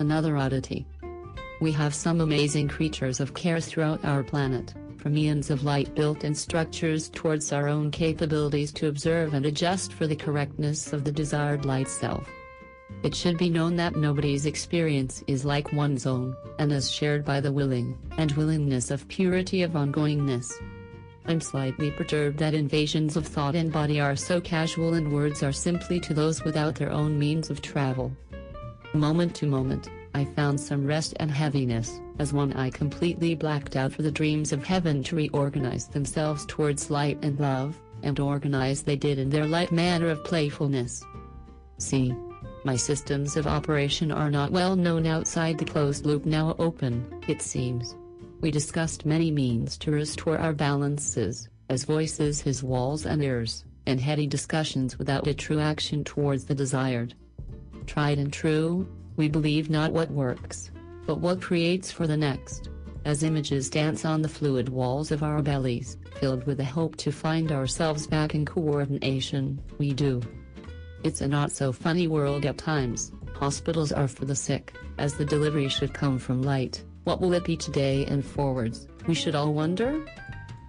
Another 0.00 0.36
oddity. 0.36 0.86
We 1.62 1.72
have 1.72 1.94
some 1.94 2.20
amazing 2.20 2.68
creatures 2.68 3.20
of 3.20 3.32
care 3.32 3.58
throughout 3.58 4.04
our 4.04 4.22
planet, 4.22 4.74
from 4.98 5.16
eons 5.16 5.48
of 5.48 5.64
light 5.64 5.94
built 5.94 6.22
in 6.22 6.34
structures 6.34 7.08
towards 7.08 7.54
our 7.54 7.68
own 7.68 7.90
capabilities 7.90 8.70
to 8.72 8.88
observe 8.88 9.32
and 9.32 9.46
adjust 9.46 9.94
for 9.94 10.06
the 10.06 10.14
correctness 10.14 10.92
of 10.92 11.04
the 11.04 11.12
desired 11.12 11.64
light 11.64 11.88
self. 11.88 12.28
It 13.02 13.16
should 13.16 13.36
be 13.36 13.50
known 13.50 13.74
that 13.76 13.96
nobody's 13.96 14.46
experience 14.46 15.24
is 15.26 15.44
like 15.44 15.72
one's 15.72 16.06
own, 16.06 16.36
and 16.60 16.70
is 16.70 16.88
shared 16.88 17.24
by 17.24 17.40
the 17.40 17.50
willing, 17.50 17.98
and 18.16 18.30
willingness 18.32 18.92
of 18.92 19.08
purity 19.08 19.62
of 19.62 19.72
ongoingness. 19.72 20.52
I'm 21.26 21.40
slightly 21.40 21.90
perturbed 21.90 22.38
that 22.38 22.54
invasions 22.54 23.16
of 23.16 23.26
thought 23.26 23.56
and 23.56 23.72
body 23.72 24.00
are 24.00 24.14
so 24.14 24.40
casual 24.40 24.94
and 24.94 25.12
words 25.12 25.42
are 25.42 25.52
simply 25.52 25.98
to 26.00 26.14
those 26.14 26.44
without 26.44 26.76
their 26.76 26.92
own 26.92 27.18
means 27.18 27.50
of 27.50 27.60
travel. 27.60 28.12
Moment 28.94 29.34
to 29.36 29.46
moment, 29.46 29.90
I 30.14 30.24
found 30.24 30.60
some 30.60 30.86
rest 30.86 31.14
and 31.18 31.30
heaviness, 31.30 32.00
as 32.20 32.32
one 32.32 32.52
eye 32.52 32.70
completely 32.70 33.34
blacked 33.34 33.74
out 33.74 33.92
for 33.92 34.02
the 34.02 34.12
dreams 34.12 34.52
of 34.52 34.64
heaven 34.64 35.02
to 35.04 35.16
reorganize 35.16 35.88
themselves 35.88 36.46
towards 36.46 36.90
light 36.90 37.18
and 37.22 37.40
love, 37.40 37.80
and 38.04 38.20
organize 38.20 38.82
they 38.82 38.96
did 38.96 39.18
in 39.18 39.30
their 39.30 39.46
light 39.46 39.72
manner 39.72 40.08
of 40.08 40.22
playfulness. 40.24 41.02
See, 41.78 42.14
my 42.64 42.76
systems 42.76 43.36
of 43.36 43.46
operation 43.46 44.12
are 44.12 44.30
not 44.30 44.52
well 44.52 44.76
known 44.76 45.06
outside 45.06 45.58
the 45.58 45.64
closed 45.64 46.06
loop 46.06 46.24
now 46.24 46.54
open, 46.58 47.04
it 47.26 47.42
seems. 47.42 47.96
We 48.40 48.50
discussed 48.50 49.06
many 49.06 49.30
means 49.30 49.76
to 49.78 49.90
restore 49.90 50.38
our 50.38 50.52
balances, 50.52 51.48
as 51.68 51.84
voices 51.84 52.40
his 52.40 52.62
walls 52.62 53.06
and 53.06 53.22
ears, 53.22 53.64
and 53.86 54.00
heady 54.00 54.26
discussions 54.26 54.98
without 54.98 55.26
a 55.26 55.34
true 55.34 55.60
action 55.60 56.04
towards 56.04 56.44
the 56.44 56.54
desired. 56.54 57.14
Tried 57.86 58.18
and 58.18 58.32
true, 58.32 58.88
we 59.16 59.28
believe 59.28 59.70
not 59.70 59.92
what 59.92 60.10
works, 60.10 60.70
but 61.06 61.18
what 61.18 61.40
creates 61.40 61.90
for 61.90 62.06
the 62.06 62.16
next. 62.16 62.68
As 63.04 63.24
images 63.24 63.68
dance 63.68 64.04
on 64.04 64.22
the 64.22 64.28
fluid 64.28 64.68
walls 64.68 65.10
of 65.10 65.24
our 65.24 65.42
bellies, 65.42 65.96
filled 66.20 66.46
with 66.46 66.58
the 66.58 66.64
hope 66.64 66.94
to 66.96 67.10
find 67.10 67.50
ourselves 67.50 68.06
back 68.06 68.34
in 68.34 68.44
coordination, 68.44 69.60
we 69.78 69.92
do. 69.92 70.22
It's 71.04 71.20
a 71.20 71.26
not 71.26 71.50
so 71.50 71.72
funny 71.72 72.06
world 72.06 72.46
at 72.46 72.58
times. 72.58 73.10
Hospitals 73.34 73.90
are 73.90 74.06
for 74.06 74.24
the 74.24 74.36
sick, 74.36 74.74
as 74.98 75.14
the 75.14 75.24
delivery 75.24 75.68
should 75.68 75.92
come 75.92 76.16
from 76.16 76.42
light. 76.42 76.84
What 77.02 77.20
will 77.20 77.32
it 77.32 77.44
be 77.44 77.56
today 77.56 78.06
and 78.06 78.24
forwards? 78.24 78.86
We 79.08 79.14
should 79.14 79.34
all 79.34 79.52
wonder? 79.52 80.06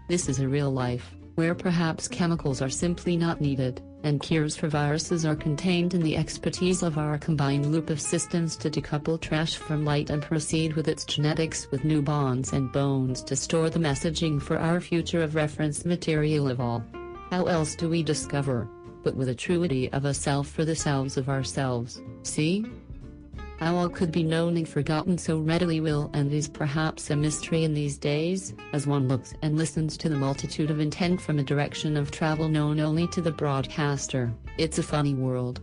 This 0.07 0.27
is 0.27 0.39
a 0.39 0.47
real 0.47 0.71
life, 0.71 1.13
where 1.35 1.53
perhaps 1.53 2.07
chemicals 2.07 2.63
are 2.63 2.69
simply 2.69 3.15
not 3.15 3.41
needed, 3.41 3.83
and 4.01 4.21
cures 4.21 4.55
for 4.55 4.67
viruses 4.67 5.23
are 5.23 5.35
contained 5.35 5.93
in 5.93 6.01
the 6.01 6.17
expertise 6.17 6.81
of 6.81 6.97
our 6.97 7.19
combined 7.19 7.71
loop 7.71 7.91
of 7.91 8.01
systems 8.01 8.57
to 8.57 8.71
decouple 8.71 9.21
trash 9.21 9.55
from 9.57 9.85
light 9.85 10.09
and 10.09 10.23
proceed 10.23 10.73
with 10.73 10.87
its 10.87 11.05
genetics 11.05 11.69
with 11.69 11.85
new 11.85 12.01
bonds 12.01 12.53
and 12.53 12.71
bones 12.71 13.21
to 13.23 13.35
store 13.35 13.69
the 13.69 13.77
messaging 13.77 14.41
for 14.41 14.57
our 14.57 14.81
future 14.81 15.21
of 15.21 15.35
reference 15.35 15.85
material 15.85 16.49
of 16.49 16.59
all. 16.59 16.83
How 17.29 17.45
else 17.45 17.75
do 17.75 17.87
we 17.87 18.01
discover? 18.01 18.67
But 19.03 19.15
with 19.15 19.29
a 19.29 19.35
truity 19.35 19.93
of 19.93 20.05
a 20.05 20.13
self 20.13 20.47
for 20.47 20.65
the 20.65 20.75
selves 20.75 21.17
of 21.17 21.29
ourselves, 21.29 22.01
see? 22.23 22.65
How 23.59 23.75
all 23.75 23.89
could 23.89 24.11
be 24.11 24.23
known 24.23 24.57
and 24.57 24.67
forgotten 24.67 25.17
so 25.17 25.39
readily 25.39 25.79
will 25.79 26.09
and 26.13 26.33
is 26.33 26.49
perhaps 26.49 27.09
a 27.09 27.15
mystery 27.15 27.63
in 27.63 27.73
these 27.73 27.97
days, 27.97 28.53
as 28.73 28.87
one 28.87 29.07
looks 29.07 29.33
and 29.41 29.57
listens 29.57 29.95
to 29.97 30.09
the 30.09 30.17
multitude 30.17 30.71
of 30.71 30.79
intent 30.79 31.21
from 31.21 31.39
a 31.39 31.43
direction 31.43 31.95
of 31.95 32.11
travel 32.11 32.49
known 32.49 32.79
only 32.79 33.07
to 33.07 33.21
the 33.21 33.31
broadcaster, 33.31 34.33
it's 34.57 34.79
a 34.79 34.83
funny 34.83 35.13
world. 35.13 35.61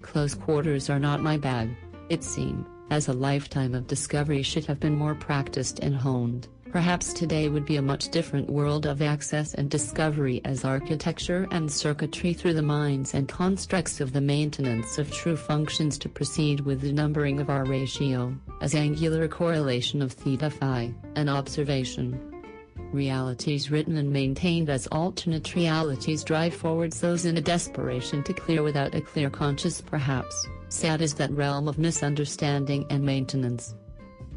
Close 0.00 0.34
quarters 0.34 0.88
are 0.88 0.98
not 0.98 1.22
my 1.22 1.36
bag, 1.36 1.70
it 2.08 2.24
seemed, 2.24 2.64
as 2.90 3.08
a 3.08 3.12
lifetime 3.12 3.74
of 3.74 3.86
discovery 3.86 4.42
should 4.42 4.64
have 4.66 4.80
been 4.80 4.96
more 4.96 5.14
practiced 5.14 5.80
and 5.80 5.94
honed. 5.94 6.48
Perhaps 6.72 7.12
today 7.12 7.50
would 7.50 7.66
be 7.66 7.76
a 7.76 7.82
much 7.82 8.08
different 8.08 8.48
world 8.48 8.86
of 8.86 9.02
access 9.02 9.52
and 9.52 9.68
discovery 9.68 10.40
as 10.46 10.64
architecture 10.64 11.46
and 11.50 11.70
circuitry 11.70 12.32
through 12.32 12.54
the 12.54 12.62
minds 12.62 13.12
and 13.12 13.28
constructs 13.28 14.00
of 14.00 14.14
the 14.14 14.22
maintenance 14.22 14.96
of 14.96 15.12
true 15.12 15.36
functions 15.36 15.98
to 15.98 16.08
proceed 16.08 16.60
with 16.60 16.80
the 16.80 16.90
numbering 16.90 17.40
of 17.40 17.50
our 17.50 17.66
ratio, 17.66 18.34
as 18.62 18.74
angular 18.74 19.28
correlation 19.28 20.00
of 20.00 20.12
theta 20.12 20.48
phi, 20.48 20.94
an 21.14 21.28
observation. 21.28 22.18
Realities 22.90 23.70
written 23.70 23.98
and 23.98 24.10
maintained 24.10 24.70
as 24.70 24.86
alternate 24.86 25.54
realities 25.54 26.24
drive 26.24 26.54
forwards 26.54 27.02
those 27.02 27.26
in 27.26 27.36
a 27.36 27.42
desperation 27.42 28.22
to 28.22 28.32
clear 28.32 28.62
without 28.62 28.94
a 28.94 29.02
clear 29.02 29.28
conscious 29.28 29.82
perhaps, 29.82 30.48
sad 30.70 31.02
is 31.02 31.12
that 31.12 31.30
realm 31.32 31.68
of 31.68 31.76
misunderstanding 31.76 32.86
and 32.88 33.04
maintenance. 33.04 33.74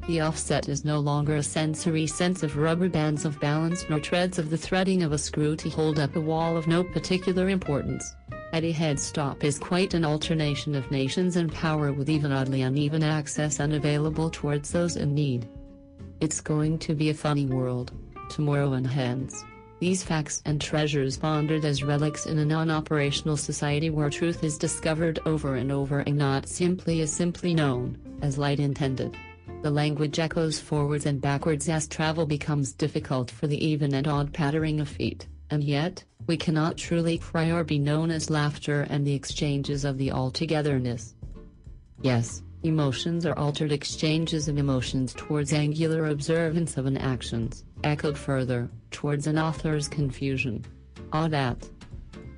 The 0.07 0.21
offset 0.21 0.69
is 0.69 0.85
no 0.85 0.99
longer 0.99 1.37
a 1.37 1.41
sensory 1.41 2.05
sense 2.05 2.43
of 2.43 2.57
rubber 2.57 2.89
bands 2.89 3.25
of 3.25 3.39
balance 3.39 3.85
nor 3.89 3.99
treads 3.99 4.37
of 4.37 4.51
the 4.51 4.57
threading 4.57 5.01
of 5.01 5.11
a 5.11 5.17
screw 5.17 5.55
to 5.55 5.69
hold 5.69 5.97
up 5.97 6.15
a 6.15 6.21
wall 6.21 6.57
of 6.57 6.67
no 6.67 6.83
particular 6.83 7.49
importance. 7.49 8.15
A 8.53 8.71
head 8.71 8.99
stop 8.99 9.43
is 9.43 9.57
quite 9.57 9.95
an 9.95 10.05
alternation 10.05 10.75
of 10.75 10.91
nations 10.91 11.37
and 11.37 11.51
power 11.51 11.91
with 11.91 12.07
even 12.07 12.31
oddly 12.31 12.61
uneven 12.61 13.01
access 13.01 13.59
unavailable 13.59 14.29
towards 14.29 14.71
those 14.71 14.95
in 14.95 15.15
need. 15.15 15.49
It's 16.21 16.39
going 16.39 16.77
to 16.79 16.93
be 16.93 17.09
a 17.09 17.13
funny 17.13 17.47
world. 17.47 17.91
Tomorrow 18.29 18.73
and 18.73 18.85
hence. 18.85 19.43
These 19.79 20.03
facts 20.03 20.41
and 20.45 20.61
treasures 20.61 21.17
pondered 21.17 21.65
as 21.65 21.83
relics 21.83 22.27
in 22.27 22.37
a 22.37 22.45
non-operational 22.45 23.37
society 23.37 23.89
where 23.89 24.11
truth 24.11 24.43
is 24.43 24.57
discovered 24.59 25.19
over 25.25 25.55
and 25.55 25.71
over 25.71 25.99
and 26.01 26.15
not 26.15 26.47
simply 26.47 27.01
as 27.01 27.11
simply 27.11 27.55
known, 27.55 27.97
as 28.21 28.37
light 28.37 28.59
intended. 28.59 29.17
The 29.65 29.71
language 29.71 30.19
echoes 30.19 30.59
forwards 30.59 31.07
and 31.07 31.19
backwards 31.19 31.67
as 31.69 31.87
travel 31.87 32.27
becomes 32.27 32.71
difficult 32.71 33.31
for 33.31 33.47
the 33.47 33.65
even 33.65 33.95
and 33.95 34.07
odd 34.07 34.31
pattering 34.31 34.79
of 34.79 34.87
feet, 34.87 35.25
and 35.49 35.63
yet, 35.63 36.03
we 36.27 36.37
cannot 36.37 36.77
truly 36.77 37.17
cry 37.17 37.49
or 37.49 37.63
be 37.63 37.79
known 37.79 38.11
as 38.11 38.29
laughter 38.29 38.85
and 38.91 39.03
the 39.03 39.15
exchanges 39.15 39.83
of 39.83 39.97
the 39.97 40.11
altogether-ness. 40.11 41.15
Yes, 42.03 42.43
emotions 42.61 43.25
are 43.25 43.35
altered 43.39 43.71
exchanges 43.71 44.47
of 44.47 44.59
emotions 44.59 45.15
towards 45.15 45.51
angular 45.51 46.09
observance 46.09 46.77
of 46.77 46.85
an 46.85 46.97
actions, 46.97 47.63
echoed 47.83 48.19
further, 48.19 48.69
towards 48.91 49.25
an 49.25 49.39
author's 49.39 49.87
confusion. 49.87 50.63
Ah, 51.11 51.23
odd 51.23 51.33
at. 51.33 51.67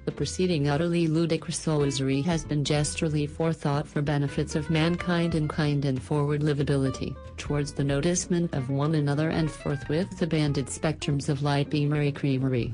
The 0.08 0.14
preceding 0.14 0.70
utterly 0.70 1.06
ludicrous 1.08 1.68
illusory 1.68 2.22
has 2.22 2.46
been 2.46 2.64
gesturally 2.64 3.28
forethought 3.28 3.86
for 3.86 4.02
benefits 4.02 4.56
of 4.56 4.70
mankind 4.70 5.36
and 5.36 5.50
kind 5.50 5.84
and 5.84 6.02
forward 6.02 6.40
livability, 6.40 7.14
towards 7.36 7.74
the 7.74 7.84
noticement 7.84 8.54
of 8.54 8.70
one 8.70 8.96
another 8.96 9.28
and 9.28 9.52
forthwith 9.52 10.18
the 10.18 10.26
banded 10.26 10.68
spectrums 10.68 11.28
of 11.28 11.42
light 11.42 11.70
beamery 11.70 12.14
creamery. 12.14 12.74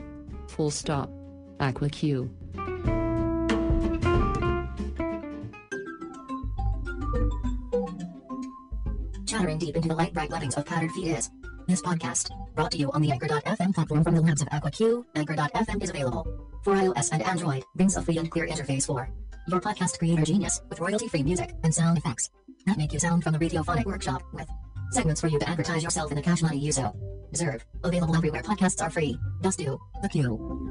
Full 0.49 0.69
stop. 0.69 1.09
Aqua 1.59 1.89
Q. 1.89 2.29
Chattering 9.25 9.57
deep 9.57 9.75
into 9.75 9.87
the 9.87 9.95
light 9.95 10.13
bright 10.13 10.29
webbings 10.29 10.53
of 10.53 10.67
powdered 10.67 10.91
feet 10.91 11.07
is 11.07 11.31
this 11.67 11.81
podcast, 11.81 12.29
brought 12.55 12.71
to 12.71 12.77
you 12.77 12.91
on 12.91 13.01
the 13.01 13.11
Anchor.fm 13.11 13.73
platform 13.73 14.03
from 14.03 14.15
the 14.15 14.21
labs 14.21 14.41
of 14.41 14.49
AquaQ. 14.49 15.05
Anchor.fm 15.15 15.83
is 15.83 15.89
available 15.89 16.25
for 16.63 16.75
iOS 16.75 17.09
and 17.11 17.21
Android. 17.23 17.63
Brings 17.75 17.97
a 17.97 18.01
free 18.01 18.17
and 18.17 18.29
clear 18.29 18.47
interface 18.47 18.85
for 18.85 19.09
your 19.47 19.59
podcast 19.59 19.99
creator 19.99 20.23
genius 20.23 20.61
with 20.69 20.79
royalty-free 20.79 21.23
music 21.23 21.53
and 21.63 21.73
sound 21.73 21.97
effects 21.97 22.29
that 22.65 22.77
make 22.77 22.93
you 22.93 22.99
sound 22.99 23.23
from 23.23 23.33
the 23.33 23.39
Radiophonic 23.39 23.85
Workshop 23.85 24.21
with 24.33 24.47
segments 24.91 25.21
for 25.21 25.27
you 25.27 25.39
to 25.39 25.49
advertise 25.49 25.83
yourself 25.83 26.11
in 26.11 26.15
the 26.15 26.21
cash 26.21 26.41
money 26.41 26.57
you 26.57 26.71
so 26.71 26.95
deserve. 27.31 27.65
Available 27.83 28.15
everywhere 28.15 28.41
podcasts 28.41 28.81
are 28.81 28.89
free. 28.89 29.17
Just 29.41 29.59
do 29.59 29.79
the 30.01 30.09
Q. 30.09 30.69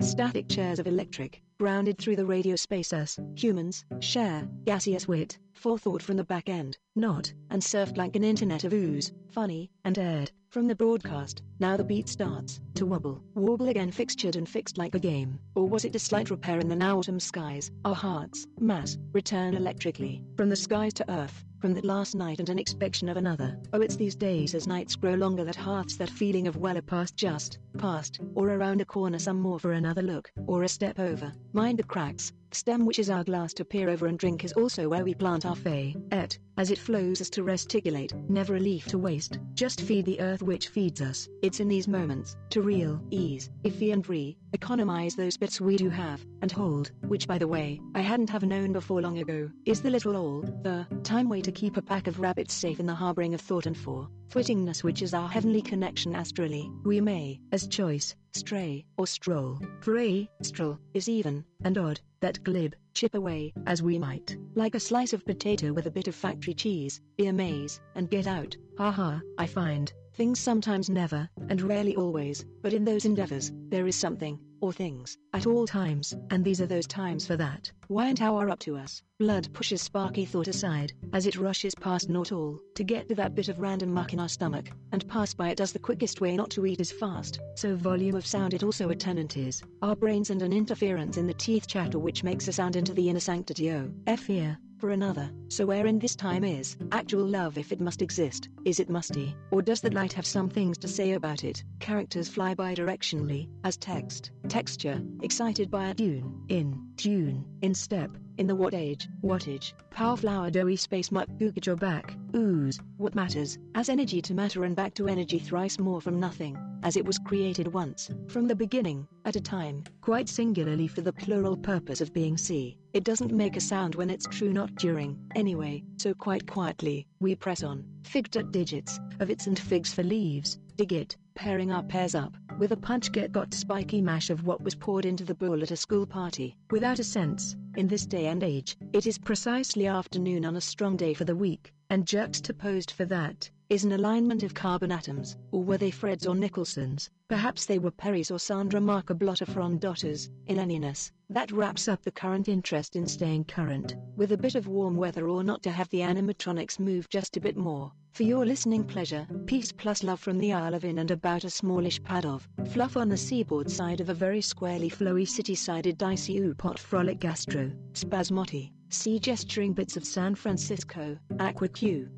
Static 0.00 0.48
chairs 0.48 0.78
of 0.78 0.86
electric, 0.86 1.42
grounded 1.62 1.96
through 1.96 2.16
the 2.16 2.26
radio 2.26 2.56
space 2.56 2.92
as 2.92 3.20
humans 3.36 3.84
share 4.00 4.48
gaseous 4.64 5.06
wit, 5.06 5.38
forethought 5.52 6.02
from 6.02 6.16
the 6.16 6.24
back 6.24 6.48
end, 6.48 6.76
not, 6.96 7.32
and 7.50 7.62
surfed 7.62 7.96
like 7.96 8.16
an 8.16 8.24
internet 8.24 8.64
of 8.64 8.72
ooze, 8.72 9.12
funny, 9.30 9.70
and 9.84 9.96
aired 9.96 10.32
from 10.50 10.66
the 10.66 10.74
broadcast. 10.74 11.44
Now 11.60 11.76
the 11.76 11.84
beat 11.84 12.08
starts 12.08 12.60
to 12.74 12.84
wobble, 12.84 13.22
warble 13.36 13.68
again, 13.68 13.92
fixtured 13.92 14.34
and 14.34 14.48
fixed 14.48 14.76
like 14.76 14.96
a 14.96 14.98
game. 14.98 15.38
Or 15.54 15.68
was 15.68 15.84
it 15.84 15.94
a 15.94 16.00
slight 16.00 16.30
repair 16.30 16.58
in 16.58 16.66
the 16.66 16.74
now 16.74 16.98
autumn 16.98 17.20
skies? 17.20 17.70
Our 17.84 17.94
hearts, 17.94 18.44
mass, 18.58 18.98
return 19.12 19.54
electrically 19.54 20.24
from 20.36 20.48
the 20.48 20.56
skies 20.56 20.92
to 20.94 21.08
earth 21.12 21.44
from 21.62 21.74
that 21.74 21.84
last 21.84 22.16
night 22.16 22.40
and 22.40 22.48
an 22.48 22.58
expectation 22.58 23.08
of 23.08 23.16
another. 23.16 23.56
Oh, 23.72 23.80
it's 23.80 23.94
these 23.94 24.16
days 24.16 24.52
as 24.56 24.66
nights 24.66 24.96
grow 24.96 25.14
longer 25.14 25.44
that 25.44 25.54
hearts 25.54 25.96
that 25.96 26.10
feeling 26.10 26.48
of 26.48 26.56
well 26.56 26.76
a 26.76 26.82
past 26.82 27.14
just, 27.14 27.60
past, 27.78 28.18
or 28.34 28.50
around 28.50 28.80
a 28.80 28.84
corner 28.84 29.20
some 29.20 29.40
more 29.40 29.60
for 29.60 29.72
another 29.72 30.02
look, 30.02 30.32
or 30.48 30.64
a 30.64 30.68
step 30.68 30.98
over. 30.98 31.32
Mind 31.54 31.78
the 31.78 31.82
cracks, 31.82 32.32
stem 32.54 32.84
which 32.84 32.98
is 32.98 33.10
our 33.10 33.24
glass 33.24 33.52
to 33.54 33.64
peer 33.64 33.88
over 33.88 34.06
and 34.06 34.18
drink 34.18 34.44
is 34.44 34.52
also 34.52 34.88
where 34.88 35.04
we 35.04 35.14
plant 35.14 35.46
our 35.46 35.56
fay, 35.56 35.94
et, 36.10 36.38
as 36.56 36.70
it 36.70 36.78
flows 36.78 37.20
us 37.20 37.30
to 37.30 37.42
resticulate, 37.42 38.14
never 38.28 38.56
a 38.56 38.60
leaf 38.60 38.86
to 38.86 38.98
waste, 38.98 39.38
just 39.54 39.80
feed 39.80 40.04
the 40.04 40.20
earth 40.20 40.42
which 40.42 40.68
feeds 40.68 41.00
us. 41.00 41.28
It's 41.42 41.60
in 41.60 41.68
these 41.68 41.88
moments, 41.88 42.36
to 42.50 42.62
real 42.62 43.00
ease, 43.10 43.50
iffy 43.64 43.92
and 43.92 44.04
free, 44.04 44.36
economize 44.52 45.14
those 45.14 45.36
bits 45.36 45.60
we 45.60 45.76
do 45.76 45.88
have, 45.88 46.24
and 46.42 46.52
hold, 46.52 46.92
which 47.06 47.26
by 47.26 47.38
the 47.38 47.48
way, 47.48 47.80
I 47.94 48.00
hadn't 48.00 48.30
have 48.30 48.42
known 48.42 48.72
before 48.72 49.00
long 49.00 49.18
ago, 49.18 49.50
is 49.64 49.80
the 49.80 49.90
little 49.90 50.16
all, 50.16 50.42
the, 50.42 50.86
time 51.04 51.28
way 51.28 51.40
to 51.40 51.52
keep 51.52 51.76
a 51.76 51.82
pack 51.82 52.06
of 52.06 52.20
rabbits 52.20 52.54
safe 52.54 52.80
in 52.80 52.86
the 52.86 52.94
harboring 52.94 53.34
of 53.34 53.40
thought 53.40 53.66
and 53.66 53.76
for, 53.76 54.08
twittingness 54.28 54.84
which 54.84 55.02
is 55.02 55.14
our 55.14 55.28
heavenly 55.28 55.62
connection 55.62 56.14
astrally, 56.14 56.70
we 56.84 57.00
may, 57.00 57.40
as 57.52 57.66
choice, 57.66 58.14
stray, 58.32 58.84
or 58.96 59.06
stroll, 59.06 59.58
pray, 59.80 60.28
stroll, 60.42 60.78
is 60.94 61.08
even, 61.08 61.44
and 61.64 61.78
odd, 61.78 62.00
that 62.20 62.42
glib, 62.44 62.74
chip 62.94 63.14
away, 63.14 63.52
as 63.66 63.82
we 63.82 63.98
might, 63.98 64.36
like 64.54 64.74
a 64.74 64.80
slice 64.80 65.12
of 65.12 65.24
potato 65.24 65.72
with 65.72 65.86
a 65.86 65.90
bit 65.90 66.08
of 66.08 66.14
factory 66.14 66.54
cheese, 66.54 67.00
be 67.16 67.26
amaze, 67.26 67.80
and 67.94 68.10
get 68.10 68.26
out, 68.26 68.56
ha 68.78 68.90
ha, 68.90 69.20
I 69.38 69.46
find, 69.46 69.92
things 70.14 70.38
sometimes 70.38 70.90
never, 70.90 71.28
and 71.48 71.62
rarely 71.62 71.96
always, 71.96 72.44
but 72.60 72.72
in 72.72 72.84
those 72.84 73.04
endeavors, 73.04 73.52
there 73.68 73.86
is 73.86 73.96
something, 73.96 74.38
or 74.60 74.72
things, 74.72 75.18
at 75.32 75.46
all 75.46 75.66
times, 75.66 76.14
and 76.30 76.44
these 76.44 76.60
are 76.60 76.66
those 76.66 76.86
times 76.86 77.26
for 77.26 77.36
that. 77.36 77.70
Why 77.88 78.08
and 78.08 78.18
how 78.18 78.36
are 78.36 78.48
up 78.48 78.60
to 78.60 78.76
us? 78.76 79.02
Blood 79.18 79.52
pushes 79.52 79.82
sparky 79.82 80.24
thought 80.24 80.48
aside, 80.48 80.92
as 81.12 81.26
it 81.26 81.36
rushes 81.36 81.74
past 81.74 82.08
not 82.08 82.30
all, 82.30 82.60
to 82.76 82.84
get 82.84 83.08
to 83.08 83.14
that 83.16 83.34
bit 83.34 83.48
of 83.48 83.58
random 83.58 83.92
muck 83.92 84.12
in 84.12 84.20
our 84.20 84.28
stomach, 84.28 84.70
and 84.92 85.06
pass 85.08 85.34
by 85.34 85.50
it 85.50 85.60
as 85.60 85.72
the 85.72 85.78
quickest 85.78 86.20
way 86.20 86.36
not 86.36 86.50
to 86.50 86.64
eat 86.64 86.80
is 86.80 86.92
fast. 86.92 87.40
So 87.56 87.74
volume 87.74 88.14
of 88.14 88.26
sound 88.26 88.54
it 88.54 88.62
also 88.62 88.90
a 88.90 88.94
tenant 88.94 89.36
is, 89.36 89.62
our 89.82 89.96
brains 89.96 90.30
and 90.30 90.42
an 90.42 90.52
interference 90.52 91.16
in 91.16 91.26
the 91.26 91.34
teeth 91.34 91.66
chatter 91.66 91.98
which 91.98 92.24
makes 92.24 92.48
a 92.48 92.52
sound 92.52 92.76
into 92.82 92.94
the 92.94 93.08
inner 93.08 93.20
sanctity 93.20 93.70
o, 93.70 93.88
F 94.08 94.26
here, 94.26 94.58
for 94.78 94.90
another. 94.90 95.30
So 95.46 95.64
wherein 95.64 96.00
this 96.00 96.16
time 96.16 96.42
is 96.42 96.76
actual 96.90 97.24
love 97.24 97.56
if 97.56 97.70
it 97.70 97.80
must 97.80 98.02
exist? 98.02 98.48
Is 98.64 98.80
it 98.80 98.90
musty? 98.90 99.36
Or 99.52 99.62
does 99.62 99.80
the 99.80 99.92
light 99.92 100.12
have 100.14 100.26
some 100.26 100.48
things 100.48 100.78
to 100.78 100.88
say 100.88 101.12
about 101.12 101.44
it? 101.44 101.62
Characters 101.78 102.28
fly 102.28 102.54
bi-directionally, 102.54 103.48
as 103.62 103.76
text, 103.76 104.32
texture, 104.48 105.00
excited 105.22 105.70
by 105.70 105.90
a 105.90 105.94
tune, 105.94 106.44
in, 106.48 106.76
tune, 106.96 107.44
in 107.60 107.72
step, 107.72 108.10
in 108.38 108.46
the 108.46 108.54
what 108.54 108.74
age, 108.74 109.08
wattage, 109.22 109.72
power 109.90 110.16
flower 110.16 110.50
doughy 110.50 110.76
space 110.76 111.12
muck 111.12 111.28
googage 111.38 111.68
or 111.68 111.76
back, 111.76 112.16
ooze, 112.34 112.80
what 112.96 113.14
matters, 113.14 113.58
as 113.74 113.88
energy 113.88 114.22
to 114.22 114.34
matter 114.34 114.64
and 114.64 114.74
back 114.76 114.94
to 114.94 115.08
energy 115.08 115.38
thrice 115.38 115.78
more 115.78 116.00
from 116.00 116.18
nothing, 116.18 116.56
as 116.82 116.96
it 116.96 117.04
was 117.04 117.18
created 117.18 117.72
once, 117.72 118.10
from 118.28 118.48
the 118.48 118.54
beginning, 118.54 119.06
at 119.24 119.36
a 119.36 119.40
time, 119.40 119.84
quite 120.00 120.28
singularly 120.28 120.88
for 120.88 121.00
the 121.00 121.12
plural 121.12 121.56
purpose 121.56 122.00
of 122.00 122.12
being 122.12 122.36
see. 122.36 122.76
It 122.92 123.04
doesn't 123.04 123.32
make 123.32 123.56
a 123.56 123.60
sound 123.60 123.94
when 123.94 124.10
it's 124.10 124.26
true 124.26 124.52
not 124.52 124.74
during, 124.74 125.18
anyway, 125.34 125.84
so 125.96 126.14
quite 126.14 126.46
quietly, 126.46 127.06
we 127.20 127.34
press 127.34 127.62
on, 127.62 127.84
figged 128.02 128.36
at 128.36 128.52
digits, 128.52 128.98
of 129.20 129.30
its 129.30 129.46
and 129.46 129.58
figs 129.58 129.94
for 129.94 130.02
leaves, 130.02 130.58
dig 130.76 130.92
it, 130.92 131.16
pairing 131.34 131.72
our 131.72 131.82
pairs 131.82 132.14
up, 132.14 132.34
with 132.58 132.72
a 132.72 132.76
punch 132.76 133.12
get 133.12 133.32
got 133.32 133.54
spiky 133.54 134.00
mash 134.00 134.30
of 134.30 134.46
what 134.46 134.62
was 134.62 134.74
poured 134.74 135.06
into 135.06 135.24
the 135.24 135.34
bowl 135.34 135.62
at 135.62 135.70
a 135.70 135.76
school 135.76 136.06
party, 136.06 136.56
without 136.70 136.98
a 136.98 137.04
sense, 137.04 137.56
in 137.76 137.88
this 137.88 138.06
day 138.06 138.26
and 138.26 138.42
age, 138.42 138.76
it 138.92 139.06
is 139.06 139.18
precisely 139.18 139.86
afternoon 139.86 140.44
on 140.44 140.56
a 140.56 140.60
strong 140.60 140.96
day 140.96 141.14
for 141.14 141.24
the 141.24 141.36
week, 141.36 141.72
and 141.90 142.06
juxtaposed 142.06 142.90
for 142.90 143.04
that, 143.04 143.50
is 143.72 143.84
an 143.84 143.92
alignment 143.92 144.42
of 144.42 144.52
carbon 144.52 144.92
atoms, 144.92 145.38
or 145.50 145.64
were 145.64 145.78
they 145.78 145.90
Freds 145.90 146.28
or 146.28 146.34
Nicholsons, 146.34 147.08
perhaps 147.26 147.64
they 147.64 147.78
were 147.78 147.90
Perrys 147.90 148.30
or 148.30 148.38
Sandra 148.38 148.82
Marker-Blotter 148.82 149.46
daughters, 149.78 150.28
in 150.46 150.58
anyiness, 150.58 151.10
that 151.30 151.50
wraps 151.50 151.88
up 151.88 152.02
the 152.02 152.10
current 152.10 152.48
interest 152.48 152.96
in 152.96 153.06
staying 153.06 153.44
current, 153.44 153.96
with 154.14 154.32
a 154.32 154.36
bit 154.36 154.56
of 154.56 154.68
warm 154.68 154.94
weather 154.94 155.26
or 155.26 155.42
not 155.42 155.62
to 155.62 155.70
have 155.70 155.88
the 155.88 156.00
animatronics 156.00 156.78
move 156.78 157.08
just 157.08 157.38
a 157.38 157.40
bit 157.40 157.56
more. 157.56 157.90
For 158.12 158.24
your 158.24 158.44
listening 158.44 158.84
pleasure, 158.84 159.26
peace 159.46 159.72
plus 159.72 160.02
love 160.02 160.20
from 160.20 160.36
the 160.36 160.52
Isle 160.52 160.74
of 160.74 160.84
In 160.84 160.98
and 160.98 161.10
about 161.10 161.44
a 161.44 161.50
smallish 161.50 162.02
pad 162.02 162.26
of 162.26 162.46
fluff 162.72 162.98
on 162.98 163.08
the 163.08 163.16
seaboard 163.16 163.70
side 163.70 164.02
of 164.02 164.10
a 164.10 164.14
very 164.14 164.42
squarely 164.42 164.90
flowy 164.90 165.26
city-sided 165.26 165.96
dicey 165.96 166.40
oopot 166.40 166.78
frolic 166.78 167.20
gastro, 167.20 167.72
spasmotti, 167.94 168.70
sea 168.90 169.18
gesturing 169.18 169.72
bits 169.72 169.96
of 169.96 170.04
San 170.04 170.34
Francisco, 170.34 171.16
aqua 171.40 171.68
Q. 171.68 172.10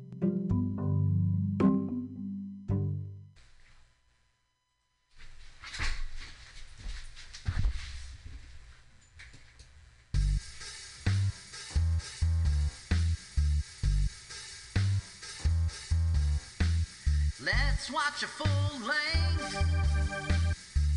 Let's 17.77 17.91
watch 17.91 18.23
a 18.23 18.27
full 18.27 18.79
length 18.87 19.53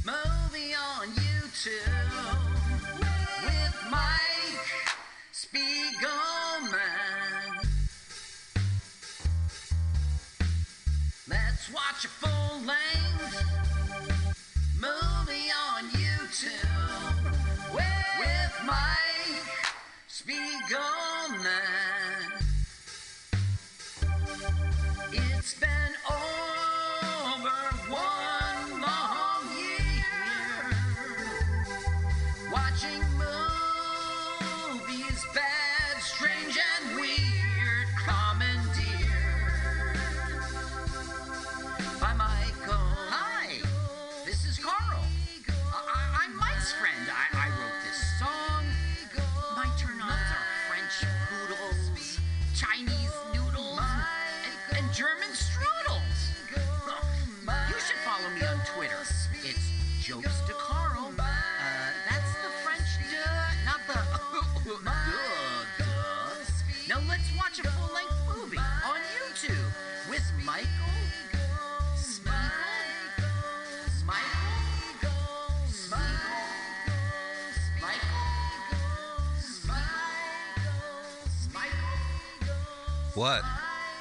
movie 0.07 0.75
on 0.77 1.09
YouTube 1.09 2.39
with 3.45 3.75
Mike 3.91 4.85
Spiegelman. 5.33 6.71
Let's 11.29 11.69
watch 11.75 12.05
a 12.05 12.09
full 12.09 12.61
length 12.65 13.43
movie 14.81 15.51
on 15.75 15.91
YouTube 15.91 17.35
with 17.75 18.55
Mike 18.65 19.43
Spiegelman. 20.09 21.49
It's 25.13 25.55
been 25.55 25.88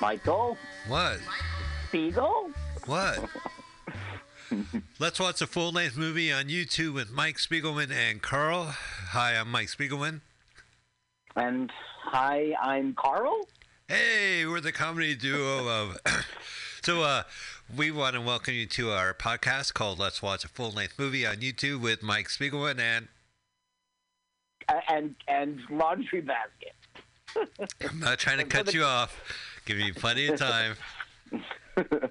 Michael 0.08 0.58
What? 0.88 1.20
Spiegel? 1.90 2.52
What? 2.86 3.30
Let's 5.00 5.20
watch 5.20 5.42
a 5.42 5.48
full 5.48 5.74
length 5.74 5.98
movie 5.98 6.32
on 6.32 6.46
YouTube 6.46 6.94
with 6.94 7.12
Mike 7.12 7.36
Spiegelman 7.36 7.92
and 7.92 8.22
Carl. 8.22 8.74
Hi, 9.10 9.36
I'm 9.36 9.52
Mike 9.52 9.68
Spiegelman. 9.68 10.22
And 11.36 11.70
hi, 12.06 12.54
I'm 12.62 12.94
Carl. 12.94 13.50
Hey, 13.90 14.46
we're 14.46 14.62
the 14.62 14.72
comedy 14.72 15.14
duo 15.14 15.68
of. 15.68 15.98
so, 16.82 17.02
uh, 17.02 17.24
we 17.76 17.92
want 17.92 18.16
to 18.16 18.22
welcome 18.22 18.54
you 18.54 18.66
to 18.66 18.92
our 18.92 19.14
podcast 19.14 19.74
called 19.74 20.00
Let's 20.00 20.22
Watch 20.22 20.46
a 20.46 20.48
Full 20.48 20.72
Length 20.72 20.98
Movie 20.98 21.28
on 21.28 21.36
YouTube 21.42 21.82
with 21.82 22.02
Mike 22.02 22.30
Spiegelman 22.30 22.80
and. 22.80 23.10
And 24.88 25.16
and 25.28 25.60
laundry 25.70 26.22
basket. 26.22 26.76
I'm 27.92 28.00
not 28.00 28.20
trying 28.20 28.38
to 28.38 28.46
cut 28.46 28.74
you 28.74 28.86
off. 28.86 29.22
Give 29.68 29.80
you 29.80 29.94
plenty 29.94 30.28
of 30.28 30.40
time. 30.40 30.76
Can 31.76 32.10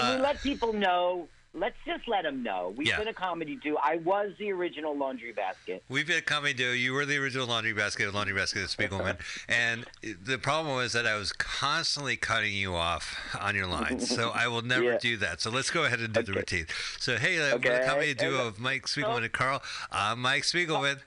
Uh, 0.00 0.14
we 0.16 0.22
let 0.22 0.40
people 0.44 0.72
know? 0.72 1.26
Let's 1.54 1.74
just 1.84 2.06
let 2.06 2.22
them 2.22 2.42
know. 2.44 2.72
We've 2.76 2.86
Yeah. 2.86 2.98
been 2.98 3.08
a 3.08 3.12
comedy 3.14 3.56
duo. 3.56 3.78
I 3.82 3.96
was 3.96 4.30
the 4.38 4.52
original 4.52 4.96
laundry 4.96 5.32
basket. 5.32 5.82
We've 5.88 6.06
been 6.06 6.18
a 6.18 6.22
comedy 6.22 6.52
duo. 6.54 6.72
You 6.72 6.92
were 6.92 7.04
the 7.04 7.16
original 7.16 7.46
Laundry 7.48 7.72
Basket, 7.72 8.12
Laundry 8.14 8.34
Basket 8.36 8.62
of 8.62 8.68
Spiegelman. 8.68 9.16
and 9.48 9.86
the 10.02 10.38
problem 10.38 10.76
was 10.76 10.92
that 10.92 11.04
I 11.06 11.16
was 11.16 11.32
constantly 11.32 12.16
cutting 12.16 12.52
you 12.52 12.76
off 12.76 13.18
on 13.40 13.56
your 13.56 13.66
lines. 13.66 14.08
So 14.14 14.30
I 14.30 14.46
will 14.46 14.62
never 14.74 14.84
Yeah. 14.92 14.98
do 14.98 15.16
that. 15.16 15.40
So 15.40 15.50
let's 15.50 15.70
go 15.70 15.82
ahead 15.84 15.98
and 16.00 16.12
do 16.14 16.22
the 16.22 16.32
routine. 16.34 16.66
So, 17.00 17.16
hey, 17.16 17.38
uh, 17.38 17.54
we're 17.54 17.58
the 17.58 17.74
Okay. 17.74 17.86
comedy 17.88 18.14
duo 18.14 18.46
of 18.46 18.60
Mike 18.60 18.84
Spiegelman 18.86 19.24
and 19.24 19.32
Carl. 19.32 19.62
I'm 19.90 20.20
Mike 20.22 20.44
Spiegelman. 20.44 21.00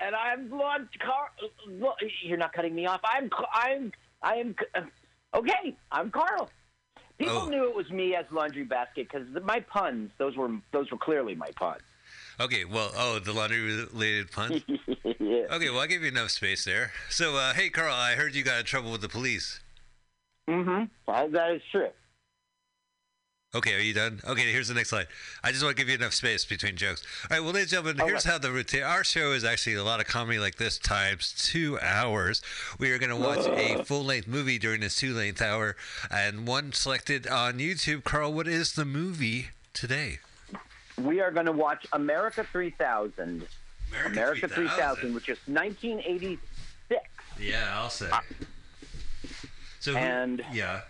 and 0.00 0.14
I'm 0.14 0.48
Lon 0.50 0.88
Car. 1.00 1.30
Lo- 1.66 1.96
You're 2.22 2.36
not 2.38 2.52
cutting 2.52 2.74
me 2.74 2.86
off. 2.86 3.00
I'm 3.02 3.30
I'm 3.52 3.92
I 4.22 4.36
am 4.36 4.54
okay. 5.34 5.76
I'm 5.92 6.10
Carl. 6.10 6.50
People 7.18 7.42
Oh. 7.44 7.48
knew 7.48 7.68
it 7.68 7.74
was 7.74 7.90
me 7.90 8.14
as 8.14 8.26
Laundry 8.30 8.64
Basket 8.64 9.08
because 9.10 9.26
my 9.42 9.60
puns. 9.60 10.10
Those 10.18 10.36
were 10.36 10.50
those 10.72 10.90
were 10.90 10.98
clearly 10.98 11.34
my 11.34 11.50
puns. 11.56 11.82
Okay, 12.38 12.64
well, 12.66 12.90
oh, 12.96 13.18
the 13.18 13.32
laundry 13.32 13.62
related 13.62 14.30
pun. 14.30 14.62
yeah. 14.68 15.46
Okay, 15.50 15.70
well, 15.70 15.80
I 15.80 15.86
gave 15.86 16.02
you 16.02 16.08
enough 16.08 16.30
space 16.30 16.64
there. 16.64 16.92
So, 17.08 17.34
uh, 17.36 17.54
hey, 17.54 17.70
Carl, 17.70 17.94
I 17.94 18.14
heard 18.14 18.34
you 18.34 18.42
got 18.44 18.60
in 18.60 18.64
trouble 18.66 18.92
with 18.92 19.00
the 19.00 19.08
police. 19.08 19.60
Mm-hmm. 20.48 20.84
Well, 21.08 21.28
that 21.30 21.50
is 21.52 21.62
true. 21.72 21.88
Okay, 23.56 23.74
are 23.74 23.80
you 23.80 23.94
done? 23.94 24.20
Okay, 24.26 24.52
here's 24.52 24.68
the 24.68 24.74
next 24.74 24.90
slide. 24.90 25.06
I 25.42 25.50
just 25.50 25.64
want 25.64 25.74
to 25.74 25.82
give 25.82 25.88
you 25.88 25.94
enough 25.94 26.12
space 26.12 26.44
between 26.44 26.76
jokes. 26.76 27.02
All 27.30 27.36
right, 27.36 27.42
well, 27.42 27.52
ladies 27.54 27.72
and 27.72 27.84
gentlemen, 27.84 28.00
All 28.02 28.06
here's 28.08 28.26
right. 28.26 28.32
how 28.32 28.38
the 28.38 28.52
routine. 28.52 28.82
Our 28.82 29.02
show 29.02 29.32
is 29.32 29.44
actually 29.44 29.76
a 29.76 29.82
lot 29.84 29.98
of 29.98 30.06
comedy 30.06 30.38
like 30.38 30.56
this 30.56 30.76
times 30.78 31.32
two 31.38 31.78
hours. 31.80 32.42
We 32.78 32.90
are 32.92 32.98
going 32.98 33.08
to 33.10 33.16
watch 33.16 33.46
a 33.46 33.82
full 33.84 34.04
length 34.04 34.28
movie 34.28 34.58
during 34.58 34.82
this 34.82 34.94
two 34.96 35.14
length 35.14 35.40
hour, 35.40 35.74
and 36.10 36.46
one 36.46 36.72
selected 36.74 37.26
on 37.26 37.54
YouTube. 37.58 38.04
Carl, 38.04 38.32
what 38.34 38.46
is 38.46 38.74
the 38.74 38.84
movie 38.84 39.48
today? 39.72 40.18
We 41.00 41.20
are 41.22 41.30
going 41.30 41.46
to 41.46 41.52
watch 41.52 41.86
America 41.94 42.44
3000. 42.52 43.46
America 44.04 44.48
3000, 44.48 45.14
which 45.14 45.30
is 45.30 45.38
1986. 45.46 47.02
Yeah, 47.40 47.70
I'll 47.74 47.88
say. 47.90 48.10
So, 49.80 49.92
who- 49.92 49.98
And- 49.98 50.44
yeah, 50.52 50.82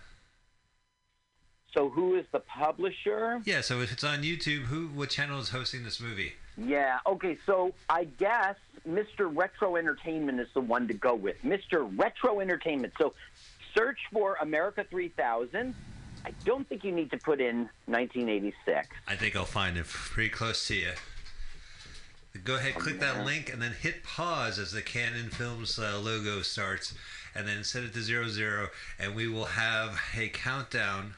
So 1.77 1.91
who 1.91 2.15
is 2.15 2.25
the 2.33 2.41
publisher? 2.41 3.43
yeah. 3.45 3.61
So 3.61 3.83
if 3.83 3.93
it's 3.93 4.03
on 4.03 4.23
YouTube, 4.23 4.63
who, 4.63 4.87
what 4.89 5.11
channel 5.11 5.39
is 5.39 5.51
hosting 5.51 5.85
this 5.85 6.01
movie? 6.01 6.33
Yeah. 6.57 7.01
Okay. 7.07 7.37
So 7.45 7.75
I 7.91 8.05
guess 8.05 8.57
Mr. 8.89 9.31
Retro 9.31 9.77
Entertainment 9.77 10.41
is 10.41 10.49
the 10.55 10.63
one 10.63 10.89
to 10.89 10.95
go 10.95 11.15
with. 11.15 11.37
Mr. 11.43 11.87
Retro 11.99 12.41
Entertainment. 12.41 12.95
So 12.99 13.13
search 13.77 13.99
for 14.11 14.39
America 14.41 14.87
3000. 14.89 15.75
I 16.25 16.31
don't 16.47 16.67
think 16.67 16.83
you 16.83 16.93
need 16.93 17.11
to 17.11 17.19
put 17.19 17.43
in 17.43 17.69
1986. 17.85 18.89
I 19.07 19.15
think 19.15 19.37
I'll 19.37 19.45
find 19.45 19.77
it 19.77 19.85
pretty 19.87 20.31
close 20.31 20.67
to 20.69 20.75
you. 20.75 20.93
Go 22.45 22.57
ahead, 22.57 22.75
click 22.75 23.01
that 23.01 23.25
link, 23.25 23.53
and 23.53 23.61
then 23.61 23.73
hit 23.73 24.03
pause 24.03 24.59
as 24.59 24.73
the 24.73 24.83
Cannon 24.83 25.31
Films 25.31 25.79
uh, 25.79 25.99
logo 25.99 26.43
starts, 26.43 26.95
and 27.35 27.47
then 27.47 27.65
set 27.65 27.83
it 27.83 27.95
to 27.95 28.01
zero 28.01 28.29
zero, 28.29 28.69
and 28.99 29.15
we 29.15 29.27
will 29.29 29.47
have 29.47 29.99
a 30.17 30.29
countdown 30.29 31.15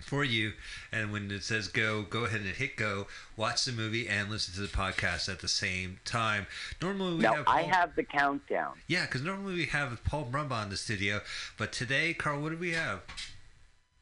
for 0.00 0.24
you. 0.24 0.52
And 0.92 1.12
when 1.12 1.30
it 1.30 1.42
says 1.42 1.68
go, 1.68 2.02
go 2.02 2.24
ahead 2.24 2.40
and 2.40 2.50
hit 2.50 2.76
go. 2.76 3.06
Watch 3.36 3.64
the 3.64 3.72
movie 3.72 4.08
and 4.08 4.30
listen 4.30 4.54
to 4.54 4.60
the 4.60 4.68
podcast 4.68 5.28
at 5.28 5.40
the 5.40 5.48
same 5.48 5.98
time. 6.04 6.46
Normally 6.80 7.16
we 7.16 7.22
now 7.22 7.34
have 7.34 7.48
I 7.48 7.62
have 7.62 7.94
the 7.96 8.04
countdown. 8.04 8.74
yeah, 8.86 9.06
because 9.06 9.22
normally 9.22 9.54
we 9.54 9.66
have 9.66 10.02
Paul 10.04 10.28
Brumbaugh 10.30 10.64
in 10.64 10.70
the 10.70 10.76
studio, 10.76 11.20
but 11.58 11.72
today, 11.72 12.14
Carl, 12.14 12.40
what 12.40 12.50
do 12.50 12.58
we 12.58 12.72
have? 12.72 13.00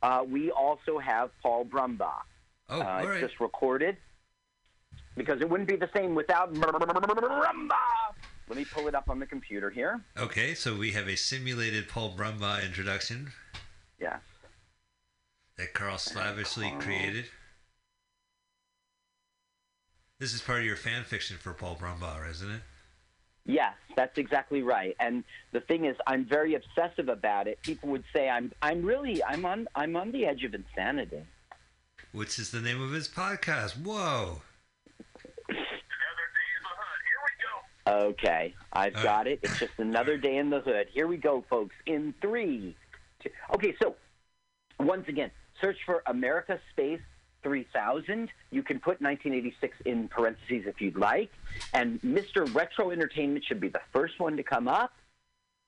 Uh, 0.03 0.25
we 0.29 0.51
also 0.51 0.99
have 0.99 1.31
Paul 1.43 1.65
Brumbaugh. 1.65 2.23
Oh, 2.69 2.81
uh, 2.81 2.85
all 2.85 3.09
it's 3.09 3.21
just 3.21 3.41
recorded 3.41 3.97
because 5.17 5.41
it 5.41 5.49
wouldn't 5.49 5.69
be 5.69 5.77
the 5.77 5.91
same 5.95 6.15
without 6.15 6.53
Brumbaugh. 6.55 7.71
Let 8.49 8.59
me 8.59 8.65
pull 8.65 8.89
it 8.89 8.95
up 8.95 9.09
on 9.09 9.19
the 9.19 9.27
computer 9.27 9.71
here. 9.71 10.01
Okay, 10.19 10.55
so 10.55 10.75
we 10.75 10.91
have 10.93 11.09
a 11.09 11.17
simulated 11.17 11.89
Paul 11.89 12.15
Brumbaugh 12.17 12.65
introduction. 12.65 13.33
Yes. 14.01 14.21
That 15.63 15.75
Carl 15.75 15.97
slavishly 15.97 16.73
created. 16.81 17.27
This 20.19 20.35
is 20.35 20.41
part 20.41 20.59
of 20.59 20.65
your 20.65 20.75
fan 20.77 21.05
fiction 21.05 21.37
for 21.39 21.53
Paul 21.53 21.77
Brumbaugh, 21.81 22.29
isn't 22.31 22.51
it? 22.51 22.63
Yes, 23.47 23.75
that's 23.97 24.19
exactly 24.19 24.63
right. 24.63 24.97
And 24.99 25.23
the 25.53 25.61
thing 25.61 25.85
is, 25.85 25.97
I'm 26.07 26.25
very 26.25 26.55
obsessive 26.57 27.09
about 27.09 27.47
it. 27.47 27.63
People 27.63 27.91
would 27.91 28.03
say 28.13 28.29
I'm, 28.29 28.51
I'm 28.61 28.83
really, 28.85 29.23
I'm 29.23 29.45
on, 29.45 29.69
I'm 29.77 29.95
on 29.95 30.11
the 30.11 30.27
edge 30.27 30.43
of 30.43 30.53
insanity. 30.55 31.23
Which 32.11 32.41
is 32.41 32.51
the 32.51 32.61
name 32.61 32.83
of 32.83 32.91
his 32.91 33.09
podcast. 33.09 33.77
Whoa. 33.81 34.43
Another 35.49 35.61
day 36.29 36.49
in 36.57 36.63
the 36.65 36.73
hood. 36.81 37.03
Here 37.07 37.95
we 37.95 38.01
go. 38.01 38.07
Okay, 38.09 38.55
I've 38.73 38.97
Uh. 38.97 39.03
got 39.05 39.27
it. 39.29 39.39
It's 39.45 39.61
just 39.61 39.75
another 39.79 40.17
day 40.17 40.39
in 40.39 40.51
the 40.51 40.61
hood. 40.61 40.89
Here 40.93 41.07
we 41.07 41.17
go, 41.19 41.45
folks. 41.49 41.75
In 41.87 42.15
three, 42.21 42.77
two. 43.21 43.31
Okay, 43.55 43.75
so 43.81 43.95
once 44.79 45.07
again, 45.09 45.31
search 45.63 45.79
for 45.87 46.03
America 46.07 46.59
Space 46.73 47.01
3000. 47.43 48.29
You 48.51 48.63
can 48.63 48.79
put 48.79 49.01
1986 49.01 49.77
in 49.87 50.09
parentheses 50.09 50.65
if 50.67 50.81
you'd 50.81 50.97
like. 50.97 51.31
And 51.73 52.01
Mr. 52.03 52.53
Retro 52.55 52.91
Entertainment 52.91 53.45
should 53.45 53.61
be 53.61 53.69
the 53.69 53.81
first 53.93 54.21
one 54.21 54.37
to 54.37 54.43
come 54.43 54.69
up. 54.69 54.93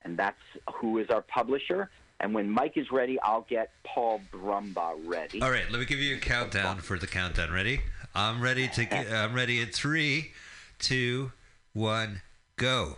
And 0.03 0.19
that's 0.19 0.41
who 0.75 0.99
is 0.99 1.09
our 1.09 1.23
publisher. 1.23 1.91
And 2.21 2.35
when 2.35 2.49
Mike 2.49 2.77
is 2.77 2.91
ready, 2.93 3.19
I'll 3.21 3.47
get 3.49 3.71
Paul 3.85 4.21
Brumbaugh 4.33 4.97
ready. 5.05 5.43
All 5.43 5.51
right, 5.51 5.69
let 5.71 5.79
me 5.81 5.87
give 5.87 5.99
you 5.99 6.17
a 6.17 6.19
countdown 6.19 6.79
for 6.79 6.99
the 6.99 7.07
countdown. 7.07 7.53
Ready? 7.53 7.81
I'm 8.15 8.41
ready 8.41 8.69
to. 8.69 9.17
I'm 9.17 9.35
ready 9.35 9.61
at 9.61 9.75
three, 9.75 10.33
two, 10.79 11.33
one, 11.73 12.23
go. 12.57 12.97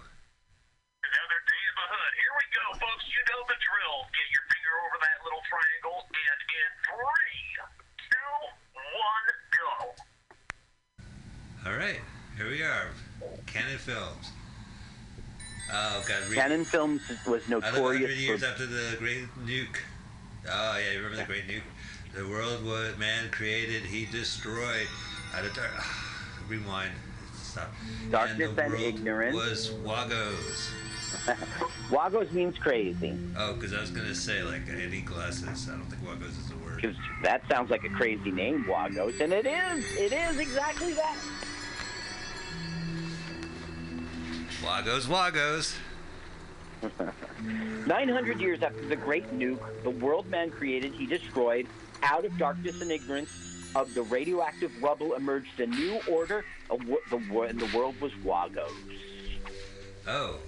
Another 1.01 1.41
day 1.49 1.63
in 1.65 1.75
the 1.81 1.87
hood. 1.89 2.13
Here 2.21 2.35
we 2.37 2.45
go, 2.53 2.67
folks. 2.77 3.05
You 3.09 3.21
know 3.33 3.41
the 3.49 3.57
drill. 3.57 3.99
Get 4.13 4.29
your 4.37 4.45
finger 4.53 4.75
over 4.85 4.99
that 5.01 5.19
little 5.25 5.41
triangle, 5.49 6.05
and 6.07 6.39
in 6.53 6.71
three, 6.85 7.41
two, 8.13 8.37
one, 8.77 9.27
go. 9.57 9.97
All 11.67 11.75
right, 11.75 11.99
here 12.37 12.49
we 12.49 12.63
are. 12.63 12.91
Cannon 13.47 13.79
Films. 13.79 14.31
Oh 15.73 16.05
God, 16.07 16.29
read- 16.29 16.39
Cannon 16.39 16.65
Films 16.65 17.03
was 17.27 17.43
I 17.51 17.57
live 17.57 17.83
100 17.83 18.11
years 18.11 18.41
for 18.41 18.47
after 18.47 18.67
the 18.67 18.95
Great 19.01 19.25
Nuke. 19.45 19.79
Oh 20.49 20.79
yeah, 20.79 20.93
you 20.93 20.99
remember 20.99 21.17
the 21.17 21.25
Great 21.25 21.49
Nuke? 21.49 21.63
The 22.15 22.29
world 22.29 22.65
what 22.65 22.97
man 23.01 23.31
created, 23.33 23.83
he 23.83 24.05
destroyed. 24.05 24.87
Out 25.35 25.45
of 25.45 25.55
dark. 25.55 25.73
Rewind. 26.49 26.93
Stop. 27.35 27.73
Darkness 28.13 28.55
the 28.55 28.63
and 28.63 28.73
world 28.73 28.85
ignorance. 28.85 29.35
Was 29.35 29.71
Wagos. 29.85 30.71
Wagos 31.91 32.31
means 32.31 32.59
crazy. 32.59 33.19
Oh, 33.37 33.55
because 33.55 33.75
I 33.75 33.81
was 33.81 33.91
gonna 33.91 34.15
say 34.15 34.45
like 34.45 34.71
I 34.71 34.87
need 34.87 35.07
glasses. 35.07 35.69
I 35.69 35.73
don't 35.73 35.87
think 35.87 36.03
Wagos 36.05 36.39
is 36.39 36.53
a 36.53 36.65
word. 36.65 36.77
Because 36.77 36.97
that 37.25 37.43
sounds 37.49 37.71
like 37.71 37.83
a 37.83 37.89
crazy 37.89 38.31
name, 38.31 38.65
Wagos, 38.69 39.21
and 39.21 39.33
it 39.33 39.47
is. 39.47 39.85
It 39.97 40.13
is 40.13 40.39
exactly 40.39 40.93
that. 40.93 41.17
Wagos, 44.63 45.07
Wagos. 45.07 45.75
900 47.87 48.41
years 48.41 48.63
after 48.63 48.85
the 48.87 48.97
great 48.97 49.27
nuke, 49.39 49.59
the 49.83 49.91
world 49.91 50.27
man 50.29 50.51
created, 50.51 50.93
he 50.93 51.07
destroyed, 51.07 51.67
out 52.03 52.25
of 52.25 52.37
darkness 52.39 52.81
and 52.81 52.91
ignorance 52.91 53.31
of 53.75 53.93
the 53.95 54.03
radioactive 54.03 54.71
rubble 54.83 55.15
emerged 55.15 55.59
a 55.61 55.67
new 55.67 55.99
order, 56.11 56.45
a, 56.71 56.77
wo- 56.77 56.99
the, 57.11 57.17
wo- 57.31 57.43
and 57.43 57.59
the 57.59 57.77
world 57.77 57.99
was 58.01 58.13
Wagos. 58.25 58.71
Oh. 60.07 60.39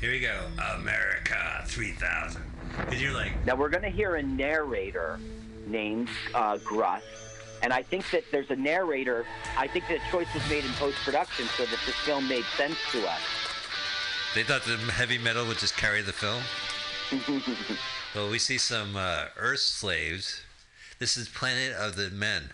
Here 0.00 0.10
we 0.10 0.20
go. 0.20 0.46
America 0.76 1.62
3000. 1.66 2.42
Because 2.80 3.00
you're 3.00 3.12
like, 3.12 3.32
Now 3.46 3.54
we're 3.54 3.68
going 3.68 3.84
to 3.84 3.90
hear 3.90 4.16
a 4.16 4.22
narrator 4.22 5.20
named 5.66 6.08
uh, 6.34 6.58
Gruss, 6.58 7.02
and 7.62 7.72
I 7.72 7.82
think 7.82 8.10
that 8.10 8.24
there's 8.30 8.50
a 8.50 8.56
narrator. 8.56 9.24
I 9.56 9.66
think 9.66 9.86
that 9.88 10.00
choice 10.10 10.26
was 10.34 10.48
made 10.50 10.64
in 10.64 10.70
post 10.72 10.96
production 11.04 11.46
so 11.56 11.64
that 11.64 11.78
this 11.86 11.94
film 11.96 12.28
made 12.28 12.44
sense 12.56 12.76
to 12.92 13.08
us. 13.08 13.20
they 14.34 14.42
thought 14.42 14.62
the 14.62 14.76
heavy 14.92 15.18
metal 15.18 15.46
would 15.46 15.58
just 15.58 15.76
carry 15.76 16.02
the 16.02 16.12
film. 16.12 16.42
Well, 18.14 18.28
we 18.30 18.38
see 18.38 18.58
some 18.58 18.94
uh, 18.94 19.28
Earth 19.38 19.60
slaves. 19.60 20.42
This 20.98 21.16
is 21.16 21.30
Planet 21.30 21.72
of 21.72 21.96
the 21.96 22.10
Men. 22.10 22.50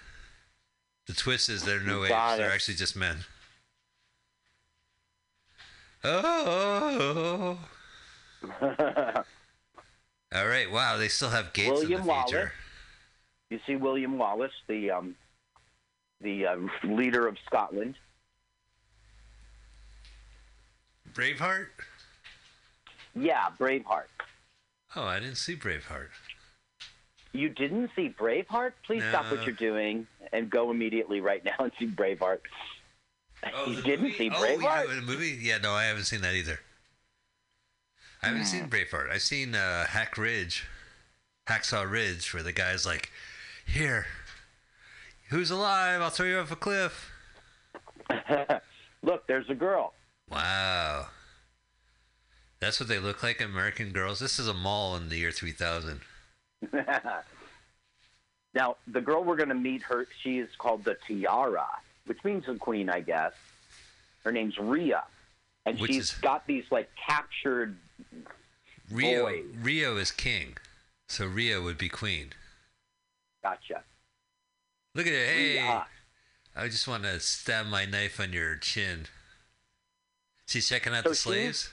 The 1.08 1.14
twist 1.14 1.48
is 1.48 1.64
they're 1.64 1.80
no 1.80 2.04
apes; 2.04 2.10
Got 2.10 2.36
they're 2.38 2.52
actually 2.52 2.76
just 2.76 2.94
men. 2.94 3.16
Oh. 6.04 7.58
All 10.32 10.46
right. 10.46 10.70
Wow, 10.70 10.96
they 10.96 11.08
still 11.08 11.30
have 11.30 11.52
gates 11.52 11.70
William 11.70 12.02
in 12.02 12.06
the 12.06 12.12
future. 12.12 12.36
Wallace. 12.36 12.52
You 13.50 13.60
see 13.66 13.76
William 13.76 14.18
Wallace, 14.18 14.52
the 14.66 14.90
um, 14.90 15.14
the 16.20 16.46
uh, 16.46 16.56
leader 16.84 17.26
of 17.26 17.36
Scotland. 17.46 17.94
Braveheart. 21.14 21.68
Yeah, 23.14 23.48
Braveheart. 23.58 24.04
Oh, 24.94 25.04
I 25.04 25.18
didn't 25.18 25.36
see 25.36 25.56
Braveheart. 25.56 26.08
You 27.32 27.48
didn't 27.48 27.90
see 27.96 28.14
Braveheart? 28.18 28.72
Please 28.86 29.02
stop 29.08 29.30
what 29.30 29.44
you're 29.44 29.54
doing 29.54 30.06
and 30.32 30.48
go 30.50 30.70
immediately 30.70 31.20
right 31.20 31.44
now 31.44 31.54
and 31.58 31.72
see 31.78 31.86
Braveheart. 31.86 32.40
Oh, 33.54 33.70
you 33.70 33.82
didn't 33.82 34.02
movie? 34.02 34.16
see 34.16 34.30
Oh, 34.30 34.34
Braveheart? 34.42 34.62
yeah, 34.88 34.94
the 34.94 35.02
movie? 35.02 35.38
Yeah, 35.40 35.58
no, 35.58 35.72
I 35.72 35.84
haven't 35.84 36.04
seen 36.04 36.20
that 36.22 36.34
either. 36.34 36.58
I 38.22 38.28
haven't 38.28 38.46
seen 38.46 38.68
Braveheart. 38.68 39.10
I've 39.10 39.22
seen 39.22 39.54
uh, 39.54 39.86
Hack 39.86 40.18
Ridge, 40.18 40.66
Hacksaw 41.48 41.88
Ridge, 41.88 42.34
where 42.34 42.42
the 42.42 42.52
guy's 42.52 42.84
like, 42.84 43.10
"Here, 43.68 44.06
who's 45.30 45.50
alive? 45.50 46.00
I'll 46.00 46.10
throw 46.10 46.26
you 46.26 46.38
off 46.38 46.50
a 46.50 46.56
cliff." 46.56 47.10
Look, 49.02 49.26
there's 49.26 49.48
a 49.48 49.54
girl. 49.54 49.92
Wow. 50.30 51.06
That's 52.60 52.80
what 52.80 52.88
they 52.88 52.98
look 52.98 53.22
like, 53.22 53.40
American 53.40 53.92
Girls. 53.92 54.18
This 54.18 54.38
is 54.38 54.48
a 54.48 54.54
mall 54.54 54.96
in 54.96 55.08
the 55.08 55.16
year 55.16 55.30
3000. 55.30 56.00
now, 58.54 58.76
the 58.88 59.00
girl 59.00 59.22
we're 59.22 59.36
going 59.36 59.48
to 59.50 59.54
meet, 59.54 59.82
her 59.82 60.06
she 60.22 60.38
is 60.38 60.48
called 60.58 60.84
the 60.84 60.96
Tiara, 61.06 61.66
which 62.06 62.22
means 62.24 62.46
the 62.46 62.56
queen, 62.56 62.90
I 62.90 63.00
guess. 63.00 63.32
Her 64.24 64.32
name's 64.32 64.58
Rhea, 64.58 65.04
and 65.66 65.78
Which 65.78 65.92
she's 65.92 66.12
is- 66.12 66.18
got 66.18 66.46
these 66.46 66.64
like 66.70 66.90
captured. 66.96 67.76
Rio 68.90 69.26
Boy. 69.26 69.42
Rio 69.62 69.96
is 69.96 70.10
king, 70.10 70.56
so 71.08 71.26
Rio 71.26 71.62
would 71.62 71.78
be 71.78 71.88
queen. 71.88 72.30
Gotcha. 73.48 73.82
Look 74.94 75.06
at 75.06 75.12
it. 75.12 75.28
Hey, 75.28 75.54
Rhea. 75.54 75.86
I 76.56 76.68
just 76.68 76.88
want 76.88 77.04
to 77.04 77.18
stab 77.20 77.66
my 77.66 77.84
knife 77.84 78.20
on 78.20 78.32
your 78.32 78.56
chin. 78.56 79.06
She's 80.46 80.68
checking 80.68 80.92
out 80.94 81.04
So 81.04 81.10
the 81.10 81.14
slaves. 81.14 81.70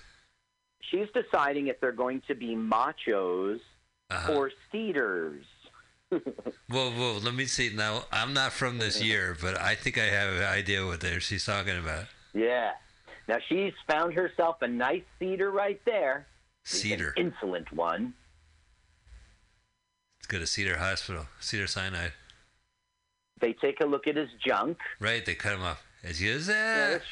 She's 0.92 1.08
deciding 1.14 1.68
if 1.68 1.80
they're 1.82 1.92
going 1.92 2.22
to 2.28 2.36
be 2.36 2.56
machos 2.56 3.60
Uh-huh. 4.12 4.34
or 4.34 4.52
cedars. 4.72 5.46
Whoa, 6.12 6.92
whoa. 6.92 7.18
Let 7.22 7.34
me 7.34 7.46
see. 7.46 7.72
Now, 7.74 8.04
I'm 8.12 8.34
not 8.34 8.52
from 8.52 8.78
this 8.78 9.02
year, 9.10 9.36
but 9.42 9.60
I 9.60 9.76
think 9.76 9.98
I 9.98 10.04
have 10.06 10.36
an 10.36 10.44
idea 10.44 10.86
what 10.86 11.04
she's 11.22 11.46
talking 11.46 11.78
about. 11.78 12.06
Yeah. 12.34 12.72
Now 13.28 13.38
she's 13.50 13.74
found 13.90 14.14
herself 14.14 14.58
a 14.62 14.68
nice 14.68 15.02
cedar 15.20 15.50
right 15.52 15.82
there. 15.86 16.28
He's 16.64 16.76
an 16.76 16.90
Cedar. 16.92 17.14
insolent 17.18 17.72
one. 17.74 18.14
Let's 20.26 20.32
go 20.32 20.40
to 20.40 20.48
Cedar 20.48 20.78
Hospital. 20.80 21.28
Cedar 21.40 21.68
Sinai. 21.68 22.08
They 23.42 23.54
take 23.54 23.80
a 23.82 23.86
look 23.86 24.08
at 24.08 24.16
his 24.16 24.30
junk. 24.44 24.80
Right, 25.00 25.24
they 25.24 25.36
cut 25.36 25.54
him 25.54 25.62
off. 25.62 25.84
As 26.04 26.20
you 26.20 26.32
Yeah, 26.32 26.40
say. 26.40 26.94
this, 26.98 27.04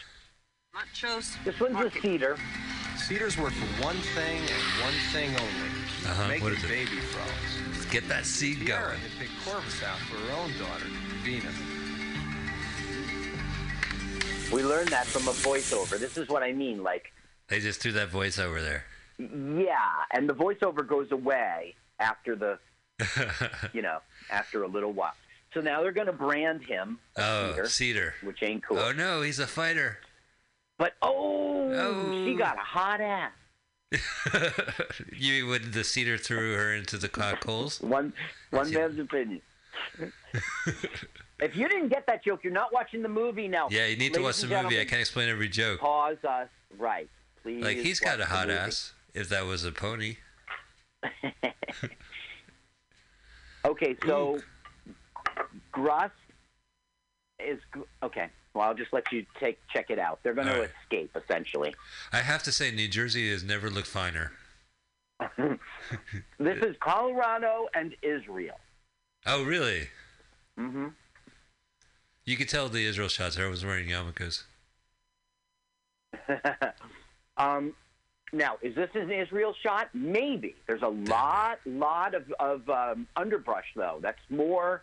Machos. 0.73 1.43
this 1.45 1.59
one's 1.59 1.77
a 1.79 1.91
cedar. 2.01 2.37
Cedars 2.97 3.37
work 3.37 3.53
for 3.53 3.83
one 3.83 3.97
thing 4.15 4.39
and 4.39 4.81
one 4.83 4.93
thing 5.11 5.29
only. 5.29 6.09
Uh-huh, 6.09 6.27
Making 6.27 6.43
what 6.43 6.53
is 6.53 6.63
it? 6.63 6.67
baby 6.69 6.89
frogs. 7.01 7.31
Let's 7.73 7.85
get 7.85 8.07
that 8.07 8.25
seed 8.25 8.65
Tiara 8.65 8.87
going. 8.87 8.99
had 9.01 9.11
picked 9.19 9.33
Korvis 9.45 9.83
out 9.83 9.99
for 9.99 10.15
her 10.15 10.41
own 10.41 10.49
daughter, 10.57 10.85
Venus. 11.21 11.53
We 14.51 14.63
learned 14.63 14.87
that 14.89 15.05
from 15.05 15.27
a 15.27 15.33
voiceover. 15.33 15.99
This 15.99 16.17
is 16.17 16.27
what 16.29 16.41
I 16.41 16.51
mean. 16.51 16.81
Like, 16.81 17.13
They 17.47 17.59
just 17.59 17.79
threw 17.79 17.91
that 17.91 18.09
voiceover 18.09 18.59
there. 18.59 18.85
yeah, 19.19 20.01
and 20.15 20.27
the 20.27 20.33
voiceover 20.33 20.87
goes 20.87 21.11
away 21.11 21.75
after 21.99 22.35
the, 22.35 22.57
you 23.73 23.81
know, 23.81 23.99
after 24.31 24.63
a 24.63 24.67
little 24.67 24.91
while. 24.91 25.13
So 25.53 25.61
now 25.61 25.81
they're 25.81 25.91
going 25.91 26.07
to 26.07 26.13
brand 26.13 26.63
him 26.63 26.97
oh, 27.17 27.51
cedar, 27.51 27.67
Cedar. 27.69 28.13
which 28.23 28.41
ain't 28.41 28.63
cool. 28.63 28.79
Oh 28.79 28.91
no, 28.91 29.21
he's 29.21 29.39
a 29.39 29.47
fighter. 29.47 29.99
But 30.77 30.93
oh, 31.01 31.71
Oh. 31.71 32.25
she 32.25 32.35
got 32.35 32.57
a 32.57 32.61
hot 32.61 33.01
ass. 33.01 33.31
you 35.15 35.47
when 35.47 35.71
the 35.71 35.83
cedar 35.83 36.17
threw 36.17 36.55
her 36.55 36.73
into 36.73 36.97
the 36.97 37.07
cock 37.07 37.43
holes? 37.43 37.79
One 37.81 38.11
one 38.49 38.63
That's 38.63 38.69
it. 38.71 38.79
man's 38.79 38.99
opinion. 38.99 39.41
if 41.39 41.55
you 41.55 41.67
didn't 41.69 41.89
get 41.89 42.07
that 42.07 42.23
joke, 42.23 42.43
you're 42.43 42.53
not 42.53 42.73
watching 42.73 43.03
the 43.03 43.09
movie 43.09 43.47
now. 43.47 43.67
Yeah, 43.69 43.85
you 43.85 43.95
need 43.97 44.13
to 44.15 44.21
watch 44.21 44.41
the 44.41 44.47
movie. 44.47 44.79
I 44.79 44.85
can't 44.85 45.01
explain 45.01 45.29
every 45.29 45.49
joke. 45.49 45.79
Pause 45.79 46.17
us. 46.27 46.47
Right. 46.77 47.07
Please. 47.43 47.63
Like 47.63 47.77
he's 47.77 47.99
got 47.99 48.19
a 48.19 48.25
hot 48.25 48.49
ass. 48.49 48.93
If 49.13 49.29
that 49.29 49.45
was 49.45 49.63
a 49.63 49.71
pony. 49.71 50.17
Okay, 53.65 53.95
so 54.05 54.39
Gruss 55.73 56.11
is 57.39 57.59
okay. 58.03 58.29
Well, 58.53 58.67
I'll 58.67 58.73
just 58.75 58.93
let 58.93 59.11
you 59.11 59.25
take 59.39 59.59
check 59.73 59.89
it 59.89 59.97
out. 59.99 60.19
They're 60.23 60.33
going 60.35 60.47
to 60.47 60.53
All 60.53 60.59
right. 60.61 60.69
escape 60.83 61.15
essentially. 61.15 61.73
I 62.11 62.17
have 62.17 62.43
to 62.43 62.51
say, 62.51 62.71
New 62.71 62.87
Jersey 62.87 63.31
has 63.31 63.43
never 63.43 63.69
looked 63.69 63.87
finer. 63.87 64.31
This 66.39 66.57
is 66.63 66.75
Colorado 66.79 67.67
and 67.73 67.95
Israel. 68.01 68.59
Oh, 69.25 69.43
really? 69.43 69.87
hmm 70.57 70.87
You 72.25 72.35
could 72.37 72.49
tell 72.49 72.67
the 72.69 72.85
Israel 72.85 73.07
shots. 73.07 73.37
Everyone's 73.37 73.63
wearing 73.65 73.87
yarmulkes. 73.87 74.43
um, 77.37 77.73
now, 78.33 78.57
is 78.61 78.75
this 78.75 78.89
an 78.95 79.11
Israel 79.11 79.53
shot? 79.61 79.89
Maybe. 79.93 80.55
There's 80.67 80.81
a 80.81 80.87
lot, 80.87 81.59
lot 81.65 82.15
of 82.15 82.31
of 82.39 82.67
um, 82.69 83.07
underbrush 83.15 83.67
though. 83.75 83.99
That's 84.01 84.19
more. 84.29 84.81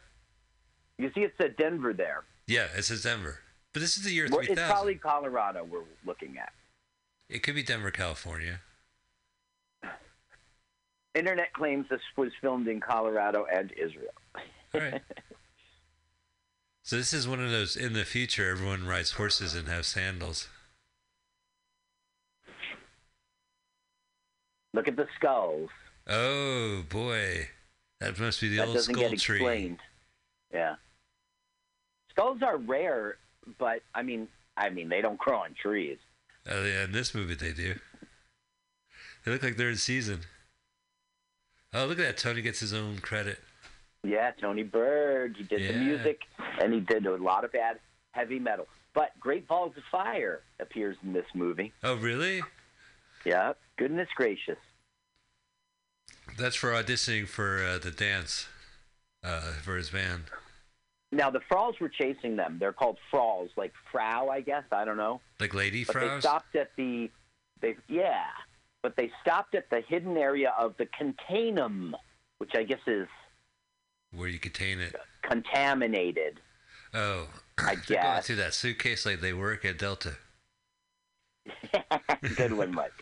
You 0.99 1.11
see, 1.15 1.23
it 1.23 1.35
said 1.41 1.57
Denver 1.57 1.93
there. 1.93 2.25
Yeah, 2.47 2.69
it 2.77 2.85
says 2.85 3.03
Denver. 3.03 3.41
But 3.73 3.81
this 3.81 3.97
is 3.97 4.05
the 4.05 4.13
year 4.13 4.29
3000. 4.29 4.53
it's 4.53 4.71
probably 4.71 4.95
Colorado 4.97 5.65
we're 5.65 5.83
looking 6.05 6.37
at. 6.39 6.53
It 7.29 7.43
could 7.43 7.55
be 7.55 7.63
Denver, 7.63 7.91
California. 7.91 8.61
Internet 11.15 11.53
claims 11.53 11.87
this 11.91 12.01
was 12.17 12.31
filmed 12.41 12.69
in 12.69 12.81
Colorado 12.81 13.47
and 13.53 13.73
Israel. 13.73 14.13
All 14.75 14.81
right. 14.81 15.03
so 16.83 16.97
this 16.97 17.13
is 17.13 17.27
one 17.27 17.43
of 17.43 17.51
those 17.51 17.77
in 17.77 17.93
the 17.95 18.05
future 18.05 18.49
everyone 18.49 18.87
rides 18.87 19.13
horses 19.13 19.55
and 19.55 19.69
has 19.69 19.87
sandals. 19.87 20.49
Look 24.75 24.89
at 24.89 24.97
the 24.97 25.07
skulls. 25.17 25.71
Oh 26.09 26.85
boy, 26.89 27.49
that 28.01 28.19
must 28.19 28.41
be 28.41 28.49
the 28.49 28.57
that 28.59 28.67
old 28.69 28.77
doesn't 28.77 28.95
skull 28.95 29.11
get 29.11 29.19
tree. 29.21 29.37
explained. 29.37 29.79
Yeah. 30.53 30.77
Skulls 32.11 32.43
are 32.43 32.57
rare, 32.57 33.17
but 33.59 33.83
I 33.95 34.03
mean, 34.03 34.29
I 34.57 34.71
mean, 34.71 34.89
they 34.89 35.01
don't 35.01 35.19
grow 35.19 35.39
on 35.39 35.55
trees. 35.61 35.99
Oh 36.51 36.65
yeah, 36.65 36.85
in 36.85 36.93
this 36.93 37.15
movie 37.15 37.35
they 37.35 37.53
do. 37.53 37.75
They 39.25 39.33
look 39.33 39.43
like 39.43 39.57
they're 39.57 39.71
in 39.71 39.77
season. 39.77 40.21
Oh, 41.73 41.85
look 41.87 41.99
at 41.99 42.05
that! 42.05 42.17
Tony 42.17 42.43
gets 42.43 42.61
his 42.61 42.73
own 42.73 42.99
credit. 42.99 43.39
Yeah, 44.03 44.31
Tony 44.41 44.63
Berg. 44.63 45.37
He 45.37 45.45
did 45.45 45.69
the 45.69 45.79
music, 45.79 46.23
and 46.61 46.73
he 46.73 46.81
did 46.81 47.07
a 47.07 47.17
lot 47.17 47.45
of 47.45 47.53
bad 47.53 47.79
heavy 48.13 48.39
metal. 48.39 48.67
But 48.95 49.11
Great 49.21 49.47
Balls 49.47 49.73
of 49.77 49.83
Fire 49.93 50.41
appears 50.59 50.97
in 51.05 51.13
this 51.13 51.27
movie. 51.35 51.73
Oh 51.85 51.95
really? 51.97 52.43
Yeah, 53.25 53.53
goodness 53.81 54.09
gracious. 54.15 54.59
That's 56.39 56.55
for 56.55 56.71
auditioning 56.73 57.27
for 57.27 57.65
uh, 57.65 57.79
the 57.79 57.91
dance 57.91 58.47
uh, 59.25 59.41
for 59.63 59.77
his 59.77 59.89
band. 59.89 60.25
Now 61.13 61.31
the 61.31 61.41
Frauls 61.49 61.81
were 61.81 61.89
chasing 61.89 62.37
them. 62.37 62.59
They're 62.61 62.75
called 62.75 62.99
Frauls, 63.11 63.51
like 63.57 63.73
Frau, 63.91 64.29
I 64.29 64.43
guess. 64.43 64.65
I 64.71 64.85
don't 64.85 64.99
know. 64.99 65.21
Like 65.41 65.55
Lady 65.55 65.85
But 65.85 65.95
they 65.99 66.21
stopped 66.21 66.55
at 66.55 66.71
the, 66.77 67.11
they 67.63 67.77
yeah, 67.89 68.27
but 68.83 68.97
they 68.97 69.11
stopped 69.23 69.55
at 69.55 69.69
the 69.71 69.81
hidden 69.89 70.17
area 70.17 70.53
of 70.59 70.75
the 70.79 70.87
Containum, 70.97 71.97
which 72.39 72.53
I 72.55 72.63
guess 72.63 72.79
is 72.87 73.09
where 74.13 74.29
you 74.29 74.39
contain 74.39 74.79
it. 74.81 74.95
contaminated. 75.23 76.39
Oh, 76.93 77.29
I 77.59 77.75
they're 77.89 77.97
going 78.03 78.15
guess. 78.17 78.27
through 78.27 78.37
that 78.37 78.55
suitcase 78.55 79.05
like 79.07 79.21
they 79.21 79.33
work 79.33 79.65
at 79.65 79.79
Delta. 79.79 80.13
Good 82.37 82.53
one, 82.53 82.73
Mike. 82.73 82.93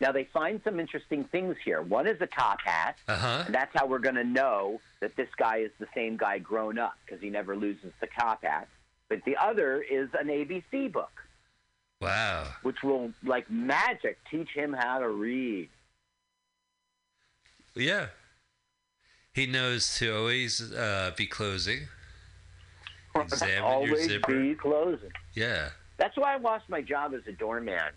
Now 0.00 0.12
they 0.12 0.24
find 0.32 0.60
some 0.62 0.78
interesting 0.78 1.24
things 1.24 1.56
here. 1.64 1.80
One 1.82 2.06
is 2.06 2.20
a 2.20 2.26
top 2.26 2.58
hat, 2.62 2.96
Uh 3.08 3.16
huh. 3.16 3.42
and 3.46 3.54
that's 3.54 3.70
how 3.74 3.86
we're 3.86 3.98
going 3.98 4.14
to 4.16 4.24
know 4.24 4.80
that 5.00 5.16
this 5.16 5.28
guy 5.38 5.58
is 5.58 5.70
the 5.78 5.86
same 5.94 6.16
guy 6.16 6.38
grown 6.38 6.78
up 6.78 6.94
because 7.04 7.22
he 7.22 7.30
never 7.30 7.56
loses 7.56 7.92
the 8.00 8.08
top 8.18 8.44
hat. 8.44 8.68
But 9.08 9.24
the 9.24 9.36
other 9.36 9.80
is 9.82 10.08
an 10.18 10.26
ABC 10.28 10.92
book, 10.92 11.12
Wow. 12.00 12.44
which 12.62 12.82
will, 12.82 13.12
like 13.24 13.50
magic, 13.50 14.18
teach 14.30 14.50
him 14.50 14.72
how 14.74 14.98
to 14.98 15.08
read. 15.08 15.70
Yeah. 17.74 18.08
He 19.32 19.46
knows 19.46 19.96
to 19.98 20.14
always 20.16 20.72
uh, 20.72 21.12
be 21.16 21.26
closing. 21.26 21.80
Examine 23.14 23.54
your 23.56 23.64
Always 23.64 24.04
zipper. 24.08 24.40
be 24.40 24.54
closing. 24.54 25.10
Yeah. 25.34 25.70
That's 25.98 26.16
why 26.16 26.34
I 26.34 26.38
lost 26.38 26.68
my 26.68 26.82
job 26.82 27.14
as 27.14 27.22
a 27.26 27.32
doorman. 27.32 27.92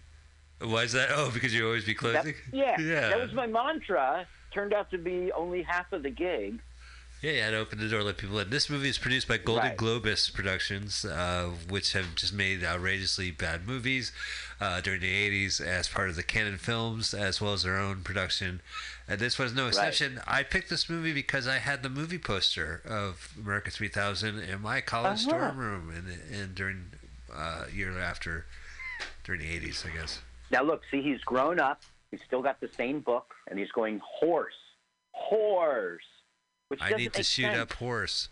Why 0.61 0.83
is 0.83 0.91
that? 0.93 1.09
Oh, 1.13 1.31
because 1.33 1.53
you 1.53 1.65
always 1.65 1.85
be 1.85 1.93
That- 1.93 1.99
closing. 1.99 2.35
yeah, 2.51 2.75
Yeah. 2.79 3.09
that 3.09 3.19
was 3.19 3.33
my 3.33 3.47
mantra. 3.47 4.27
Turned 4.51 4.73
out 4.73 4.89
to 4.91 4.97
be 4.97 5.31
only 5.31 5.61
half 5.63 5.91
of 5.93 6.03
the 6.03 6.09
gig. 6.09 6.59
Yeah, 7.21 7.33
had 7.43 7.51
to 7.51 7.57
open 7.57 7.79
the 7.79 7.89
door, 7.89 8.01
let 8.01 8.15
people 8.17 8.39
in. 8.39 8.49
This 8.49 8.69
movie 8.69 8.87
is 8.87 8.97
produced 8.97 9.27
by 9.27 9.37
Golan 9.37 9.61
Right. 9.63 9.77
Globus 9.77 10.33
Productions, 10.33 11.03
uh, 11.03 11.49
which 11.67 11.91
have 11.91 12.15
just 12.15 12.33
made 12.33 12.63
outrageously 12.63 13.31
bad 13.31 13.67
movies 13.67 14.13
uh, 14.61 14.79
during 14.79 15.01
the 15.01 15.29
80s 15.47 15.59
as 15.59 15.89
part 15.89 16.09
of 16.09 16.15
the 16.15 16.23
Cannon 16.23 16.57
Films, 16.57 17.13
as 17.13 17.41
well 17.41 17.51
as 17.53 17.63
their 17.63 17.77
own 17.77 18.03
production. 18.03 18.61
And 19.05 19.19
this 19.19 19.37
was 19.37 19.53
no 19.53 19.67
exception. 19.67 20.21
I 20.25 20.43
picked 20.43 20.69
this 20.69 20.89
movie 20.89 21.11
because 21.11 21.45
I 21.45 21.57
had 21.57 21.83
the 21.83 21.89
movie 21.89 22.19
poster 22.19 22.81
of 22.87 23.33
America 23.37 23.69
3000 23.69 24.39
in 24.39 24.61
my 24.61 24.79
college 24.79 25.27
Uh-huh. 25.27 25.37
dorm 25.39 25.57
room 25.57 25.89
and, 25.93 26.07
and 26.41 26.55
during 26.55 26.85
uh, 27.35 27.65
year 27.73 27.99
after, 27.99 28.45
during 29.25 29.41
the 29.41 29.59
80s, 29.59 29.85
I 29.85 29.93
guess. 29.95 30.21
Now 30.51 30.63
look, 30.63 30.81
see, 30.91 31.01
he's 31.01 31.21
grown 31.21 31.59
up. 31.59 31.81
He's 32.11 32.21
still 32.25 32.41
got 32.41 32.59
the 32.59 32.69
same 32.75 33.01
book, 33.01 33.33
and 33.49 33.59
he's 33.59 33.71
going 33.71 34.01
horse, 34.03 34.53
horse. 35.11 36.01
Which 36.69 36.79
I 36.83 36.91
need 36.91 37.13
to 37.13 37.23
shoot 37.23 37.43
sense. 37.43 37.57
up 37.57 37.73
horse. 37.73 38.29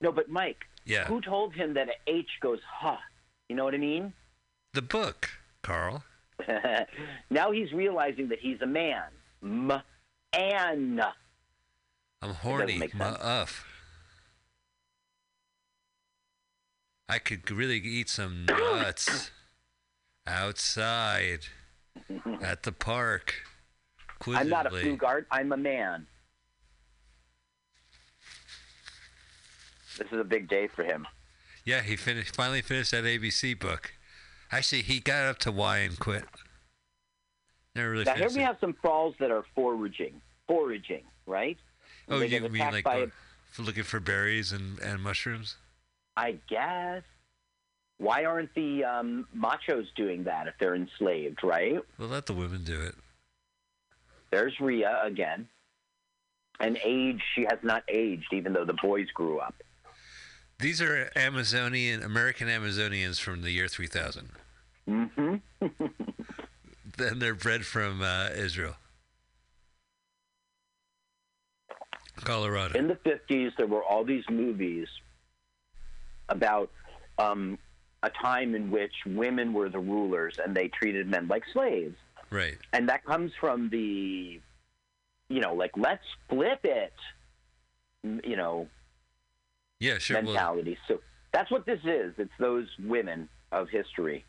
No, 0.00 0.10
but 0.12 0.28
Mike, 0.28 0.64
Yeah. 0.84 1.04
who 1.06 1.20
told 1.20 1.54
him 1.54 1.74
that 1.74 1.88
an 1.88 1.94
H 2.06 2.28
goes 2.40 2.60
huh 2.68 2.96
You 3.48 3.56
know 3.56 3.64
what 3.64 3.74
I 3.74 3.78
mean? 3.78 4.12
The 4.72 4.82
book, 4.82 5.28
Carl. 5.62 6.04
now 7.30 7.50
he's 7.52 7.72
realizing 7.72 8.28
that 8.28 8.38
he's 8.40 8.60
a 8.62 8.66
man. 8.66 9.04
M 9.42 9.72
and 10.32 11.00
I'm 12.22 12.34
horny. 12.34 12.78
make 12.78 12.94
uff. 13.00 13.64
I 17.08 17.18
could 17.18 17.50
really 17.50 17.76
eat 17.78 18.08
some 18.08 18.46
nuts 18.48 19.30
outside 20.26 21.40
at 22.40 22.62
the 22.62 22.72
park. 22.72 23.34
I'm 24.26 24.48
not 24.48 24.66
a. 24.66 24.70
Fugart. 24.70 25.26
I'm 25.30 25.52
a 25.52 25.56
man. 25.56 26.06
This 29.98 30.08
is 30.10 30.20
a 30.20 30.24
big 30.24 30.48
day 30.48 30.68
for 30.68 30.84
him. 30.84 31.06
Yeah, 31.64 31.82
he 31.82 31.96
finished. 31.96 32.34
Finally 32.34 32.62
finished 32.62 32.92
that 32.92 33.04
ABC 33.04 33.58
book. 33.58 33.92
Actually, 34.50 34.82
he 34.82 35.00
got 35.00 35.24
up 35.24 35.38
to 35.38 35.52
Y 35.52 35.78
and 35.78 35.98
quit. 35.98 36.24
Never 37.74 37.90
really 37.90 38.04
now 38.04 38.14
here 38.14 38.28
we 38.28 38.40
it. 38.40 38.44
have 38.44 38.58
some 38.60 38.74
falls 38.82 39.14
that 39.18 39.30
are 39.30 39.44
foraging, 39.54 40.20
foraging, 40.46 41.04
right? 41.26 41.56
Oh, 42.08 42.18
They 42.18 42.26
you 42.26 42.40
mean 42.48 42.70
like 42.70 42.86
uh, 42.86 43.06
looking 43.58 43.84
for 43.84 44.00
berries 44.00 44.52
and, 44.52 44.78
and 44.80 45.02
mushrooms? 45.02 45.56
I 46.16 46.36
guess. 46.48 47.02
Why 47.98 48.24
aren't 48.24 48.54
the 48.54 48.84
um, 48.84 49.28
machos 49.36 49.86
doing 49.96 50.24
that 50.24 50.48
if 50.48 50.54
they're 50.58 50.74
enslaved, 50.74 51.44
right? 51.44 51.80
Well, 51.98 52.08
let 52.08 52.26
the 52.26 52.32
women 52.32 52.64
do 52.64 52.80
it. 52.80 52.94
There's 54.30 54.58
Rhea 54.60 55.00
again. 55.04 55.48
And 56.60 56.78
age, 56.84 57.20
she 57.34 57.42
has 57.42 57.58
not 57.62 57.82
aged, 57.88 58.32
even 58.32 58.52
though 58.52 58.64
the 58.64 58.76
boys 58.82 59.08
grew 59.14 59.38
up. 59.38 59.54
These 60.58 60.80
are 60.80 61.10
Amazonian 61.16 62.02
American 62.02 62.48
Amazonians 62.48 63.18
from 63.18 63.42
the 63.42 63.50
year 63.50 63.68
3000. 63.68 64.30
Mm-hmm. 64.88 65.36
Then 66.96 67.18
they're 67.18 67.34
bred 67.34 67.64
from 67.64 68.02
uh, 68.02 68.28
Israel, 68.36 68.76
Colorado. 72.16 72.78
In 72.78 72.86
the 72.88 72.96
50s, 72.96 73.56
there 73.56 73.66
were 73.66 73.82
all 73.82 74.04
these 74.04 74.24
movies 74.30 74.88
about 76.28 76.70
um, 77.18 77.58
a 78.02 78.10
time 78.10 78.54
in 78.54 78.70
which 78.70 78.92
women 79.06 79.52
were 79.52 79.68
the 79.68 79.78
rulers 79.78 80.38
and 80.44 80.54
they 80.54 80.68
treated 80.68 81.06
men 81.08 81.28
like 81.28 81.44
slaves. 81.52 81.96
Right. 82.30 82.58
And 82.72 82.88
that 82.88 83.04
comes 83.04 83.30
from 83.40 83.68
the, 83.70 84.40
you 85.28 85.40
know, 85.40 85.54
like, 85.54 85.72
let's 85.76 86.04
flip 86.28 86.60
it, 86.64 86.92
you 88.24 88.36
know, 88.36 88.68
Yeah, 89.80 89.98
sure. 89.98 90.16
Well, 90.16 90.32
mentality. 90.32 90.78
So 90.88 91.00
that's 91.32 91.50
what 91.50 91.66
this 91.66 91.80
is. 91.84 92.14
It's 92.18 92.32
those 92.38 92.66
women 92.84 93.28
of 93.52 93.68
history. 93.68 94.24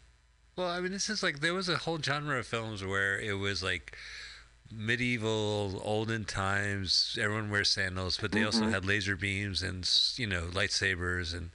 well, 0.56 0.68
I 0.68 0.80
mean, 0.82 0.91
this 0.91 1.10
is 1.10 1.24
like 1.24 1.40
there 1.40 1.54
was 1.54 1.70
a 1.70 1.78
whole 1.78 2.00
genre 2.00 2.38
of 2.40 2.45
films 2.45 2.84
where 2.86 3.20
it 3.20 3.34
was 3.40 3.64
like 3.64 3.98
medieval, 4.72 5.82
olden 5.84 6.26
times. 6.26 7.18
Everyone 7.20 7.50
wears 7.50 7.70
sandals, 7.70 8.18
but 8.22 8.32
they 8.32 8.44
also 8.44 8.66
Mhm. 8.66 8.72
had 8.72 8.86
laser 8.86 9.16
beams 9.16 9.64
and 9.64 9.90
you 10.16 10.28
know 10.28 10.48
lightsabers, 10.48 11.34
and 11.36 11.52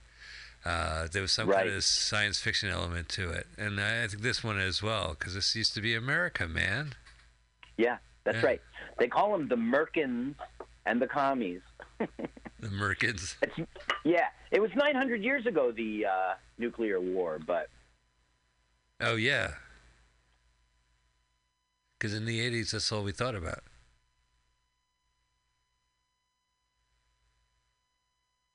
uh, 0.65 1.09
there 1.13 1.23
was 1.23 1.33
some 1.33 1.51
kind 1.51 1.69
of 1.69 1.85
science 1.85 2.41
fiction 2.41 2.69
element 2.69 3.09
to 3.11 3.31
it. 3.31 3.47
And 3.57 3.81
I, 3.81 4.05
I 4.05 4.07
think 4.09 4.23
this 4.23 4.43
one 4.45 4.59
as 4.59 4.83
well, 4.83 5.17
because 5.19 5.35
this 5.35 5.55
used 5.55 5.75
to 5.75 5.81
be 5.81 5.95
America, 5.95 6.47
man. 6.49 6.95
Yeah, 7.77 7.99
that's 8.25 8.39
Yeah. 8.39 8.47
right. 8.47 8.61
They 8.99 9.09
call 9.09 9.33
them 9.33 9.49
the 9.49 9.57
Merkins 9.57 10.35
and 10.87 11.01
the 11.01 11.07
commies. 11.07 11.61
The 12.61 12.69
Merkins. 12.71 13.37
It's, 13.41 13.55
yeah, 14.05 14.27
it 14.51 14.61
was 14.61 14.73
900 14.75 15.23
years 15.23 15.47
ago, 15.47 15.71
the 15.71 16.07
uh, 16.07 16.35
nuclear 16.59 17.01
war, 17.01 17.39
but 17.47 17.69
Oh 19.01 19.15
yeah. 19.15 19.53
Because 21.97 22.15
in 22.15 22.25
the 22.27 22.41
'80s, 22.41 22.73
that's 22.73 22.91
all 22.91 23.05
we 23.05 23.13
thought 23.13 23.37
about. 23.37 23.61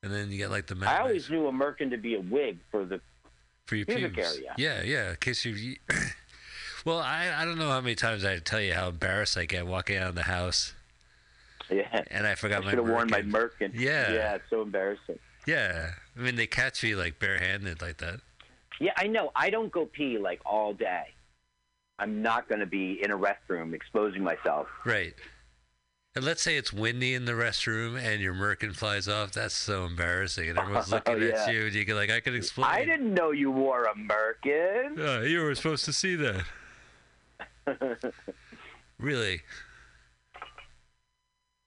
And 0.03 0.13
then 0.13 0.29
you 0.31 0.37
get 0.37 0.51
like 0.51 0.67
the 0.67 0.77
I 0.85 0.99
always 0.99 1.29
knew 1.29 1.47
a 1.47 1.51
Merkin 1.51 1.89
to 1.91 1.97
be 1.97 2.15
a 2.15 2.19
wig 2.21 2.57
for 2.69 2.85
the. 2.85 2.99
for 3.65 3.75
your 3.77 3.85
pubic 3.85 4.13
pubes. 4.13 4.35
area. 4.37 4.53
Yeah, 4.57 4.81
yeah. 4.83 5.09
In 5.11 5.15
case 5.15 5.45
you. 5.45 5.77
well, 6.85 6.99
I 6.99 7.31
I 7.35 7.45
don't 7.45 7.57
know 7.57 7.69
how 7.69 7.79
many 7.81 7.95
times 7.95 8.25
I 8.25 8.37
tell 8.39 8.59
you 8.61 8.73
how 8.73 8.89
embarrassed 8.89 9.37
I 9.37 9.45
get 9.45 9.65
walking 9.65 9.97
out 9.97 10.09
of 10.09 10.15
the 10.15 10.23
house, 10.23 10.73
Yeah, 11.71 12.03
and 12.11 12.27
I 12.27 12.31
I 12.31 12.35
forgot 12.35 12.63
my. 12.65 12.71
should 12.71 12.79
have 12.79 12.87
worn 12.89 13.09
my 13.09 13.21
Merkin. 13.21 13.31
Merkin. 13.31 13.71
Yeah. 13.73 14.11
yeah, 14.11 14.35
it's 14.35 14.49
so 14.49 14.61
embarrassing. 14.61 15.19
Yeah, 15.47 15.91
I 16.17 16.19
mean 16.19 16.35
they 16.35 16.47
catch 16.47 16.83
me 16.83 16.95
like 16.95 17.17
barehanded 17.19 17.81
like 17.81 17.97
that. 17.97 18.19
Yeah, 18.81 18.91
I 18.97 19.07
know. 19.07 19.31
I 19.35 19.49
don't 19.49 19.71
go 19.71 19.85
pee 19.85 20.17
like 20.17 20.41
all 20.45 20.73
day. 20.73 21.13
I'm 21.99 22.21
not 22.21 22.49
going 22.49 22.59
to 22.59 22.65
be 22.65 22.99
in 23.01 23.11
a 23.11 23.17
restroom 23.17 23.73
exposing 23.73 24.23
myself. 24.23 24.67
Right. 24.83 25.13
And 26.15 26.23
let's 26.23 26.43
say 26.43 26.57
it's 26.57 26.71
windy 26.71 27.15
in 27.15 27.25
the 27.25 27.31
restroom 27.31 27.99
and 27.99 28.21
your 28.21 28.35
merkin 28.35 28.75
flies 28.75 29.07
off. 29.07 29.31
That's 29.31 29.55
so 29.55 29.85
embarrassing, 29.85 30.47
and 30.49 30.59
everyone's 30.59 30.91
looking 30.91 31.19
Yeah. 31.21 31.45
at 31.47 31.51
you, 31.53 31.65
and 31.65 31.73
you 31.73 31.85
can 31.85 31.95
like, 31.95 32.11
I 32.11 32.19
can 32.19 32.35
explain. 32.35 32.67
I 32.69 32.85
didn't 32.85 33.13
know 33.15 33.31
you 33.31 33.49
wore 33.49 33.85
a 33.85 33.95
Merkin. 33.95 34.99
Uh, 34.99 35.21
you 35.21 35.41
were 35.41 35.55
supposed 35.55 35.85
to 35.85 35.93
see 35.93 36.15
that. 36.15 36.43
Really? 38.99 39.41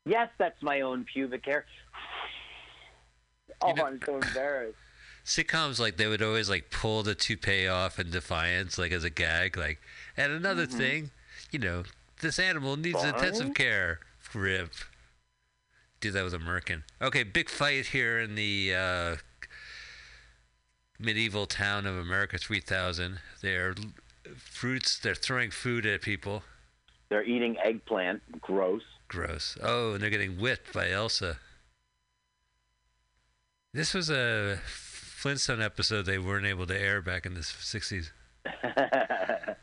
yes, 0.06 0.30
that's 0.38 0.62
my 0.62 0.80
own 0.80 1.04
pubic 1.04 1.44
hair. 1.44 1.66
Oh, 3.60 3.72
know- 3.72 3.84
I'm 3.84 4.00
so 4.06 4.14
embarrassed. 4.16 4.78
Sitcoms 5.26 5.78
like 5.78 5.96
they 5.98 6.06
would 6.06 6.22
always 6.22 6.48
like 6.48 6.70
pull 6.70 7.02
the 7.02 7.14
toupee 7.14 7.66
off 7.68 7.98
in 7.98 8.10
defiance, 8.10 8.78
like 8.78 8.92
as 8.92 9.04
a 9.04 9.10
gag. 9.10 9.56
Like, 9.58 9.80
and 10.16 10.32
another 10.32 10.66
Mm-hmm. 10.66 10.78
thing, 10.78 11.10
you 11.50 11.58
know, 11.58 11.82
this 12.22 12.38
animal 12.38 12.76
needs 12.76 13.02
intensive 13.04 13.52
care. 13.52 13.98
Rip. 14.36 14.70
Do 16.00 16.10
that 16.10 16.24
with 16.24 16.34
a 16.34 16.38
merkin. 16.38 16.82
Okay, 17.00 17.22
big 17.22 17.48
fight 17.48 17.86
here 17.86 18.20
in 18.20 18.34
the 18.34 18.74
uh, 18.74 19.16
medieval 20.98 21.46
town 21.46 21.86
of 21.86 21.96
America 21.96 22.36
3000. 22.38 23.18
They're 23.40 23.74
fruits. 24.36 24.98
They're 24.98 25.14
throwing 25.14 25.50
food 25.50 25.86
at 25.86 26.02
people. 26.02 26.42
They're 27.08 27.24
eating 27.24 27.56
eggplant. 27.64 28.40
Gross. 28.40 28.82
Gross. 29.08 29.56
Oh, 29.62 29.94
and 29.94 30.02
they're 30.02 30.10
getting 30.10 30.38
whipped 30.38 30.72
by 30.72 30.90
Elsa. 30.90 31.38
This 33.72 33.94
was 33.94 34.10
a 34.10 34.58
Flintstone 34.66 35.62
episode 35.62 36.02
they 36.02 36.18
weren't 36.18 36.46
able 36.46 36.66
to 36.66 36.78
air 36.78 37.00
back 37.00 37.24
in 37.24 37.34
the 37.34 37.40
60s. 37.40 38.10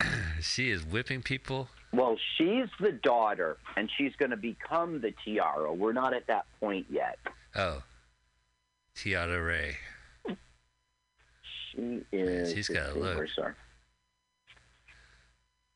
She 0.40 0.70
is 0.70 0.84
whipping 0.84 1.22
people. 1.22 1.68
Well, 1.92 2.16
she's 2.36 2.68
the 2.80 2.92
daughter, 2.92 3.56
and 3.76 3.90
she's 3.96 4.14
going 4.16 4.30
to 4.30 4.36
become 4.36 5.00
the 5.00 5.12
tiara. 5.24 5.72
We're 5.72 5.92
not 5.92 6.14
at 6.14 6.26
that 6.26 6.46
point 6.60 6.86
yet. 6.90 7.18
Oh. 7.56 7.82
Tiara 8.94 9.42
Ray. 9.42 9.76
She 11.72 12.02
is. 12.12 12.52
she's 12.52 12.68
got 12.68 12.90
a 12.90 12.98
look. 12.98 13.28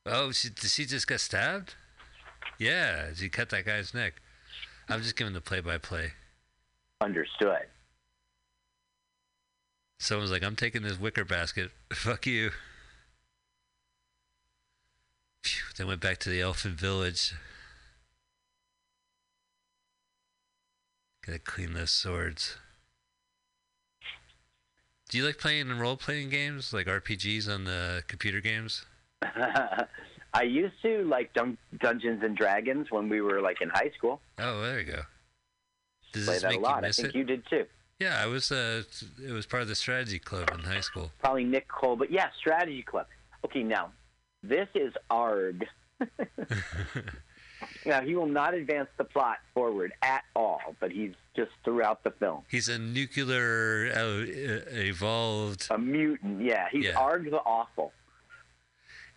Oh, 0.05 0.33
she, 0.33 0.49
did 0.49 0.71
she 0.71 0.85
just 0.85 1.07
got 1.07 1.21
stabbed? 1.21 1.77
Yeah, 2.59 3.07
she 3.15 3.29
cut 3.29 3.51
that 3.51 3.65
guy's 3.65 3.95
neck. 3.95 4.15
I'm 4.89 5.01
just 5.03 5.17
giving 5.17 5.33
the 5.33 5.41
play 5.41 5.61
by 5.61 5.79
play. 5.79 6.13
Understood. 7.01 7.67
Someone's 9.99 10.33
like, 10.33 10.43
I'm 10.43 10.57
taking 10.57 10.83
this 10.83 10.99
wicker 10.99 11.25
basket. 11.25 11.71
Fuck 11.93 12.27
you. 12.27 12.51
Phew, 15.45 15.63
they 15.77 15.85
went 15.85 16.01
back 16.01 16.19
to 16.19 16.29
the 16.31 16.41
elfin 16.41 16.75
village. 16.75 17.35
Gotta 21.27 21.39
clean 21.39 21.75
those 21.75 21.91
swords. 21.91 22.57
Do 25.09 25.19
you 25.19 25.25
like 25.25 25.39
playing 25.39 25.69
role 25.79 25.97
playing 25.97 26.31
games, 26.31 26.73
like 26.73 26.87
RPGs 26.87 27.53
on 27.53 27.65
the 27.65 28.03
computer 28.09 28.41
games? 28.41 28.87
I 30.35 30.43
used 30.43 30.75
to 30.83 31.05
like 31.05 31.33
Dun- 31.35 31.59
Dungeons 31.79 32.23
and 32.25 32.37
Dragons 32.37 32.91
when 32.91 33.09
we 33.09 33.21
were 33.21 33.41
like 33.41 33.61
in 33.61 33.69
high 33.69 33.91
school. 33.97 34.21
Oh, 34.39 34.63
there 34.63 34.81
you 34.81 34.87
go. 34.87 35.03
Does 36.13 36.25
Play 36.25 36.35
this 36.35 36.43
that 36.43 36.49
make 36.49 36.59
a 36.59 36.63
lot. 36.63 36.83
you 36.83 36.89
I 36.89 36.93
think 36.93 37.09
it? 37.09 37.15
you 37.15 37.25
did 37.25 37.43
too. 37.49 37.67
Yeah, 38.01 38.21
I 38.21 38.27
was. 38.27 38.51
Uh, 38.51 38.83
it 39.25 39.33
was 39.33 39.47
part 39.47 39.63
of 39.63 39.69
the 39.69 39.75
strategy 39.75 40.19
club 40.19 40.51
in 40.53 40.61
high 40.61 40.81
school. 40.81 41.13
Probably 41.21 41.45
Nick 41.45 41.69
Cole, 41.69 41.95
but 41.95 42.11
yeah, 42.11 42.29
Strategy 42.41 42.83
Club. 42.83 43.07
Okay, 43.45 43.63
now 43.63 43.93
this 44.43 44.69
is 44.75 44.93
Arg. 45.11 45.65
now 47.87 48.01
he 48.01 48.15
will 48.15 48.27
not 48.27 48.55
advance 48.55 48.89
the 48.99 49.05
plot 49.05 49.39
forward 49.55 49.93
at 50.03 50.25
all, 50.35 50.61
but 50.81 50.91
he's 50.91 51.13
just 51.37 51.51
throughout 51.65 52.03
the 52.05 52.11
film 52.11 52.43
He's 52.51 52.69
a 52.69 52.79
nuclear 52.79 53.91
uh, 53.95 54.25
evolved. 54.79 55.67
a 55.71 55.79
mutant. 55.79 56.43
Yeah, 56.43 56.67
he's 56.71 56.87
Yeah. 56.87 56.99
Arg 56.99 57.31
the 57.31 57.39
Awful. 57.39 57.93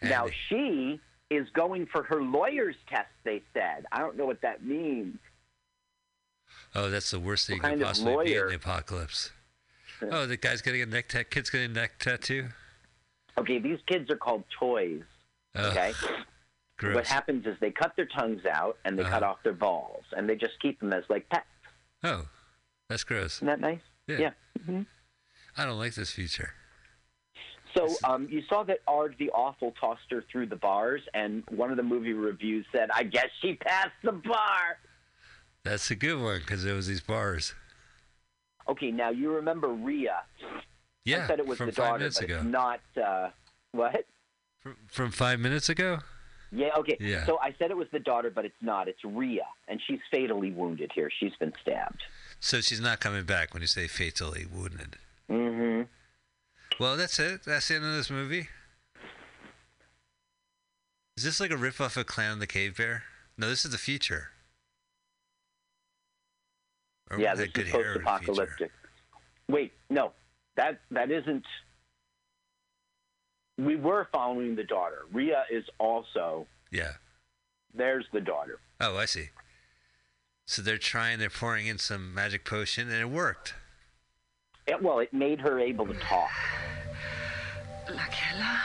and- 0.01 0.09
Now 0.09 0.27
she 0.49 0.99
is 1.31 1.47
going 1.53 1.87
for 1.87 2.03
her 2.03 2.21
lawyer's 2.21 2.75
test. 2.87 3.09
They 3.23 3.41
said. 3.53 3.85
I 3.91 3.99
don't 3.99 4.15
know 4.15 4.25
what 4.27 4.41
that 4.41 4.63
means. 4.63 5.17
oh, 6.75 6.89
that's 6.91 7.09
the 7.09 7.19
worst 7.19 7.47
thing 7.47 7.59
what 7.61 7.71
you 7.71 7.77
could 7.77 7.81
of 7.81 7.87
possibly 7.87 8.25
be 8.25 8.35
in 8.35 8.47
the 8.47 8.55
apocalypse. 8.55 9.31
Oh, 10.11 10.25
the 10.27 10.37
guy's 10.37 10.61
getting 10.61 10.81
a 10.81 10.85
neck 10.85 11.07
tattoo. 11.09 11.25
Kid's 11.29 11.49
getting 11.49 11.71
a 11.71 11.73
neck 11.73 11.97
tattoo. 11.99 12.49
Okay, 13.39 13.57
these 13.59 13.79
kids 13.87 14.09
are 14.11 14.17
called 14.17 14.43
toys. 14.59 15.01
Okay. 15.57 15.93
What 16.93 17.07
happens 17.07 17.45
is 17.45 17.55
they 17.61 17.71
cut 17.71 17.93
their 17.95 18.05
tongues 18.07 18.41
out 18.45 18.77
and 18.85 18.97
they 18.99 19.03
cut 19.03 19.23
Uh-huh. 19.23 19.31
off 19.33 19.43
their 19.43 19.53
balls 19.53 20.03
and 20.15 20.27
they 20.29 20.35
just 20.35 20.59
keep 20.61 20.79
them 20.79 20.91
as 20.93 21.03
like 21.09 21.27
pets. 21.29 21.45
Oh, 22.03 22.27
that's 22.89 23.03
gross. 23.03 23.37
Isn't 23.37 23.47
that 23.47 23.59
nice? 23.61 23.79
Yeah. 24.07 24.31
hmm 24.65 24.81
I 25.57 25.65
don't 25.65 25.79
like 25.79 25.95
this 25.95 26.11
feature. 26.11 26.53
So 27.75 27.87
um, 28.03 28.27
you 28.29 28.41
saw 28.49 28.63
that 28.63 28.79
Ard 28.87 29.15
the 29.19 29.29
Awful 29.31 29.73
tossed 29.79 30.09
her 30.11 30.23
through 30.31 30.47
the 30.47 30.55
bars, 30.55 31.01
and 31.13 31.43
one 31.49 31.71
of 31.71 31.77
the 31.77 31.83
movie 31.83 32.13
reviews 32.13 32.65
said, 32.71 32.89
"I 32.93 33.03
guess 33.03 33.27
she 33.41 33.55
passed 33.55 33.89
the 34.03 34.13
bar." 34.13 34.77
That's 35.63 35.89
a 35.91 35.95
good 35.95 36.21
one 36.21 36.39
because 36.39 36.63
it 36.63 36.71
was 36.73 36.87
these 36.87 37.01
bars. 37.01 37.53
Okay, 38.69 38.91
now 38.91 39.09
you 39.09 39.31
remember 39.33 39.67
Rhea. 39.69 40.23
Yeah, 41.03 41.23
I 41.23 41.27
said 41.27 41.39
it 41.39 41.47
was 41.47 41.57
from 41.57 41.67
the 41.67 41.73
five 41.73 41.85
daughter, 41.85 41.99
minutes 41.99 42.19
ago. 42.21 42.41
not. 42.43 42.79
Uh, 43.01 43.29
what? 43.73 44.05
From, 44.65 44.77
from 44.87 45.11
five 45.11 45.39
minutes 45.39 45.69
ago. 45.69 45.99
Yeah, 46.51 46.69
okay. 46.79 46.97
Yeah. 46.99 47.23
So 47.27 47.37
I 47.39 47.53
said 47.59 47.69
it 47.69 47.77
was 47.77 47.87
the 47.91 47.99
daughter, 47.99 48.31
but 48.31 48.45
it's 48.45 48.55
not. 48.61 48.87
It's 48.87 49.03
Rhea, 49.05 49.45
and 49.67 49.79
she's 49.85 49.99
fatally 50.09 50.49
wounded 50.51 50.91
here. 50.95 51.11
She's 51.19 51.35
been 51.39 51.53
stabbed. 51.61 52.01
So 52.39 52.61
she's 52.61 52.81
not 52.81 52.99
coming 52.99 53.25
back 53.25 53.53
when 53.53 53.61
you 53.61 53.67
say 53.67 53.87
fatally 53.87 54.47
wounded. 54.51 54.95
Mm-hmm. 55.29 55.83
Well, 56.79 56.97
that's 56.97 57.19
it. 57.19 57.43
That's 57.45 57.67
the 57.67 57.75
end 57.75 57.85
of 57.85 57.93
this 57.93 58.09
movie. 58.09 58.49
Is 61.15 61.23
this 61.23 61.39
like 61.39 61.51
a 61.51 61.57
riff 61.57 61.79
off 61.79 61.95
of 61.95 62.07
Clown 62.07 62.39
the 62.39 62.47
Cave 62.47 62.77
Bear? 62.77 63.03
No, 63.37 63.47
this 63.47 63.65
is 63.65 63.71
the 63.71 63.77
future. 63.77 64.29
Or 67.11 67.19
yeah, 67.19 67.35
this 67.35 67.49
is 67.49 67.53
hair 67.53 67.65
in 67.65 67.65
the 67.65 67.69
future? 67.69 67.99
post-apocalyptic. 67.99 68.71
Wait, 69.47 69.73
no, 69.91 70.11
that 70.57 70.79
that 70.89 71.11
isn't. 71.11 71.45
We 73.57 73.75
were 73.75 74.07
following 74.11 74.55
the 74.55 74.63
daughter. 74.63 75.05
Rhea 75.11 75.43
is 75.49 75.63
also. 75.79 76.47
Yeah. 76.71 76.93
There's 77.73 78.05
the 78.11 78.21
daughter. 78.21 78.59
Oh, 78.81 78.97
I 78.97 79.05
see. 79.05 79.29
So 80.45 80.61
they're 80.61 80.77
trying, 80.77 81.19
they're 81.19 81.29
pouring 81.29 81.67
in 81.67 81.77
some 81.77 82.13
magic 82.13 82.45
potion, 82.45 82.89
and 82.89 83.01
it 83.01 83.09
worked. 83.09 83.53
It, 84.67 84.81
well, 84.81 84.99
it 84.99 85.13
made 85.13 85.41
her 85.41 85.59
able 85.59 85.87
to 85.87 85.93
talk. 85.95 86.29
Lakella, 87.87 88.59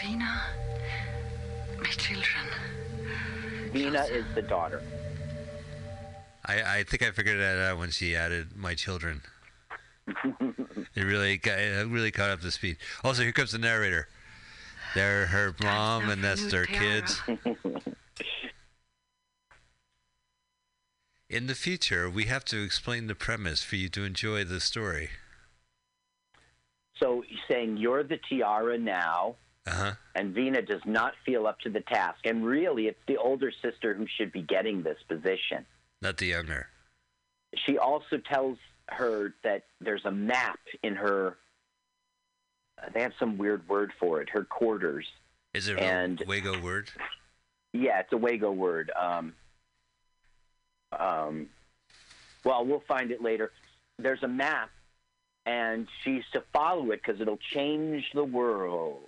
Vina, 0.00 0.42
my 1.78 1.90
children. 1.90 2.46
Vina 3.72 4.04
is 4.04 4.24
the 4.34 4.42
daughter. 4.42 4.82
I, 6.44 6.78
I 6.78 6.82
think 6.84 7.02
I 7.02 7.10
figured 7.10 7.40
that 7.40 7.58
out 7.58 7.78
when 7.78 7.90
she 7.90 8.14
added 8.14 8.56
my 8.56 8.74
children. 8.74 9.22
It 10.96 11.02
really 11.02 11.36
got 11.36 11.58
it 11.58 11.86
really 11.88 12.10
caught 12.10 12.30
up 12.30 12.40
to 12.40 12.50
speed. 12.50 12.78
Also, 13.04 13.22
here 13.22 13.32
comes 13.32 13.52
the 13.52 13.58
narrator. 13.58 14.08
They're 14.96 15.26
her 15.26 15.54
mom, 15.62 16.08
and 16.08 16.24
that's 16.24 16.50
their 16.50 16.64
kids. 16.64 17.20
In 21.28 21.48
the 21.48 21.54
future, 21.54 22.08
we 22.08 22.24
have 22.24 22.46
to 22.46 22.62
explain 22.64 23.06
the 23.06 23.14
premise 23.14 23.62
for 23.62 23.76
you 23.76 23.90
to 23.90 24.04
enjoy 24.04 24.44
the 24.44 24.58
story. 24.58 25.10
So 26.98 27.22
he's 27.28 27.38
saying 27.46 27.76
you're 27.76 28.04
the 28.04 28.18
tiara 28.26 28.78
now, 28.78 29.36
Uh 29.66 29.70
huh. 29.74 29.92
and 30.14 30.32
Vina 30.34 30.62
does 30.62 30.80
not 30.86 31.12
feel 31.26 31.46
up 31.46 31.60
to 31.60 31.68
the 31.68 31.82
task. 31.82 32.20
And 32.24 32.46
really, 32.46 32.86
it's 32.86 33.02
the 33.06 33.18
older 33.18 33.52
sister 33.62 33.92
who 33.92 34.06
should 34.16 34.32
be 34.32 34.40
getting 34.40 34.82
this 34.82 34.96
position. 35.08 35.66
Not 36.00 36.16
the 36.16 36.26
younger. 36.28 36.68
She 37.66 37.76
also 37.76 38.16
tells 38.32 38.56
her 38.88 39.34
that 39.44 39.64
there's 39.78 40.06
a 40.06 40.10
map 40.10 40.58
in 40.82 40.94
her. 40.94 41.36
They 42.92 43.00
have 43.02 43.12
some 43.18 43.38
weird 43.38 43.66
word 43.68 43.92
for 43.98 44.20
it. 44.20 44.28
Her 44.30 44.44
quarters. 44.44 45.06
Is 45.54 45.68
it 45.68 45.78
And- 45.78 46.20
a 46.20 46.24
Wago 46.26 46.60
word? 46.60 46.90
Yeah, 47.72 48.00
it's 48.00 48.12
a 48.12 48.16
Wago 48.16 48.52
word. 48.52 48.90
Um, 48.96 49.34
um, 50.92 51.48
well, 52.44 52.64
we'll 52.64 52.80
find 52.86 53.10
it 53.10 53.22
later. 53.22 53.52
There's 53.98 54.22
a 54.22 54.28
map, 54.28 54.70
and 55.46 55.88
she's 56.02 56.24
to 56.32 56.42
follow 56.52 56.90
it 56.92 57.02
because 57.04 57.20
it'll 57.20 57.38
change 57.38 58.04
the 58.12 58.24
world. 58.24 59.02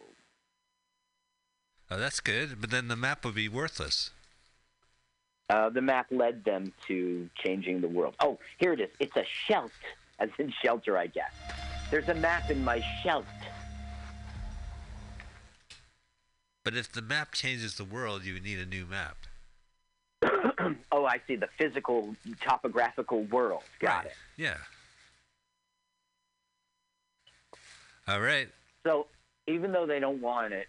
Oh, 1.91 1.97
that's 1.99 2.21
good. 2.21 2.61
But 2.61 2.71
then 2.71 2.89
the 2.89 2.97
map 2.97 3.25
would 3.25 3.35
be 3.35 3.49
worthless. 3.49 4.11
Uh, 5.51 5.71
the 5.71 5.81
map 5.81 6.07
led 6.11 6.45
them 6.45 6.73
to 6.87 7.31
changing 7.43 7.81
the 7.81 7.89
world. 7.89 8.15
Oh, 8.21 8.39
here 8.59 8.73
it 8.75 8.81
is. 8.81 8.91
It's 8.99 9.17
a 9.17 9.25
shelt, 9.25 9.73
as 10.19 10.29
in 10.39 10.53
shelter, 10.63 10.99
I 10.99 11.07
guess. 11.07 11.33
There's 11.91 12.09
a 12.09 12.15
map 12.15 12.51
in 12.51 12.63
my 12.63 12.83
shelt. 13.03 13.25
But 16.69 16.77
if 16.77 16.93
the 16.93 17.01
map 17.01 17.33
changes 17.33 17.77
the 17.77 17.85
world, 17.85 18.27
you 18.27 18.39
need 18.39 18.59
a 18.59 18.67
new 18.67 18.85
map. 18.85 19.17
oh, 20.93 21.07
I 21.07 21.19
see. 21.27 21.35
The 21.35 21.49
physical, 21.57 22.15
topographical 22.47 23.23
world. 23.23 23.63
Got 23.81 24.05
it. 24.05 24.13
Yeah. 24.37 24.59
All 28.07 28.21
right. 28.21 28.49
So 28.87 29.07
even 29.47 29.73
though 29.73 29.87
they 29.87 29.99
don't 29.99 30.21
want 30.21 30.53
it, 30.53 30.67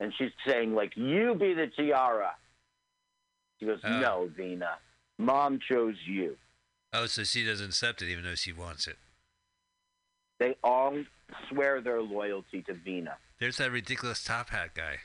and 0.00 0.12
she's 0.18 0.32
saying 0.46 0.74
like, 0.74 0.98
"You 0.98 1.34
be 1.34 1.54
the 1.54 1.68
tiara," 1.68 2.34
she 3.58 3.64
goes, 3.64 3.80
Oh. 3.84 4.00
"No, 4.00 4.30
Vina. 4.36 4.76
Mom 5.18 5.60
chose 5.66 5.96
you." 6.04 6.36
Oh, 6.92 7.06
so 7.06 7.24
she 7.24 7.42
doesn't 7.42 7.68
accept 7.68 8.02
it 8.02 8.10
even 8.10 8.24
though 8.24 8.34
she 8.34 8.52
wants 8.52 8.86
it. 8.86 8.98
They 10.38 10.56
all 10.62 10.94
swear 11.48 11.80
their 11.80 12.02
loyalty 12.02 12.60
to 12.64 12.74
Vina. 12.74 13.16
There's 13.38 13.56
that 13.56 13.72
ridiculous 13.72 14.22
top 14.22 14.50
hat 14.50 14.74
guy. 14.74 14.98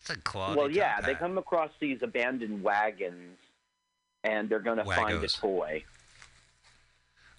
It's 0.00 0.10
a 0.10 0.16
quality. 0.18 0.58
well, 0.58 0.70
yeah, 0.70 1.00
they 1.00 1.14
come 1.14 1.38
across 1.38 1.70
these 1.80 1.98
abandoned 2.02 2.62
wagons, 2.62 3.36
and 4.24 4.48
they're 4.48 4.60
going 4.60 4.78
to 4.78 4.84
find 4.84 5.22
a 5.22 5.28
toy. 5.28 5.84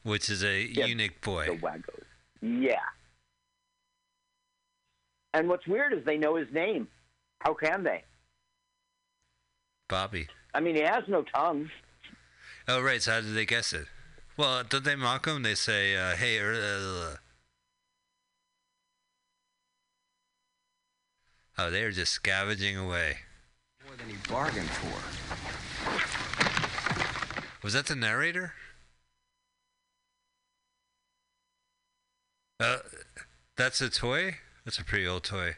Which 0.03 0.29
is 0.29 0.43
a 0.43 0.61
Yeah, 0.63 0.85
unique 0.85 1.19
boy. 1.21 1.45
The 1.45 1.51
Waggos. 1.57 2.03
Yeah. 2.41 2.79
And 5.33 5.47
what's 5.49 5.67
weird 5.67 5.93
is 5.93 6.03
they 6.05 6.17
know 6.17 6.35
his 6.35 6.47
name. 6.51 6.87
How 7.41 7.53
can 7.53 7.83
they? 7.83 8.03
Bobby. 9.87 10.27
I 10.53 10.59
mean, 10.59 10.75
he 10.75 10.81
has 10.81 11.03
no 11.07 11.23
tongue. 11.23 11.69
Oh, 12.67 12.81
right. 12.81 13.01
So 13.01 13.11
how 13.13 13.21
did 13.21 13.35
they 13.35 13.45
guess 13.45 13.73
it? 13.73 13.85
Well, 14.37 14.63
don't 14.63 14.83
they 14.83 14.95
mock 14.95 15.27
him? 15.27 15.43
They 15.43 15.55
say, 15.55 15.95
uh, 15.95 16.15
"Hey." 16.15 16.39
Uh, 16.39 17.15
oh, 21.59 21.69
they're 21.69 21.91
just 21.91 22.13
scavenging 22.13 22.77
away. 22.77 23.17
More 23.85 23.95
than 23.97 24.07
he 24.07 24.15
bargained 24.29 24.69
for. 24.69 25.01
Was 27.63 27.73
that 27.73 27.87
the 27.87 27.95
narrator? 27.95 28.53
Uh, 32.59 32.77
that's 33.57 33.81
a 33.81 33.89
toy. 33.89 34.37
That's 34.63 34.79
a 34.79 34.83
pretty 34.83 35.07
old 35.07 35.23
toy. 35.23 35.55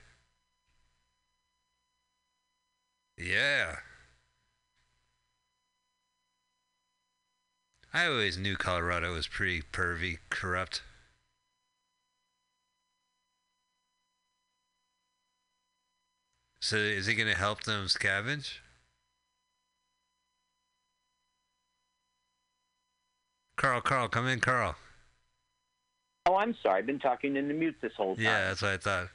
Yeah. 3.18 3.78
I 7.94 8.07
always 8.07 8.38
knew 8.38 8.56
Colorado 8.56 9.14
was 9.14 9.28
pretty 9.28 9.61
pervy, 9.61 10.19
corrupt. 10.30 10.82
So 16.61 16.75
is 16.77 17.07
he 17.07 17.15
going 17.15 17.27
to 17.27 17.38
help 17.38 17.63
them 17.63 17.85
scavenge? 17.85 18.59
Carl, 23.57 23.81
Carl, 23.81 24.07
come 24.07 24.27
in, 24.27 24.39
Carl. 24.39 24.75
Oh, 26.27 26.35
I'm 26.35 26.55
sorry. 26.61 26.79
I've 26.79 26.85
been 26.85 26.99
talking 26.99 27.35
in 27.35 27.47
the 27.47 27.53
mute 27.53 27.75
this 27.81 27.93
whole 27.97 28.15
time. 28.15 28.23
Yeah, 28.23 28.47
that's 28.47 28.61
what 28.61 28.71
I 28.71 28.77
thought. 28.77 29.07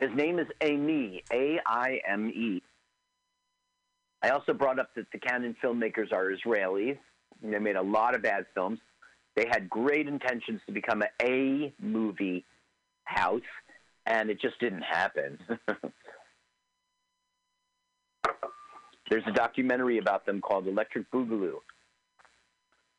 His 0.00 0.10
name 0.14 0.38
is 0.40 0.46
Amy, 0.60 1.22
A 1.32 1.60
I 1.64 2.00
M 2.08 2.28
E. 2.28 2.60
I 4.22 4.30
also 4.30 4.52
brought 4.52 4.78
up 4.78 4.94
that 4.96 5.06
the 5.12 5.18
Cannon 5.18 5.54
filmmakers 5.62 6.12
are 6.12 6.30
Israelis. 6.32 6.98
and 7.42 7.52
They 7.52 7.58
made 7.58 7.76
a 7.76 7.82
lot 7.82 8.16
of 8.16 8.22
bad 8.22 8.46
films. 8.54 8.80
They 9.36 9.46
had 9.46 9.70
great 9.70 10.08
intentions 10.08 10.60
to 10.66 10.72
become 10.72 11.02
an 11.02 11.08
A 11.22 11.72
movie 11.80 12.44
house, 13.04 13.42
and 14.06 14.30
it 14.30 14.40
just 14.40 14.58
didn't 14.60 14.82
happen. 14.82 15.38
There's 19.10 19.24
a 19.26 19.32
documentary 19.32 19.98
about 19.98 20.24
them 20.26 20.40
called 20.40 20.66
Electric 20.66 21.10
Boogaloo, 21.10 21.58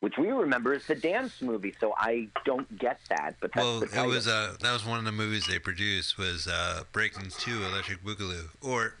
which 0.00 0.14
we 0.18 0.28
remember 0.28 0.72
as 0.72 0.86
the 0.86 0.94
dance 0.94 1.42
movie. 1.42 1.74
So 1.80 1.94
I 1.98 2.28
don't 2.44 2.78
get 2.78 3.00
that, 3.10 3.34
but 3.40 3.50
that's 3.54 3.64
Well, 3.64 3.82
it 3.82 4.08
was 4.08 4.28
uh, 4.28 4.54
that 4.60 4.72
was 4.72 4.84
one 4.86 4.98
of 5.00 5.04
the 5.04 5.12
movies 5.12 5.46
they 5.46 5.58
produced 5.58 6.16
was 6.16 6.46
uh, 6.46 6.84
Breaking 6.92 7.30
Two, 7.30 7.64
Electric 7.64 8.04
Boogaloo, 8.04 8.50
or 8.62 8.94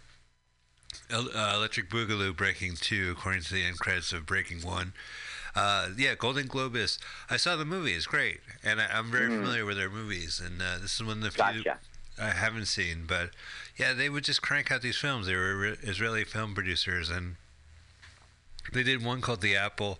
uh, 1.12 1.52
Electric 1.54 1.88
Boogaloo 1.88 2.36
Breaking 2.36 2.74
Two, 2.74 3.14
according 3.16 3.42
to 3.42 3.54
the 3.54 3.64
end 3.64 3.78
credits 3.78 4.12
of 4.12 4.26
Breaking 4.26 4.62
One. 4.62 4.92
Uh, 5.54 5.88
yeah, 5.96 6.14
Golan 6.16 6.48
Globus. 6.48 6.98
I 7.30 7.36
saw 7.38 7.56
the 7.56 7.64
movie. 7.64 7.92
It's 7.92 8.06
great, 8.06 8.40
and 8.62 8.80
I, 8.80 8.88
I'm 8.92 9.10
very 9.10 9.30
Mm. 9.30 9.36
familiar 9.36 9.64
with 9.64 9.76
their 9.78 9.88
movies. 9.88 10.42
And 10.44 10.60
uh, 10.60 10.78
this 10.82 10.96
is 10.96 11.02
one 11.02 11.18
of 11.18 11.22
the 11.22 11.30
few 11.30 11.62
Gotcha. 11.62 11.78
I 12.18 12.30
haven't 12.30 12.66
seen. 12.66 13.04
But 13.06 13.30
yeah, 13.76 13.92
they 13.92 14.08
would 14.08 14.24
just 14.24 14.42
crank 14.42 14.70
out 14.70 14.82
these 14.82 14.96
films. 14.96 15.26
They 15.26 15.34
were 15.34 15.56
re- 15.56 15.76
Israeli 15.82 16.24
film 16.24 16.54
producers, 16.54 17.10
and 17.10 17.36
they 18.72 18.82
did 18.82 19.04
one 19.04 19.20
called 19.20 19.40
The 19.40 19.56
Apple, 19.56 19.98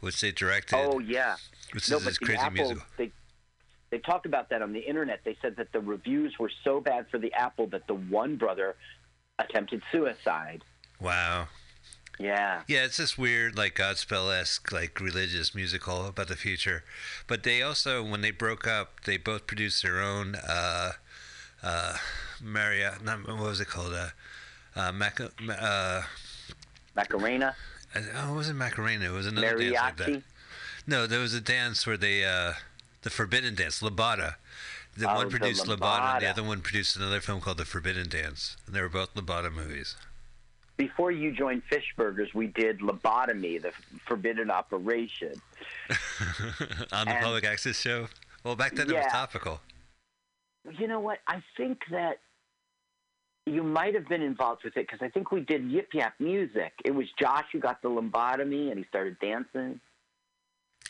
which 0.00 0.20
they 0.20 0.32
directed. 0.32 0.76
Oh 0.76 0.98
yeah. 0.98 1.36
Which 1.72 1.90
no, 1.90 1.96
is 1.98 2.04
this 2.04 2.18
crazy 2.18 2.38
Apple, 2.38 2.52
musical. 2.52 2.84
They, 2.96 3.10
they 3.90 3.98
talked 3.98 4.26
about 4.26 4.50
that 4.50 4.62
on 4.62 4.72
the 4.72 4.80
internet. 4.80 5.20
They 5.24 5.36
said 5.42 5.56
that 5.56 5.72
the 5.72 5.80
reviews 5.80 6.38
were 6.38 6.50
so 6.62 6.80
bad 6.80 7.06
for 7.10 7.18
the 7.18 7.32
Apple 7.32 7.66
that 7.68 7.86
the 7.86 7.94
one 7.94 8.36
brother 8.36 8.76
attempted 9.38 9.82
suicide. 9.90 10.62
Wow. 11.00 11.48
Yeah. 12.18 12.62
Yeah, 12.68 12.84
it's 12.84 12.96
this 12.96 13.18
weird, 13.18 13.56
like 13.56 13.74
Godspell 13.74 14.32
esque, 14.32 14.70
like 14.70 15.00
religious 15.00 15.54
musical 15.54 16.06
about 16.06 16.28
the 16.28 16.36
future. 16.36 16.84
But 17.26 17.42
they 17.42 17.62
also, 17.62 18.02
when 18.04 18.20
they 18.20 18.30
broke 18.30 18.66
up, 18.66 19.04
they 19.04 19.16
both 19.16 19.46
produced 19.46 19.82
their 19.82 20.00
own 20.00 20.36
uh, 20.36 20.92
uh, 21.64 21.96
Maria. 22.42 22.96
Not, 23.02 23.26
what 23.26 23.38
was 23.38 23.60
it 23.60 23.68
called? 23.68 23.92
Uh, 23.94 24.08
uh, 24.76 24.92
Maca, 24.92 25.30
uh, 25.60 26.02
Macarena. 26.94 27.54
Oh, 28.16 28.32
it 28.32 28.34
wasn't 28.34 28.58
Macarena. 28.58 29.06
It 29.06 29.12
was 29.12 29.26
another 29.26 29.56
dance 29.58 29.74
like 29.74 29.96
that. 29.98 30.22
No, 30.86 31.06
there 31.06 31.20
was 31.20 31.32
a 31.32 31.40
dance 31.40 31.86
where 31.86 31.96
they, 31.96 32.24
uh, 32.24 32.52
the 33.02 33.10
Forbidden 33.10 33.54
Dance, 33.54 33.80
Lambada. 33.80 34.34
The 34.96 35.10
Oh, 35.10 35.14
one 35.16 35.28
the 35.28 35.38
produced 35.38 35.66
Lambada, 35.66 36.14
and 36.14 36.22
the 36.22 36.28
other 36.28 36.42
one 36.44 36.60
produced 36.60 36.94
another 36.96 37.20
film 37.20 37.40
called 37.40 37.58
The 37.58 37.64
Forbidden 37.64 38.08
Dance. 38.08 38.56
And 38.66 38.74
they 38.76 38.80
were 38.80 38.88
both 38.88 39.14
Lambada 39.14 39.52
movies. 39.52 39.96
Before 40.76 41.10
you 41.12 41.32
joined 41.32 41.62
Fishburgers, 41.70 42.34
we 42.34 42.48
did 42.48 42.80
lobotomy, 42.80 43.62
the 43.62 43.72
forbidden 44.06 44.50
operation. 44.50 45.40
On 46.92 47.06
the 47.06 47.12
And- 47.14 47.24
public 47.24 47.44
access 47.44 47.78
show. 47.80 48.08
Well, 48.42 48.56
back 48.56 48.74
then 48.74 48.90
it 48.90 48.94
was 48.94 49.06
topical. 49.10 49.60
You 50.78 50.88
know 50.88 51.00
what? 51.00 51.18
I 51.28 51.42
think 51.56 51.80
that 51.90 52.18
you 53.46 53.62
might 53.62 53.94
have 53.94 54.08
been 54.08 54.22
involved 54.22 54.64
with 54.64 54.76
it 54.76 54.86
because 54.86 55.00
I 55.02 55.08
think 55.08 55.30
we 55.30 55.40
did 55.40 55.70
Yip 55.70 55.88
Yap 55.92 56.14
Music. 56.18 56.72
It 56.84 56.94
was 56.94 57.06
Josh 57.20 57.44
who 57.52 57.58
got 57.58 57.82
the 57.82 57.88
lobotomy 57.88 58.70
and 58.70 58.78
he 58.78 58.84
started 58.88 59.18
dancing. 59.20 59.80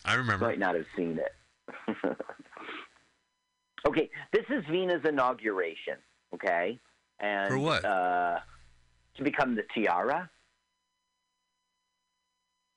I 0.04 0.14
remember. 0.14 0.46
You 0.46 0.50
might 0.50 0.58
not 0.58 0.74
have 0.74 0.86
seen 0.96 1.18
it. 1.18 1.96
okay, 3.88 4.10
this 4.32 4.44
is 4.50 4.64
Vina's 4.70 5.02
inauguration. 5.08 5.96
Okay, 6.34 6.78
and 7.20 7.48
For 7.48 7.58
what? 7.58 7.84
Uh, 7.84 8.38
to 9.16 9.22
become 9.22 9.56
the 9.56 9.64
tiara. 9.74 10.30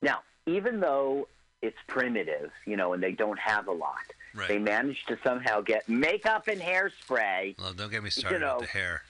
Now, 0.02 0.20
even 0.46 0.80
though 0.80 1.28
it's 1.62 1.78
primitive, 1.88 2.52
you 2.66 2.78
know, 2.78 2.94
and 2.94 3.02
they 3.02 3.12
don't 3.12 3.40
have 3.40 3.68
a 3.68 3.72
lot, 3.72 3.98
Right. 4.36 4.48
they 4.48 4.60
managed 4.60 5.08
to 5.08 5.18
somehow 5.24 5.62
get 5.62 5.88
makeup 5.90 6.48
and 6.48 6.62
hairspray 6.62 7.58
Well, 7.60 7.74
don't 7.74 7.90
get 7.92 8.04
me 8.04 8.10
started 8.10 8.40
you 8.42 8.46
know, 8.46 8.58
with 8.60 8.66
the 8.72 8.78
hair. 8.78 9.02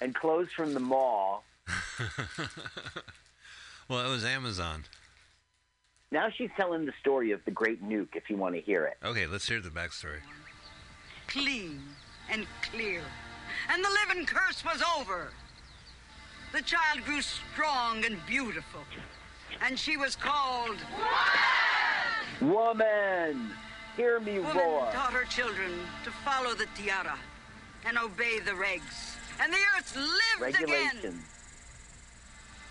and 0.00 0.14
clothes 0.14 0.50
from 0.52 0.72
the 0.74 0.80
mall. 0.80 1.44
Well, 3.88 4.04
it 4.04 4.10
was 4.10 4.24
Amazon. 4.24 4.82
Now 6.10 6.28
she's 6.28 6.50
telling 6.56 6.86
the 6.86 6.92
story 7.00 7.30
of 7.30 7.44
the 7.44 7.52
Great 7.52 7.84
Nuke. 7.84 8.16
If 8.16 8.28
you 8.28 8.36
want 8.36 8.56
to 8.56 8.60
hear 8.60 8.84
it. 8.86 8.96
Okay, 9.04 9.26
let's 9.28 9.46
hear 9.46 9.60
the 9.60 9.68
backstory. 9.70 10.18
clean 11.28 11.80
and 12.28 12.46
clear. 12.62 13.02
And 13.72 13.84
the 13.84 13.88
living 14.08 14.26
curse 14.26 14.64
was 14.64 14.82
over. 14.98 15.28
The 16.52 16.62
child 16.62 17.04
grew 17.04 17.20
strong 17.22 18.04
and 18.04 18.18
beautiful. 18.26 18.80
And 19.62 19.78
she 19.78 19.96
was 19.96 20.16
called 20.16 20.76
Woman, 22.40 23.50
hear 23.96 24.20
me 24.20 24.38
Woman 24.38 24.56
roar. 24.56 24.88
taught 24.92 25.12
her 25.12 25.24
children 25.24 25.72
to 26.04 26.10
follow 26.10 26.54
the 26.54 26.66
tiara 26.76 27.18
and 27.84 27.98
obey 27.98 28.38
the 28.40 28.52
regs. 28.52 29.16
And 29.40 29.52
the 29.52 29.58
earth 29.76 29.96
lived 29.96 30.56
again. 30.62 30.78
Regulations. 30.94 31.24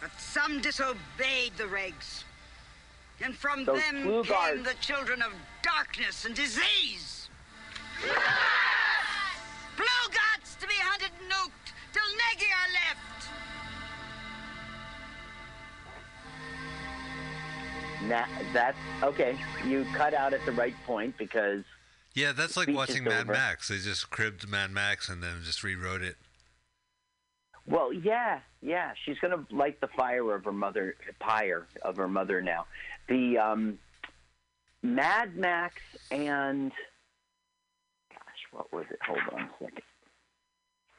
But 0.01 0.11
some 0.19 0.61
disobeyed 0.61 1.53
the 1.57 1.63
regs. 1.63 2.23
And 3.21 3.35
from 3.35 3.65
Those 3.65 3.81
them 3.81 4.03
came 4.03 4.23
guards. 4.23 4.63
the 4.63 4.75
children 4.81 5.21
of 5.21 5.31
darkness 5.63 6.25
and 6.25 6.35
disease. 6.35 7.29
Blue 9.77 10.05
gods 10.11 10.55
to 10.59 10.67
be 10.67 10.75
hunted 10.75 11.11
and 11.21 11.31
nuked 11.31 11.73
till 11.93 12.03
Negi 12.03 12.49
are 12.51 12.71
left. 12.73 13.14
Now, 18.07 18.25
that's 18.53 18.77
okay. 19.03 19.37
You 19.65 19.85
cut 19.93 20.13
out 20.13 20.33
at 20.33 20.45
the 20.45 20.51
right 20.51 20.75
point 20.85 21.17
because 21.17 21.63
Yeah, 22.13 22.31
that's 22.33 22.55
like 22.55 22.67
watching 22.69 23.03
Mad 23.03 23.23
over. 23.23 23.33
Max. 23.33 23.67
They 23.69 23.77
just 23.77 24.09
cribbed 24.09 24.47
Mad 24.47 24.71
Max 24.71 25.09
and 25.09 25.23
then 25.23 25.41
just 25.43 25.63
rewrote 25.63 26.01
it. 26.01 26.17
Well, 27.67 27.91
yeah, 27.91 28.41
yeah. 28.61 28.93
She's 29.05 29.17
gonna 29.19 29.43
light 29.49 29.81
the 29.81 29.87
fire 29.87 30.35
of 30.35 30.45
her 30.45 30.51
mother, 30.51 30.95
pyre 31.19 31.65
of 31.81 31.97
her 31.97 32.07
mother 32.07 32.41
now. 32.41 32.65
The 33.09 33.39
um, 33.39 33.79
Mad 34.83 35.35
Max 35.35 35.81
and 36.11 36.71
gosh, 38.11 38.19
what 38.51 38.71
was 38.71 38.85
it? 38.91 38.99
Hold 39.07 39.19
on 39.33 39.41
a 39.41 39.49
second. 39.59 39.81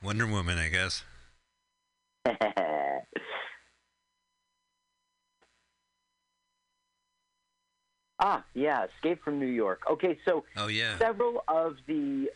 Wonder 0.02 0.26
Woman, 0.26 0.58
I 0.58 0.68
guess. 0.68 1.04
ah, 8.18 8.44
yeah, 8.54 8.84
Escape 8.96 9.22
from 9.22 9.38
New 9.38 9.46
York. 9.46 9.82
Okay, 9.90 10.18
so 10.24 10.44
Oh 10.56 10.68
yeah. 10.68 10.98
several 10.98 11.44
of 11.48 11.76
the 11.86 12.30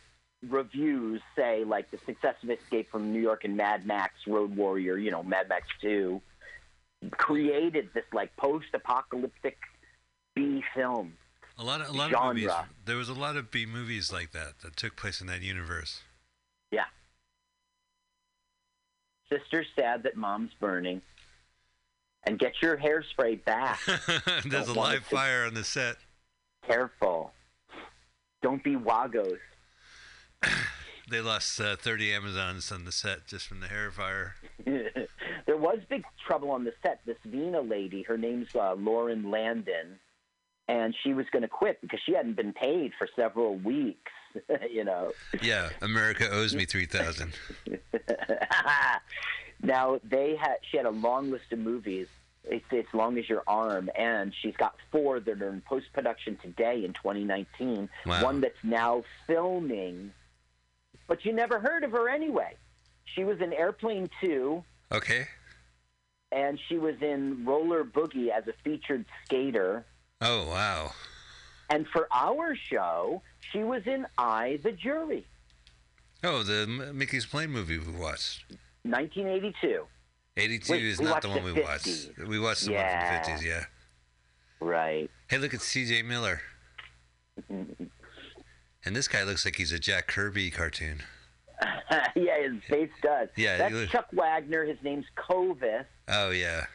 reviews 0.49 1.21
say 1.35 1.63
like 1.63 1.91
the 1.91 1.97
success 2.05 2.35
of 2.43 2.49
Escape 2.49 2.89
from 2.91 3.13
New 3.13 3.21
York 3.21 3.43
and 3.43 3.55
Mad 3.55 3.85
Max 3.85 4.13
Road 4.27 4.55
Warrior, 4.55 4.97
you 4.97 5.11
know, 5.11 5.23
Mad 5.23 5.47
Max 5.49 5.67
2 5.81 6.21
created 7.11 7.89
this 7.93 8.05
like 8.13 8.35
post-apocalyptic 8.37 9.57
B 10.35 10.63
film. 10.75 11.13
A 11.57 11.63
lot 11.63 11.81
of 11.81 11.89
a 11.89 11.91
lot 11.91 12.09
genre. 12.11 12.29
of 12.29 12.35
movies. 12.35 12.51
There 12.85 12.95
was 12.97 13.09
a 13.09 13.13
lot 13.13 13.35
of 13.37 13.51
B 13.51 13.65
movies 13.65 14.11
like 14.11 14.31
that 14.31 14.59
that 14.63 14.75
took 14.75 14.95
place 14.95 15.21
in 15.21 15.27
that 15.27 15.41
universe. 15.41 16.01
Yeah. 16.71 16.85
Sister's 19.31 19.67
sad 19.75 20.03
that 20.03 20.15
mom's 20.15 20.51
burning. 20.59 21.01
And 22.25 22.37
get 22.37 22.53
your 22.61 22.77
hairspray 22.77 23.43
back. 23.43 23.79
There's 24.45 24.69
a 24.69 24.73
Don't 24.73 24.75
live 24.75 25.03
fire 25.03 25.45
on 25.45 25.53
the 25.55 25.63
set. 25.63 25.95
Careful. 26.67 27.31
Don't 28.41 28.63
be 28.63 28.75
wagos. 28.75 29.37
They 31.11 31.19
lost 31.19 31.59
uh, 31.59 31.75
30 31.75 32.13
Amazons 32.13 32.71
on 32.71 32.85
the 32.85 32.91
set 32.91 33.27
just 33.27 33.45
from 33.45 33.59
the 33.59 33.67
hair 33.67 33.91
fire. 33.91 34.35
there 34.65 35.57
was 35.57 35.79
big 35.89 36.05
trouble 36.25 36.51
on 36.51 36.63
the 36.63 36.71
set. 36.81 37.01
This 37.05 37.17
Vina 37.25 37.59
lady, 37.59 38.01
her 38.03 38.17
name's 38.17 38.47
uh, 38.55 38.75
Laurene 38.75 39.29
Landon, 39.29 39.99
and 40.69 40.95
she 41.03 41.13
was 41.13 41.25
going 41.33 41.41
to 41.41 41.49
quit 41.49 41.81
because 41.81 41.99
she 42.05 42.13
hadn't 42.13 42.37
been 42.37 42.53
paid 42.53 42.93
for 42.97 43.09
several 43.13 43.57
weeks. 43.57 44.11
you 44.71 44.85
know. 44.85 45.11
Yeah, 45.41 45.71
America 45.81 46.29
owes 46.31 46.55
me 46.55 46.63
3,000. 46.63 47.33
Now 49.63 49.99
they 50.03 50.35
had 50.35 50.57
she 50.69 50.77
had 50.77 50.85
a 50.85 50.91
long 50.91 51.31
list 51.31 51.51
of 51.51 51.59
movies. 51.59 52.07
It's 52.43 52.65
as 52.71 52.85
long 52.93 53.19
as 53.19 53.29
your 53.29 53.43
arm, 53.45 53.89
and 53.95 54.33
she's 54.41 54.55
got 54.55 54.75
four 54.91 55.19
that 55.19 55.41
are 55.41 55.49
in 55.49 55.61
post 55.61 55.85
production 55.93 56.37
today 56.41 56.83
in 56.83 56.93
2019. 56.93 57.87
Wow. 58.07 58.23
One 58.23 58.41
that's 58.41 58.63
now 58.63 59.03
filming, 59.27 60.11
but 61.07 61.23
you 61.23 61.33
never 61.33 61.59
heard 61.59 61.83
of 61.83 61.91
her 61.91 62.09
anyway. 62.09 62.55
She 63.05 63.23
was 63.23 63.39
in 63.41 63.53
Airplane 63.53 64.09
Two, 64.19 64.63
Okay. 64.91 65.27
and 66.31 66.59
she 66.67 66.79
was 66.79 66.95
in 67.01 67.45
Roller 67.45 67.83
Boogie 67.83 68.29
as 68.29 68.47
a 68.47 68.53
featured 68.63 69.05
skater. 69.25 69.85
Oh 70.19 70.47
wow. 70.47 70.91
And 71.69 71.87
for 71.87 72.07
our 72.11 72.55
show, 72.55 73.21
she 73.51 73.59
was 73.59 73.83
in 73.85 74.05
I, 74.17 74.59
the 74.63 74.71
Jury, 74.71 75.25
Oh, 76.23 76.41
the 76.43 76.65
Mickey 76.93 77.19
Spillane 77.19 77.51
movie 77.51 77.77
we 77.77 77.91
watched. 77.93 78.45
1982. 78.83 79.85
82 80.37 80.71
Wait, 80.71 80.83
is 80.83 81.01
not 81.01 81.21
the 81.21 81.29
one 81.29 81.43
the 81.43 81.53
we 81.53 81.61
watched. 81.61 82.09
We 82.27 82.39
watched 82.39 82.65
the 82.65 82.71
Yeah. 82.71 83.15
one 83.15 83.23
from 83.25 83.35
the 83.35 83.39
50s, 83.39 83.45
yeah. 83.45 83.65
Right. 84.59 85.09
Hey, 85.27 85.37
look 85.37 85.53
at 85.53 85.59
CJ 85.61 86.03
Miller. 86.05 86.41
And 87.49 88.95
this 88.95 89.07
guy 89.07 89.23
looks 89.23 89.45
like 89.45 89.55
he's 89.57 89.71
a 89.71 89.79
Jack 89.79 90.07
Kirby 90.07 90.49
cartoon. 90.51 91.01
yeah, 92.15 92.41
his 92.41 92.63
face 92.67 92.89
does. 93.03 93.29
Yeah, 93.35 93.57
That's 93.57 93.73
look- 93.73 93.89
Chuck 93.89 94.07
Wagner. 94.13 94.65
His 94.65 94.77
name's 94.83 95.05
Korvis. 95.17 95.85
Oh 96.07 96.31
yeah. 96.31 96.65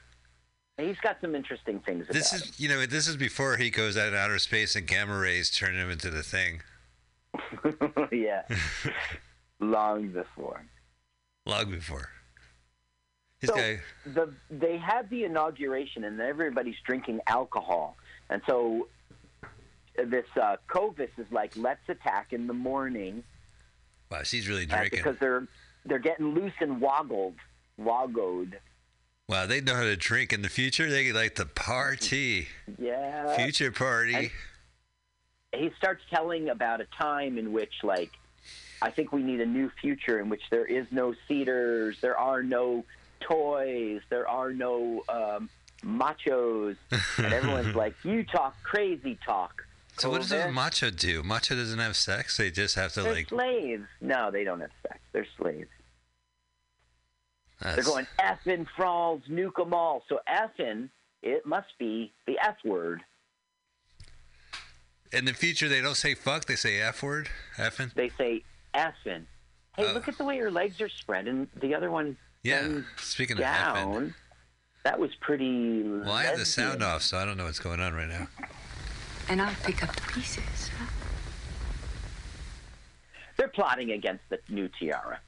And 0.78 0.86
he's 0.86 0.98
got 0.98 1.16
some 1.22 1.34
interesting 1.34 1.80
things 1.80 2.06
This 2.08 2.34
is, 2.34 2.60
you 2.60 2.68
know, 2.68 2.84
this 2.84 3.08
is 3.08 3.16
before 3.16 3.56
he 3.56 3.70
goes 3.70 3.96
out 3.96 4.08
in 4.08 4.14
outer 4.14 4.38
space 4.38 4.76
and 4.76 4.86
gamma 4.86 5.18
rays 5.18 5.50
turn 5.50 5.74
him 5.74 5.90
into 5.90 6.10
the 6.10 6.22
thing. 6.22 6.60
yeah. 8.12 8.42
Long 9.60 10.08
before. 10.08 10.62
Long 11.46 11.70
before. 11.70 12.10
This 13.40 13.48
so 13.48 13.56
guy. 13.56 13.80
the 14.06 14.32
they 14.50 14.78
had 14.78 15.08
the 15.10 15.24
inauguration 15.24 16.04
and 16.04 16.20
everybody's 16.20 16.76
drinking 16.84 17.20
alcohol. 17.26 17.96
And 18.28 18.42
so 18.48 18.88
this 19.96 20.26
uh, 20.40 20.56
Korvis 20.68 21.10
is 21.18 21.26
like, 21.30 21.52
let's 21.56 21.88
attack 21.88 22.32
in 22.32 22.46
the 22.46 22.54
morning 22.54 23.22
Wow, 24.10 24.22
she's 24.22 24.48
really 24.48 24.64
uh, 24.64 24.76
drinking. 24.76 24.98
because 24.98 25.18
they're 25.18 25.46
they're 25.84 25.98
getting 25.98 26.34
loose 26.34 26.52
and 26.60 26.80
woggled, 26.80 27.34
woggled. 27.78 28.54
Wow, 29.28 29.46
they 29.46 29.60
know 29.60 29.74
how 29.74 29.82
to 29.82 29.96
drink 29.96 30.32
in 30.32 30.42
the 30.42 30.48
future. 30.48 30.88
They 30.88 31.12
like 31.12 31.34
to 31.36 31.46
party. 31.46 32.48
Yeah. 32.78 33.34
Future 33.36 33.72
party. 33.72 34.30
And 35.52 35.62
he 35.62 35.70
starts 35.76 36.02
telling 36.10 36.48
about 36.48 36.80
a 36.80 36.86
time 36.98 37.38
in 37.38 37.52
which, 37.52 37.72
like, 37.82 38.10
I 38.82 38.90
think 38.90 39.12
we 39.12 39.22
need 39.22 39.40
a 39.40 39.46
new 39.46 39.70
future 39.80 40.18
in 40.20 40.28
which 40.28 40.42
there 40.50 40.66
is 40.66 40.86
no 40.90 41.14
cedars, 41.26 41.96
there 42.00 42.18
are 42.18 42.42
no 42.42 42.84
toys, 43.20 44.02
there 44.10 44.28
are 44.28 44.52
no 44.52 45.02
um, 45.08 45.48
machos, 45.84 46.76
and 47.16 47.32
everyone's 47.32 47.74
like, 47.84 47.94
"You 48.04 48.24
talk 48.24 48.54
crazy 48.62 49.18
talk." 49.24 49.64
so 49.98 50.10
what 50.10 50.20
does 50.20 50.32
a 50.32 50.50
macho 50.52 50.90
do? 50.90 51.22
Macho 51.22 51.54
doesn't 51.56 51.78
have 51.78 51.96
sex. 51.96 52.36
They 52.36 52.50
just 52.50 52.74
have 52.74 52.92
to 52.94 53.02
They're 53.02 53.14
like. 53.14 53.28
slaves. 53.30 53.84
No, 54.02 54.30
they 54.30 54.44
don't 54.44 54.60
have 54.60 54.70
sex. 54.82 54.98
They're 55.12 55.26
slaves. 55.38 55.68
That's, 57.62 57.76
They're 57.76 57.84
going 57.84 58.06
effing 58.20 58.66
frauds, 58.76 59.24
nuke 59.28 59.58
'em 59.58 59.72
all. 59.72 60.02
So 60.10 60.20
effing, 60.28 60.90
it 61.22 61.46
must 61.46 61.68
be 61.78 62.12
the 62.26 62.38
F 62.38 62.56
word. 62.64 63.00
in 65.12 65.24
the 65.24 65.32
future, 65.32 65.68
they 65.68 65.80
don't 65.80 65.94
say 65.96 66.14
fuck. 66.14 66.44
They 66.44 66.56
say 66.56 66.80
f 66.80 67.02
word. 67.02 67.30
Effing. 67.56 67.94
They 67.94 68.10
say 68.18 68.42
effing. 68.76 69.24
Hey, 69.76 69.88
Oh. 69.88 69.92
look 69.92 70.08
at 70.08 70.16
the 70.18 70.24
way 70.24 70.36
your 70.36 70.50
legs 70.50 70.80
are 70.80 70.88
spread, 70.88 71.26
and 71.28 71.48
the 71.56 71.74
other 71.74 71.90
one 71.90 72.16
Yeah. 72.42 72.62
bends 72.62 72.86
Speaking 72.98 73.36
of 73.38 73.44
effing. 73.44 73.74
down. 73.74 74.14
That 74.84 74.98
was 74.98 75.14
pretty. 75.16 75.82
Well, 75.82 76.12
I 76.12 76.24
have 76.24 76.38
the 76.38 76.44
sound 76.44 76.82
off, 76.82 77.02
so 77.02 77.18
I 77.18 77.24
don't 77.24 77.36
know 77.36 77.44
what's 77.44 77.58
going 77.58 77.80
on 77.80 77.94
right 77.94 78.08
now. 78.08 78.28
And 79.28 79.42
I'll 79.42 79.54
pick 79.64 79.82
up 79.82 79.94
the 79.96 80.02
pieces. 80.12 80.70
They're 83.36 83.48
plotting 83.48 83.90
against 83.90 84.22
the 84.30 84.38
new 84.48 84.68
tiara. 84.68 85.20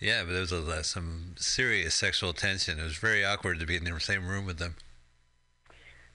Yeah, 0.00 0.22
but 0.24 0.32
there 0.32 0.40
was 0.40 0.52
a, 0.52 0.58
uh, 0.62 0.82
some 0.82 1.34
serious 1.36 1.94
sexual 1.94 2.32
tension. 2.32 2.78
It 2.78 2.84
was 2.84 2.96
very 2.96 3.24
awkward 3.24 3.58
to 3.60 3.66
be 3.66 3.76
in 3.76 3.84
the 3.84 4.00
same 4.00 4.26
room 4.26 4.46
with 4.46 4.58
them. 4.58 4.76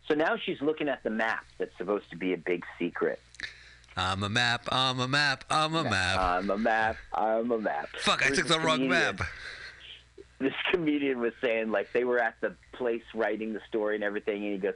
So 0.07 0.15
now 0.15 0.37
she's 0.37 0.59
looking 0.61 0.89
at 0.89 1.03
the 1.03 1.09
map 1.11 1.45
that's 1.57 1.75
supposed 1.77 2.09
to 2.09 2.15
be 2.15 2.33
a 2.33 2.37
big 2.37 2.63
secret. 2.79 3.19
I'm 3.97 4.23
a 4.23 4.29
map. 4.29 4.63
I'm 4.71 4.99
a 4.99 5.07
map. 5.07 5.43
I'm 5.49 5.75
a 5.75 5.83
map. 5.83 6.19
I'm 6.19 6.49
a 6.49 6.57
map. 6.57 6.97
I'm 7.13 7.51
a 7.51 7.57
map. 7.59 7.89
Fuck! 7.99 8.25
I 8.25 8.29
took 8.29 8.47
the 8.47 8.59
wrong 8.59 8.77
comedian- 8.87 8.89
map. 9.17 9.21
This 10.39 10.53
comedian 10.71 11.19
was 11.19 11.33
saying 11.41 11.69
like 11.69 11.91
they 11.91 12.05
were 12.05 12.19
at 12.19 12.35
the 12.39 12.55
place 12.73 13.03
writing 13.13 13.51
the 13.53 13.59
story 13.67 13.95
and 13.95 14.03
everything, 14.05 14.41
and 14.45 14.53
he 14.53 14.57
goes, 14.57 14.73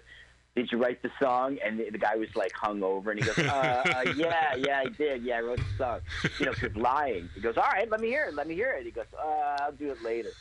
"Did 0.57 0.69
you 0.73 0.77
write 0.77 1.01
the 1.01 1.09
song?" 1.21 1.57
And 1.63 1.79
the 1.79 1.89
the 1.89 1.97
guy 1.97 2.17
was 2.17 2.35
like 2.35 2.51
hung 2.51 2.83
over, 2.83 3.11
and 3.11 3.19
he 3.19 3.25
goes, 3.25 3.37
uh, 3.39 3.83
uh, 4.05 4.11
"Yeah, 4.17 4.55
yeah, 4.55 4.79
I 4.79 4.87
did. 4.89 5.23
Yeah, 5.23 5.37
I 5.37 5.41
wrote 5.41 5.59
the 5.59 5.77
song." 5.77 5.99
You 6.39 6.47
know, 6.47 6.53
'cause 6.53 6.75
lying. 6.75 7.29
He 7.33 7.39
goes, 7.39 7.55
"All 7.55 7.63
right, 7.63 7.89
let 7.89 8.01
me 8.01 8.07
hear 8.09 8.25
it. 8.25 8.33
Let 8.35 8.45
me 8.47 8.55
hear 8.55 8.71
it." 8.71 8.83
He 8.83 8.91
goes, 8.91 9.05
uh, 9.17 9.57
"I'll 9.61 9.71
do 9.71 9.89
it 9.89 10.01
later." 10.03 10.31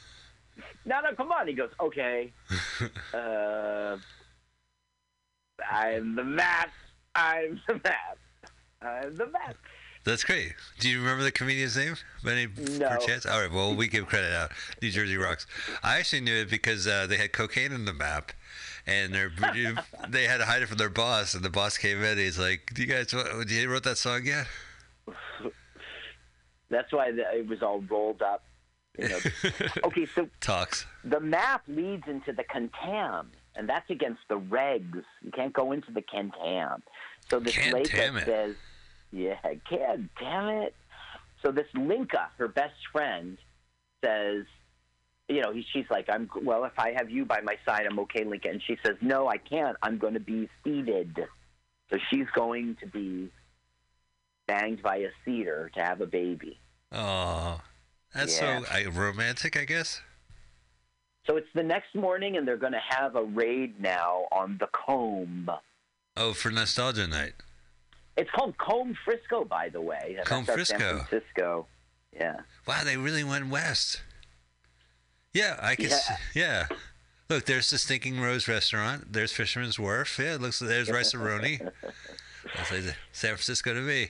No, 0.85 1.01
no, 1.01 1.15
come 1.15 1.31
on. 1.31 1.47
He 1.47 1.55
goes, 1.55 1.71
"Okay." 1.81 2.33
Uh, 3.15 3.97
I'm 5.71 6.17
the 6.17 6.25
map. 6.25 6.71
I'm 7.15 7.61
the 7.69 7.75
map. 7.75 8.19
I'm 8.85 9.17
the 9.17 9.27
map. 9.27 9.57
That's 10.05 10.25
great. 10.25 10.55
Do 10.81 10.89
you 10.89 10.99
remember 10.99 11.23
the 11.23 11.31
comedian's 11.31 11.77
name? 11.77 11.95
By 12.25 12.33
any 12.33 12.47
No. 12.79 12.89
perchance? 12.89 13.25
All 13.25 13.41
right. 13.41 13.51
Well, 13.53 13.75
we 13.77 13.87
give 13.87 14.07
credit 14.07 14.35
out. 14.35 14.51
New 14.81 14.91
Jersey 14.91 15.17
rocks. 15.17 15.47
I 15.85 15.99
actually 15.99 16.23
knew 16.23 16.35
it 16.35 16.51
because 16.51 16.89
uh, 16.89 17.07
they 17.07 17.17
had 17.17 17.33
cocaine 17.33 17.71
in 17.71 17.85
the 17.85 17.93
map, 17.93 18.33
and 18.87 19.15
they 20.09 20.25
had 20.25 20.39
to 20.39 20.45
hide 20.45 20.63
it 20.63 20.67
from 20.69 20.79
their 20.79 20.89
boss. 20.91 21.35
And 21.35 21.45
the 21.45 21.51
boss 21.51 21.79
came 21.79 21.99
in. 21.99 22.05
and 22.05 22.19
He's 22.19 22.39
like, 22.39 22.73
"Do 22.75 22.83
you 22.83 22.89
guys? 22.89 23.15
What, 23.15 23.49
you 23.49 23.71
wrote 23.71 23.85
that 23.85 23.97
song 23.99 24.23
yet?" 24.25 24.49
That's 26.71 26.93
why 26.93 27.13
the, 27.13 27.23
it 27.37 27.47
was 27.47 27.63
all 27.63 27.83
rolled 27.83 28.23
up. 28.23 28.43
You 28.99 29.09
know. 29.09 29.19
okay, 29.85 30.07
so 30.15 30.29
Talks. 30.41 30.87
the 31.05 31.21
map 31.21 31.63
leads 31.69 32.05
into 32.09 32.33
the 32.33 32.45
Cantam, 32.45 33.27
and 33.57 33.69
that's 33.69 33.89
against 33.91 34.21
the 34.29 34.39
regs. 34.39 35.03
You 35.23 35.31
can't 35.33 35.53
go 35.53 35.73
into 35.73 35.93
the 35.93 36.03
Cantam. 36.03 36.81
So 37.31 37.39
this 37.41 37.57
Can't 37.57 37.89
damn 37.91 38.17
it. 38.17 38.25
says, 38.25 38.57
"Yeah, 39.13 39.37
can't 39.69 40.11
damn 40.19 40.49
it." 40.49 40.75
So 41.43 41.51
this 41.53 41.67
Linka, 41.75 42.31
her 42.39 42.49
best 42.49 42.75
friend, 42.93 43.37
says, 44.05 44.45
"You 45.29 45.43
know, 45.43 45.53
he, 45.53 45.65
she's 45.73 45.87
like, 45.91 46.09
I'm 46.09 46.29
well. 46.43 46.65
If 46.65 46.79
I 46.79 46.93
have 46.93 47.11
you 47.11 47.25
by 47.25 47.41
my 47.41 47.57
side, 47.65 47.87
I'm 47.89 47.99
okay, 48.01 48.25
Linka." 48.25 48.49
And 48.49 48.63
she 48.63 48.77
says, 48.85 48.97
"No, 49.01 49.29
I 49.29 49.37
can't. 49.37 49.77
I'm 49.83 49.99
going 49.99 50.15
to 50.15 50.21
be 50.21 50.49
seated." 50.65 51.17
So 51.91 51.99
she's 52.11 52.27
going 52.35 52.77
to 52.81 52.87
be 52.87 53.31
banged 54.47 54.83
by 54.83 54.97
a 54.97 55.09
cedar 55.25 55.71
to 55.75 55.81
have 55.83 56.01
a 56.01 56.07
baby. 56.07 56.59
Oh, 56.91 57.61
that's 58.15 58.41
Yeah. 58.41 58.61
so 58.61 58.67
I, 58.73 58.85
romantic, 58.87 59.57
I 59.57 59.65
guess. 59.65 60.01
So 61.27 61.37
it's 61.37 61.49
the 61.55 61.63
next 61.63 61.95
morning, 61.95 62.37
and 62.37 62.49
they're 62.49 62.57
going 62.57 62.73
to 62.73 62.83
have 62.89 63.15
a 63.15 63.23
raid 63.23 63.81
now 63.81 64.27
on 64.33 64.59
the 64.59 64.67
comb. 64.69 65.51
Oh, 66.17 66.33
for 66.33 66.51
nostalgia 66.51 67.07
night. 67.07 67.35
It's 68.17 68.31
called 68.31 68.57
Comb 68.59 68.97
Frisco, 69.05 69.45
by 69.45 69.69
the 69.69 69.81
way. 69.81 70.17
Comb 70.25 70.45
Frisco. 70.45 70.79
San 70.79 71.05
Francisco. 71.07 71.67
Yeah. 72.15 72.41
Wow, 72.67 72.85
they 72.85 72.97
really 72.97 73.25
went 73.25 73.49
west. 73.49 74.03
Yeah, 75.33 75.59
I 75.61 75.77
can. 75.77 75.87
s- 75.87 76.11
Yeah. 76.35 76.67
Look, 77.31 77.47
there's 77.47 77.71
the 77.71 77.79
Stinking 77.79 78.21
Rose 78.21 78.47
restaurant. 78.49 79.13
There's 79.15 79.33
Fisherman's 79.33 79.79
Wharf. 79.79 80.19
Yeah, 80.19 80.35
it 80.35 80.43
looks 80.43 80.59
there's 80.59 80.91
Rice-A-Roni. 80.99 81.71
That's 82.55 82.71
like 82.71 82.83
San 83.13 83.31
Francisco 83.31 83.73
to 83.73 83.81
me. 83.81 84.09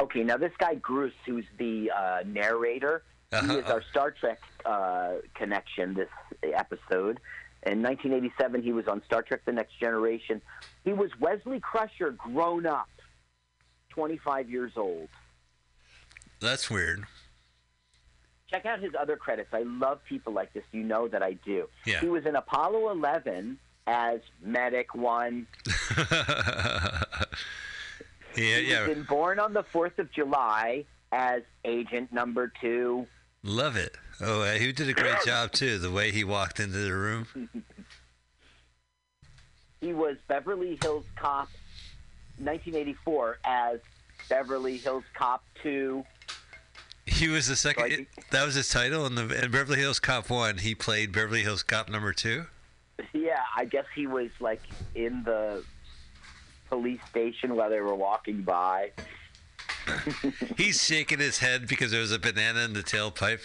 Okay, 0.00 0.24
now 0.24 0.36
this 0.36 0.52
guy 0.58 0.74
Bruce, 0.76 1.12
who's 1.24 1.44
the 1.58 1.90
uh, 1.92 2.22
narrator, 2.26 3.04
Uh-huh. 3.30 3.52
he 3.52 3.58
is 3.60 3.64
our 3.66 3.82
Star 3.90 4.10
Trek 4.10 4.40
uh, 4.64 5.12
connection 5.34 5.94
this 5.94 6.08
episode. 6.42 7.20
In 7.64 7.80
1987, 7.82 8.62
he 8.62 8.72
was 8.72 8.88
on 8.88 9.02
Star 9.04 9.22
Trek: 9.22 9.42
The 9.44 9.52
Next 9.52 9.78
Generation. 9.78 10.42
He 10.84 10.92
was 10.92 11.10
Wesley 11.20 11.60
Crusher, 11.60 12.10
grown 12.10 12.66
up, 12.66 12.88
25 13.90 14.50
years 14.50 14.72
old. 14.76 15.08
That's 16.40 16.68
weird. 16.68 17.04
Check 18.50 18.66
out 18.66 18.80
his 18.80 18.92
other 19.00 19.16
credits. 19.16 19.50
I 19.52 19.62
love 19.62 20.00
people 20.08 20.32
like 20.32 20.52
this. 20.52 20.64
You 20.72 20.82
know 20.82 21.06
that 21.08 21.22
I 21.22 21.34
do. 21.34 21.68
Yeah. 21.86 22.00
He 22.00 22.08
was 22.08 22.26
in 22.26 22.34
Apollo 22.36 22.90
11 22.90 23.58
as 23.86 24.20
Medic 24.42 24.94
One. 24.94 25.46
Yeah, 28.36 28.58
He's 28.58 28.68
yeah. 28.70 28.86
been 28.86 29.02
born 29.02 29.38
on 29.38 29.52
the 29.52 29.62
4th 29.62 29.98
of 29.98 30.10
July 30.10 30.86
as 31.12 31.42
Agent 31.66 32.12
Number 32.12 32.50
Two. 32.62 33.06
Love 33.42 33.76
it. 33.76 33.96
Oh, 34.22 34.42
uh, 34.42 34.52
he 34.52 34.72
did 34.72 34.88
a 34.88 34.92
great 34.92 35.16
job 35.26 35.52
too. 35.52 35.78
The 35.78 35.90
way 35.90 36.10
he 36.10 36.24
walked 36.24 36.60
into 36.60 36.78
the 36.78 36.92
room. 36.94 37.26
He 39.80 39.92
was 39.92 40.16
Beverly 40.28 40.78
Hills 40.80 41.06
Cop 41.16 41.48
1984 42.38 43.38
as 43.44 43.80
Beverly 44.28 44.76
Hills 44.76 45.02
Cop 45.12 45.42
2. 45.60 46.04
He 47.06 47.26
was 47.26 47.48
the 47.48 47.56
second. 47.56 47.82
Like- 47.82 48.08
that 48.30 48.46
was 48.46 48.54
his 48.54 48.68
title 48.70 49.06
in 49.06 49.16
the 49.16 49.44
in 49.44 49.50
Beverly 49.50 49.80
Hills 49.80 49.98
Cop 49.98 50.30
One. 50.30 50.58
He 50.58 50.76
played 50.76 51.10
Beverly 51.10 51.42
Hills 51.42 51.64
Cop 51.64 51.88
number 51.88 52.12
two. 52.12 52.46
Yeah, 53.12 53.40
I 53.56 53.64
guess 53.64 53.86
he 53.92 54.06
was 54.06 54.30
like 54.38 54.62
in 54.94 55.24
the 55.24 55.64
police 56.68 57.00
station 57.10 57.56
while 57.56 57.68
they 57.68 57.80
were 57.80 57.96
walking 57.96 58.42
by. 58.42 58.92
He's 60.56 60.80
shaking 60.80 61.18
his 61.18 61.38
head 61.38 61.66
because 61.66 61.90
there 61.90 62.00
was 62.00 62.12
a 62.12 62.20
banana 62.20 62.60
in 62.60 62.72
the 62.72 62.84
tailpipe. 62.84 63.40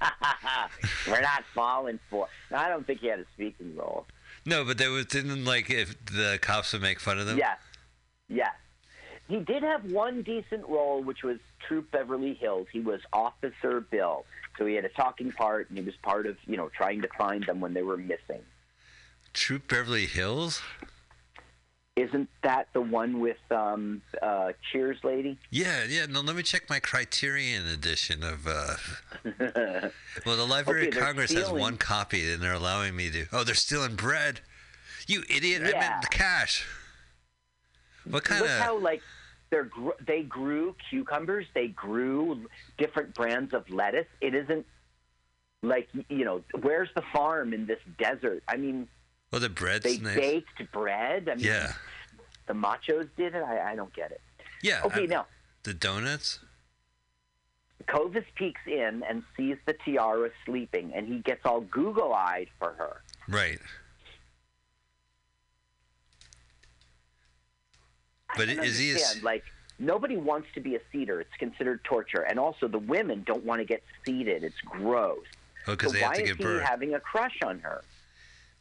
we're 1.08 1.20
not 1.20 1.44
falling 1.54 1.98
for. 2.10 2.28
No, 2.50 2.58
I 2.58 2.68
don't 2.68 2.86
think 2.86 3.00
he 3.00 3.08
had 3.08 3.20
a 3.20 3.24
speaking 3.34 3.76
role. 3.76 4.06
No, 4.46 4.64
but 4.64 4.78
there 4.78 4.90
was 4.90 5.06
didn't 5.06 5.44
like 5.44 5.70
if 5.70 5.96
the 6.06 6.38
cops 6.40 6.72
would 6.72 6.82
make 6.82 7.00
fun 7.00 7.18
of 7.18 7.26
them. 7.26 7.38
Yes, 7.38 7.58
yes. 8.28 8.52
He 9.28 9.38
did 9.38 9.62
have 9.62 9.90
one 9.90 10.22
decent 10.22 10.68
role, 10.68 11.02
which 11.02 11.22
was 11.22 11.38
Troop 11.66 11.90
Beverly 11.90 12.34
Hills. 12.34 12.66
He 12.70 12.80
was 12.80 13.00
Officer 13.12 13.80
Bill, 13.80 14.26
so 14.58 14.66
he 14.66 14.74
had 14.74 14.84
a 14.84 14.90
talking 14.90 15.32
part, 15.32 15.70
and 15.70 15.78
he 15.78 15.84
was 15.84 15.94
part 16.02 16.26
of 16.26 16.36
you 16.46 16.56
know 16.56 16.68
trying 16.68 17.00
to 17.02 17.08
find 17.16 17.44
them 17.44 17.60
when 17.60 17.74
they 17.74 17.82
were 17.82 17.96
missing. 17.96 18.42
Troop 19.32 19.68
Beverly 19.68 20.06
Hills. 20.06 20.60
Isn't 21.96 22.28
that 22.42 22.66
the 22.72 22.80
one 22.80 23.20
with 23.20 23.36
um, 23.52 24.02
uh, 24.20 24.50
Cheers 24.72 24.98
lady? 25.04 25.38
Yeah, 25.50 25.84
yeah. 25.88 26.06
No, 26.06 26.22
let 26.22 26.34
me 26.34 26.42
check 26.42 26.68
my 26.68 26.80
Criterion 26.80 27.68
edition 27.68 28.24
of. 28.24 28.48
uh 28.48 28.74
Well, 30.26 30.36
the 30.36 30.44
Library 30.44 30.88
Okay, 30.88 30.98
of 30.98 31.04
Congress 31.04 31.32
has 31.32 31.50
one 31.52 31.76
copy, 31.76 32.32
and 32.32 32.42
they're 32.42 32.52
allowing 32.52 32.96
me 32.96 33.10
to. 33.10 33.26
Oh, 33.32 33.44
they're 33.44 33.54
stealing 33.54 33.94
bread. 33.94 34.40
You 35.06 35.22
idiot! 35.30 35.62
I 35.62 35.78
meant 35.78 36.02
the 36.02 36.08
cash. 36.08 36.66
What 38.10 38.24
kind 38.24 38.40
Look 38.40 38.50
of? 38.50 38.58
how 38.58 38.78
like 38.78 39.00
they're 39.50 39.64
gr- 39.64 39.90
they 40.04 40.22
grew 40.22 40.74
cucumbers. 40.90 41.46
They 41.54 41.68
grew 41.68 42.46
different 42.76 43.14
brands 43.14 43.54
of 43.54 43.70
lettuce. 43.70 44.06
It 44.20 44.34
isn't 44.34 44.66
like 45.62 45.88
you 46.08 46.24
know 46.24 46.42
where's 46.60 46.88
the 46.96 47.02
farm 47.12 47.52
in 47.54 47.66
this 47.66 47.78
desert? 47.98 48.42
I 48.48 48.56
mean, 48.56 48.88
Well, 49.30 49.40
the 49.40 49.48
bread's 49.48 49.84
They 49.84 49.98
nice. 49.98 50.16
baked 50.16 50.72
bread. 50.72 51.28
I 51.28 51.34
mean, 51.34 51.44
Yeah. 51.44 51.72
the 52.46 52.54
machos 52.54 53.08
did 53.16 53.34
it. 53.34 53.42
I, 53.42 53.72
I 53.72 53.76
don't 53.76 53.92
get 53.92 54.10
it. 54.12 54.20
Yeah. 54.62 54.82
Okay, 54.84 55.06
now 55.06 55.26
The 55.64 55.74
donuts. 55.74 56.40
Korvis 57.88 58.24
peeks 58.34 58.60
in 58.66 59.02
and 59.08 59.22
sees 59.36 59.56
the 59.66 59.74
tiara 59.84 60.30
sleeping, 60.46 60.92
and 60.94 61.06
he 61.06 61.18
gets 61.18 61.40
all 61.44 61.60
Google-eyed 61.62 62.48
for 62.58 62.72
her. 62.74 63.02
Right. 63.28 63.58
But 68.36 68.48
I 68.48 68.54
don't 68.54 68.64
is 68.64 68.78
he 68.78 68.92
a, 68.92 68.98
like 69.22 69.44
nobody 69.78 70.16
wants 70.16 70.48
to 70.54 70.60
be 70.60 70.76
a 70.76 70.80
seater? 70.90 71.20
It's 71.20 71.34
considered 71.38 71.84
torture, 71.84 72.22
and 72.22 72.38
also 72.38 72.68
the 72.68 72.78
women 72.78 73.22
don't 73.26 73.44
want 73.44 73.60
to 73.60 73.64
get 73.64 73.82
seated. 74.06 74.44
It's 74.44 74.60
gross. 74.64 75.18
Oh, 75.66 75.76
'cause 75.76 75.90
so 75.90 75.94
they 75.94 76.00
have 76.00 76.10
why 76.12 76.16
to 76.16 76.22
is 76.24 76.36
he 76.36 76.42
birth. 76.42 76.62
having 76.64 76.94
a 76.94 77.00
crush 77.00 77.38
on 77.42 77.58
her? 77.60 77.82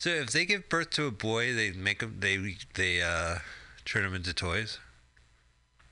So 0.03 0.09
if 0.09 0.31
they 0.31 0.43
give 0.43 0.67
birth 0.67 0.89
to 0.89 1.05
a 1.05 1.11
boy, 1.11 1.53
they 1.53 1.71
make 1.71 1.99
them. 1.99 2.17
They 2.19 2.57
they 2.73 3.01
uh, 3.01 3.37
turn 3.85 4.03
them 4.03 4.13
into 4.13 4.33
toys. 4.33 4.77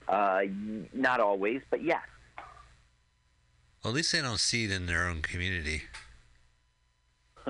Uh, 0.05 0.41
not 0.93 1.21
always, 1.21 1.61
but 1.69 1.81
yes. 1.81 2.01
Well, 3.81 3.91
at 3.91 3.93
least 3.93 4.11
they 4.11 4.19
don't 4.19 4.41
see 4.41 4.65
it 4.65 4.71
in 4.71 4.85
their 4.85 5.07
own 5.07 5.21
community. 5.21 5.83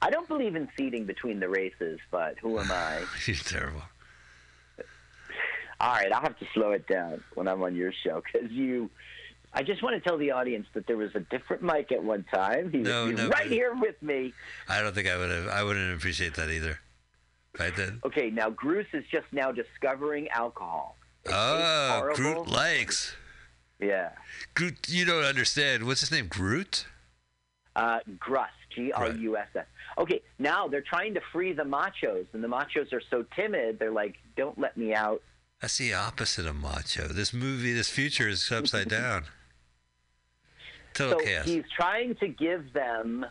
I 0.00 0.10
don't 0.10 0.28
believe 0.28 0.54
in 0.54 0.68
seating 0.76 1.06
between 1.06 1.40
the 1.40 1.48
races, 1.48 1.98
but 2.12 2.38
who 2.38 2.60
am 2.60 2.70
I? 2.70 3.02
You're 3.26 3.34
terrible. 3.34 3.82
All 5.80 5.90
right, 5.90 6.12
I'll 6.12 6.22
have 6.22 6.38
to 6.38 6.46
slow 6.54 6.70
it 6.70 6.86
down 6.86 7.24
when 7.34 7.48
I'm 7.48 7.64
on 7.64 7.74
your 7.74 7.92
show 8.04 8.22
because 8.32 8.48
you. 8.52 8.90
I 9.52 9.62
just 9.62 9.82
want 9.82 9.94
to 10.02 10.08
tell 10.08 10.18
the 10.18 10.30
audience 10.32 10.66
that 10.74 10.86
there 10.86 10.96
was 10.96 11.10
a 11.14 11.20
different 11.20 11.62
Mike 11.62 11.90
at 11.92 12.02
one 12.02 12.24
time. 12.32 12.70
He 12.70 12.78
No, 12.78 13.06
was 13.06 13.16
no, 13.16 13.28
right 13.28 13.46
here 13.46 13.74
with 13.74 14.00
me. 14.02 14.32
I 14.68 14.82
don't 14.82 14.94
think 14.94 15.08
I 15.08 15.16
would 15.16 15.30
have. 15.30 15.48
I 15.48 15.62
wouldn't 15.62 15.96
appreciate 15.96 16.34
that 16.34 16.50
either. 16.50 16.78
I 17.58 17.70
did. 17.70 18.00
Okay, 18.04 18.30
now 18.30 18.50
Bruce 18.50 18.86
is 18.92 19.04
just 19.10 19.26
now 19.32 19.50
discovering 19.50 20.28
alcohol. 20.28 20.96
It 21.24 21.32
Oh. 21.34 22.12
Groot 22.14 22.46
likes. 22.48 23.16
Yeah. 23.80 24.10
Groot, 24.54 24.88
you 24.88 25.04
don't 25.04 25.24
understand. 25.24 25.84
What's 25.84 26.00
his 26.00 26.10
name? 26.12 26.26
Groot? 26.28 26.86
Uh, 27.74 28.00
Grus, 28.18 28.46
G 28.74 28.92
R 28.92 29.10
U 29.12 29.36
S 29.36 29.46
S. 29.54 29.66
Okay, 29.98 30.20
now 30.38 30.68
they're 30.68 30.80
trying 30.82 31.14
to 31.14 31.20
free 31.32 31.52
the 31.52 31.62
machos, 31.64 32.26
and 32.32 32.42
the 32.42 32.48
machos 32.48 32.92
are 32.92 33.02
so 33.10 33.24
timid. 33.36 33.78
They're 33.78 33.92
like, 33.92 34.16
"Don't 34.36 34.58
let 34.58 34.76
me 34.76 34.94
out." 34.94 35.22
That's 35.60 35.78
the 35.78 35.94
opposite 35.94 36.46
of 36.46 36.56
macho. 36.56 37.06
This 37.08 37.32
movie, 37.32 37.72
this 37.72 37.88
future 37.88 38.28
is 38.28 38.50
upside 38.50 38.88
down. 39.00 39.24
Total 40.98 41.16
so 41.16 41.24
chaos. 41.24 41.44
he's 41.44 41.64
trying 41.74 42.16
to 42.16 42.26
give 42.26 42.72
them 42.72 43.24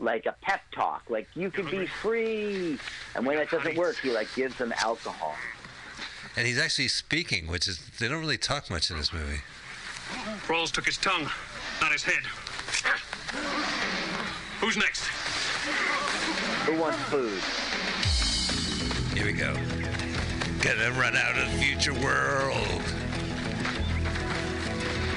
like 0.00 0.24
a 0.24 0.34
pep 0.40 0.62
talk, 0.72 1.02
like 1.10 1.28
you 1.34 1.50
can 1.50 1.66
be 1.66 1.86
free. 1.86 2.78
And 3.14 3.26
when 3.26 3.36
that 3.36 3.50
doesn't 3.50 3.76
work, 3.76 3.96
he 4.02 4.10
like 4.10 4.34
gives 4.34 4.56
them 4.56 4.72
alcohol. 4.82 5.34
And 6.34 6.46
he's 6.46 6.58
actually 6.58 6.88
speaking, 6.88 7.46
which 7.46 7.68
is 7.68 7.78
they 7.98 8.08
don't 8.08 8.20
really 8.20 8.38
talk 8.38 8.70
much 8.70 8.90
in 8.90 8.96
this 8.96 9.12
movie. 9.12 9.42
Rawls 10.46 10.72
took 10.72 10.86
his 10.86 10.96
tongue, 10.96 11.28
not 11.82 11.92
his 11.92 12.02
head. 12.02 12.24
Who's 14.60 14.78
next? 14.78 15.04
Who 16.64 16.80
wants 16.80 16.98
food? 17.10 17.38
Here 19.14 19.26
we 19.26 19.34
go. 19.34 19.52
Gonna 20.62 20.90
run 20.98 21.16
out 21.16 21.36
of 21.36 21.52
the 21.52 21.58
future 21.58 21.92
world. 21.92 22.82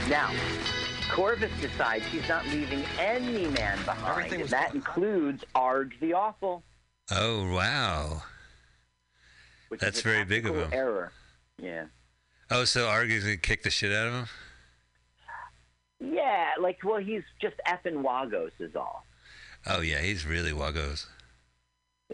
Now, 0.09 0.31
Korvis 1.13 1.51
decides 1.61 2.03
he's 2.07 2.27
not 2.27 2.43
leaving 2.47 2.83
any 2.99 3.45
man 3.47 3.77
behind, 3.85 4.33
and 4.33 4.49
that 4.49 4.73
includes 4.73 5.43
Arg 5.53 5.93
the 6.01 6.13
Awful. 6.13 6.63
Oh 7.11 7.53
wow. 7.53 8.23
Which 9.69 9.79
That's 9.79 10.01
very 10.01 10.25
big 10.25 10.47
of 10.47 10.55
him. 10.55 10.69
Error. 10.73 11.11
Yeah. 11.61 11.85
Oh, 12.49 12.63
so 12.63 12.87
Argy's 12.87 13.23
gonna 13.23 13.37
kick 13.37 13.61
the 13.61 13.69
shit 13.69 13.91
out 13.91 14.07
of 14.07 14.13
him? 14.13 14.25
Yeah, 15.99 16.49
like 16.59 16.79
well, 16.83 16.97
he's 16.99 17.21
just 17.39 17.55
effing 17.67 18.01
Wagos 18.03 18.51
is 18.59 18.75
all. 18.75 19.05
Oh 19.67 19.81
yeah, 19.81 19.99
he's 20.01 20.25
really 20.25 20.51
Wagos. 20.51 21.05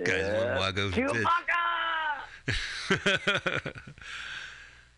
Guys, 0.04 0.26
Yeah. 0.28 0.60
one 0.60 0.74
Wagos. 0.74 0.92
Chewbacca! 0.92 1.26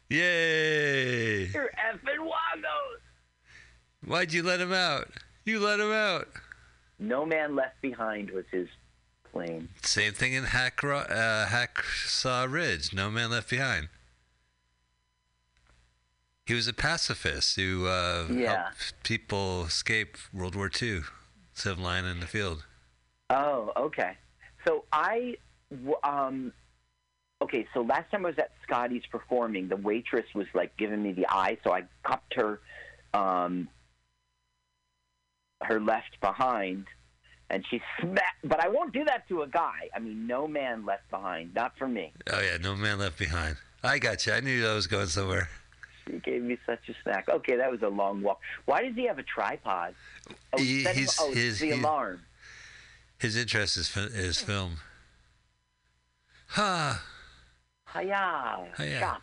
Yay! 0.10 1.45
You're 1.48 1.72
effing 1.88 2.19
Wagos. 2.19 2.40
Why'd 4.06 4.34
you 4.34 4.44
let 4.44 4.60
him 4.60 4.73
out? 4.73 5.10
You 5.45 5.60
let 5.60 5.80
him 5.80 5.91
out. 5.91 6.28
No 6.99 7.26
man 7.26 7.56
left 7.56 7.82
behind 7.82 8.30
was 8.32 8.45
his 8.52 8.68
claim. 9.32 9.69
Same 9.84 10.14
thing 10.14 10.34
in 10.34 10.44
Hack, 10.45 10.84
uh, 10.84 11.45
Hacksaw 11.48 12.52
Ridge. 12.52 12.94
No 12.94 13.10
man 13.10 13.30
left 13.32 13.49
behind. 13.49 13.90
He 16.45 16.53
was 16.53 16.68
a 16.68 16.73
pacifist 16.73 17.56
who 17.56 17.86
uh, 17.88 18.28
Yeah. 18.30 18.64
helped 18.64 19.03
people 19.03 19.65
escape 19.65 20.18
World 20.34 20.56
War 20.56 20.69
II, 20.82 21.02
instead 21.53 21.72
of 21.73 21.80
lying 21.80 22.06
in 22.06 22.19
the 22.19 22.28
field. 22.28 22.65
Oh, 23.30 23.72
okay. 23.78 24.18
So 24.68 24.84
I, 24.91 25.38
um, 26.03 26.52
okay. 27.41 27.68
So 27.73 27.82
last 27.82 28.11
time 28.11 28.26
I 28.26 28.30
was 28.30 28.38
at 28.40 28.52
Scotty's 28.64 29.06
performing, 29.10 29.69
the 29.69 29.78
waitress 29.78 30.26
was 30.36 30.48
like 30.53 30.76
giving 30.78 31.02
me 31.02 31.14
the 31.14 31.28
eye, 31.30 31.57
so 31.64 31.72
I 31.72 31.84
cupped 32.03 32.34
her, 32.36 32.60
um, 33.14 33.69
her 35.63 35.79
left 35.79 36.19
behind, 36.21 36.85
and 37.49 37.65
she 37.69 37.81
smacked. 37.99 38.41
But 38.43 38.59
I 38.63 38.67
won't 38.69 38.93
do 38.93 39.03
that 39.05 39.27
to 39.29 39.41
a 39.43 39.47
guy. 39.47 39.89
I 39.95 39.99
mean, 39.99 40.27
no 40.27 40.47
man 40.47 40.85
left 40.85 41.09
behind. 41.09 41.53
Not 41.53 41.77
for 41.77 41.88
me. 41.88 42.13
Oh 42.31 42.39
yeah, 42.41 42.57
no 42.61 42.75
man 42.75 42.99
left 42.99 43.17
behind. 43.19 43.57
I 43.83 43.99
got 43.99 44.25
you. 44.25 44.33
I 44.33 44.39
knew 44.41 44.67
I 44.67 44.73
was 44.73 44.88
going 44.88 45.07
somewhere. 45.07 45.49
He 46.09 46.17
gave 46.19 46.41
me 46.41 46.57
such 46.65 46.89
a 46.89 46.93
smack. 47.03 47.29
Okay, 47.29 47.55
that 47.57 47.71
was 47.71 47.81
a 47.83 47.88
long 47.88 48.21
walk. 48.21 48.39
Why 48.65 48.83
does 48.83 48.95
he 48.95 49.05
have 49.07 49.19
a 49.19 49.23
tripod? 49.23 49.93
Oh, 50.53 50.57
He- 50.57 50.83
him- 50.83 51.07
oh, 51.19 51.31
his- 51.33 51.59
the 51.59 51.67
he- 51.67 51.71
alarm. 51.79 52.21
His 53.19 53.35
interest 53.38 53.77
is, 53.77 53.95
is 53.97 54.41
film. 54.41 54.77
Ha! 56.47 57.03
Hiya, 57.93 58.71
Hiya. 58.77 58.99
shop. 58.99 59.21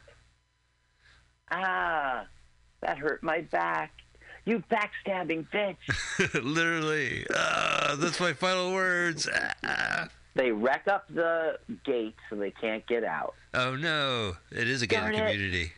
Ah, 1.51 2.27
that 2.81 2.99
hurt 2.99 3.23
my 3.23 3.41
back. 3.41 3.91
You 4.49 4.63
backstabbing 4.71 5.47
bitch. 5.51 5.77
Literally. 6.43 7.27
Ah, 7.35 7.97
that's 7.99 8.19
my 8.19 8.33
final 8.33 8.73
words. 8.73 9.29
Ah. 9.63 10.09
They 10.35 10.53
wreck 10.53 10.89
up 10.89 11.05
the 11.13 11.59
gate 11.85 12.15
so 12.31 12.37
they 12.37 12.51
can't 12.53 12.87
get 12.87 13.05
out. 13.05 13.35
Oh 13.53 13.77
no! 13.77 14.37
It 14.51 14.67
is 14.67 14.81
a 14.81 14.87
gated 14.87 15.17
community. 15.17 15.73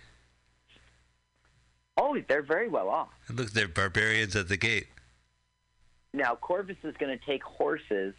Oh, 1.96 2.16
they're 2.28 2.42
very 2.42 2.68
well 2.68 2.88
off. 2.88 3.08
And 3.26 3.36
look, 3.38 3.50
they're 3.50 3.66
barbarians 3.66 4.36
at 4.36 4.48
the 4.48 4.56
gate. 4.56 4.86
Now, 6.12 6.38
Korvis 6.40 6.76
is 6.84 6.96
going 6.98 7.16
to 7.18 7.24
take 7.26 7.42
horses, 7.42 8.14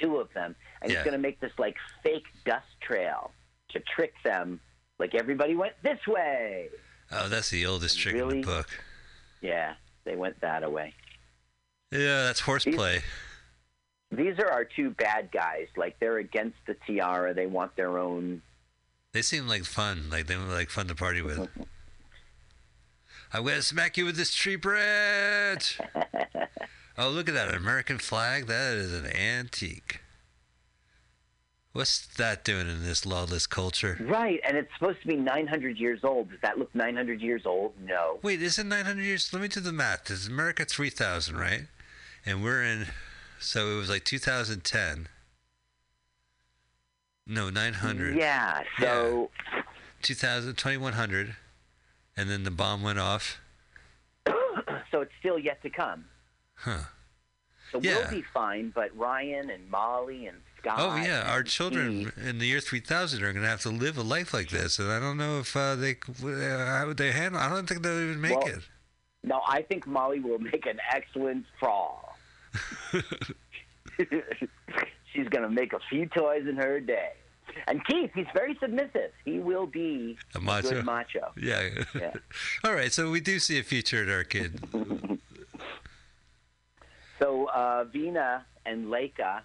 two 0.00 0.16
of 0.16 0.32
them, 0.34 0.56
and 0.82 0.90
Yeah. 0.90 0.98
he's 0.98 1.04
going 1.04 1.12
to 1.16 1.22
make 1.22 1.38
this 1.38 1.52
like 1.58 1.76
fake 2.02 2.26
dust 2.44 2.66
trail 2.80 3.30
to 3.70 3.80
trick 3.94 4.14
them. 4.24 4.58
Like 4.98 5.14
everybody 5.14 5.54
went 5.54 5.74
this 5.84 6.00
way. 6.08 6.70
Oh, 7.12 7.28
that's 7.28 7.50
the 7.50 7.64
oldest 7.66 7.98
trick 8.00 8.16
in 8.16 8.28
the 8.28 8.42
book. 8.42 8.68
Yeah, 9.40 9.74
they 10.04 10.16
went 10.16 10.40
that 10.40 10.70
way. 10.70 10.94
Yeah, 11.90 12.24
that's 12.24 12.40
horseplay. 12.40 13.02
These 14.10 14.38
are 14.38 14.50
our 14.50 14.64
two 14.64 14.90
bad 14.90 15.30
guys. 15.32 15.68
Like 15.76 15.98
they're 16.00 16.18
against 16.18 16.56
the 16.66 16.74
tiara. 16.86 17.34
They 17.34 17.46
want 17.46 17.76
their 17.76 17.98
own. 17.98 18.42
They 19.12 19.22
seem 19.22 19.48
like 19.48 19.64
fun. 19.64 20.08
Like 20.10 20.26
they 20.26 20.36
were 20.36 20.44
like 20.44 20.70
fun 20.70 20.88
to 20.88 20.94
party 20.94 21.22
with. 21.22 21.38
I'm 23.32 23.44
gonna 23.44 23.62
smack 23.62 23.96
you 23.98 24.06
with 24.06 24.16
this 24.16 24.32
tree 24.32 24.56
branch. 24.56 25.78
oh, 26.98 27.10
look 27.10 27.28
at 27.28 27.34
that 27.34 27.54
American 27.54 27.98
flag. 27.98 28.46
That 28.46 28.74
is 28.76 28.92
an 28.94 29.06
antique. 29.14 30.00
What's 31.78 32.08
that 32.16 32.42
doing 32.42 32.68
in 32.68 32.82
this 32.82 33.06
lawless 33.06 33.46
culture? 33.46 33.96
Right, 34.00 34.40
and 34.44 34.56
it's 34.56 34.68
supposed 34.76 35.00
to 35.02 35.06
be 35.06 35.14
900 35.14 35.78
years 35.78 36.00
old. 36.02 36.28
Does 36.28 36.40
that 36.42 36.58
look 36.58 36.74
900 36.74 37.20
years 37.20 37.42
old? 37.46 37.74
No. 37.80 38.18
Wait, 38.20 38.42
is 38.42 38.58
it 38.58 38.66
900 38.66 39.00
years? 39.00 39.32
Let 39.32 39.42
me 39.42 39.46
do 39.46 39.60
the 39.60 39.70
math. 39.70 40.10
Is 40.10 40.26
America 40.26 40.64
3000, 40.64 41.36
right? 41.36 41.68
And 42.26 42.42
we're 42.42 42.64
in, 42.64 42.86
so 43.38 43.68
it 43.68 43.76
was 43.76 43.88
like 43.88 44.02
2010. 44.02 45.06
No, 47.28 47.48
900. 47.48 48.16
Yeah. 48.16 48.64
So 48.80 49.30
2000, 50.02 50.56
2100. 50.56 51.36
And 52.16 52.28
then 52.28 52.42
the 52.42 52.50
bomb 52.50 52.82
went 52.82 52.98
off. 52.98 53.38
so 54.26 55.02
it's 55.02 55.12
still 55.20 55.38
yet 55.38 55.62
to 55.62 55.70
come. 55.70 56.06
Huh. 56.56 56.78
So 57.70 57.78
Yeah. 57.80 57.98
we'll 57.98 58.10
be 58.10 58.24
fine, 58.34 58.72
but 58.74 58.90
Ryan 58.98 59.50
and 59.50 59.70
Molly 59.70 60.26
and 60.26 60.38
Scott. 60.58 60.76
Oh 60.78 60.96
yeah, 60.96 61.24
our 61.30 61.42
children 61.42 62.10
Steve- 62.12 62.26
in 62.26 62.38
the 62.38 62.46
year 62.46 62.60
3000 62.60 63.22
are 63.22 63.32
going 63.32 63.42
to 63.42 63.48
have 63.48 63.60
to 63.62 63.68
live 63.70 63.96
a 63.98 64.02
life 64.02 64.32
like 64.34 64.48
this, 64.50 64.78
and 64.78 64.90
I 64.90 64.98
don't 64.98 65.16
know 65.16 65.38
if 65.40 65.56
uh, 65.56 65.74
they 65.76 65.92
uh, 65.92 66.66
how 66.66 66.84
would 66.86 66.96
they 66.96 67.12
handle. 67.12 67.40
I 67.40 67.48
don't 67.48 67.68
think 67.68 67.82
they'll 67.82 68.00
even 68.00 68.20
make 68.20 68.36
Well, 68.38 68.46
it. 68.48 68.60
No, 69.24 69.40
I 69.48 69.62
think 69.62 69.86
Molly 69.86 70.20
will 70.20 70.38
make 70.38 70.64
an 70.66 70.78
excellent 70.92 71.44
fall. 71.60 72.16
She's 75.12 75.28
going 75.28 75.42
to 75.42 75.50
make 75.50 75.72
a 75.72 75.80
few 75.90 76.06
toys 76.06 76.46
in 76.48 76.56
her 76.56 76.80
day. 76.80 77.10
And 77.66 77.84
Keith, 77.86 78.10
he's 78.14 78.26
very 78.34 78.56
submissive. 78.60 79.10
He 79.24 79.38
will 79.40 79.66
be 79.66 80.16
A 80.34 80.40
macho. 80.40 80.70
good 80.70 80.84
macho. 80.84 81.32
Yeah. 81.36 81.68
Yeah. 81.94 82.12
All 82.64 82.74
right, 82.74 82.92
so 82.92 83.10
we 83.10 83.20
do 83.20 83.38
see 83.40 83.58
a 83.58 83.62
future 83.64 84.02
in 84.02 84.10
our 84.10 84.18
arcade. 84.18 84.60
So 87.20 87.46
uh, 87.52 87.82
Vina 87.84 88.46
and 88.64 88.86
Leica 88.86 89.40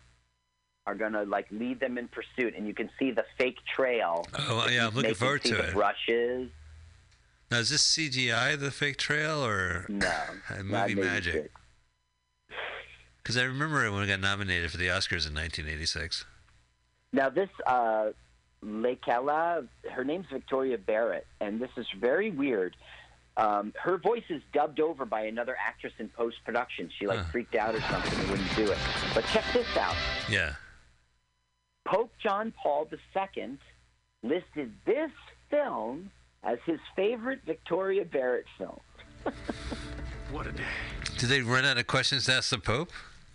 are 0.85 0.95
going 0.95 1.13
to 1.13 1.23
like 1.23 1.47
lead 1.51 1.79
them 1.79 1.97
in 1.97 2.07
pursuit, 2.09 2.53
and 2.55 2.67
you 2.67 2.73
can 2.73 2.89
see 2.99 3.11
the 3.11 3.25
fake 3.37 3.57
trail. 3.75 4.25
Oh, 4.37 4.67
yeah, 4.69 4.87
I'm 4.87 4.95
looking 4.95 5.13
forward 5.13 5.43
to 5.45 5.55
the 5.55 5.67
it. 5.69 5.73
brushes. 5.73 6.49
Now, 7.51 7.59
is 7.59 7.69
this 7.69 7.85
CGI, 7.95 8.59
the 8.59 8.71
fake 8.71 8.97
trail, 8.97 9.45
or 9.45 9.85
No, 9.89 10.11
movie 10.63 10.95
magic? 10.95 11.51
Because 13.21 13.37
I 13.37 13.43
remember 13.43 13.85
it 13.85 13.91
when 13.91 14.03
it 14.03 14.07
got 14.07 14.19
nominated 14.19 14.69
for 14.71 14.77
the 14.77 14.87
Oscars 14.87 15.25
in 15.27 15.33
1986. 15.33 16.25
Now 17.13 17.29
this 17.29 17.49
uh, 17.67 18.07
Lakella, 18.65 19.67
her 19.91 20.03
name's 20.03 20.25
Victoria 20.31 20.77
Barrett, 20.77 21.25
and 21.39 21.61
this 21.61 21.69
is 21.77 21.85
very 21.99 22.31
weird. 22.31 22.75
Um, 23.37 23.71
her 23.81 23.97
voice 23.97 24.23
is 24.29 24.41
dubbed 24.51 24.79
over 24.79 25.05
by 25.05 25.21
another 25.25 25.55
actress 25.59 25.93
in 25.99 26.09
post 26.09 26.37
production. 26.43 26.89
She 26.99 27.07
like 27.07 27.19
Huh. 27.19 27.25
freaked 27.31 27.55
out 27.55 27.75
or 27.75 27.81
something 27.81 28.19
and 28.19 28.29
wouldn't 28.31 28.55
do 28.55 28.71
it. 28.71 28.77
But 29.13 29.25
check 29.27 29.45
this 29.53 29.77
out: 29.77 29.95
Yeah. 30.29 30.53
Pope 31.85 32.11
John 32.21 32.53
Paul 32.61 32.87
II 32.91 33.57
listed 34.23 34.71
this 34.85 35.11
film 35.49 36.11
as 36.43 36.57
his 36.65 36.79
favorite 36.95 37.39
Victoria 37.45 38.05
Barrett 38.05 38.45
film. 38.57 38.79
What 40.31 40.47
a 40.47 40.51
day. 40.51 40.63
Did 41.19 41.29
they 41.29 41.41
run 41.41 41.63
out 41.63 41.77
of 41.77 41.85
questions 41.85 42.25
to 42.25 42.33
ask 42.33 42.49
the 42.49 42.57
Pope? 42.57 42.89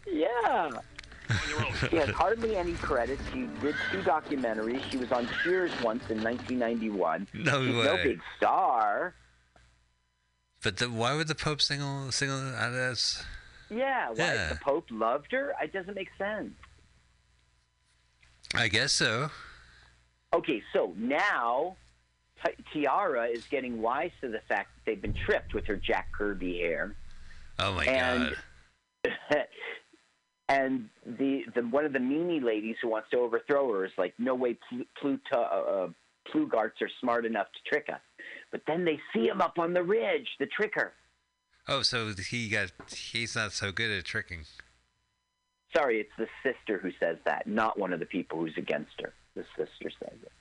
Yeah. 0.07 0.71
She 1.91 1.97
has 1.97 2.09
hardly 2.09 2.57
any 2.57 2.73
credits. 2.73 3.23
She 3.33 3.47
did 3.61 3.75
two 3.93 4.01
documentaries. 4.01 4.83
She 4.91 4.97
was 4.97 5.13
on 5.13 5.29
Cheers 5.45 5.71
once 5.83 6.03
in 6.11 6.23
1991. 6.25 7.29
No 7.35 7.65
She's 7.67 7.75
no 7.85 7.97
big 8.03 8.21
star. 8.39 9.15
But 10.63 10.79
the, 10.79 10.87
why 10.91 11.15
would 11.15 11.29
the 11.29 11.35
Pope 11.35 11.61
single 11.61 12.11
single 12.13 12.39
out 12.57 12.73
as? 12.73 13.23
Yeah, 13.71 14.09
why 14.09 14.15
Yeah. 14.17 14.49
the 14.49 14.57
Pope 14.57 14.87
loved 14.91 15.31
her? 15.33 15.53
It 15.63 15.73
doesn't 15.75 15.95
make 15.95 16.09
sense. 16.17 16.55
I 18.55 18.69
guess 18.69 18.93
so. 18.93 19.31
Okay, 20.35 20.63
so 20.73 20.93
now 20.97 21.77
Ti- 22.45 22.63
Tiara 22.73 23.27
is 23.27 23.45
getting 23.47 23.81
wise 23.81 24.11
to 24.21 24.29
the 24.29 24.41
fact 24.49 24.69
that 24.75 24.83
they've 24.91 25.01
been 25.03 25.15
tripped 25.27 25.55
with 25.55 25.67
her 25.67 25.77
Jack 25.77 26.09
Kirby 26.13 26.59
hair. 26.59 26.95
Oh 27.59 27.75
my 27.75 27.85
And- 27.85 28.37
God. 29.05 29.15
and 30.49 30.89
the, 31.07 31.45
the 31.55 31.63
one 31.63 31.85
of 31.85 31.93
the 31.93 31.99
meanie 31.99 32.43
ladies 32.43 32.77
who 32.83 32.89
wants 32.89 33.09
to 33.11 33.19
overthrow 33.19 33.73
her 33.73 33.85
is 33.85 33.93
like, 33.99 34.15
no 34.19 34.35
way, 34.35 34.59
Plu- 34.69 34.87
Pluto, 35.01 35.41
uh, 35.41 35.89
Plugarts 36.31 36.81
are 36.83 36.91
smart 37.01 37.25
enough 37.25 37.47
to 37.53 37.71
trick 37.71 37.87
us. 37.93 38.01
But 38.51 38.63
then 38.67 38.85
they 38.85 38.99
see 39.15 39.27
him 39.29 39.41
up 39.41 39.59
on 39.59 39.73
the 39.73 39.83
ridge, 39.83 40.27
the 40.39 40.47
tricker. 40.47 40.91
Oh, 41.67 41.83
so 41.83 42.13
he 42.31 42.49
got 42.49 42.73
he's 42.91 43.37
not 43.37 43.53
so 43.53 43.73
good 43.73 43.91
at 43.91 44.05
tricking. 44.05 44.45
Sorry, 45.77 46.01
it's 46.01 46.11
the 46.17 46.29
sister 46.43 46.79
who 46.79 46.91
says 46.99 47.19
that, 47.25 47.47
not 47.47 47.79
one 47.79 47.93
of 47.93 48.01
the 48.01 48.07
people 48.07 48.39
who's 48.39 48.57
against 48.57 49.01
her. 49.01 49.13
The 49.35 49.45
sister 49.57 49.91
says 50.03 50.19
it. 50.23 50.33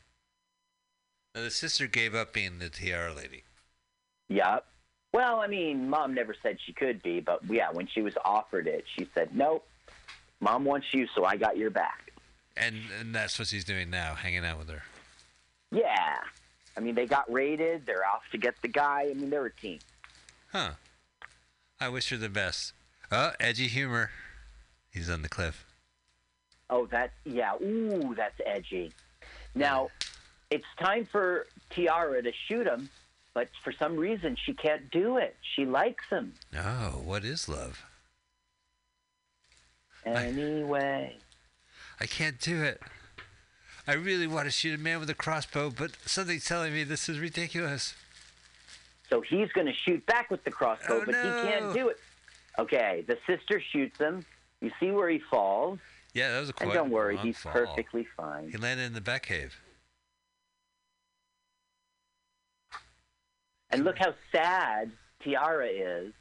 Now, 1.36 1.44
the 1.44 1.52
sister 1.52 1.88
gave 1.88 2.16
up 2.16 2.34
being 2.34 2.60
the 2.60 2.70
tiara 2.70 3.14
lady. 3.14 3.44
Yep. 4.30 4.66
Well, 5.14 5.40
I 5.40 5.48
mean, 5.48 5.90
mom 5.90 6.14
never 6.14 6.36
said 6.42 6.58
she 6.66 6.74
could 6.74 7.02
be, 7.02 7.20
but 7.20 7.42
yeah, 7.50 7.70
when 7.72 7.88
she 7.88 8.02
was 8.02 8.14
offered 8.26 8.68
it, 8.68 8.86
she 8.96 9.08
said, 9.14 9.36
nope, 9.36 9.68
mom 10.40 10.66
wants 10.66 10.88
you, 10.94 11.08
so 11.16 11.26
I 11.26 11.38
got 11.38 11.58
your 11.58 11.70
back. 11.70 12.12
And 12.56 12.76
and 13.00 13.14
that's 13.14 13.38
what 13.38 13.48
she's 13.48 13.64
doing 13.64 13.90
now, 13.90 14.16
hanging 14.16 14.44
out 14.44 14.58
with 14.58 14.70
her. 14.70 14.84
Yeah. 15.72 16.18
I 16.76 16.80
mean, 16.80 16.96
they 16.96 17.06
got 17.06 17.32
raided. 17.32 17.86
They're 17.86 18.06
off 18.06 18.24
to 18.32 18.38
get 18.38 18.56
the 18.62 18.68
guy. 18.68 19.08
I 19.10 19.14
mean, 19.14 19.30
they're 19.30 19.46
a 19.46 19.52
team. 19.52 19.80
Huh. 20.52 20.72
I 21.80 21.90
wish 21.90 22.10
her 22.10 22.18
the 22.18 22.30
best. 22.30 22.74
Oh, 23.12 23.32
edgy 23.40 23.68
humor. 23.68 24.12
He's 24.98 25.10
on 25.12 25.22
the 25.22 25.30
cliff. 25.30 25.64
Oh, 26.70 26.88
that, 26.88 27.12
yeah. 27.24 27.54
Ooh, 27.62 28.14
that's 28.18 28.40
edgy. 28.46 28.92
Now, 29.54 29.90
it's 30.50 30.66
time 30.80 31.06
for 31.06 31.46
Tiara 31.70 32.22
to 32.24 32.32
shoot 32.48 32.66
him, 32.68 32.90
but 33.34 33.48
for 33.64 33.72
some 33.72 33.96
reason, 33.96 34.36
she 34.44 34.54
can't 34.54 34.90
do 34.92 35.18
it. 35.18 35.36
She 35.56 35.66
likes 35.66 36.04
him 36.10 36.34
Oh, 36.56 37.02
what 37.04 37.24
is 37.24 37.48
love? 37.48 37.84
anyway. 40.06 41.18
I 42.00 42.06
can't 42.06 42.40
do 42.40 42.64
it. 42.64 42.82
I 43.88 43.94
really 43.94 44.28
want 44.28 44.46
to 44.46 44.52
shoot 44.52 44.78
a 44.80 44.82
man 44.82 45.00
with 45.00 45.10
a 45.10 45.14
crossbow, 45.14 45.70
but 45.70 45.92
something's 46.06 46.46
telling 46.46 46.74
me 46.74 46.84
this 46.84 47.08
is 47.10 47.20
ridiculous. 47.20 47.94
So 49.10 49.22
he's 49.22 49.52
going 49.54 49.68
to 49.68 49.74
shoot 49.74 50.06
back 50.06 50.30
with 50.32 50.44
the 50.44 50.52
crossbow, 50.52 51.02
Oh, 51.02 51.06
but 51.06 51.12
no. 51.14 51.24
he 51.24 51.50
can't 51.50 51.74
do 51.74 51.90
it. 51.90 51.98
Okay, 52.60 53.04
the 53.08 53.18
sister 53.28 53.62
shoots 53.72 53.98
him. 54.00 54.26
You 54.62 54.72
see 54.80 54.92
where 54.92 55.10
he 55.10 55.20
falls. 55.30 55.80
Yeah, 56.14 56.32
that 56.34 56.40
was 56.40 56.50
a 56.50 56.54
And 56.62 56.74
don't 56.74 56.90
worry, 56.90 57.18
he's 57.18 57.38
fall. 57.38 57.52
perfectly 57.52 58.08
fine. 58.18 58.50
He 58.50 58.58
landed 58.58 58.84
in 58.86 58.94
the 58.94 59.02
back 59.02 59.24
cave. 59.24 59.56
And 63.70 63.84
look 63.84 63.98
how 64.00 64.14
sad 64.32 64.92
Tiara 65.24 65.68
is, 65.68 66.14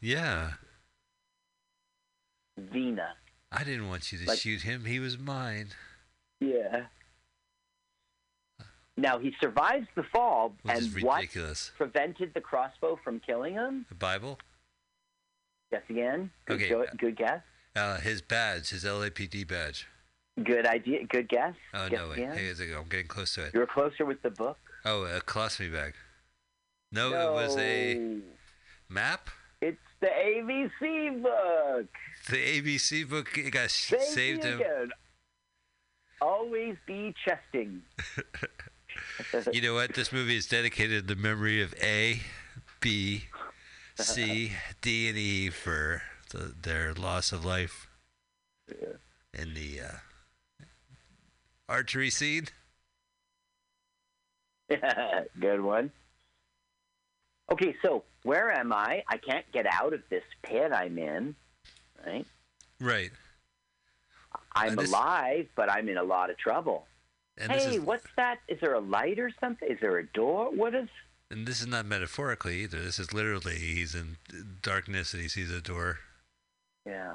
Yeah. 0.00 0.52
Vina. 2.56 3.16
I 3.50 3.64
didn't 3.64 3.88
want 3.88 4.12
you 4.12 4.18
to 4.18 4.26
Like- 4.26 4.38
shoot 4.38 4.62
him. 4.62 4.84
He 4.84 5.00
was 5.00 5.18
mine. 5.18 5.70
Yeah. 6.40 6.86
Now 8.96 9.18
he 9.18 9.34
survives 9.40 9.88
the 9.96 10.04
fall, 10.04 10.50
Which 10.62 10.76
and 10.76 11.02
what 11.02 11.28
prevented 11.76 12.32
the 12.32 12.40
crossbow 12.40 12.96
from 13.02 13.18
killing 13.20 13.54
him? 13.54 13.86
The 13.88 13.94
Bible? 13.96 14.38
Guess 15.72 15.82
again. 15.90 16.30
Good, 16.46 16.54
Okay. 16.60 16.68
go- 16.68 16.82
uh, 16.84 16.90
good 16.96 17.16
guess. 17.16 17.42
Uh, 17.76 17.98
his 18.00 18.22
badge, 18.22 18.70
his 18.70 18.84
LAPD 18.84 19.46
badge. 19.48 19.86
Good 20.42 20.66
idea. 20.66 21.04
Good 21.06 21.28
guess. 21.28 21.54
Oh, 21.72 21.88
guess 21.88 21.98
no, 22.00 22.08
wait. 22.08 22.18
again. 22.18 22.36
Hey, 22.36 22.46
is 22.46 22.60
it- 22.60 22.74
I'm 22.76 22.88
getting 22.88 23.06
close 23.08 23.34
to 23.34 23.44
it. 23.46 23.54
You 23.54 23.60
were 23.60 23.66
closer 23.66 24.04
with 24.04 24.22
the 24.22 24.30
book. 24.30 24.58
Oh, 24.84 25.02
a 25.04 25.20
colostomy 25.20 25.72
bag. 25.72 25.94
No, 26.92 27.08
it 27.30 27.32
was 27.32 27.56
a 27.56 28.18
map. 28.88 29.28
It's 29.60 29.78
the 30.00 30.06
ABC 30.08 31.22
book. 31.22 31.86
The 32.28 32.36
ABC 32.36 33.08
book 33.08 33.36
it 33.36 33.50
got 33.50 33.70
Thank 33.70 34.02
saved 34.02 34.44
him. 34.44 34.60
again. 34.60 34.90
Always 36.20 36.76
be 36.86 37.14
chesting. 37.24 37.82
You 39.52 39.60
know 39.60 39.74
what? 39.74 39.94
This 39.94 40.12
movie 40.12 40.36
is 40.36 40.46
dedicated 40.46 41.08
to 41.08 41.14
the 41.14 41.20
memory 41.20 41.60
of 41.60 41.74
A, 41.82 42.20
B, 42.80 43.24
C, 43.96 44.52
D, 44.82 45.08
and 45.08 45.18
E 45.18 45.50
for 45.50 46.00
the, 46.34 46.54
their 46.62 46.92
loss 46.92 47.32
of 47.32 47.44
life 47.44 47.88
yeah. 48.68 48.96
in 49.32 49.54
the 49.54 49.80
uh, 49.80 50.64
archery 51.68 52.10
scene. 52.10 52.48
Good 55.40 55.60
one. 55.60 55.92
Okay, 57.52 57.76
so 57.82 58.04
where 58.22 58.50
am 58.50 58.72
I? 58.72 59.02
I 59.08 59.18
can't 59.18 59.44
get 59.52 59.66
out 59.70 59.92
of 59.92 60.00
this 60.10 60.24
pit 60.42 60.72
I'm 60.72 60.98
in. 60.98 61.34
Right? 62.04 62.26
Right. 62.80 63.10
I'm 64.54 64.76
this- 64.76 64.88
alive, 64.88 65.46
but 65.54 65.70
I'm 65.70 65.88
in 65.88 65.98
a 65.98 66.02
lot 66.02 66.30
of 66.30 66.38
trouble. 66.38 66.86
And 67.36 67.50
hey, 67.50 67.76
is 67.76 67.80
what's 67.80 68.06
that? 68.16 68.38
Is 68.46 68.60
there 68.60 68.74
a 68.74 68.80
light 68.80 69.18
or 69.18 69.28
something? 69.40 69.68
Is 69.68 69.78
there 69.80 69.98
a 69.98 70.06
door? 70.06 70.54
What 70.54 70.72
is? 70.72 70.88
and 71.30 71.48
this 71.48 71.60
is 71.60 71.66
not 71.66 71.84
metaphorically 71.84 72.60
either. 72.62 72.80
This 72.80 73.00
is 73.00 73.12
literally 73.12 73.56
he's 73.56 73.94
in 73.94 74.18
darkness 74.62 75.12
and 75.14 75.22
he 75.22 75.28
sees 75.28 75.50
a 75.50 75.60
door. 75.60 75.98
Yeah, 76.86 77.14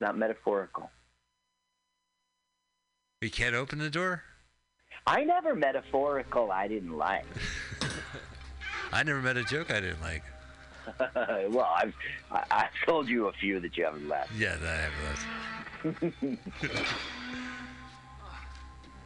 not 0.00 0.16
metaphorical. 0.16 0.90
You 3.20 3.30
can't 3.30 3.54
open 3.54 3.78
the 3.78 3.90
door. 3.90 4.22
I 5.06 5.24
never 5.24 5.54
metaphorical. 5.54 6.50
I 6.50 6.68
didn't 6.68 6.96
like. 6.96 7.26
I 8.92 9.02
never 9.02 9.20
met 9.20 9.36
a 9.36 9.44
joke 9.44 9.70
I 9.70 9.80
didn't 9.80 10.00
like. 10.00 10.22
well, 11.50 11.70
I've 11.76 11.94
I, 12.30 12.44
I've 12.50 12.86
told 12.86 13.08
you 13.08 13.28
a 13.28 13.32
few 13.32 13.60
that 13.60 13.76
you 13.76 13.84
haven't 13.84 14.08
left. 14.08 14.32
Yeah, 14.36 14.56
that 14.56 14.90
was. 15.04 16.38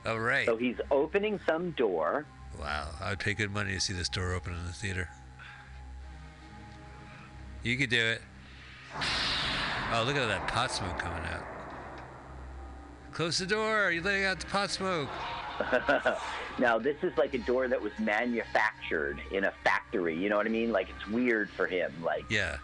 All 0.07 0.21
right. 0.21 0.47
So 0.47 0.57
he's 0.57 0.77
opening 0.91 1.41
some 1.47 1.73
door. 1.73 2.27
Wow, 2.61 2.91
I 3.01 3.11
would 3.11 3.19
pay 3.19 3.35
good 3.35 3.53
money 3.53 3.73
to 3.73 3.81
see 3.81 3.93
this 3.93 4.09
door 4.09 4.35
open 4.35 4.55
in 4.55 4.65
the 4.65 4.73
theater. 4.73 5.09
You 7.63 7.77
could 7.77 7.91
do 7.91 7.99
it. 7.99 8.21
Oh, 9.95 10.03
look 10.03 10.17
at 10.17 10.27
that 10.27 10.49
pot 10.49 10.73
smoke 10.73 10.99
coming 10.99 11.23
out. 11.25 11.45
Close 13.13 13.39
the 13.39 13.47
door. 13.47 13.93
You're 13.93 14.03
letting 14.03 14.25
out 14.25 14.41
the 14.41 14.47
pot 14.47 14.69
smoke. 14.69 15.09
now 16.59 16.81
this 16.81 16.97
is 17.05 17.17
like 17.17 17.33
a 17.33 17.39
door 17.39 17.69
that 17.69 17.81
was 17.81 17.93
manufactured 18.01 19.21
in 19.31 19.45
a 19.45 19.53
factory. 19.63 20.17
You 20.17 20.31
know 20.31 20.37
what 20.37 20.47
I 20.47 20.51
mean? 20.51 20.73
Like 20.73 20.89
it's 20.91 21.09
weird 21.09 21.49
for 21.49 21.69
him. 21.69 21.93
Like 22.03 22.25
Yeah. 22.29 22.57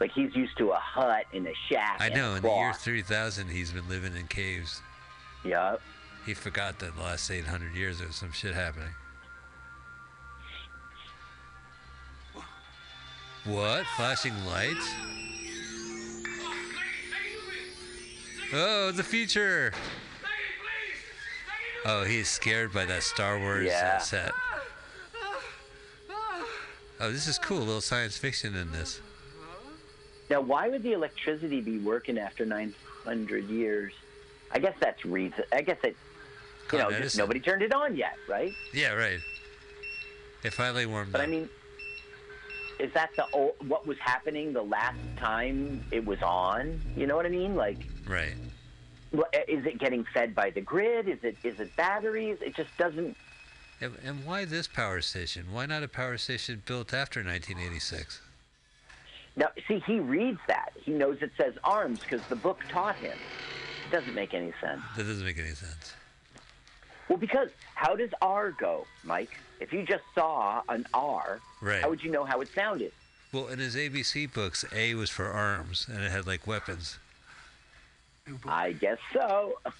Like 0.00 0.12
he's 0.12 0.36
used 0.36 0.58
to 0.58 0.72
a 0.72 0.76
hut 0.76 1.24
and 1.32 1.46
a 1.46 1.54
shack. 1.70 1.96
I 1.98 2.10
know. 2.10 2.34
In 2.34 2.42
the 2.42 2.50
year 2.50 2.74
3000, 2.74 3.48
he's 3.48 3.72
been 3.72 3.88
living 3.88 4.14
in 4.14 4.26
caves. 4.26 4.82
Yep. 5.46 5.80
He 6.26 6.34
forgot 6.34 6.78
that 6.80 6.94
the 6.94 7.02
last 7.02 7.30
800 7.30 7.74
years 7.74 7.98
there 7.98 8.06
was 8.06 8.16
some 8.16 8.32
shit 8.32 8.54
happening. 8.54 8.94
What? 13.46 13.86
Flashing 13.96 14.34
lights? 14.44 14.90
Oh, 18.56 18.92
the 18.92 19.02
future! 19.02 19.72
Oh, 21.84 22.04
he's 22.04 22.28
scared 22.28 22.72
by 22.72 22.84
that 22.86 23.02
Star 23.02 23.38
Wars 23.38 23.66
uh, 23.66 23.70
Yeah. 23.70 23.98
set. 23.98 24.32
Oh, 27.00 27.10
this 27.10 27.26
is 27.26 27.36
cool. 27.38 27.58
A 27.58 27.66
little 27.66 27.80
science 27.80 28.16
fiction 28.16 28.54
in 28.54 28.70
this. 28.70 29.00
Now, 30.30 30.40
why 30.40 30.68
would 30.68 30.82
the 30.84 30.92
electricity 30.92 31.60
be 31.60 31.78
working 31.78 32.16
after 32.16 32.46
900 32.46 33.48
years? 33.48 33.92
I 34.52 34.60
guess 34.60 34.74
that's 34.78 35.04
reason. 35.04 35.44
I 35.52 35.60
guess 35.60 35.78
it. 35.82 35.96
You 36.72 36.78
know, 36.78 36.90
just 36.92 37.18
nobody 37.18 37.40
turned 37.40 37.62
it 37.62 37.74
on 37.74 37.94
yet, 37.96 38.16
right? 38.28 38.52
Yeah, 38.72 38.92
right. 38.94 39.18
It 40.44 40.52
finally 40.54 40.86
warmed 40.86 41.12
But 41.12 41.20
up. 41.20 41.26
I 41.26 41.30
mean, 41.30 41.48
is 42.78 42.92
that 42.94 43.10
the 43.16 43.26
old, 43.32 43.54
what 43.68 43.86
was 43.86 43.98
happening 43.98 44.52
the 44.52 44.62
last 44.62 44.98
time 45.16 45.84
it 45.90 46.04
was 46.04 46.20
on? 46.22 46.80
You 46.96 47.06
know 47.06 47.16
what 47.16 47.26
I 47.26 47.30
mean? 47.30 47.54
Like, 47.54 47.78
right. 48.06 48.34
is 49.48 49.64
it 49.66 49.78
getting 49.78 50.04
fed 50.12 50.34
by 50.34 50.50
the 50.50 50.60
grid? 50.60 51.08
Is 51.08 51.18
it 51.22 51.36
is 51.42 51.60
it 51.60 51.74
batteries? 51.76 52.38
It 52.40 52.54
just 52.54 52.76
doesn't. 52.78 53.16
And, 53.80 53.92
and 54.04 54.24
why 54.24 54.44
this 54.44 54.66
power 54.66 55.00
station? 55.00 55.46
Why 55.52 55.66
not 55.66 55.82
a 55.82 55.88
power 55.88 56.16
station 56.18 56.62
built 56.64 56.94
after 56.94 57.20
1986? 57.20 58.20
Now, 59.36 59.48
see, 59.66 59.82
he 59.86 59.98
reads 59.98 60.38
that. 60.46 60.72
He 60.80 60.92
knows 60.92 61.18
it 61.20 61.32
says 61.36 61.54
arms 61.64 62.00
because 62.00 62.22
the 62.28 62.36
book 62.36 62.60
taught 62.68 62.96
him. 62.96 63.16
It 63.86 63.92
doesn't 63.92 64.14
make 64.14 64.32
any 64.32 64.52
sense. 64.60 64.80
That 64.96 65.04
doesn't 65.04 65.24
make 65.24 65.38
any 65.38 65.48
sense. 65.48 65.94
Well, 67.08 67.18
because 67.18 67.50
how 67.74 67.96
does 67.96 68.10
R 68.22 68.52
go, 68.52 68.86
Mike? 69.02 69.38
If 69.60 69.72
you 69.72 69.84
just 69.84 70.04
saw 70.14 70.62
an 70.68 70.86
R, 70.92 71.40
Right. 71.60 71.80
how 71.82 71.88
would 71.90 72.02
you 72.02 72.10
know 72.10 72.24
how 72.24 72.40
it 72.40 72.48
sounded? 72.54 72.92
Well, 73.32 73.48
in 73.48 73.58
his 73.58 73.74
ABC 73.76 74.26
books, 74.32 74.64
A 74.72 74.94
was 74.94 75.10
for 75.10 75.26
arms, 75.26 75.86
and 75.88 76.02
it 76.02 76.10
had 76.10 76.26
like 76.26 76.46
weapons. 76.46 76.98
I 78.46 78.72
guess 78.72 78.98
so. 79.12 79.58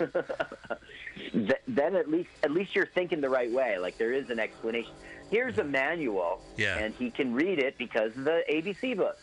Th- 1.33 1.53
then 1.67 1.95
at 1.97 2.11
least 2.11 2.29
at 2.43 2.51
least 2.51 2.75
you're 2.75 2.85
thinking 2.87 3.21
the 3.21 3.29
right 3.31 3.51
way. 3.51 3.79
Like 3.79 3.97
there 3.97 4.13
is 4.13 4.29
an 4.29 4.39
explanation. 4.39 4.93
Here's 5.31 5.59
a 5.59 5.65
manual, 5.65 6.43
Yeah. 6.57 6.77
and 6.79 6.95
he 6.95 7.11
can 7.11 7.33
read 7.33 7.59
it 7.59 7.79
because 7.79 8.15
of 8.17 8.25
the 8.25 8.45
ABC 8.51 8.97
book. 8.97 9.17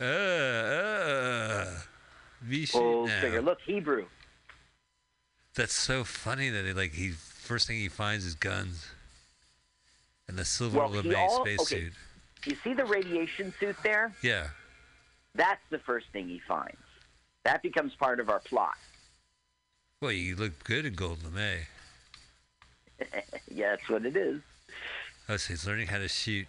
Uh, 0.00 0.04
uh, 0.04 1.70
Pull 2.72 3.06
now. 3.06 3.38
Look, 3.40 3.60
Hebrew. 3.64 4.06
That's 5.54 5.72
so 5.74 6.02
funny 6.02 6.48
that 6.48 6.64
he, 6.64 6.72
like 6.72 6.92
he 6.94 7.10
first 7.10 7.66
thing 7.68 7.76
he 7.76 7.88
finds 7.88 8.24
is 8.24 8.34
guns 8.34 8.88
and 10.28 10.38
the 10.38 10.44
silver 10.44 10.78
Well, 10.78 10.90
lamé 10.90 11.30
spacesuit. 11.40 11.92
okay. 11.92 12.50
You 12.50 12.56
see 12.64 12.74
the 12.74 12.84
radiation 12.84 13.52
suit 13.60 13.76
there? 13.82 14.12
Yeah. 14.22 14.48
That's 15.34 15.60
the 15.70 15.78
first 15.78 16.06
thing 16.12 16.28
he 16.28 16.40
finds. 16.46 16.76
That 17.44 17.62
becomes 17.62 17.94
part 17.94 18.20
of 18.20 18.28
our 18.28 18.40
plot. 18.40 18.76
Well, 20.00 20.12
you 20.12 20.36
look 20.36 20.64
good 20.64 20.84
in 20.86 20.94
gold 20.94 21.18
lamé. 21.20 21.58
yeah, 23.50 23.70
that's 23.76 23.88
what 23.88 24.04
it 24.04 24.16
is. 24.16 24.40
Oh, 25.28 25.36
so 25.36 25.52
he's 25.52 25.66
learning 25.66 25.86
how 25.88 25.98
to 25.98 26.08
shoot. 26.08 26.46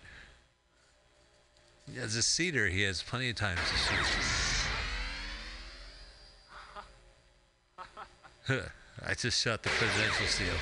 As 2.00 2.16
a 2.16 2.22
cedar, 2.22 2.68
he 2.68 2.82
has 2.84 3.04
plenty 3.04 3.30
of 3.30 3.36
time 3.36 3.58
to 3.58 3.76
shoot. 3.78 4.06
I 9.06 9.14
just 9.14 9.42
shot 9.42 9.64
the 9.64 9.70
presidential 9.70 10.26
seal. 10.28 10.54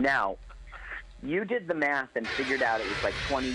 Now, 0.00 0.36
you 1.22 1.44
did 1.44 1.66
the 1.66 1.74
math 1.74 2.10
and 2.16 2.26
figured 2.26 2.62
out 2.62 2.80
it 2.80 2.88
was 2.88 3.02
like 3.02 3.14
20, 3.28 3.52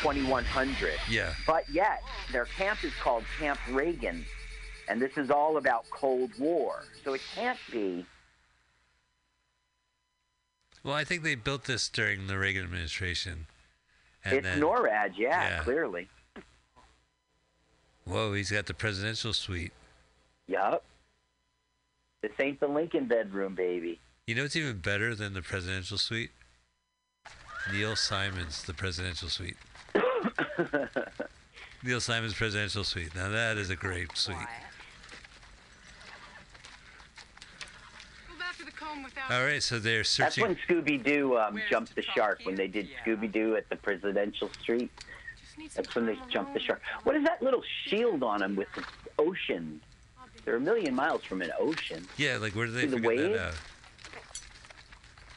2100. 0.00 0.92
Yeah. 1.10 1.34
But 1.46 1.68
yet, 1.70 2.02
their 2.32 2.44
camp 2.46 2.84
is 2.84 2.92
called 3.02 3.24
Camp 3.38 3.58
Reagan, 3.70 4.24
and 4.88 5.00
this 5.00 5.16
is 5.16 5.30
all 5.30 5.56
about 5.56 5.88
Cold 5.90 6.30
War. 6.38 6.84
So 7.04 7.14
it 7.14 7.22
can't 7.34 7.58
be. 7.72 8.06
Well, 10.82 10.94
I 10.94 11.04
think 11.04 11.22
they 11.22 11.34
built 11.34 11.64
this 11.64 11.88
during 11.88 12.26
the 12.26 12.38
Reagan 12.38 12.62
administration. 12.64 13.46
And 14.24 14.36
it's 14.36 14.44
then, 14.46 14.60
NORAD, 14.60 15.12
yeah, 15.16 15.48
Yeah. 15.58 15.62
clearly. 15.62 16.08
whoa, 18.04 18.34
he's 18.34 18.50
got 18.50 18.66
the 18.66 18.74
presidential 18.74 19.32
suite. 19.32 19.72
Yup. 20.46 20.84
This 22.20 22.32
ain't 22.38 22.60
the 22.60 22.68
Lincoln 22.68 23.06
bedroom, 23.06 23.54
baby. 23.54 23.98
You 24.26 24.34
know 24.34 24.42
what's 24.42 24.56
even 24.56 24.78
better 24.78 25.14
than 25.14 25.32
the 25.34 25.42
presidential 25.42 25.98
suite? 25.98 26.30
Neil 27.72 27.96
Simon's 27.96 28.62
The 28.62 28.74
Presidential 28.74 29.28
Suite. 29.28 29.56
Neil 31.82 32.00
Simon's 32.00 32.34
Presidential 32.34 32.84
Suite. 32.84 33.14
Now 33.14 33.28
that 33.28 33.56
is 33.56 33.70
a 33.70 33.76
great 33.76 34.16
suite. 34.16 34.36
All 39.30 39.42
right, 39.42 39.62
so 39.62 39.78
they're 39.78 40.04
searching. 40.04 40.44
That's 40.44 40.68
when 40.68 40.82
Scooby 40.82 41.02
Doo 41.02 41.38
um, 41.38 41.58
jumped 41.70 41.94
the 41.94 42.02
shark, 42.02 42.40
when 42.44 42.54
they 42.54 42.68
did 42.68 42.88
Scooby 43.04 43.32
Doo 43.32 43.56
at 43.56 43.68
the 43.70 43.76
presidential 43.76 44.50
street. 44.60 44.90
That's 45.74 45.94
when 45.94 46.04
they 46.04 46.18
jumped 46.28 46.52
the 46.52 46.60
shark. 46.60 46.82
What 47.04 47.16
is 47.16 47.24
that 47.24 47.42
little 47.42 47.62
shield 47.86 48.22
on 48.22 48.42
him 48.42 48.54
with 48.54 48.68
the 48.74 48.84
ocean? 49.18 49.80
They're 50.44 50.56
a 50.56 50.60
million 50.60 50.94
miles 50.94 51.24
from 51.24 51.40
an 51.40 51.52
ocean. 51.58 52.06
Yeah, 52.18 52.36
like 52.36 52.54
where 52.54 52.66
did 52.66 52.74
they 52.74 52.82
See 52.82 52.86
the 52.88 52.96
figure 52.96 53.08
wave? 53.08 53.32
that 53.32 53.48
out? 53.48 53.54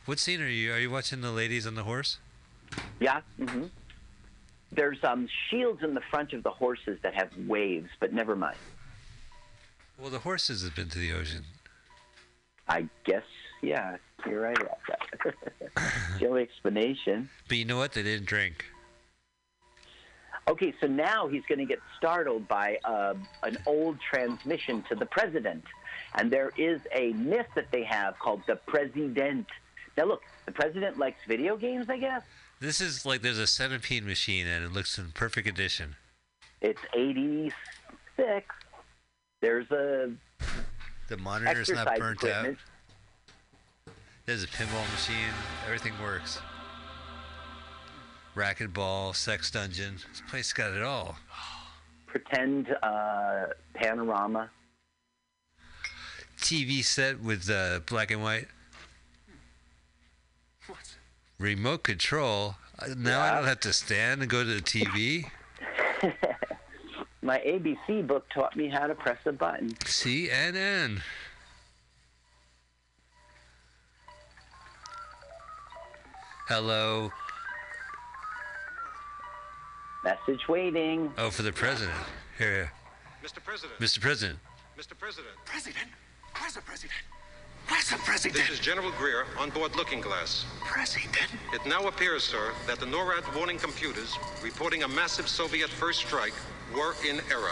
What 0.07 0.19
scene 0.19 0.41
are 0.41 0.47
you? 0.47 0.71
Are 0.71 0.79
you 0.79 0.89
watching 0.89 1.19
the 1.19 1.33
ladies 1.33 1.67
on 1.67 1.75
the 1.75 1.83
horse? 1.83 2.19
Yeah. 3.01 3.19
Mm-hmm. 3.37 3.65
There's 4.71 5.03
um, 5.03 5.27
shields 5.49 5.83
in 5.83 5.93
the 5.93 6.01
front 6.09 6.31
of 6.31 6.43
the 6.43 6.49
horses 6.49 6.97
that 7.03 7.13
have 7.13 7.29
waves, 7.45 7.89
but 7.99 8.13
never 8.13 8.33
mind. 8.33 8.55
Well, 9.99 10.09
the 10.09 10.19
horses 10.19 10.63
have 10.63 10.73
been 10.73 10.87
to 10.89 10.97
the 10.97 11.11
ocean. 11.11 11.43
I 12.69 12.87
guess, 13.03 13.23
yeah, 13.61 13.97
you're 14.25 14.39
right 14.39 14.57
about 14.57 14.79
that. 14.87 15.33
the 16.19 16.27
only 16.27 16.43
explanation. 16.43 17.29
But 17.49 17.57
you 17.57 17.65
know 17.65 17.77
what? 17.77 17.91
They 17.91 18.03
didn't 18.03 18.27
drink. 18.27 18.63
Okay, 20.47 20.73
so 20.79 20.87
now 20.87 21.27
he's 21.27 21.43
going 21.49 21.59
to 21.59 21.65
get 21.65 21.79
startled 21.97 22.47
by 22.47 22.77
uh, 22.85 23.15
an 23.43 23.57
old 23.65 23.97
transmission 24.09 24.85
to 24.87 24.95
the 24.95 25.05
president. 25.05 25.65
And 26.15 26.31
there 26.31 26.53
is 26.55 26.79
a 26.93 27.11
myth 27.11 27.47
that 27.55 27.73
they 27.73 27.83
have 27.83 28.17
called 28.19 28.43
the 28.47 28.55
president. 28.55 29.47
Now, 29.97 30.05
look, 30.05 30.21
the 30.45 30.51
president 30.51 30.97
likes 30.99 31.19
video 31.27 31.57
games, 31.57 31.87
I 31.89 31.97
guess. 31.97 32.21
This 32.59 32.81
is 32.81 33.05
like 33.05 33.21
there's 33.21 33.39
a 33.39 33.47
centipede 33.47 34.05
machine 34.05 34.47
and 34.47 34.63
it 34.63 34.71
looks 34.71 34.97
in 34.97 35.11
perfect 35.11 35.47
condition. 35.47 35.95
It's 36.61 36.79
86. 36.93 37.53
There's 39.41 39.69
a 39.71 40.11
The 41.07 41.17
monitor's 41.17 41.69
not 41.69 41.97
burnt 41.97 42.17
equipment. 42.23 42.57
out. 43.87 43.93
There's 44.25 44.43
a 44.43 44.47
pinball 44.47 44.89
machine. 44.91 45.33
Everything 45.65 45.93
works. 46.01 46.39
Racquetball, 48.35 49.15
sex 49.15 49.49
dungeon. 49.49 49.95
This 50.11 50.21
place 50.29 50.53
got 50.53 50.73
it 50.73 50.83
all. 50.83 51.17
pretend 52.07 52.75
uh, 52.83 53.47
panorama. 53.73 54.49
TV 56.37 56.83
set 56.83 57.19
with 57.21 57.49
uh, 57.49 57.79
black 57.87 58.11
and 58.11 58.21
white. 58.21 58.47
Remote 61.39 61.83
control. 61.83 62.55
Uh, 62.79 62.87
Now 62.97 63.21
I 63.21 63.35
don't 63.35 63.45
have 63.47 63.59
to 63.61 63.73
stand 63.73 64.21
and 64.21 64.29
go 64.29 64.43
to 64.43 64.49
the 64.55 64.61
TV. 64.61 65.29
My 67.21 67.37
ABC 67.39 68.07
book 68.07 68.25
taught 68.33 68.55
me 68.55 68.69
how 68.69 68.87
to 68.87 68.95
press 68.95 69.17
a 69.25 69.31
button. 69.31 69.69
CNN. 69.85 71.01
Hello. 76.47 77.11
Message 80.03 80.47
waiting. 80.47 81.11
Oh, 81.17 81.29
for 81.29 81.41
the 81.41 81.51
president. 81.51 81.97
Here, 82.37 82.71
Mr. 83.23 83.43
President. 83.43 83.79
Mr. 83.79 83.99
President. 83.99 84.39
Mr. 84.77 84.97
President. 84.97 85.33
President? 85.45 85.87
Where's 86.39 86.53
the 86.53 86.61
president? 86.61 86.93
Where's 87.69 87.89
the 87.89 87.97
president? 87.97 88.35
This 88.35 88.49
is 88.49 88.59
General 88.59 88.91
Greer 88.91 89.25
on 89.37 89.49
board 89.49 89.75
Looking 89.75 89.99
Glass. 89.99 90.45
President? 90.61 91.27
It 91.53 91.65
now 91.65 91.87
appears, 91.87 92.23
sir, 92.23 92.53
that 92.65 92.79
the 92.79 92.85
NORAD 92.85 93.35
warning 93.35 93.57
computers 93.57 94.17
reporting 94.41 94.83
a 94.83 94.87
massive 94.87 95.27
Soviet 95.27 95.69
first 95.69 95.99
strike 95.99 96.33
were 96.73 96.95
in 97.07 97.19
error. 97.29 97.51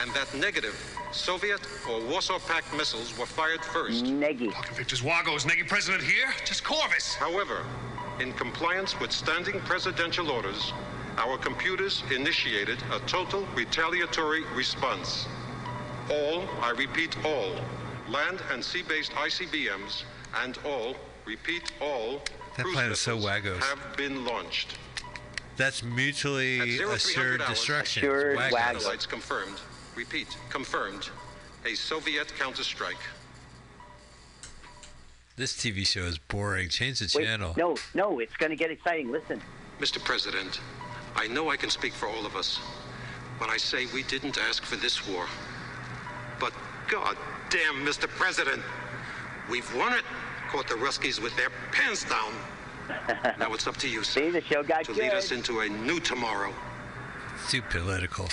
And 0.00 0.12
that 0.12 0.32
negative 0.36 0.76
Soviet 1.10 1.60
or 1.90 2.00
Warsaw 2.02 2.38
Pact 2.38 2.72
missiles 2.76 3.18
were 3.18 3.26
fired 3.26 3.64
first. 3.64 4.04
Neggy. 4.04 4.52
Victor's 4.76 5.02
Wago 5.02 5.34
is 5.34 5.44
Negi 5.44 5.66
president 5.66 6.04
here? 6.04 6.28
Just 6.44 6.62
Korvis. 6.62 7.14
However, 7.14 7.64
in 8.20 8.32
compliance 8.34 8.98
with 9.00 9.10
standing 9.10 9.58
presidential 9.60 10.30
orders, 10.30 10.72
our 11.16 11.36
computers 11.36 12.04
initiated 12.14 12.78
a 12.92 13.00
total 13.00 13.44
retaliatory 13.56 14.44
response. 14.54 15.26
All, 16.10 16.44
I 16.60 16.70
repeat, 16.70 17.16
all, 17.24 17.56
land 18.08 18.40
and 18.52 18.64
sea-based 18.64 19.12
ICBMs 19.12 20.04
and 20.42 20.58
all, 20.64 20.94
repeat, 21.24 21.72
all, 21.80 22.22
That 22.56 22.62
cruise 22.62 22.74
plan 22.74 22.92
is 22.92 23.00
so 23.00 23.18
waggos. 23.18 23.58
have 23.62 23.96
been 23.96 24.24
launched. 24.24 24.76
That's 25.56 25.82
mutually 25.82 26.78
assured 26.80 27.40
hours, 27.40 27.50
destruction. 27.50 28.04
Assured 28.04 28.36
Wagons. 28.36 28.52
wagons. 28.52 28.82
Satellites 28.82 29.06
confirmed. 29.06 29.60
Repeat, 29.96 30.36
confirmed. 30.50 31.08
A 31.64 31.74
Soviet 31.74 32.28
counterstrike. 32.38 33.00
This 35.36 35.54
TV 35.54 35.86
show 35.86 36.02
is 36.02 36.18
boring. 36.18 36.68
Change 36.68 36.98
the 37.00 37.12
Wait, 37.16 37.24
channel. 37.24 37.54
no, 37.56 37.76
no, 37.94 38.20
it's 38.20 38.36
going 38.36 38.50
to 38.50 38.56
get 38.56 38.70
exciting. 38.70 39.10
Listen. 39.10 39.40
Mr. 39.80 40.02
President, 40.02 40.60
I 41.14 41.26
know 41.26 41.50
I 41.50 41.56
can 41.56 41.70
speak 41.70 41.92
for 41.92 42.06
all 42.08 42.24
of 42.24 42.36
us 42.36 42.56
when 43.38 43.50
I 43.50 43.56
say 43.58 43.86
we 43.92 44.02
didn't 44.04 44.38
ask 44.38 44.62
for 44.62 44.76
this 44.76 45.06
war. 45.08 45.26
But 46.40 46.52
God 46.88 47.16
damn, 47.50 47.84
Mr. 47.84 48.08
President, 48.08 48.62
we've 49.50 49.72
won 49.76 49.92
it. 49.92 50.04
Caught 50.50 50.68
the 50.68 50.74
Ruskies 50.74 51.20
with 51.20 51.36
their 51.36 51.50
pants 51.72 52.04
down. 52.08 52.32
now 53.38 53.52
it's 53.52 53.66
up 53.66 53.76
to 53.78 53.88
you, 53.88 54.04
sir, 54.04 54.20
See, 54.20 54.30
the 54.30 54.40
show 54.40 54.62
got 54.62 54.84
to 54.84 54.92
good. 54.92 55.02
lead 55.02 55.12
us 55.12 55.32
into 55.32 55.60
a 55.60 55.68
new 55.68 55.98
tomorrow. 55.98 56.52
It's 57.34 57.50
too 57.50 57.62
political. 57.62 58.28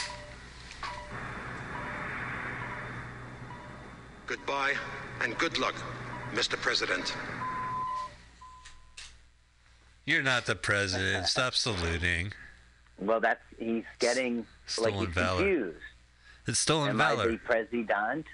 Goodbye 4.28 4.74
and 5.22 5.38
good 5.38 5.58
luck, 5.58 5.76
Mr. 6.34 6.56
President. 6.56 7.14
You're 10.06 10.24
not 10.24 10.46
the 10.46 10.56
president. 10.56 11.28
Stop 11.28 11.54
saluting. 11.56 12.34
Well, 13.00 13.20
that's 13.20 13.42
he's 13.58 13.84
getting 13.98 14.46
like 14.80 14.94
he's 14.94 15.08
valor. 15.10 15.42
confused. 15.42 15.78
It's 16.48 16.60
stolen 16.60 16.92
Am 16.92 17.02
I 17.02 17.16
the 17.16 17.40
president? 17.44 18.26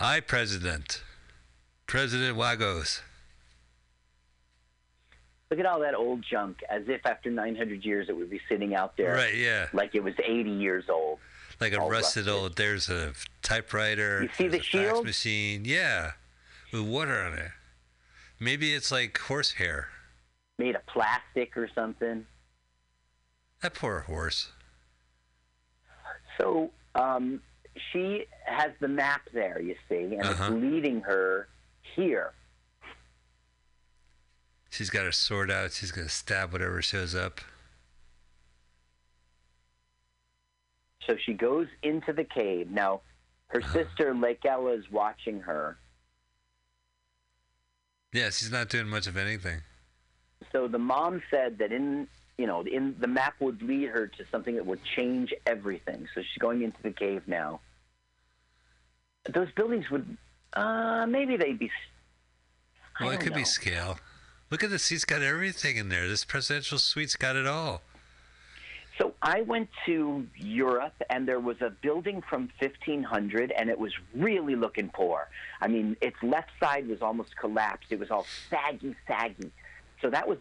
I 0.00 0.20
president. 0.20 1.02
President 1.86 2.36
Wagos. 2.36 3.00
Look 5.50 5.60
at 5.60 5.66
all 5.66 5.80
that 5.80 5.94
old 5.94 6.24
junk, 6.28 6.58
as 6.68 6.82
if 6.88 7.04
after 7.06 7.30
900 7.30 7.84
years 7.84 8.08
it 8.08 8.16
would 8.16 8.30
be 8.30 8.40
sitting 8.48 8.74
out 8.74 8.96
there, 8.96 9.14
Right, 9.14 9.34
yeah. 9.36 9.66
like 9.72 9.94
it 9.94 10.02
was 10.02 10.14
80 10.22 10.50
years 10.50 10.84
old. 10.88 11.18
Like 11.60 11.72
a 11.72 11.78
rusted 11.78 12.26
rusted. 12.26 12.28
old. 12.28 12.56
There's 12.56 12.88
a 12.90 13.12
typewriter. 13.42 14.22
You 14.24 14.28
see 14.36 14.48
the 14.48 14.60
shield? 14.60 15.04
machine. 15.04 15.62
Yeah, 15.64 16.12
with 16.72 16.82
water 16.82 17.20
on 17.22 17.34
it. 17.34 17.52
Maybe 18.40 18.74
it's 18.74 18.90
like 18.90 19.16
horsehair. 19.18 19.88
Made 20.58 20.74
of 20.74 20.84
plastic 20.86 21.56
or 21.56 21.68
something. 21.72 22.26
That 23.62 23.74
poor 23.74 24.00
horse. 24.00 24.50
So 26.38 26.70
um, 26.96 27.40
she 27.92 28.26
has 28.46 28.72
the 28.80 28.88
map 28.88 29.22
there, 29.32 29.60
you 29.60 29.74
see, 29.88 30.14
and 30.16 30.22
Uh-huh. 30.22 30.44
it's 30.44 30.62
leading 30.62 31.00
her 31.02 31.48
here. 31.96 32.32
She's 34.70 34.90
got 34.90 35.04
her 35.04 35.12
sword 35.12 35.50
out. 35.50 35.72
She's 35.72 35.92
gonna 35.92 36.08
stab 36.08 36.52
whatever 36.52 36.82
shows 36.82 37.14
up. 37.14 37.40
So 41.06 41.16
she 41.16 41.34
goes 41.34 41.68
into 41.82 42.12
the 42.12 42.24
cave. 42.24 42.70
Now, 42.70 43.02
her 43.48 43.60
Uh-huh. 43.62 43.72
sister 43.84 44.14
Lakella 44.14 44.78
is 44.78 44.90
watching 44.90 45.40
her. 45.42 45.78
Yeah, 48.12 48.30
she's 48.30 48.50
not 48.50 48.68
doing 48.68 48.88
much 48.88 49.06
of 49.06 49.16
anything. 49.16 49.62
So 50.52 50.68
the 50.68 50.78
mom 50.78 51.22
said 51.30 51.58
that 51.58 51.72
in 51.72 52.08
you 52.38 52.46
know 52.46 52.62
in 52.62 52.96
the 53.00 53.06
map 53.06 53.34
would 53.40 53.62
lead 53.62 53.88
her 53.88 54.06
to 54.06 54.24
something 54.30 54.54
that 54.56 54.66
would 54.66 54.80
change 54.96 55.32
everything. 55.46 56.08
So 56.14 56.22
she's 56.22 56.40
going 56.40 56.62
into 56.62 56.82
the 56.82 56.92
cave 56.92 57.22
now. 57.26 57.60
Those 59.32 59.50
buildings 59.52 59.90
would 59.90 60.16
uh, 60.54 61.06
maybe 61.06 61.36
they'd 61.36 61.58
be. 61.58 61.70
I 62.98 63.04
Well, 63.04 63.12
it 63.14 63.20
could 63.20 63.34
be 63.34 63.44
scale. 63.44 63.98
Look 64.50 64.62
at 64.62 64.70
this. 64.70 64.88
He's 64.88 65.04
got 65.04 65.22
everything 65.22 65.76
in 65.76 65.88
there. 65.88 66.06
This 66.08 66.24
presidential 66.24 66.78
suite's 66.78 67.16
got 67.16 67.34
it 67.34 67.46
all. 67.46 67.82
So 68.98 69.14
I 69.20 69.40
went 69.42 69.68
to 69.86 70.24
Europe, 70.36 70.94
and 71.10 71.26
there 71.26 71.40
was 71.40 71.60
a 71.60 71.70
building 71.70 72.22
from 72.22 72.48
1500, 72.60 73.50
and 73.50 73.68
it 73.68 73.78
was 73.78 73.92
really 74.14 74.54
looking 74.54 74.88
poor. 74.90 75.26
I 75.60 75.66
mean, 75.66 75.96
its 76.00 76.16
left 76.22 76.50
side 76.60 76.86
was 76.86 77.02
almost 77.02 77.36
collapsed. 77.36 77.90
It 77.90 77.98
was 77.98 78.12
all 78.12 78.24
saggy, 78.48 78.94
saggy. 79.08 79.50
So 80.00 80.10
that 80.10 80.28
was 80.28 80.38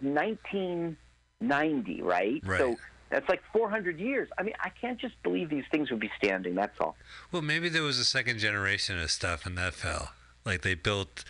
1990, 1.48 2.02
right? 2.02 2.42
Right. 2.46 2.60
So 2.60 2.76
that's 3.10 3.28
like 3.30 3.42
400 3.54 4.00
years. 4.00 4.30
I 4.38 4.44
mean, 4.44 4.56
I 4.64 4.70
can't 4.70 5.00
just 5.00 5.22
believe 5.24 5.50
these 5.50 5.66
things 5.72 5.92
would 5.92 6.00
be 6.00 6.12
standing. 6.18 6.56
That's 6.56 6.80
all. 6.80 6.96
Well, 7.32 7.42
maybe 7.42 7.70
there 7.70 7.84
was 7.84 8.00
a 8.00 8.06
second 8.06 8.40
generation 8.40 9.00
of 9.00 9.12
stuff 9.12 9.46
and 9.46 9.58
that 9.58 9.74
fell. 9.74 10.14
Like 10.46 10.62
they 10.62 10.74
built 10.74 11.24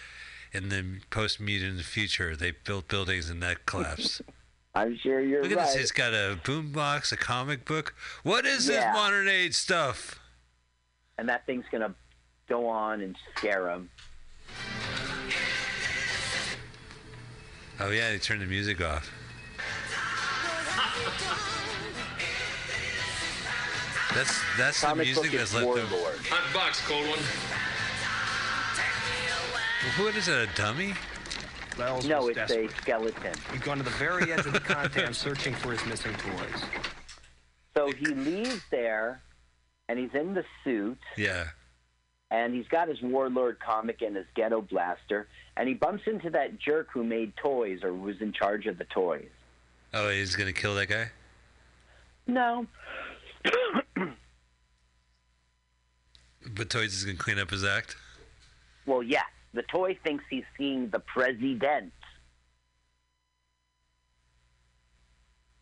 in 0.54 0.70
the 0.70 1.00
post 1.10 1.40
mutant 1.40 1.82
future, 1.82 2.36
they 2.36 2.52
built 2.52 2.88
buildings 2.88 3.30
and 3.30 3.42
that 3.44 3.66
collapsed. 3.66 4.22
I'm 4.76 4.98
sure 4.98 5.20
you're 5.22 5.44
Look 5.44 5.52
at 5.52 5.58
right. 5.58 5.66
this. 5.68 5.76
He's 5.76 5.92
got 5.92 6.14
a 6.14 6.40
boombox, 6.44 7.12
a 7.12 7.18
comic 7.18 7.64
book. 7.64 7.94
What 8.24 8.46
is 8.46 8.68
Yeah. 8.68 8.76
this 8.92 8.96
modern 8.96 9.28
age 9.28 9.54
stuff? 9.54 10.20
And 11.20 11.30
that 11.30 11.46
thing's 11.46 11.66
going 11.72 11.82
to 11.82 11.94
go 12.50 12.68
on 12.68 13.02
and 13.02 13.16
scare 13.36 13.66
them. 13.66 13.90
Oh 17.80 17.90
yeah, 17.90 18.12
they 18.12 18.18
turned 18.18 18.42
the 18.42 18.46
music 18.48 18.82
off. 18.82 19.12
That's 24.14 24.40
that's 24.58 24.82
the 24.82 24.96
music 24.96 25.32
that's 25.32 25.54
left 25.56 25.76
them. 25.76 25.88
Hot 25.88 26.54
box, 26.54 26.82
cold 26.88 27.08
one. 27.08 27.20
What 30.06 30.16
is 30.16 30.28
it? 30.28 30.50
A 30.50 30.56
dummy? 30.56 30.94
Wells 31.78 32.06
No, 32.06 32.28
it's 32.28 32.36
desperate. 32.38 32.72
a 32.72 32.76
skeleton. 32.82 33.34
He'd 33.52 33.64
gone 33.64 33.78
to 33.78 33.84
the 33.84 33.90
very 33.92 34.32
edge 34.32 34.46
of 34.46 34.54
the 34.54 34.60
content 34.60 35.16
searching 35.16 35.56
for 35.56 35.72
his 35.72 35.84
missing 35.88 36.14
toys. 36.14 36.62
So 37.76 37.92
he 37.92 38.06
leaves 38.06 38.62
there, 38.70 39.22
and 39.90 39.98
he's 39.98 40.14
in 40.14 40.36
the 40.36 40.46
suit. 40.64 41.00
Yeah. 41.18 41.46
and 42.30 42.54
he's 42.54 42.68
got 42.68 42.88
his 42.88 43.02
warlord 43.02 43.60
comic 43.60 44.02
and 44.04 44.16
his 44.16 44.26
ghetto 44.36 44.62
blaster, 44.62 45.28
and 45.58 45.68
he 45.68 45.74
bumps 45.74 46.04
into 46.06 46.30
that 46.32 46.60
jerk 46.60 46.88
who 46.94 47.04
made 47.04 47.36
toys 47.38 47.84
or 47.84 47.94
was 47.94 48.22
in 48.22 48.32
charge 48.32 48.68
of 48.68 48.78
the 48.78 48.86
toys. 48.86 49.30
Oh, 49.94 50.10
he's 50.10 50.36
gonna 50.36 50.54
kill 50.54 50.76
that 50.76 50.88
guy. 50.90 51.10
No, 52.26 52.66
But 56.56 56.70
Toys 56.70 56.94
is 56.94 57.04
gonna 57.06 57.18
clean 57.18 57.40
up 57.40 57.50
his 57.52 57.64
act. 57.64 57.96
well, 58.86 59.02
yes, 59.04 59.24
the 59.54 59.64
toy 59.64 59.98
thinks 60.04 60.24
he's 60.30 60.44
seeing 60.58 60.90
the 60.90 61.00
president. 61.00 61.94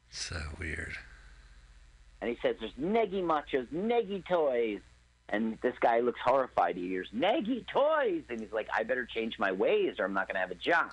So 0.09 0.37
weird. 0.59 0.93
And 2.21 2.29
he 2.29 2.37
says, 2.41 2.55
"There's 2.59 2.73
neggy 2.73 3.23
machos, 3.23 3.67
neggy 3.67 4.25
toys." 4.27 4.81
And 5.29 5.57
this 5.61 5.75
guy 5.79 6.01
looks 6.01 6.19
horrified. 6.23 6.75
He 6.75 6.87
hears 6.89 7.09
neggy 7.15 7.65
toys, 7.67 8.23
and 8.29 8.39
he's 8.41 8.51
like, 8.51 8.67
"I 8.73 8.83
better 8.83 9.05
change 9.05 9.39
my 9.39 9.51
ways, 9.51 9.95
or 9.97 10.05
I'm 10.05 10.13
not 10.13 10.27
going 10.27 10.35
to 10.35 10.41
have 10.41 10.51
a 10.51 10.55
job." 10.55 10.91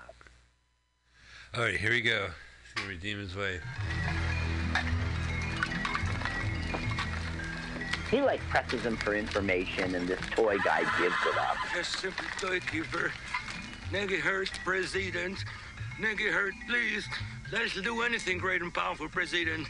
All 1.55 1.63
right, 1.63 1.77
here 1.77 1.91
we 1.91 2.01
go. 2.01 2.31
He's 2.79 2.87
gonna 2.87 2.95
redeem 2.95 3.19
his 3.19 3.35
way. 3.35 3.61
He 8.11 8.23
like 8.23 8.41
presses 8.49 8.83
him 8.83 8.97
for 8.97 9.15
information, 9.15 9.95
and 9.95 10.09
this 10.09 10.21
toy 10.31 10.59
guy 10.65 10.81
gives 10.99 11.17
it 11.27 11.39
up. 11.39 11.57
Just 11.75 11.99
simply 11.99 12.27
thank 12.39 12.73
you 12.73 12.85
for 12.85 13.13
Nigga 13.93 14.19
hurt, 14.19 14.51
President. 14.65 15.45
Nigga 16.01 16.31
hurt, 16.31 16.55
please. 16.69 17.07
Let's 17.53 17.75
do 17.81 18.03
anything 18.03 18.39
great 18.39 18.63
and 18.63 18.73
powerful, 18.73 19.09
President. 19.09 19.67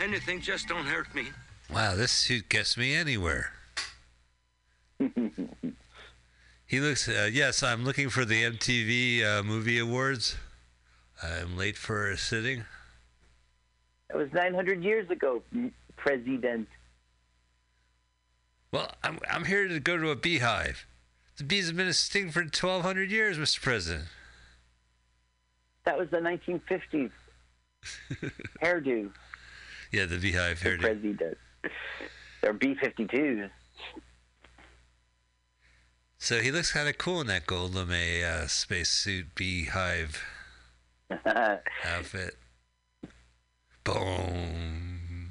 Anything, 0.00 0.40
just 0.40 0.68
don't 0.68 0.84
hurt 0.84 1.14
me. 1.14 1.28
Wow, 1.72 1.96
this 1.96 2.12
suit 2.12 2.48
gets 2.48 2.76
me 2.76 2.94
anywhere. 2.94 3.52
he 6.66 6.80
looks. 6.80 7.08
Uh, 7.08 7.28
yes, 7.32 7.62
I'm 7.62 7.84
looking 7.84 8.10
for 8.10 8.24
the 8.24 8.42
MTV 8.42 9.24
uh, 9.24 9.42
Movie 9.42 9.78
Awards. 9.78 10.36
I'm 11.22 11.56
late 11.56 11.76
for 11.76 12.10
a 12.10 12.16
sitting. 12.16 12.64
It 14.10 14.16
was 14.16 14.28
900 14.32 14.82
years 14.82 15.08
ago, 15.10 15.42
President. 15.96 16.68
Well, 18.72 18.90
I'm 19.02 19.18
I'm 19.30 19.44
here 19.44 19.68
to 19.68 19.80
go 19.80 19.96
to 19.96 20.10
a 20.10 20.16
beehive. 20.16 20.86
The 21.36 21.44
bees 21.44 21.68
have 21.68 21.76
been 21.76 21.88
extinct 21.88 22.34
for 22.34 22.40
1,200 22.40 23.10
years, 23.10 23.38
Mr. 23.38 23.60
President. 23.60 24.08
That 25.84 25.98
was 25.98 26.08
the 26.10 26.18
1950s 26.18 27.10
hairdo. 28.62 29.10
Yeah, 29.90 30.06
the 30.06 30.18
beehive 30.18 30.62
the 30.62 30.68
hairdo. 30.68 30.80
President. 30.80 31.38
They're 32.42 32.52
B-52s. 32.52 33.50
So 36.18 36.40
he 36.40 36.52
looks 36.52 36.72
kind 36.72 36.88
of 36.88 36.98
cool 36.98 37.20
in 37.20 37.26
that 37.28 37.46
gold 37.46 37.74
lame 37.74 38.24
uh, 38.24 38.46
spacesuit 38.46 39.34
beehive 39.34 40.22
outfit. 41.84 42.36
Boom. 43.84 45.30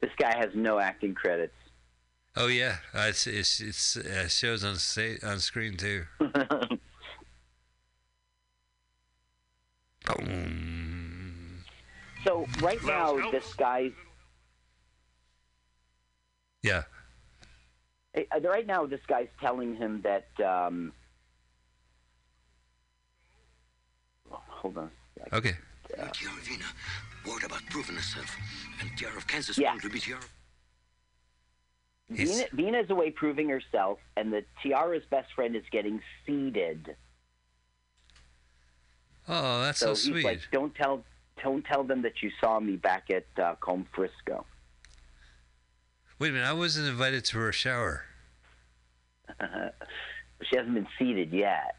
This 0.00 0.10
guy 0.18 0.36
has 0.36 0.50
no 0.54 0.78
acting 0.78 1.14
credits. 1.14 1.54
Oh 2.36 2.48
yeah, 2.48 2.76
uh, 2.92 3.06
it's 3.08 3.26
it's, 3.26 3.60
it's 3.60 3.96
uh, 3.96 4.26
shows 4.28 4.64
on 4.64 4.76
sta- 4.76 5.18
on 5.24 5.38
screen 5.40 5.76
too. 5.76 6.04
Boom. 10.06 11.64
So 12.24 12.46
right 12.60 12.82
now, 12.84 13.30
this 13.30 13.52
guy's 13.54 13.92
Yeah. 16.62 16.82
uh, 18.16 18.40
right 18.42 18.66
now 18.66 18.86
this 18.86 19.00
guy's 19.06 19.28
telling 19.40 19.76
him 19.76 20.02
that. 20.02 20.26
Um, 20.44 20.92
oh, 24.32 24.40
hold 24.64 24.78
on. 24.78 24.90
Okay. 25.34 25.52
Tiara 25.94 26.40
Vina, 26.42 26.64
worried 27.26 27.44
about 27.44 27.60
proving 27.68 27.96
herself. 27.96 28.34
And 28.80 28.90
Tiara 28.96 29.14
of 29.18 29.26
Kansas 29.26 29.58
Yeah. 29.58 29.68
want 29.70 29.82
to 29.82 29.90
be 29.90 30.00
Tiara. 30.00 30.22
Vina, 32.08 32.44
Vina's 32.52 32.88
away 32.90 33.10
proving 33.10 33.48
herself, 33.50 33.98
and 34.16 34.32
the 34.32 34.42
Tiara's 34.62 35.04
best 35.10 35.32
friend 35.34 35.54
is 35.54 35.64
getting 35.70 36.00
seeded. 36.24 36.96
Oh, 39.28 39.60
that's 39.62 39.78
so, 39.78 39.92
so 39.94 40.08
he's 40.08 40.12
sweet. 40.22 40.24
like, 40.24 40.40
"Don't 40.50 40.74
tell, 40.74 41.04
don't 41.42 41.64
tell 41.64 41.84
them 41.84 42.02
that 42.02 42.22
you 42.22 42.30
saw 42.40 42.58
me 42.60 42.76
back 42.76 43.10
at 43.10 43.26
uh, 43.42 43.54
Combe 43.56 43.86
Frisco." 43.94 44.46
Wait 46.18 46.28
a 46.28 46.32
minute, 46.32 46.46
I 46.46 46.52
wasn't 46.54 46.88
invited 46.88 47.24
to 47.26 47.38
her 47.38 47.52
shower. 47.52 48.04
she 50.42 50.56
hasn't 50.56 50.74
been 50.74 50.88
seeded 50.98 51.32
yet. 51.32 51.76